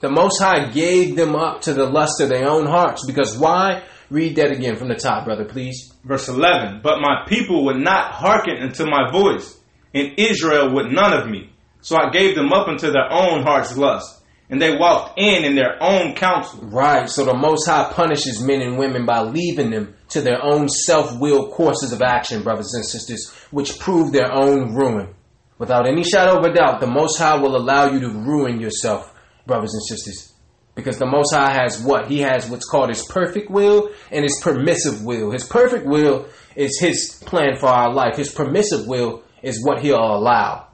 The 0.00 0.10
Most 0.10 0.40
High 0.40 0.70
gave 0.70 1.16
them 1.16 1.34
up 1.34 1.62
to 1.62 1.72
the 1.72 1.86
lust 1.86 2.20
of 2.20 2.28
their 2.28 2.48
own 2.48 2.66
hearts. 2.66 3.06
Because 3.06 3.38
why? 3.38 3.82
Read 4.10 4.36
that 4.36 4.52
again 4.52 4.76
from 4.76 4.88
the 4.88 4.94
top, 4.94 5.24
brother, 5.24 5.44
please. 5.44 5.92
Verse 6.04 6.28
11. 6.28 6.80
But 6.82 7.00
my 7.00 7.24
people 7.26 7.64
would 7.64 7.78
not 7.78 8.12
hearken 8.12 8.58
unto 8.58 8.84
my 8.84 9.10
voice, 9.10 9.58
and 9.94 10.12
Israel 10.18 10.74
would 10.74 10.92
none 10.92 11.12
of 11.12 11.28
me. 11.28 11.50
So 11.80 11.96
I 11.96 12.10
gave 12.10 12.34
them 12.34 12.52
up 12.52 12.68
unto 12.68 12.90
their 12.90 13.10
own 13.10 13.42
heart's 13.42 13.76
lust, 13.76 14.22
and 14.50 14.60
they 14.60 14.76
walked 14.76 15.18
in 15.18 15.44
in 15.44 15.56
their 15.56 15.82
own 15.82 16.14
counsel. 16.14 16.60
Right. 16.66 17.08
So 17.08 17.24
the 17.24 17.34
Most 17.34 17.66
High 17.66 17.90
punishes 17.92 18.42
men 18.42 18.60
and 18.60 18.78
women 18.78 19.06
by 19.06 19.22
leaving 19.22 19.70
them 19.70 19.94
to 20.10 20.20
their 20.20 20.44
own 20.44 20.68
self-willed 20.68 21.52
courses 21.52 21.92
of 21.92 22.02
action, 22.02 22.42
brothers 22.42 22.74
and 22.74 22.84
sisters, 22.84 23.32
which 23.50 23.78
prove 23.78 24.12
their 24.12 24.32
own 24.32 24.74
ruin. 24.74 25.14
Without 25.58 25.88
any 25.88 26.04
shadow 26.04 26.38
of 26.38 26.44
a 26.44 26.52
doubt, 26.52 26.80
the 26.80 26.86
Most 26.86 27.18
High 27.18 27.36
will 27.36 27.56
allow 27.56 27.90
you 27.90 27.98
to 28.00 28.10
ruin 28.10 28.60
yourself, 28.60 29.12
brothers 29.46 29.72
and 29.74 29.82
sisters. 29.84 30.34
Because 30.74 30.98
the 30.98 31.06
Most 31.06 31.34
High 31.34 31.52
has 31.52 31.80
what? 31.80 32.08
He 32.08 32.20
has 32.20 32.50
what's 32.50 32.68
called 32.68 32.90
His 32.90 33.04
perfect 33.06 33.50
will 33.50 33.90
and 34.12 34.24
His 34.24 34.38
permissive 34.42 35.02
will. 35.02 35.30
His 35.30 35.44
perfect 35.44 35.86
will 35.86 36.26
is 36.54 36.78
His 36.78 37.22
plan 37.24 37.56
for 37.56 37.68
our 37.68 37.92
life. 37.92 38.16
His 38.16 38.30
permissive 38.30 38.86
will 38.86 39.22
is 39.42 39.64
what 39.64 39.80
He'll 39.80 39.96
allow. 39.96 40.68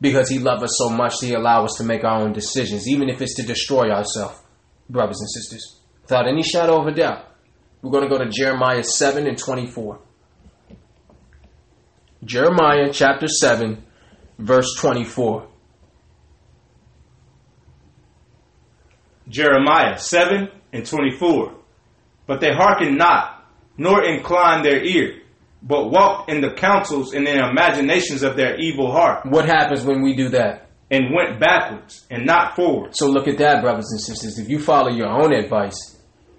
Because 0.00 0.28
He 0.28 0.38
loves 0.38 0.62
us 0.62 0.76
so 0.78 0.90
much, 0.90 1.14
He 1.20 1.34
allow 1.34 1.64
us 1.64 1.74
to 1.78 1.84
make 1.84 2.04
our 2.04 2.22
own 2.22 2.32
decisions, 2.32 2.86
even 2.86 3.08
if 3.08 3.20
it's 3.20 3.34
to 3.34 3.42
destroy 3.42 3.90
ourselves, 3.90 4.38
brothers 4.88 5.18
and 5.18 5.28
sisters. 5.28 5.80
Without 6.02 6.28
any 6.28 6.44
shadow 6.44 6.80
of 6.80 6.86
a 6.86 6.94
doubt. 6.94 7.24
We're 7.82 7.90
going 7.90 8.08
to 8.08 8.10
go 8.10 8.22
to 8.22 8.30
Jeremiah 8.30 8.82
7 8.82 9.26
and 9.26 9.38
24. 9.38 10.00
Jeremiah 12.24 12.90
chapter 12.92 13.28
7, 13.28 13.84
verse 14.38 14.74
24. 14.78 15.48
Jeremiah 19.28 19.98
7 19.98 20.48
and 20.72 20.86
24. 20.86 21.54
But 22.26 22.40
they 22.40 22.52
hearkened 22.52 22.98
not, 22.98 23.44
nor 23.76 24.04
inclined 24.04 24.64
their 24.64 24.82
ear, 24.84 25.20
but 25.62 25.90
walked 25.90 26.30
in 26.30 26.40
the 26.40 26.52
counsels 26.52 27.14
and 27.14 27.26
in 27.26 27.36
the 27.38 27.48
imaginations 27.48 28.22
of 28.22 28.36
their 28.36 28.56
evil 28.58 28.90
heart, 28.92 29.24
What 29.26 29.46
happens 29.46 29.82
when 29.84 30.02
we 30.02 30.14
do 30.14 30.28
that? 30.30 30.66
and 30.90 31.14
went 31.14 31.38
backwards 31.38 32.06
and 32.10 32.24
not 32.24 32.56
forwards. 32.56 32.98
So 32.98 33.08
look 33.08 33.28
at 33.28 33.36
that, 33.38 33.60
brothers 33.62 33.90
and 33.90 34.00
sisters. 34.00 34.38
If 34.38 34.48
you 34.48 34.58
follow 34.58 34.88
your 34.90 35.08
own 35.08 35.34
advice 35.34 35.76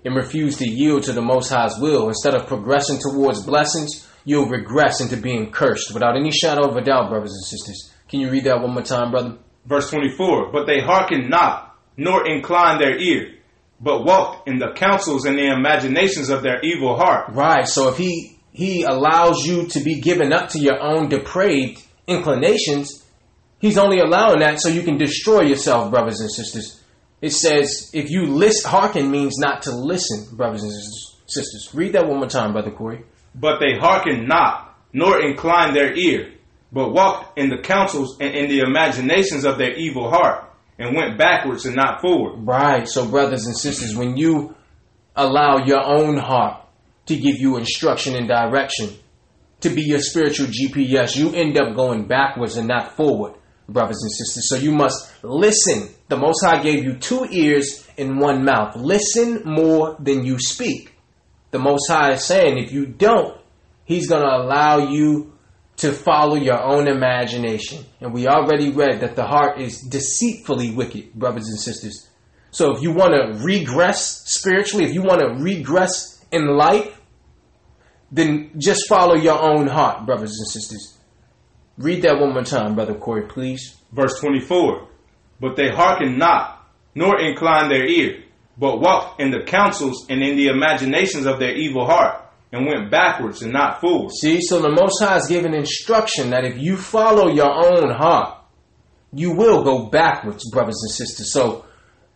and 0.04 0.16
refuse 0.16 0.58
to 0.58 0.66
yield 0.68 1.04
to 1.04 1.12
the 1.14 1.22
Most 1.22 1.50
High's 1.50 1.78
will, 1.80 2.08
instead 2.08 2.34
of 2.34 2.48
progressing 2.48 2.98
towards 3.00 3.44
blessings, 3.46 4.08
you'll 4.26 4.50
regress 4.50 5.02
into 5.02 5.18
being 5.18 5.52
cursed 5.52 5.94
without 5.94 6.16
any 6.16 6.32
shadow 6.32 6.68
of 6.68 6.76
a 6.78 6.82
doubt, 6.82 7.10
brothers 7.10 7.32
and 7.34 7.46
sisters. 7.46 7.94
Can 8.08 8.22
you 8.22 8.32
read 8.32 8.46
that 8.46 8.60
one 8.60 8.72
more 8.74 8.82
time, 8.82 9.12
brother? 9.12 9.38
Verse 9.68 9.92
24. 9.92 10.52
But 10.52 10.66
they 10.66 10.80
hearkened 10.80 11.30
not, 11.30 11.69
nor 12.00 12.26
incline 12.26 12.80
their 12.80 12.98
ear, 12.98 13.36
but 13.82 14.06
walk 14.06 14.48
in 14.48 14.58
the 14.58 14.72
counsels 14.74 15.26
and 15.26 15.38
the 15.38 15.48
imaginations 15.48 16.30
of 16.30 16.42
their 16.42 16.62
evil 16.62 16.96
heart, 16.96 17.34
Right. 17.34 17.68
So 17.68 17.90
if 17.90 17.98
he 17.98 18.38
he 18.52 18.84
allows 18.84 19.46
you 19.46 19.68
to 19.68 19.80
be 19.82 20.00
given 20.00 20.34
up 20.34 20.50
to 20.50 20.60
your 20.60 20.82
own 20.82 21.10
depraved 21.10 21.84
inclinations, 22.08 23.06
he's 23.60 23.78
only 23.78 24.00
allowing 24.00 24.40
that 24.40 24.60
so 24.60 24.70
you 24.70 24.82
can 24.82 24.98
destroy 24.98 25.42
yourself, 25.42 25.92
brothers 25.92 26.20
and 26.22 26.32
sisters. 26.32 26.82
It 27.22 27.32
says 27.32 27.92
if 27.94 28.10
you 28.10 28.26
list 28.26 28.66
hearken 28.66 29.12
means 29.12 29.38
not 29.38 29.64
to 29.64 29.72
listen, 29.76 30.36
brothers 30.36 30.64
and 30.64 30.72
sisters. 30.72 31.06
Sisters, 31.28 31.70
read 31.76 31.94
that 31.94 32.08
one 32.08 32.18
more 32.18 32.28
time, 32.28 32.54
brother 32.54 32.72
Corey. 32.72 33.04
But 33.36 33.60
they 33.60 33.78
hearken 33.78 34.26
not, 34.26 34.76
nor 34.94 35.22
incline 35.22 35.76
their 35.76 35.94
ear, 35.94 36.32
but 36.72 36.92
walk 36.92 37.34
in 37.36 37.50
the 37.50 37.60
counsels 37.62 38.18
and 38.20 38.34
in 38.34 38.50
the 38.50 38.62
imaginations 38.62 39.46
of 39.46 39.60
their 39.60 39.74
evil 39.76 40.10
heart, 40.10 40.49
and 40.80 40.96
went 40.96 41.18
backwards 41.18 41.66
and 41.66 41.76
not 41.76 42.02
forward. 42.02 42.48
Right. 42.48 42.88
So, 42.88 43.08
brothers 43.08 43.46
and 43.46 43.56
sisters, 43.56 43.96
when 43.96 44.18
you 44.18 44.56
allow 45.16 45.66
your 45.66 45.84
own 45.84 46.18
heart 46.18 46.66
to 47.08 47.16
give 47.16 47.36
you 47.38 47.58
instruction 47.58 48.16
and 48.16 48.28
direction, 48.28 48.90
to 49.60 49.70
be 49.70 49.84
your 49.84 50.00
spiritual 50.00 50.48
GPS, 50.48 51.18
you 51.18 51.34
end 51.36 51.60
up 51.60 51.76
going 51.76 52.08
backwards 52.08 52.56
and 52.56 52.68
not 52.68 52.96
forward, 52.96 53.34
brothers 53.68 54.02
and 54.02 54.12
sisters. 54.12 54.48
So, 54.48 54.56
you 54.56 54.72
must 54.72 55.12
listen. 55.22 55.90
The 56.08 56.18
Most 56.18 56.44
High 56.44 56.64
gave 56.64 56.86
you 56.86 56.96
two 56.96 57.28
ears 57.30 57.86
and 57.98 58.20
one 58.20 58.46
mouth. 58.46 58.78
Listen 58.78 59.44
more 59.46 59.98
than 60.00 60.26
you 60.26 60.40
speak. 60.40 60.96
The 61.52 61.60
Most 61.60 61.90
High 61.90 62.14
is 62.14 62.24
saying 62.24 62.58
if 62.58 62.72
you 62.72 62.86
don't, 62.86 63.38
He's 63.84 64.08
going 64.08 64.22
to 64.22 64.36
allow 64.36 64.92
you 64.92 65.34
to 65.80 65.94
follow 65.94 66.36
your 66.36 66.62
own 66.62 66.88
imagination. 66.88 67.86
And 68.02 68.14
we 68.14 68.28
already 68.28 68.72
read 68.72 69.00
that 69.00 69.16
the 69.16 69.26
heart 69.26 69.62
is 69.62 69.82
deceitfully 69.82 70.72
wicked, 70.72 71.14
brothers 71.14 71.48
and 71.48 71.60
sisters. 71.60 72.10
So 72.52 72.76
if 72.76 72.82
you 72.82 72.92
want 72.92 73.14
to 73.14 73.44
regress 73.44 74.24
spiritually, 74.26 74.86
if 74.86 74.94
you 74.94 75.02
want 75.02 75.22
to 75.22 75.42
regress 75.42 76.26
in 76.32 76.48
life, 76.48 77.00
then 78.12 78.52
just 78.58 78.90
follow 78.90 79.16
your 79.16 79.42
own 79.42 79.68
heart, 79.68 80.06
brothers 80.06 80.38
and 80.38 80.48
sisters. 80.48 80.98
Read 81.78 82.02
that 82.02 82.20
one 82.20 82.34
more 82.34 82.44
time, 82.44 82.76
brother 82.76 82.96
Corey, 82.96 83.28
please. 83.28 83.78
Verse 83.94 84.20
24. 84.20 84.88
But 85.40 85.56
they 85.56 85.70
hearken 85.70 86.18
not, 86.18 86.68
nor 86.94 87.20
incline 87.22 87.70
their 87.70 87.86
ear, 87.86 88.24
but 88.58 88.82
walk 88.82 89.20
in 89.20 89.32
the 89.32 89.44
counsels 89.46 90.08
and 90.10 90.22
in 90.22 90.36
the 90.36 90.48
imaginations 90.48 91.26
of 91.26 91.40
their 91.40 91.56
evil 91.56 91.86
heart, 91.86 92.29
and 92.52 92.66
went 92.66 92.90
backwards 92.90 93.42
and 93.42 93.54
not 93.54 93.80
forward. 93.80 94.12
See, 94.12 94.42
so 94.42 94.62
the 94.62 94.72
Most 94.72 95.02
High 95.02 95.18
is 95.18 95.28
giving 95.28 95.54
instruction 95.54 96.32
that 96.32 96.46
if 96.46 96.58
you 96.58 96.78
follow 96.78 97.28
your 97.30 97.52
own 97.52 97.92
heart, 97.92 98.38
you 99.14 99.32
will 99.32 99.64
go 99.64 99.88
backwards, 99.90 100.50
brothers 100.52 100.82
and 100.84 100.92
sisters. 100.92 101.32
So 101.32 101.66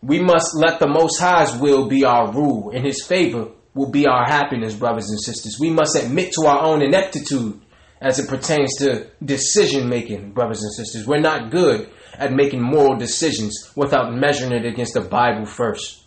we 0.02 0.20
must 0.20 0.56
let 0.56 0.80
the 0.80 0.88
Most 0.88 1.20
High's 1.20 1.56
will 1.56 1.88
be 1.88 2.04
our 2.04 2.32
rule, 2.32 2.70
and 2.70 2.84
His 2.84 3.04
favor 3.04 3.48
will 3.74 3.90
be 3.90 4.06
our 4.06 4.24
happiness, 4.24 4.74
brothers 4.74 5.08
and 5.10 5.20
sisters. 5.20 5.58
We 5.58 5.70
must 5.70 5.96
admit 5.96 6.32
to 6.32 6.46
our 6.46 6.62
own 6.62 6.82
ineptitude 6.82 7.60
as 8.00 8.18
it 8.18 8.28
pertains 8.28 8.76
to 8.78 9.10
decision 9.24 9.88
making, 9.88 10.32
brothers 10.32 10.62
and 10.62 10.72
sisters. 10.74 11.06
We're 11.06 11.20
not 11.20 11.50
good 11.50 11.90
at 12.12 12.32
making 12.32 12.62
moral 12.62 12.96
decisions 12.96 13.72
without 13.74 14.14
measuring 14.14 14.52
it 14.52 14.66
against 14.66 14.94
the 14.94 15.00
Bible 15.00 15.46
first. 15.46 16.03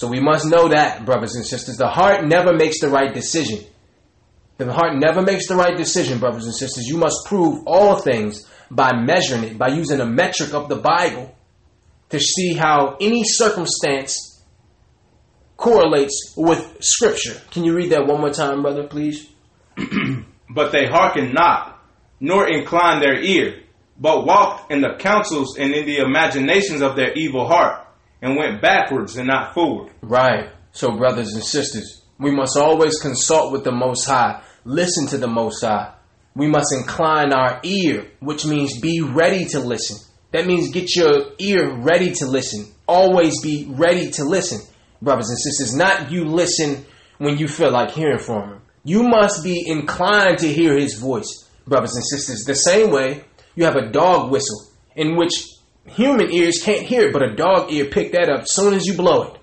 So 0.00 0.08
we 0.08 0.18
must 0.18 0.46
know 0.46 0.68
that, 0.68 1.04
brothers 1.04 1.34
and 1.34 1.44
sisters. 1.44 1.76
The 1.76 1.90
heart 1.90 2.24
never 2.24 2.54
makes 2.54 2.80
the 2.80 2.88
right 2.88 3.12
decision. 3.12 3.62
The 4.56 4.72
heart 4.72 4.96
never 4.96 5.20
makes 5.20 5.46
the 5.46 5.56
right 5.56 5.76
decision, 5.76 6.18
brothers 6.18 6.46
and 6.46 6.54
sisters. 6.54 6.86
You 6.86 6.96
must 6.96 7.26
prove 7.26 7.64
all 7.66 7.96
things 7.96 8.48
by 8.70 8.92
measuring 8.96 9.44
it, 9.44 9.58
by 9.58 9.68
using 9.68 10.00
a 10.00 10.06
metric 10.06 10.54
of 10.54 10.70
the 10.70 10.76
Bible 10.76 11.36
to 12.08 12.18
see 12.18 12.54
how 12.54 12.96
any 12.98 13.24
circumstance 13.24 14.42
correlates 15.58 16.32
with 16.34 16.78
Scripture. 16.82 17.38
Can 17.50 17.64
you 17.64 17.76
read 17.76 17.92
that 17.92 18.06
one 18.06 18.22
more 18.22 18.32
time, 18.32 18.62
brother, 18.62 18.86
please? 18.86 19.28
But 20.52 20.72
they 20.72 20.86
hearkened 20.86 21.32
not, 21.34 21.80
nor 22.18 22.48
inclined 22.48 23.02
their 23.02 23.20
ear, 23.20 23.62
but 24.00 24.26
walked 24.26 24.72
in 24.72 24.80
the 24.80 24.96
counsels 24.98 25.58
and 25.58 25.72
in 25.72 25.86
the 25.86 25.98
imaginations 25.98 26.80
of 26.80 26.96
their 26.96 27.12
evil 27.12 27.46
heart, 27.46 27.86
and 28.22 28.36
went 28.36 28.60
backwards 28.60 29.16
and 29.16 29.28
not 29.28 29.54
forward. 29.54 29.92
Right. 30.02 30.50
So, 30.72 30.96
brothers 30.96 31.34
and 31.34 31.42
sisters, 31.42 32.02
we 32.18 32.30
must 32.30 32.56
always 32.56 33.00
consult 33.00 33.52
with 33.52 33.64
the 33.64 33.72
Most 33.72 34.06
High, 34.06 34.42
listen 34.64 35.06
to 35.08 35.18
the 35.18 35.26
Most 35.26 35.62
High. 35.62 35.94
We 36.34 36.46
must 36.46 36.72
incline 36.72 37.32
our 37.32 37.60
ear, 37.64 38.06
which 38.20 38.46
means 38.46 38.80
be 38.80 39.00
ready 39.00 39.46
to 39.46 39.60
listen. 39.60 39.96
That 40.32 40.46
means 40.46 40.70
get 40.70 40.94
your 40.94 41.32
ear 41.38 41.74
ready 41.74 42.12
to 42.12 42.26
listen. 42.26 42.72
Always 42.86 43.40
be 43.42 43.66
ready 43.68 44.10
to 44.12 44.24
listen, 44.24 44.60
brothers 45.02 45.28
and 45.28 45.38
sisters. 45.38 45.74
Not 45.74 46.12
you 46.12 46.24
listen 46.24 46.84
when 47.18 47.38
you 47.38 47.48
feel 47.48 47.72
like 47.72 47.90
hearing 47.90 48.18
from 48.18 48.50
Him. 48.50 48.62
You 48.84 49.02
must 49.02 49.42
be 49.42 49.64
inclined 49.66 50.38
to 50.38 50.52
hear 50.52 50.78
His 50.78 50.94
voice, 50.94 51.48
brothers 51.66 51.94
and 51.94 52.04
sisters. 52.04 52.44
The 52.44 52.54
same 52.54 52.90
way 52.90 53.24
you 53.56 53.64
have 53.64 53.76
a 53.76 53.90
dog 53.90 54.30
whistle, 54.30 54.70
in 54.94 55.16
which 55.16 55.32
human 55.90 56.32
ears 56.32 56.62
can't 56.62 56.86
hear 56.86 57.08
it, 57.08 57.12
but 57.12 57.22
a 57.22 57.34
dog 57.34 57.72
ear 57.72 57.86
pick 57.86 58.12
that 58.12 58.28
up 58.28 58.42
as 58.42 58.54
soon 58.54 58.74
as 58.74 58.86
you 58.86 58.96
blow 58.96 59.22
it. 59.22 59.40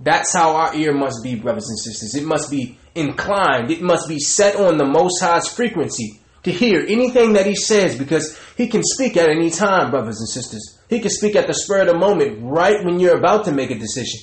That's 0.00 0.34
how 0.34 0.54
our 0.56 0.74
ear 0.74 0.94
must 0.94 1.22
be, 1.22 1.34
brothers 1.34 1.68
and 1.68 1.78
sisters. 1.78 2.14
It 2.14 2.26
must 2.26 2.50
be 2.50 2.78
inclined. 2.94 3.70
It 3.70 3.82
must 3.82 4.08
be 4.08 4.18
set 4.18 4.56
on 4.56 4.78
the 4.78 4.84
Most 4.84 5.20
High's 5.20 5.48
frequency 5.48 6.20
to 6.44 6.52
hear 6.52 6.84
anything 6.88 7.32
that 7.32 7.46
He 7.46 7.56
says 7.56 7.98
because 7.98 8.38
He 8.56 8.68
can 8.68 8.82
speak 8.84 9.16
at 9.16 9.28
any 9.28 9.50
time, 9.50 9.90
brothers 9.90 10.20
and 10.20 10.28
sisters. 10.28 10.78
He 10.88 11.00
can 11.00 11.10
speak 11.10 11.34
at 11.34 11.46
the 11.46 11.54
spur 11.54 11.82
of 11.82 11.88
the 11.88 11.98
moment, 11.98 12.38
right 12.42 12.84
when 12.84 13.00
you're 13.00 13.18
about 13.18 13.44
to 13.46 13.52
make 13.52 13.70
a 13.70 13.78
decision. 13.78 14.20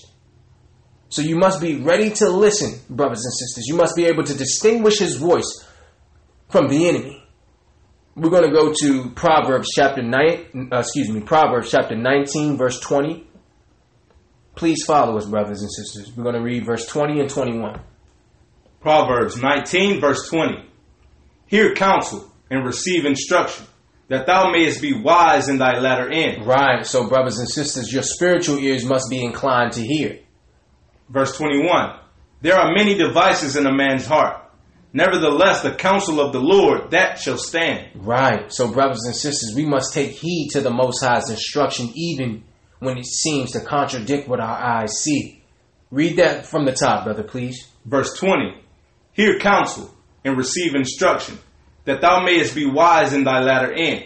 So 1.10 1.22
you 1.22 1.36
must 1.36 1.62
be 1.62 1.76
ready 1.76 2.10
to 2.12 2.30
listen, 2.30 2.80
brothers 2.90 3.24
and 3.24 3.34
sisters. 3.34 3.66
You 3.68 3.76
must 3.76 3.96
be 3.96 4.06
able 4.06 4.24
to 4.24 4.34
distinguish 4.34 5.00
His 5.00 5.16
voice 5.16 5.66
from 6.50 6.68
the 6.68 6.88
enemy. 6.88 7.25
We're 8.16 8.30
going 8.30 8.50
to 8.50 8.56
go 8.56 8.74
to 8.82 9.10
Proverbs 9.10 9.68
chapter 9.76 10.02
9, 10.02 10.70
uh, 10.72 10.78
excuse 10.78 11.10
me, 11.10 11.20
Proverbs 11.20 11.70
chapter 11.70 11.98
19, 11.98 12.56
verse 12.56 12.80
20. 12.80 13.28
Please 14.56 14.86
follow 14.86 15.18
us, 15.18 15.26
brothers 15.26 15.62
and 15.62 15.70
sisters. 15.70 16.16
We're 16.16 16.24
going 16.24 16.36
to 16.36 16.42
read 16.42 16.66
verse 16.66 16.86
20 16.86 17.20
and 17.20 17.30
21. 17.30 17.82
Proverbs 18.80 19.36
19, 19.36 20.00
verse 20.00 20.30
20. 20.30 20.64
Hear 21.48 21.76
counsel 21.76 22.32
and 22.50 22.66
receive 22.66 23.04
instruction, 23.04 23.66
that 24.08 24.28
thou 24.28 24.50
mayest 24.50 24.82
be 24.82 24.94
wise 24.94 25.50
in 25.50 25.58
thy 25.58 25.80
latter 25.80 26.10
end. 26.10 26.48
Right. 26.48 26.86
So, 26.86 27.10
brothers 27.10 27.40
and 27.40 27.50
sisters, 27.50 27.92
your 27.92 28.04
spiritual 28.04 28.60
ears 28.60 28.86
must 28.86 29.10
be 29.10 29.26
inclined 29.26 29.74
to 29.74 29.86
hear. 29.86 30.20
Verse 31.10 31.36
21. 31.38 32.00
There 32.40 32.56
are 32.56 32.74
many 32.74 32.96
devices 32.98 33.58
in 33.58 33.66
a 33.66 33.76
man's 33.76 34.06
heart. 34.06 34.45
Nevertheless, 34.96 35.62
the 35.62 35.76
counsel 35.76 36.22
of 36.22 36.32
the 36.32 36.40
Lord, 36.40 36.92
that 36.92 37.20
shall 37.20 37.38
stand. 37.38 37.90
Right. 37.96 38.50
So, 38.50 38.72
brothers 38.72 39.04
and 39.06 39.14
sisters, 39.14 39.54
we 39.54 39.66
must 39.66 39.94
take 39.94 40.12
heed 40.12 40.52
to 40.54 40.62
the 40.62 40.72
Most 40.72 41.04
High's 41.04 41.30
instruction, 41.30 41.92
even 41.96 42.46
when 42.80 42.98
it 42.98 43.06
seems 43.06 43.52
to 43.52 43.60
contradict 43.60 44.30
what 44.30 44.40
our 44.40 44.58
eyes 44.58 44.94
see. 45.02 45.44
Read 45.92 46.16
that 46.16 46.46
from 46.46 46.64
the 46.64 46.72
top, 46.72 47.04
brother, 47.04 47.24
please. 47.24 47.68
Verse 47.84 48.18
20. 48.18 48.58
Hear 49.12 49.38
counsel 49.40 49.94
and 50.24 50.38
receive 50.38 50.76
instruction, 50.76 51.40
that 51.84 52.00
thou 52.00 52.24
mayest 52.24 52.56
be 52.56 52.66
wise 52.66 53.12
in 53.12 53.26
thy 53.26 53.42
latter 53.42 53.74
end. 53.74 54.06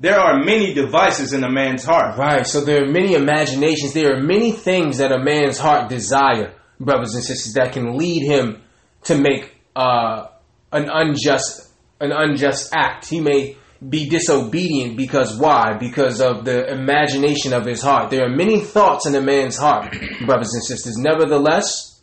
There 0.00 0.20
are 0.20 0.44
many 0.44 0.74
devices 0.74 1.32
in 1.32 1.44
a 1.44 1.50
man's 1.50 1.82
heart. 1.82 2.18
Right. 2.18 2.46
So 2.46 2.60
there 2.60 2.82
are 2.82 2.92
many 2.92 3.14
imaginations. 3.14 3.94
There 3.94 4.14
are 4.14 4.22
many 4.22 4.52
things 4.52 4.98
that 4.98 5.12
a 5.12 5.18
man's 5.18 5.56
heart 5.56 5.88
desire, 5.88 6.52
brothers 6.78 7.14
and 7.14 7.24
sisters, 7.24 7.54
that 7.54 7.72
can 7.72 7.96
lead 7.96 8.22
him 8.22 8.60
to 9.04 9.16
make 9.16 9.55
uh, 9.76 10.28
an 10.72 10.88
unjust 10.90 11.72
an 12.00 12.12
unjust 12.12 12.74
act. 12.74 13.08
He 13.08 13.20
may 13.20 13.56
be 13.86 14.08
disobedient 14.08 14.96
because 14.96 15.36
why? 15.38 15.76
Because 15.78 16.20
of 16.20 16.44
the 16.44 16.70
imagination 16.72 17.52
of 17.52 17.64
his 17.64 17.82
heart. 17.82 18.10
There 18.10 18.24
are 18.24 18.34
many 18.34 18.60
thoughts 18.60 19.06
in 19.06 19.14
a 19.14 19.20
man's 19.20 19.56
heart, 19.56 19.92
brothers 20.26 20.52
and 20.54 20.64
sisters. 20.64 20.96
Nevertheless, 20.96 21.96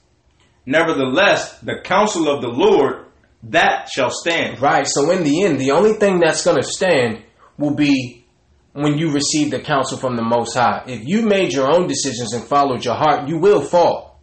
Nevertheless, 0.65 1.59
the 1.59 1.81
counsel 1.83 2.29
of 2.29 2.41
the 2.41 2.47
Lord, 2.47 3.07
that 3.43 3.89
shall 3.89 4.09
stand. 4.09 4.61
right. 4.61 4.87
So 4.87 5.11
in 5.11 5.23
the 5.23 5.43
end, 5.43 5.59
the 5.59 5.71
only 5.71 5.93
thing 5.93 6.19
that's 6.19 6.43
going 6.45 6.55
to 6.55 6.63
stand 6.63 7.21
will 7.57 7.75
be 7.75 8.25
when 8.71 8.97
you 8.97 9.11
receive 9.11 9.51
the 9.51 9.59
counsel 9.59 9.97
from 9.97 10.15
the 10.15 10.23
Most 10.23 10.53
High. 10.55 10.83
If 10.87 11.05
you 11.05 11.21
made 11.23 11.51
your 11.51 11.69
own 11.69 11.87
decisions 11.87 12.33
and 12.33 12.43
followed 12.43 12.85
your 12.85 12.95
heart, 12.95 13.27
you 13.27 13.37
will 13.37 13.61
fall. 13.61 14.21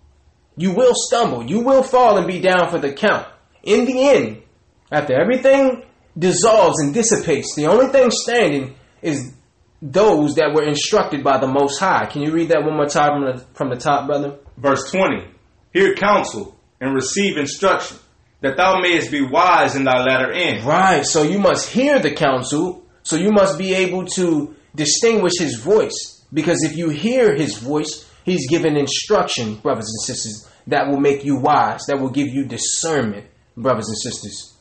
You 0.56 0.72
will 0.72 0.94
stumble. 0.94 1.48
You 1.48 1.60
will 1.60 1.82
fall 1.82 2.16
and 2.16 2.26
be 2.26 2.40
down 2.40 2.70
for 2.70 2.78
the 2.78 2.92
count. 2.92 3.26
In 3.62 3.84
the 3.84 4.08
end, 4.08 4.42
after 4.90 5.14
everything 5.20 5.84
dissolves 6.18 6.80
and 6.80 6.94
dissipates, 6.94 7.54
the 7.54 7.66
only 7.66 7.86
thing 7.88 8.10
standing 8.10 8.74
is 9.02 9.32
those 9.82 10.34
that 10.34 10.52
were 10.54 10.64
instructed 10.64 11.24
by 11.24 11.38
the 11.38 11.46
Most 11.46 11.78
High. 11.78 12.06
Can 12.06 12.22
you 12.22 12.32
read 12.32 12.50
that 12.50 12.62
one 12.64 12.76
more 12.76 12.86
time 12.86 13.12
from 13.12 13.36
the, 13.36 13.44
from 13.54 13.70
the 13.70 13.76
top, 13.76 14.06
brother? 14.06 14.38
Verse 14.56 14.90
20. 14.90 15.26
Hear 15.72 15.94
counsel 15.94 16.56
and 16.80 16.94
receive 16.94 17.36
instruction, 17.36 17.98
that 18.40 18.56
thou 18.56 18.80
mayest 18.80 19.10
be 19.10 19.22
wise 19.22 19.76
in 19.76 19.84
thy 19.84 20.02
latter 20.02 20.32
end. 20.32 20.64
Right. 20.64 21.04
So 21.04 21.22
you 21.22 21.38
must 21.38 21.70
hear 21.70 21.98
the 21.98 22.12
counsel. 22.12 22.84
So 23.02 23.16
you 23.16 23.30
must 23.30 23.58
be 23.58 23.74
able 23.74 24.06
to 24.06 24.54
distinguish 24.74 25.38
his 25.38 25.58
voice. 25.60 26.24
Because 26.32 26.62
if 26.62 26.76
you 26.76 26.90
hear 26.90 27.34
his 27.34 27.58
voice, 27.58 28.08
he's 28.24 28.48
given 28.48 28.76
instruction, 28.76 29.56
brothers 29.56 29.88
and 29.88 30.02
sisters, 30.02 30.48
that 30.66 30.88
will 30.88 31.00
make 31.00 31.24
you 31.24 31.36
wise, 31.36 31.86
that 31.86 31.98
will 31.98 32.10
give 32.10 32.28
you 32.28 32.44
discernment, 32.44 33.26
brothers 33.56 33.88
and 33.88 33.98
sisters. 33.98 34.54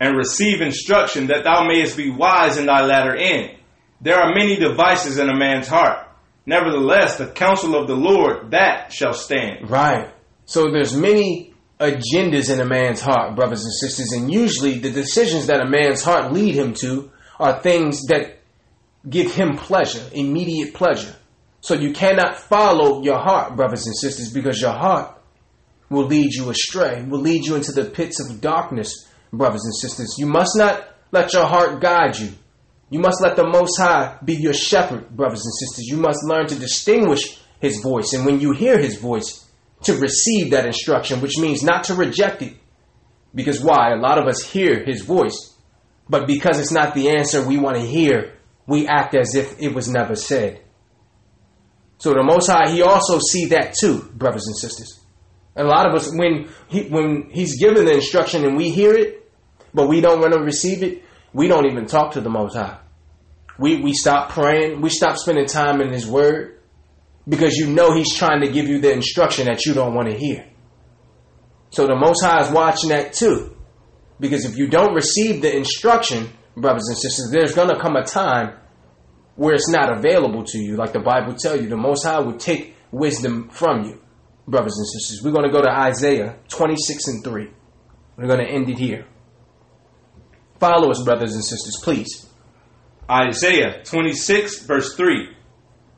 and 0.00 0.16
receive 0.16 0.62
instruction 0.62 1.26
that 1.26 1.44
thou 1.44 1.66
mayest 1.66 1.96
be 1.96 2.10
wise 2.10 2.56
in 2.56 2.64
thy 2.66 2.80
latter 2.82 3.14
end. 3.14 3.54
There 4.00 4.16
are 4.16 4.34
many 4.34 4.56
devices 4.56 5.18
in 5.18 5.28
a 5.28 5.36
man's 5.36 5.68
heart. 5.68 6.08
Nevertheless, 6.46 7.18
the 7.18 7.26
counsel 7.26 7.76
of 7.76 7.86
the 7.86 7.94
Lord, 7.94 8.52
that 8.52 8.92
shall 8.92 9.12
stand. 9.12 9.70
Right. 9.70 10.10
So 10.46 10.70
there's 10.70 10.96
many 10.96 11.52
agendas 11.78 12.50
in 12.50 12.60
a 12.60 12.64
man's 12.64 13.02
heart, 13.02 13.36
brothers 13.36 13.62
and 13.62 13.74
sisters, 13.74 14.12
and 14.12 14.32
usually 14.32 14.78
the 14.78 14.90
decisions 14.90 15.48
that 15.48 15.60
a 15.60 15.68
man's 15.68 16.02
heart 16.02 16.32
lead 16.32 16.54
him 16.54 16.72
to 16.74 17.10
are 17.38 17.60
things 17.60 18.06
that 18.06 18.38
give 19.08 19.34
him 19.34 19.56
pleasure, 19.56 20.02
immediate 20.12 20.72
pleasure. 20.74 21.14
So 21.60 21.74
you 21.74 21.92
cannot 21.92 22.38
follow 22.38 23.02
your 23.02 23.18
heart, 23.18 23.54
brothers 23.54 23.86
and 23.86 23.96
sisters, 23.96 24.32
because 24.32 24.60
your 24.60 24.72
heart 24.72 25.19
will 25.90 26.06
lead 26.06 26.32
you 26.32 26.48
astray, 26.48 27.02
will 27.02 27.20
lead 27.20 27.44
you 27.44 27.56
into 27.56 27.72
the 27.72 27.84
pits 27.84 28.20
of 28.20 28.40
darkness, 28.40 29.08
brothers 29.32 29.64
and 29.64 29.74
sisters. 29.74 30.14
You 30.18 30.26
must 30.26 30.56
not 30.56 30.88
let 31.12 31.32
your 31.32 31.46
heart 31.46 31.80
guide 31.80 32.16
you. 32.18 32.32
You 32.88 33.00
must 33.00 33.20
let 33.20 33.36
the 33.36 33.46
Most 33.46 33.78
High 33.78 34.18
be 34.24 34.34
your 34.34 34.54
shepherd, 34.54 35.10
brothers 35.10 35.44
and 35.44 35.54
sisters. 35.54 35.86
You 35.86 35.96
must 35.96 36.24
learn 36.24 36.46
to 36.46 36.54
distinguish 36.54 37.38
His 37.60 37.80
voice. 37.80 38.12
And 38.12 38.24
when 38.24 38.40
you 38.40 38.52
hear 38.52 38.78
His 38.78 38.96
voice, 38.98 39.46
to 39.82 39.96
receive 39.96 40.50
that 40.50 40.66
instruction, 40.66 41.20
which 41.20 41.38
means 41.38 41.62
not 41.62 41.84
to 41.84 41.94
reject 41.94 42.42
it. 42.42 42.54
Because 43.34 43.62
why? 43.62 43.92
A 43.92 43.96
lot 43.96 44.18
of 44.18 44.26
us 44.26 44.42
hear 44.42 44.84
His 44.84 45.02
voice, 45.02 45.56
but 46.08 46.26
because 46.26 46.58
it's 46.58 46.72
not 46.72 46.94
the 46.94 47.10
answer 47.10 47.46
we 47.46 47.56
want 47.56 47.76
to 47.76 47.82
hear, 47.82 48.34
we 48.66 48.86
act 48.86 49.14
as 49.14 49.34
if 49.34 49.58
it 49.60 49.74
was 49.74 49.88
never 49.88 50.14
said. 50.14 50.60
So 51.98 52.12
the 52.12 52.22
Most 52.22 52.48
High, 52.48 52.70
He 52.70 52.82
also 52.82 53.18
see 53.18 53.46
that 53.46 53.74
too, 53.80 54.02
brothers 54.14 54.46
and 54.46 54.56
sisters. 54.56 54.99
A 55.56 55.64
lot 55.64 55.86
of 55.88 55.94
us, 55.94 56.10
when 56.14 56.48
he, 56.68 56.82
when 56.84 57.28
He's 57.30 57.58
given 57.60 57.84
the 57.84 57.92
instruction 57.94 58.44
and 58.44 58.56
we 58.56 58.70
hear 58.70 58.94
it, 58.94 59.30
but 59.74 59.88
we 59.88 60.00
don't 60.00 60.20
want 60.20 60.32
to 60.32 60.40
receive 60.40 60.82
it, 60.82 61.02
we 61.32 61.48
don't 61.48 61.66
even 61.66 61.86
talk 61.86 62.12
to 62.12 62.20
the 62.20 62.30
Most 62.30 62.54
High. 62.56 62.78
We 63.58 63.80
we 63.82 63.92
stop 63.92 64.30
praying. 64.30 64.80
We 64.80 64.88
stop 64.90 65.16
spending 65.16 65.46
time 65.46 65.80
in 65.80 65.92
His 65.92 66.06
Word. 66.06 66.56
because 67.28 67.56
you 67.56 67.66
know 67.68 67.94
he's 67.94 68.14
trying 68.16 68.40
to 68.40 68.50
give 68.50 68.66
you 68.68 68.80
the 68.80 68.92
instruction 68.92 69.46
that 69.46 69.64
you 69.64 69.74
don't 69.74 69.94
want 69.94 70.08
to 70.10 70.16
hear. 70.16 70.46
So 71.70 71.86
the 71.86 71.94
Most 71.94 72.22
High 72.24 72.42
is 72.42 72.50
watching 72.50 72.90
that 72.90 73.12
too. 73.12 73.56
Because 74.18 74.44
if 74.44 74.56
you 74.56 74.66
don't 74.68 74.94
receive 74.94 75.40
the 75.40 75.54
instruction, 75.56 76.28
brothers 76.56 76.86
and 76.88 76.98
sisters, 76.98 77.30
there's 77.30 77.54
going 77.54 77.68
to 77.68 77.78
come 77.80 77.96
a 77.96 78.04
time 78.04 78.56
where 79.36 79.54
it's 79.54 79.68
not 79.70 79.96
available 79.96 80.44
to 80.44 80.58
you. 80.58 80.76
Like 80.76 80.92
the 80.92 81.00
Bible 81.00 81.34
tells 81.34 81.60
you, 81.60 81.68
the 81.68 81.76
Most 81.76 82.04
High 82.04 82.18
will 82.20 82.36
take 82.36 82.74
wisdom 82.90 83.48
from 83.50 83.84
you, 83.84 84.00
brothers 84.50 84.76
and 84.76 84.86
sisters. 84.86 85.22
We're 85.22 85.32
going 85.32 85.46
to 85.46 85.52
go 85.52 85.62
to 85.62 85.70
Isaiah 85.70 86.36
26 86.48 87.06
and 87.06 87.24
3. 87.24 87.50
We're 88.16 88.26
going 88.26 88.40
to 88.40 88.50
end 88.50 88.68
it 88.68 88.78
here. 88.78 89.06
Follow 90.58 90.90
us, 90.90 91.02
brothers 91.02 91.34
and 91.34 91.44
sisters, 91.44 91.78
please. 91.82 92.26
Isaiah 93.10 93.82
26, 93.84 94.66
verse 94.66 94.94
3. 94.94 95.34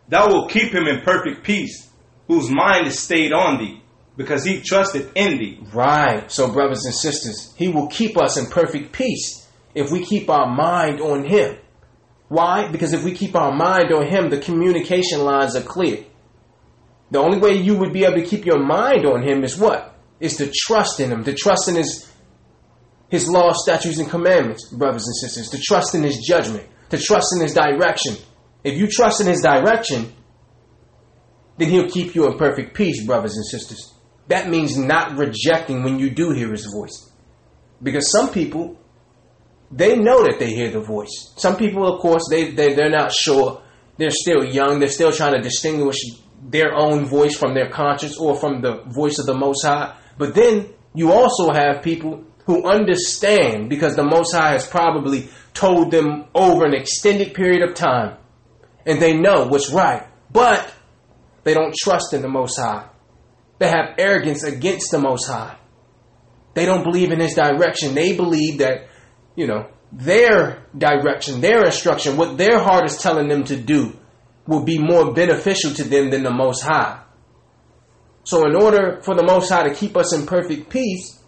Thou 0.09 0.29
wilt 0.29 0.51
keep 0.51 0.73
him 0.73 0.87
in 0.87 1.01
perfect 1.01 1.43
peace, 1.43 1.91
whose 2.29 2.51
mind 2.51 2.87
is 2.87 2.99
stayed 2.99 3.33
on 3.33 3.59
thee, 3.59 3.83
because 4.17 4.45
he 4.45 4.61
trusted 4.61 5.11
in 5.15 5.39
thee. 5.39 5.59
Right. 5.73 6.31
So, 6.31 6.53
brothers 6.53 6.85
and 6.85 6.95
sisters, 6.95 7.53
he 7.57 7.69
will 7.69 7.89
keep 7.89 8.17
us 8.17 8.37
in 8.37 8.47
perfect 8.47 8.93
peace 8.93 9.49
if 9.75 9.91
we 9.91 10.05
keep 10.05 10.31
our 10.31 10.49
mind 10.55 11.01
on 11.01 11.25
him. 11.25 11.57
Why? 12.29 12.69
Because 12.69 12.93
if 12.93 13.05
we 13.05 13.13
keep 13.13 13.35
our 13.35 13.53
mind 13.53 13.93
on 13.93 14.07
him, 14.07 14.31
the 14.31 14.39
communication 14.39 15.23
lines 15.23 15.57
are 15.57 15.63
clear. 15.63 16.05
The 17.13 17.19
only 17.19 17.39
way 17.39 17.53
you 17.53 17.77
would 17.77 17.93
be 17.93 18.05
able 18.05 18.23
to 18.23 18.25
keep 18.25 18.47
your 18.47 18.59
mind 18.59 19.05
on 19.05 19.23
him 19.23 19.45
is 19.45 19.59
what? 19.59 19.95
Is 20.19 20.37
to 20.39 20.51
trust 20.51 20.99
in 20.99 21.13
him, 21.13 21.25
to 21.25 21.35
trust 21.35 21.69
in 21.69 21.77
his 21.77 22.11
his 23.11 23.29
law, 23.29 23.53
statutes, 23.53 23.99
and 23.99 24.09
commandments, 24.09 24.71
brothers 24.71 25.07
and 25.07 25.15
sisters, 25.17 25.51
to 25.51 25.59
trust 25.59 25.95
in 25.95 26.03
his 26.03 26.25
judgment, 26.27 26.67
to 26.89 26.97
trust 26.97 27.27
in 27.37 27.43
his 27.43 27.53
direction. 27.53 28.17
If 28.65 28.79
you 28.79 28.89
trust 28.89 29.21
in 29.21 29.27
his 29.27 29.43
direction, 29.43 30.11
then 31.59 31.69
he'll 31.69 31.91
keep 31.91 32.15
you 32.15 32.27
in 32.27 32.39
perfect 32.39 32.75
peace, 32.75 33.05
brothers 33.05 33.37
and 33.37 33.45
sisters. 33.45 33.93
That 34.29 34.49
means 34.49 34.79
not 34.79 35.19
rejecting 35.19 35.83
when 35.83 35.99
you 35.99 36.09
do 36.09 36.31
hear 36.31 36.51
his 36.51 36.65
voice. 36.73 37.13
Because 37.83 38.11
some 38.11 38.31
people, 38.31 38.79
they 39.71 39.97
know 39.97 40.25
that 40.25 40.39
they 40.39 40.55
hear 40.55 40.71
the 40.71 40.81
voice. 40.81 41.35
Some 41.37 41.57
people, 41.57 41.87
of 41.87 42.01
course, 42.01 42.23
they, 42.31 42.53
they, 42.53 42.73
they're 42.73 42.89
not 42.89 43.13
sure. 43.13 43.61
They're 43.99 44.11
still 44.11 44.43
young. 44.43 44.79
They're 44.79 44.89
still 44.89 45.13
trying 45.13 45.35
to 45.35 45.43
distinguish 45.43 45.99
their 46.43 46.75
own 46.75 47.07
voice 47.07 47.37
from 47.37 47.55
their 47.55 47.71
conscience 47.71 48.19
or 48.19 48.37
from 48.37 48.61
the 48.61 48.83
voice 48.87 49.19
of 49.19 49.27
the 49.27 49.35
Most 49.35 49.65
High. 49.65 49.97
But 50.19 50.35
then 50.35 50.71
you 50.95 51.13
also 51.13 51.53
have 51.53 51.83
people 51.83 52.25
who 52.47 52.65
understand 52.65 53.69
because 53.69 53.95
the 53.95 54.03
Most 54.03 54.35
High 54.35 54.53
has 54.53 54.67
probably 54.67 55.29
told 55.55 55.91
them 55.91 56.25
over 56.35 56.65
an 56.65 56.75
extended 56.75 57.35
period 57.35 57.63
of 57.63 57.75
time 57.75 58.17
and 58.85 59.01
they 59.01 59.17
know 59.17 59.47
what's 59.47 59.71
right, 59.71 60.07
but 60.31 60.73
they 61.45 61.55
don't 61.55 61.75
trust 61.75 62.13
in 62.13 62.23
the 62.23 62.29
Most 62.29 62.59
High. 62.59 62.89
They 63.59 63.69
have 63.69 63.95
arrogance 63.99 64.43
against 64.43 64.91
the 64.91 64.99
Most 64.99 65.29
High. 65.29 65.57
They 66.55 66.67
don't 66.67 66.83
believe 66.83 67.13
in 67.13 67.21
His 67.21 67.35
direction. 67.35 67.95
They 67.95 68.17
believe 68.17 68.59
that, 68.59 68.89
you 69.37 69.47
know, 69.47 69.69
their 69.93 70.67
direction, 70.77 71.41
their 71.41 71.65
instruction, 71.65 72.17
what 72.17 72.37
their 72.37 72.59
heart 72.59 72.87
is 72.87 72.97
telling 72.97 73.29
them 73.29 73.45
to 73.45 73.57
do 73.57 73.97
will 74.47 74.65
be 74.65 74.79
more 74.79 75.13
beneficial 75.13 75.73
to 75.75 75.85
them 75.85 76.11
than 76.11 76.23
the 76.23 76.31
Most 76.31 76.63
High. 76.63 77.01
So, 78.25 78.47
in 78.47 78.55
order 78.55 79.01
for 79.03 79.15
the 79.15 79.25
Most 79.25 79.49
High 79.49 79.69
to 79.69 79.75
keep 79.75 79.97
us 79.97 80.15
in 80.15 80.27
perfect 80.27 80.71
peace, 80.71 81.21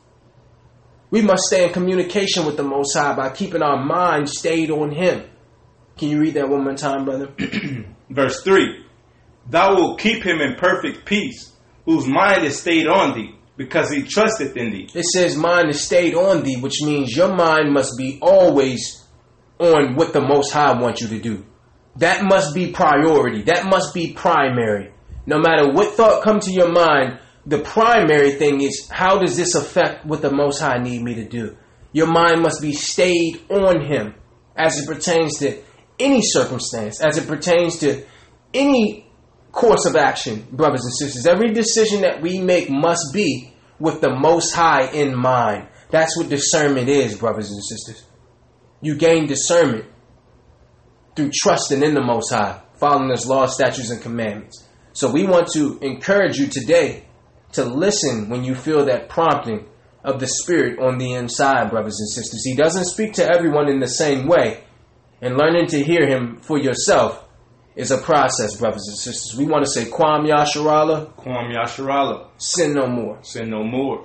we 1.10 1.22
must 1.22 1.44
stay 1.44 1.64
in 1.64 1.72
communication 1.72 2.44
with 2.46 2.56
the 2.56 2.62
Most 2.62 2.96
High 2.96 3.14
by 3.14 3.30
keeping 3.30 3.62
our 3.62 3.84
mind 3.84 4.28
stayed 4.28 4.70
on 4.70 4.90
Him. 4.90 5.28
Can 5.96 6.08
you 6.08 6.20
read 6.20 6.34
that 6.34 6.48
one 6.48 6.64
more 6.64 6.74
time, 6.74 7.04
brother? 7.04 7.32
Verse 8.10 8.42
3 8.42 8.84
Thou 9.48 9.74
wilt 9.76 10.00
keep 10.00 10.22
him 10.22 10.40
in 10.40 10.54
perfect 10.56 11.04
peace, 11.04 11.52
whose 11.84 12.06
mind 12.06 12.44
is 12.44 12.58
stayed 12.58 12.86
on 12.86 13.14
thee, 13.14 13.34
because 13.56 13.90
he 13.90 14.02
trusteth 14.02 14.56
in 14.56 14.72
thee. 14.72 14.88
It 14.94 15.04
says 15.04 15.36
mind 15.36 15.70
is 15.70 15.82
stayed 15.82 16.14
on 16.14 16.42
thee, 16.42 16.56
which 16.56 16.82
means 16.82 17.14
your 17.14 17.34
mind 17.34 17.72
must 17.72 17.92
be 17.98 18.18
always 18.22 19.04
on 19.58 19.94
what 19.96 20.12
the 20.12 20.20
Most 20.20 20.52
High 20.52 20.80
wants 20.80 21.02
you 21.02 21.08
to 21.08 21.20
do. 21.20 21.44
That 21.96 22.24
must 22.24 22.54
be 22.54 22.72
priority. 22.72 23.42
That 23.42 23.66
must 23.66 23.94
be 23.94 24.12
primary. 24.12 24.92
No 25.26 25.38
matter 25.38 25.72
what 25.72 25.94
thought 25.94 26.22
come 26.22 26.40
to 26.40 26.52
your 26.52 26.70
mind, 26.70 27.18
the 27.46 27.60
primary 27.60 28.32
thing 28.32 28.60
is 28.62 28.88
how 28.90 29.18
does 29.18 29.36
this 29.36 29.54
affect 29.54 30.04
what 30.06 30.22
the 30.22 30.32
Most 30.32 30.60
High 30.60 30.78
need 30.78 31.02
me 31.02 31.14
to 31.14 31.24
do? 31.24 31.56
Your 31.92 32.06
mind 32.06 32.42
must 32.42 32.60
be 32.60 32.72
stayed 32.72 33.40
on 33.48 33.84
Him 33.84 34.14
as 34.56 34.78
it 34.78 34.86
pertains 34.86 35.38
to 35.38 35.62
any 35.98 36.22
circumstance, 36.22 37.00
as 37.00 37.16
it 37.16 37.28
pertains 37.28 37.78
to 37.78 38.04
any 38.52 39.08
course 39.52 39.86
of 39.86 39.94
action, 39.94 40.46
brothers 40.50 40.84
and 40.84 40.94
sisters. 40.94 41.26
Every 41.26 41.52
decision 41.52 42.00
that 42.00 42.20
we 42.20 42.40
make 42.40 42.68
must 42.68 43.12
be 43.12 43.54
with 43.78 44.00
the 44.00 44.10
Most 44.10 44.52
High 44.52 44.90
in 44.90 45.16
mind. 45.16 45.68
That's 45.90 46.16
what 46.16 46.28
discernment 46.28 46.88
is, 46.88 47.16
brothers 47.16 47.50
and 47.50 47.62
sisters. 47.62 48.04
You 48.80 48.96
gain 48.96 49.26
discernment 49.26 49.86
through 51.14 51.30
trusting 51.42 51.82
in 51.82 51.94
the 51.94 52.02
Most 52.02 52.32
High, 52.32 52.60
following 52.74 53.10
His 53.10 53.26
law, 53.26 53.46
statutes, 53.46 53.90
and 53.90 54.02
commandments. 54.02 54.66
So 54.92 55.10
we 55.10 55.26
want 55.26 55.48
to 55.54 55.78
encourage 55.80 56.36
you 56.36 56.46
today 56.46 57.04
to 57.52 57.64
listen 57.64 58.28
when 58.28 58.44
you 58.44 58.54
feel 58.54 58.84
that 58.86 59.08
prompting 59.08 59.66
of 60.04 60.20
the 60.20 60.26
Spirit 60.26 60.78
on 60.78 60.98
the 60.98 61.14
inside, 61.14 61.70
brothers 61.70 61.98
and 61.98 62.08
sisters. 62.08 62.44
He 62.44 62.54
doesn't 62.54 62.84
speak 62.84 63.14
to 63.14 63.24
everyone 63.24 63.68
in 63.68 63.80
the 63.80 63.88
same 63.88 64.26
way, 64.26 64.62
and 65.20 65.36
learning 65.36 65.68
to 65.68 65.82
hear 65.82 66.06
Him 66.06 66.40
for 66.42 66.58
yourself 66.58 67.24
is 67.76 67.90
a 67.90 67.98
process, 67.98 68.56
brothers 68.56 68.86
and 68.86 68.96
sisters. 68.96 69.36
We 69.36 69.46
want 69.46 69.64
to 69.64 69.70
say, 69.70 69.90
Kwam 69.90 70.28
Yasharala, 70.28 71.12
Kwam 71.14 71.52
Yasharala, 71.52 72.28
sin 72.38 72.74
no 72.74 72.86
more. 72.86 73.18
sin 73.22 73.50
no 73.50 73.64
more. 73.64 74.04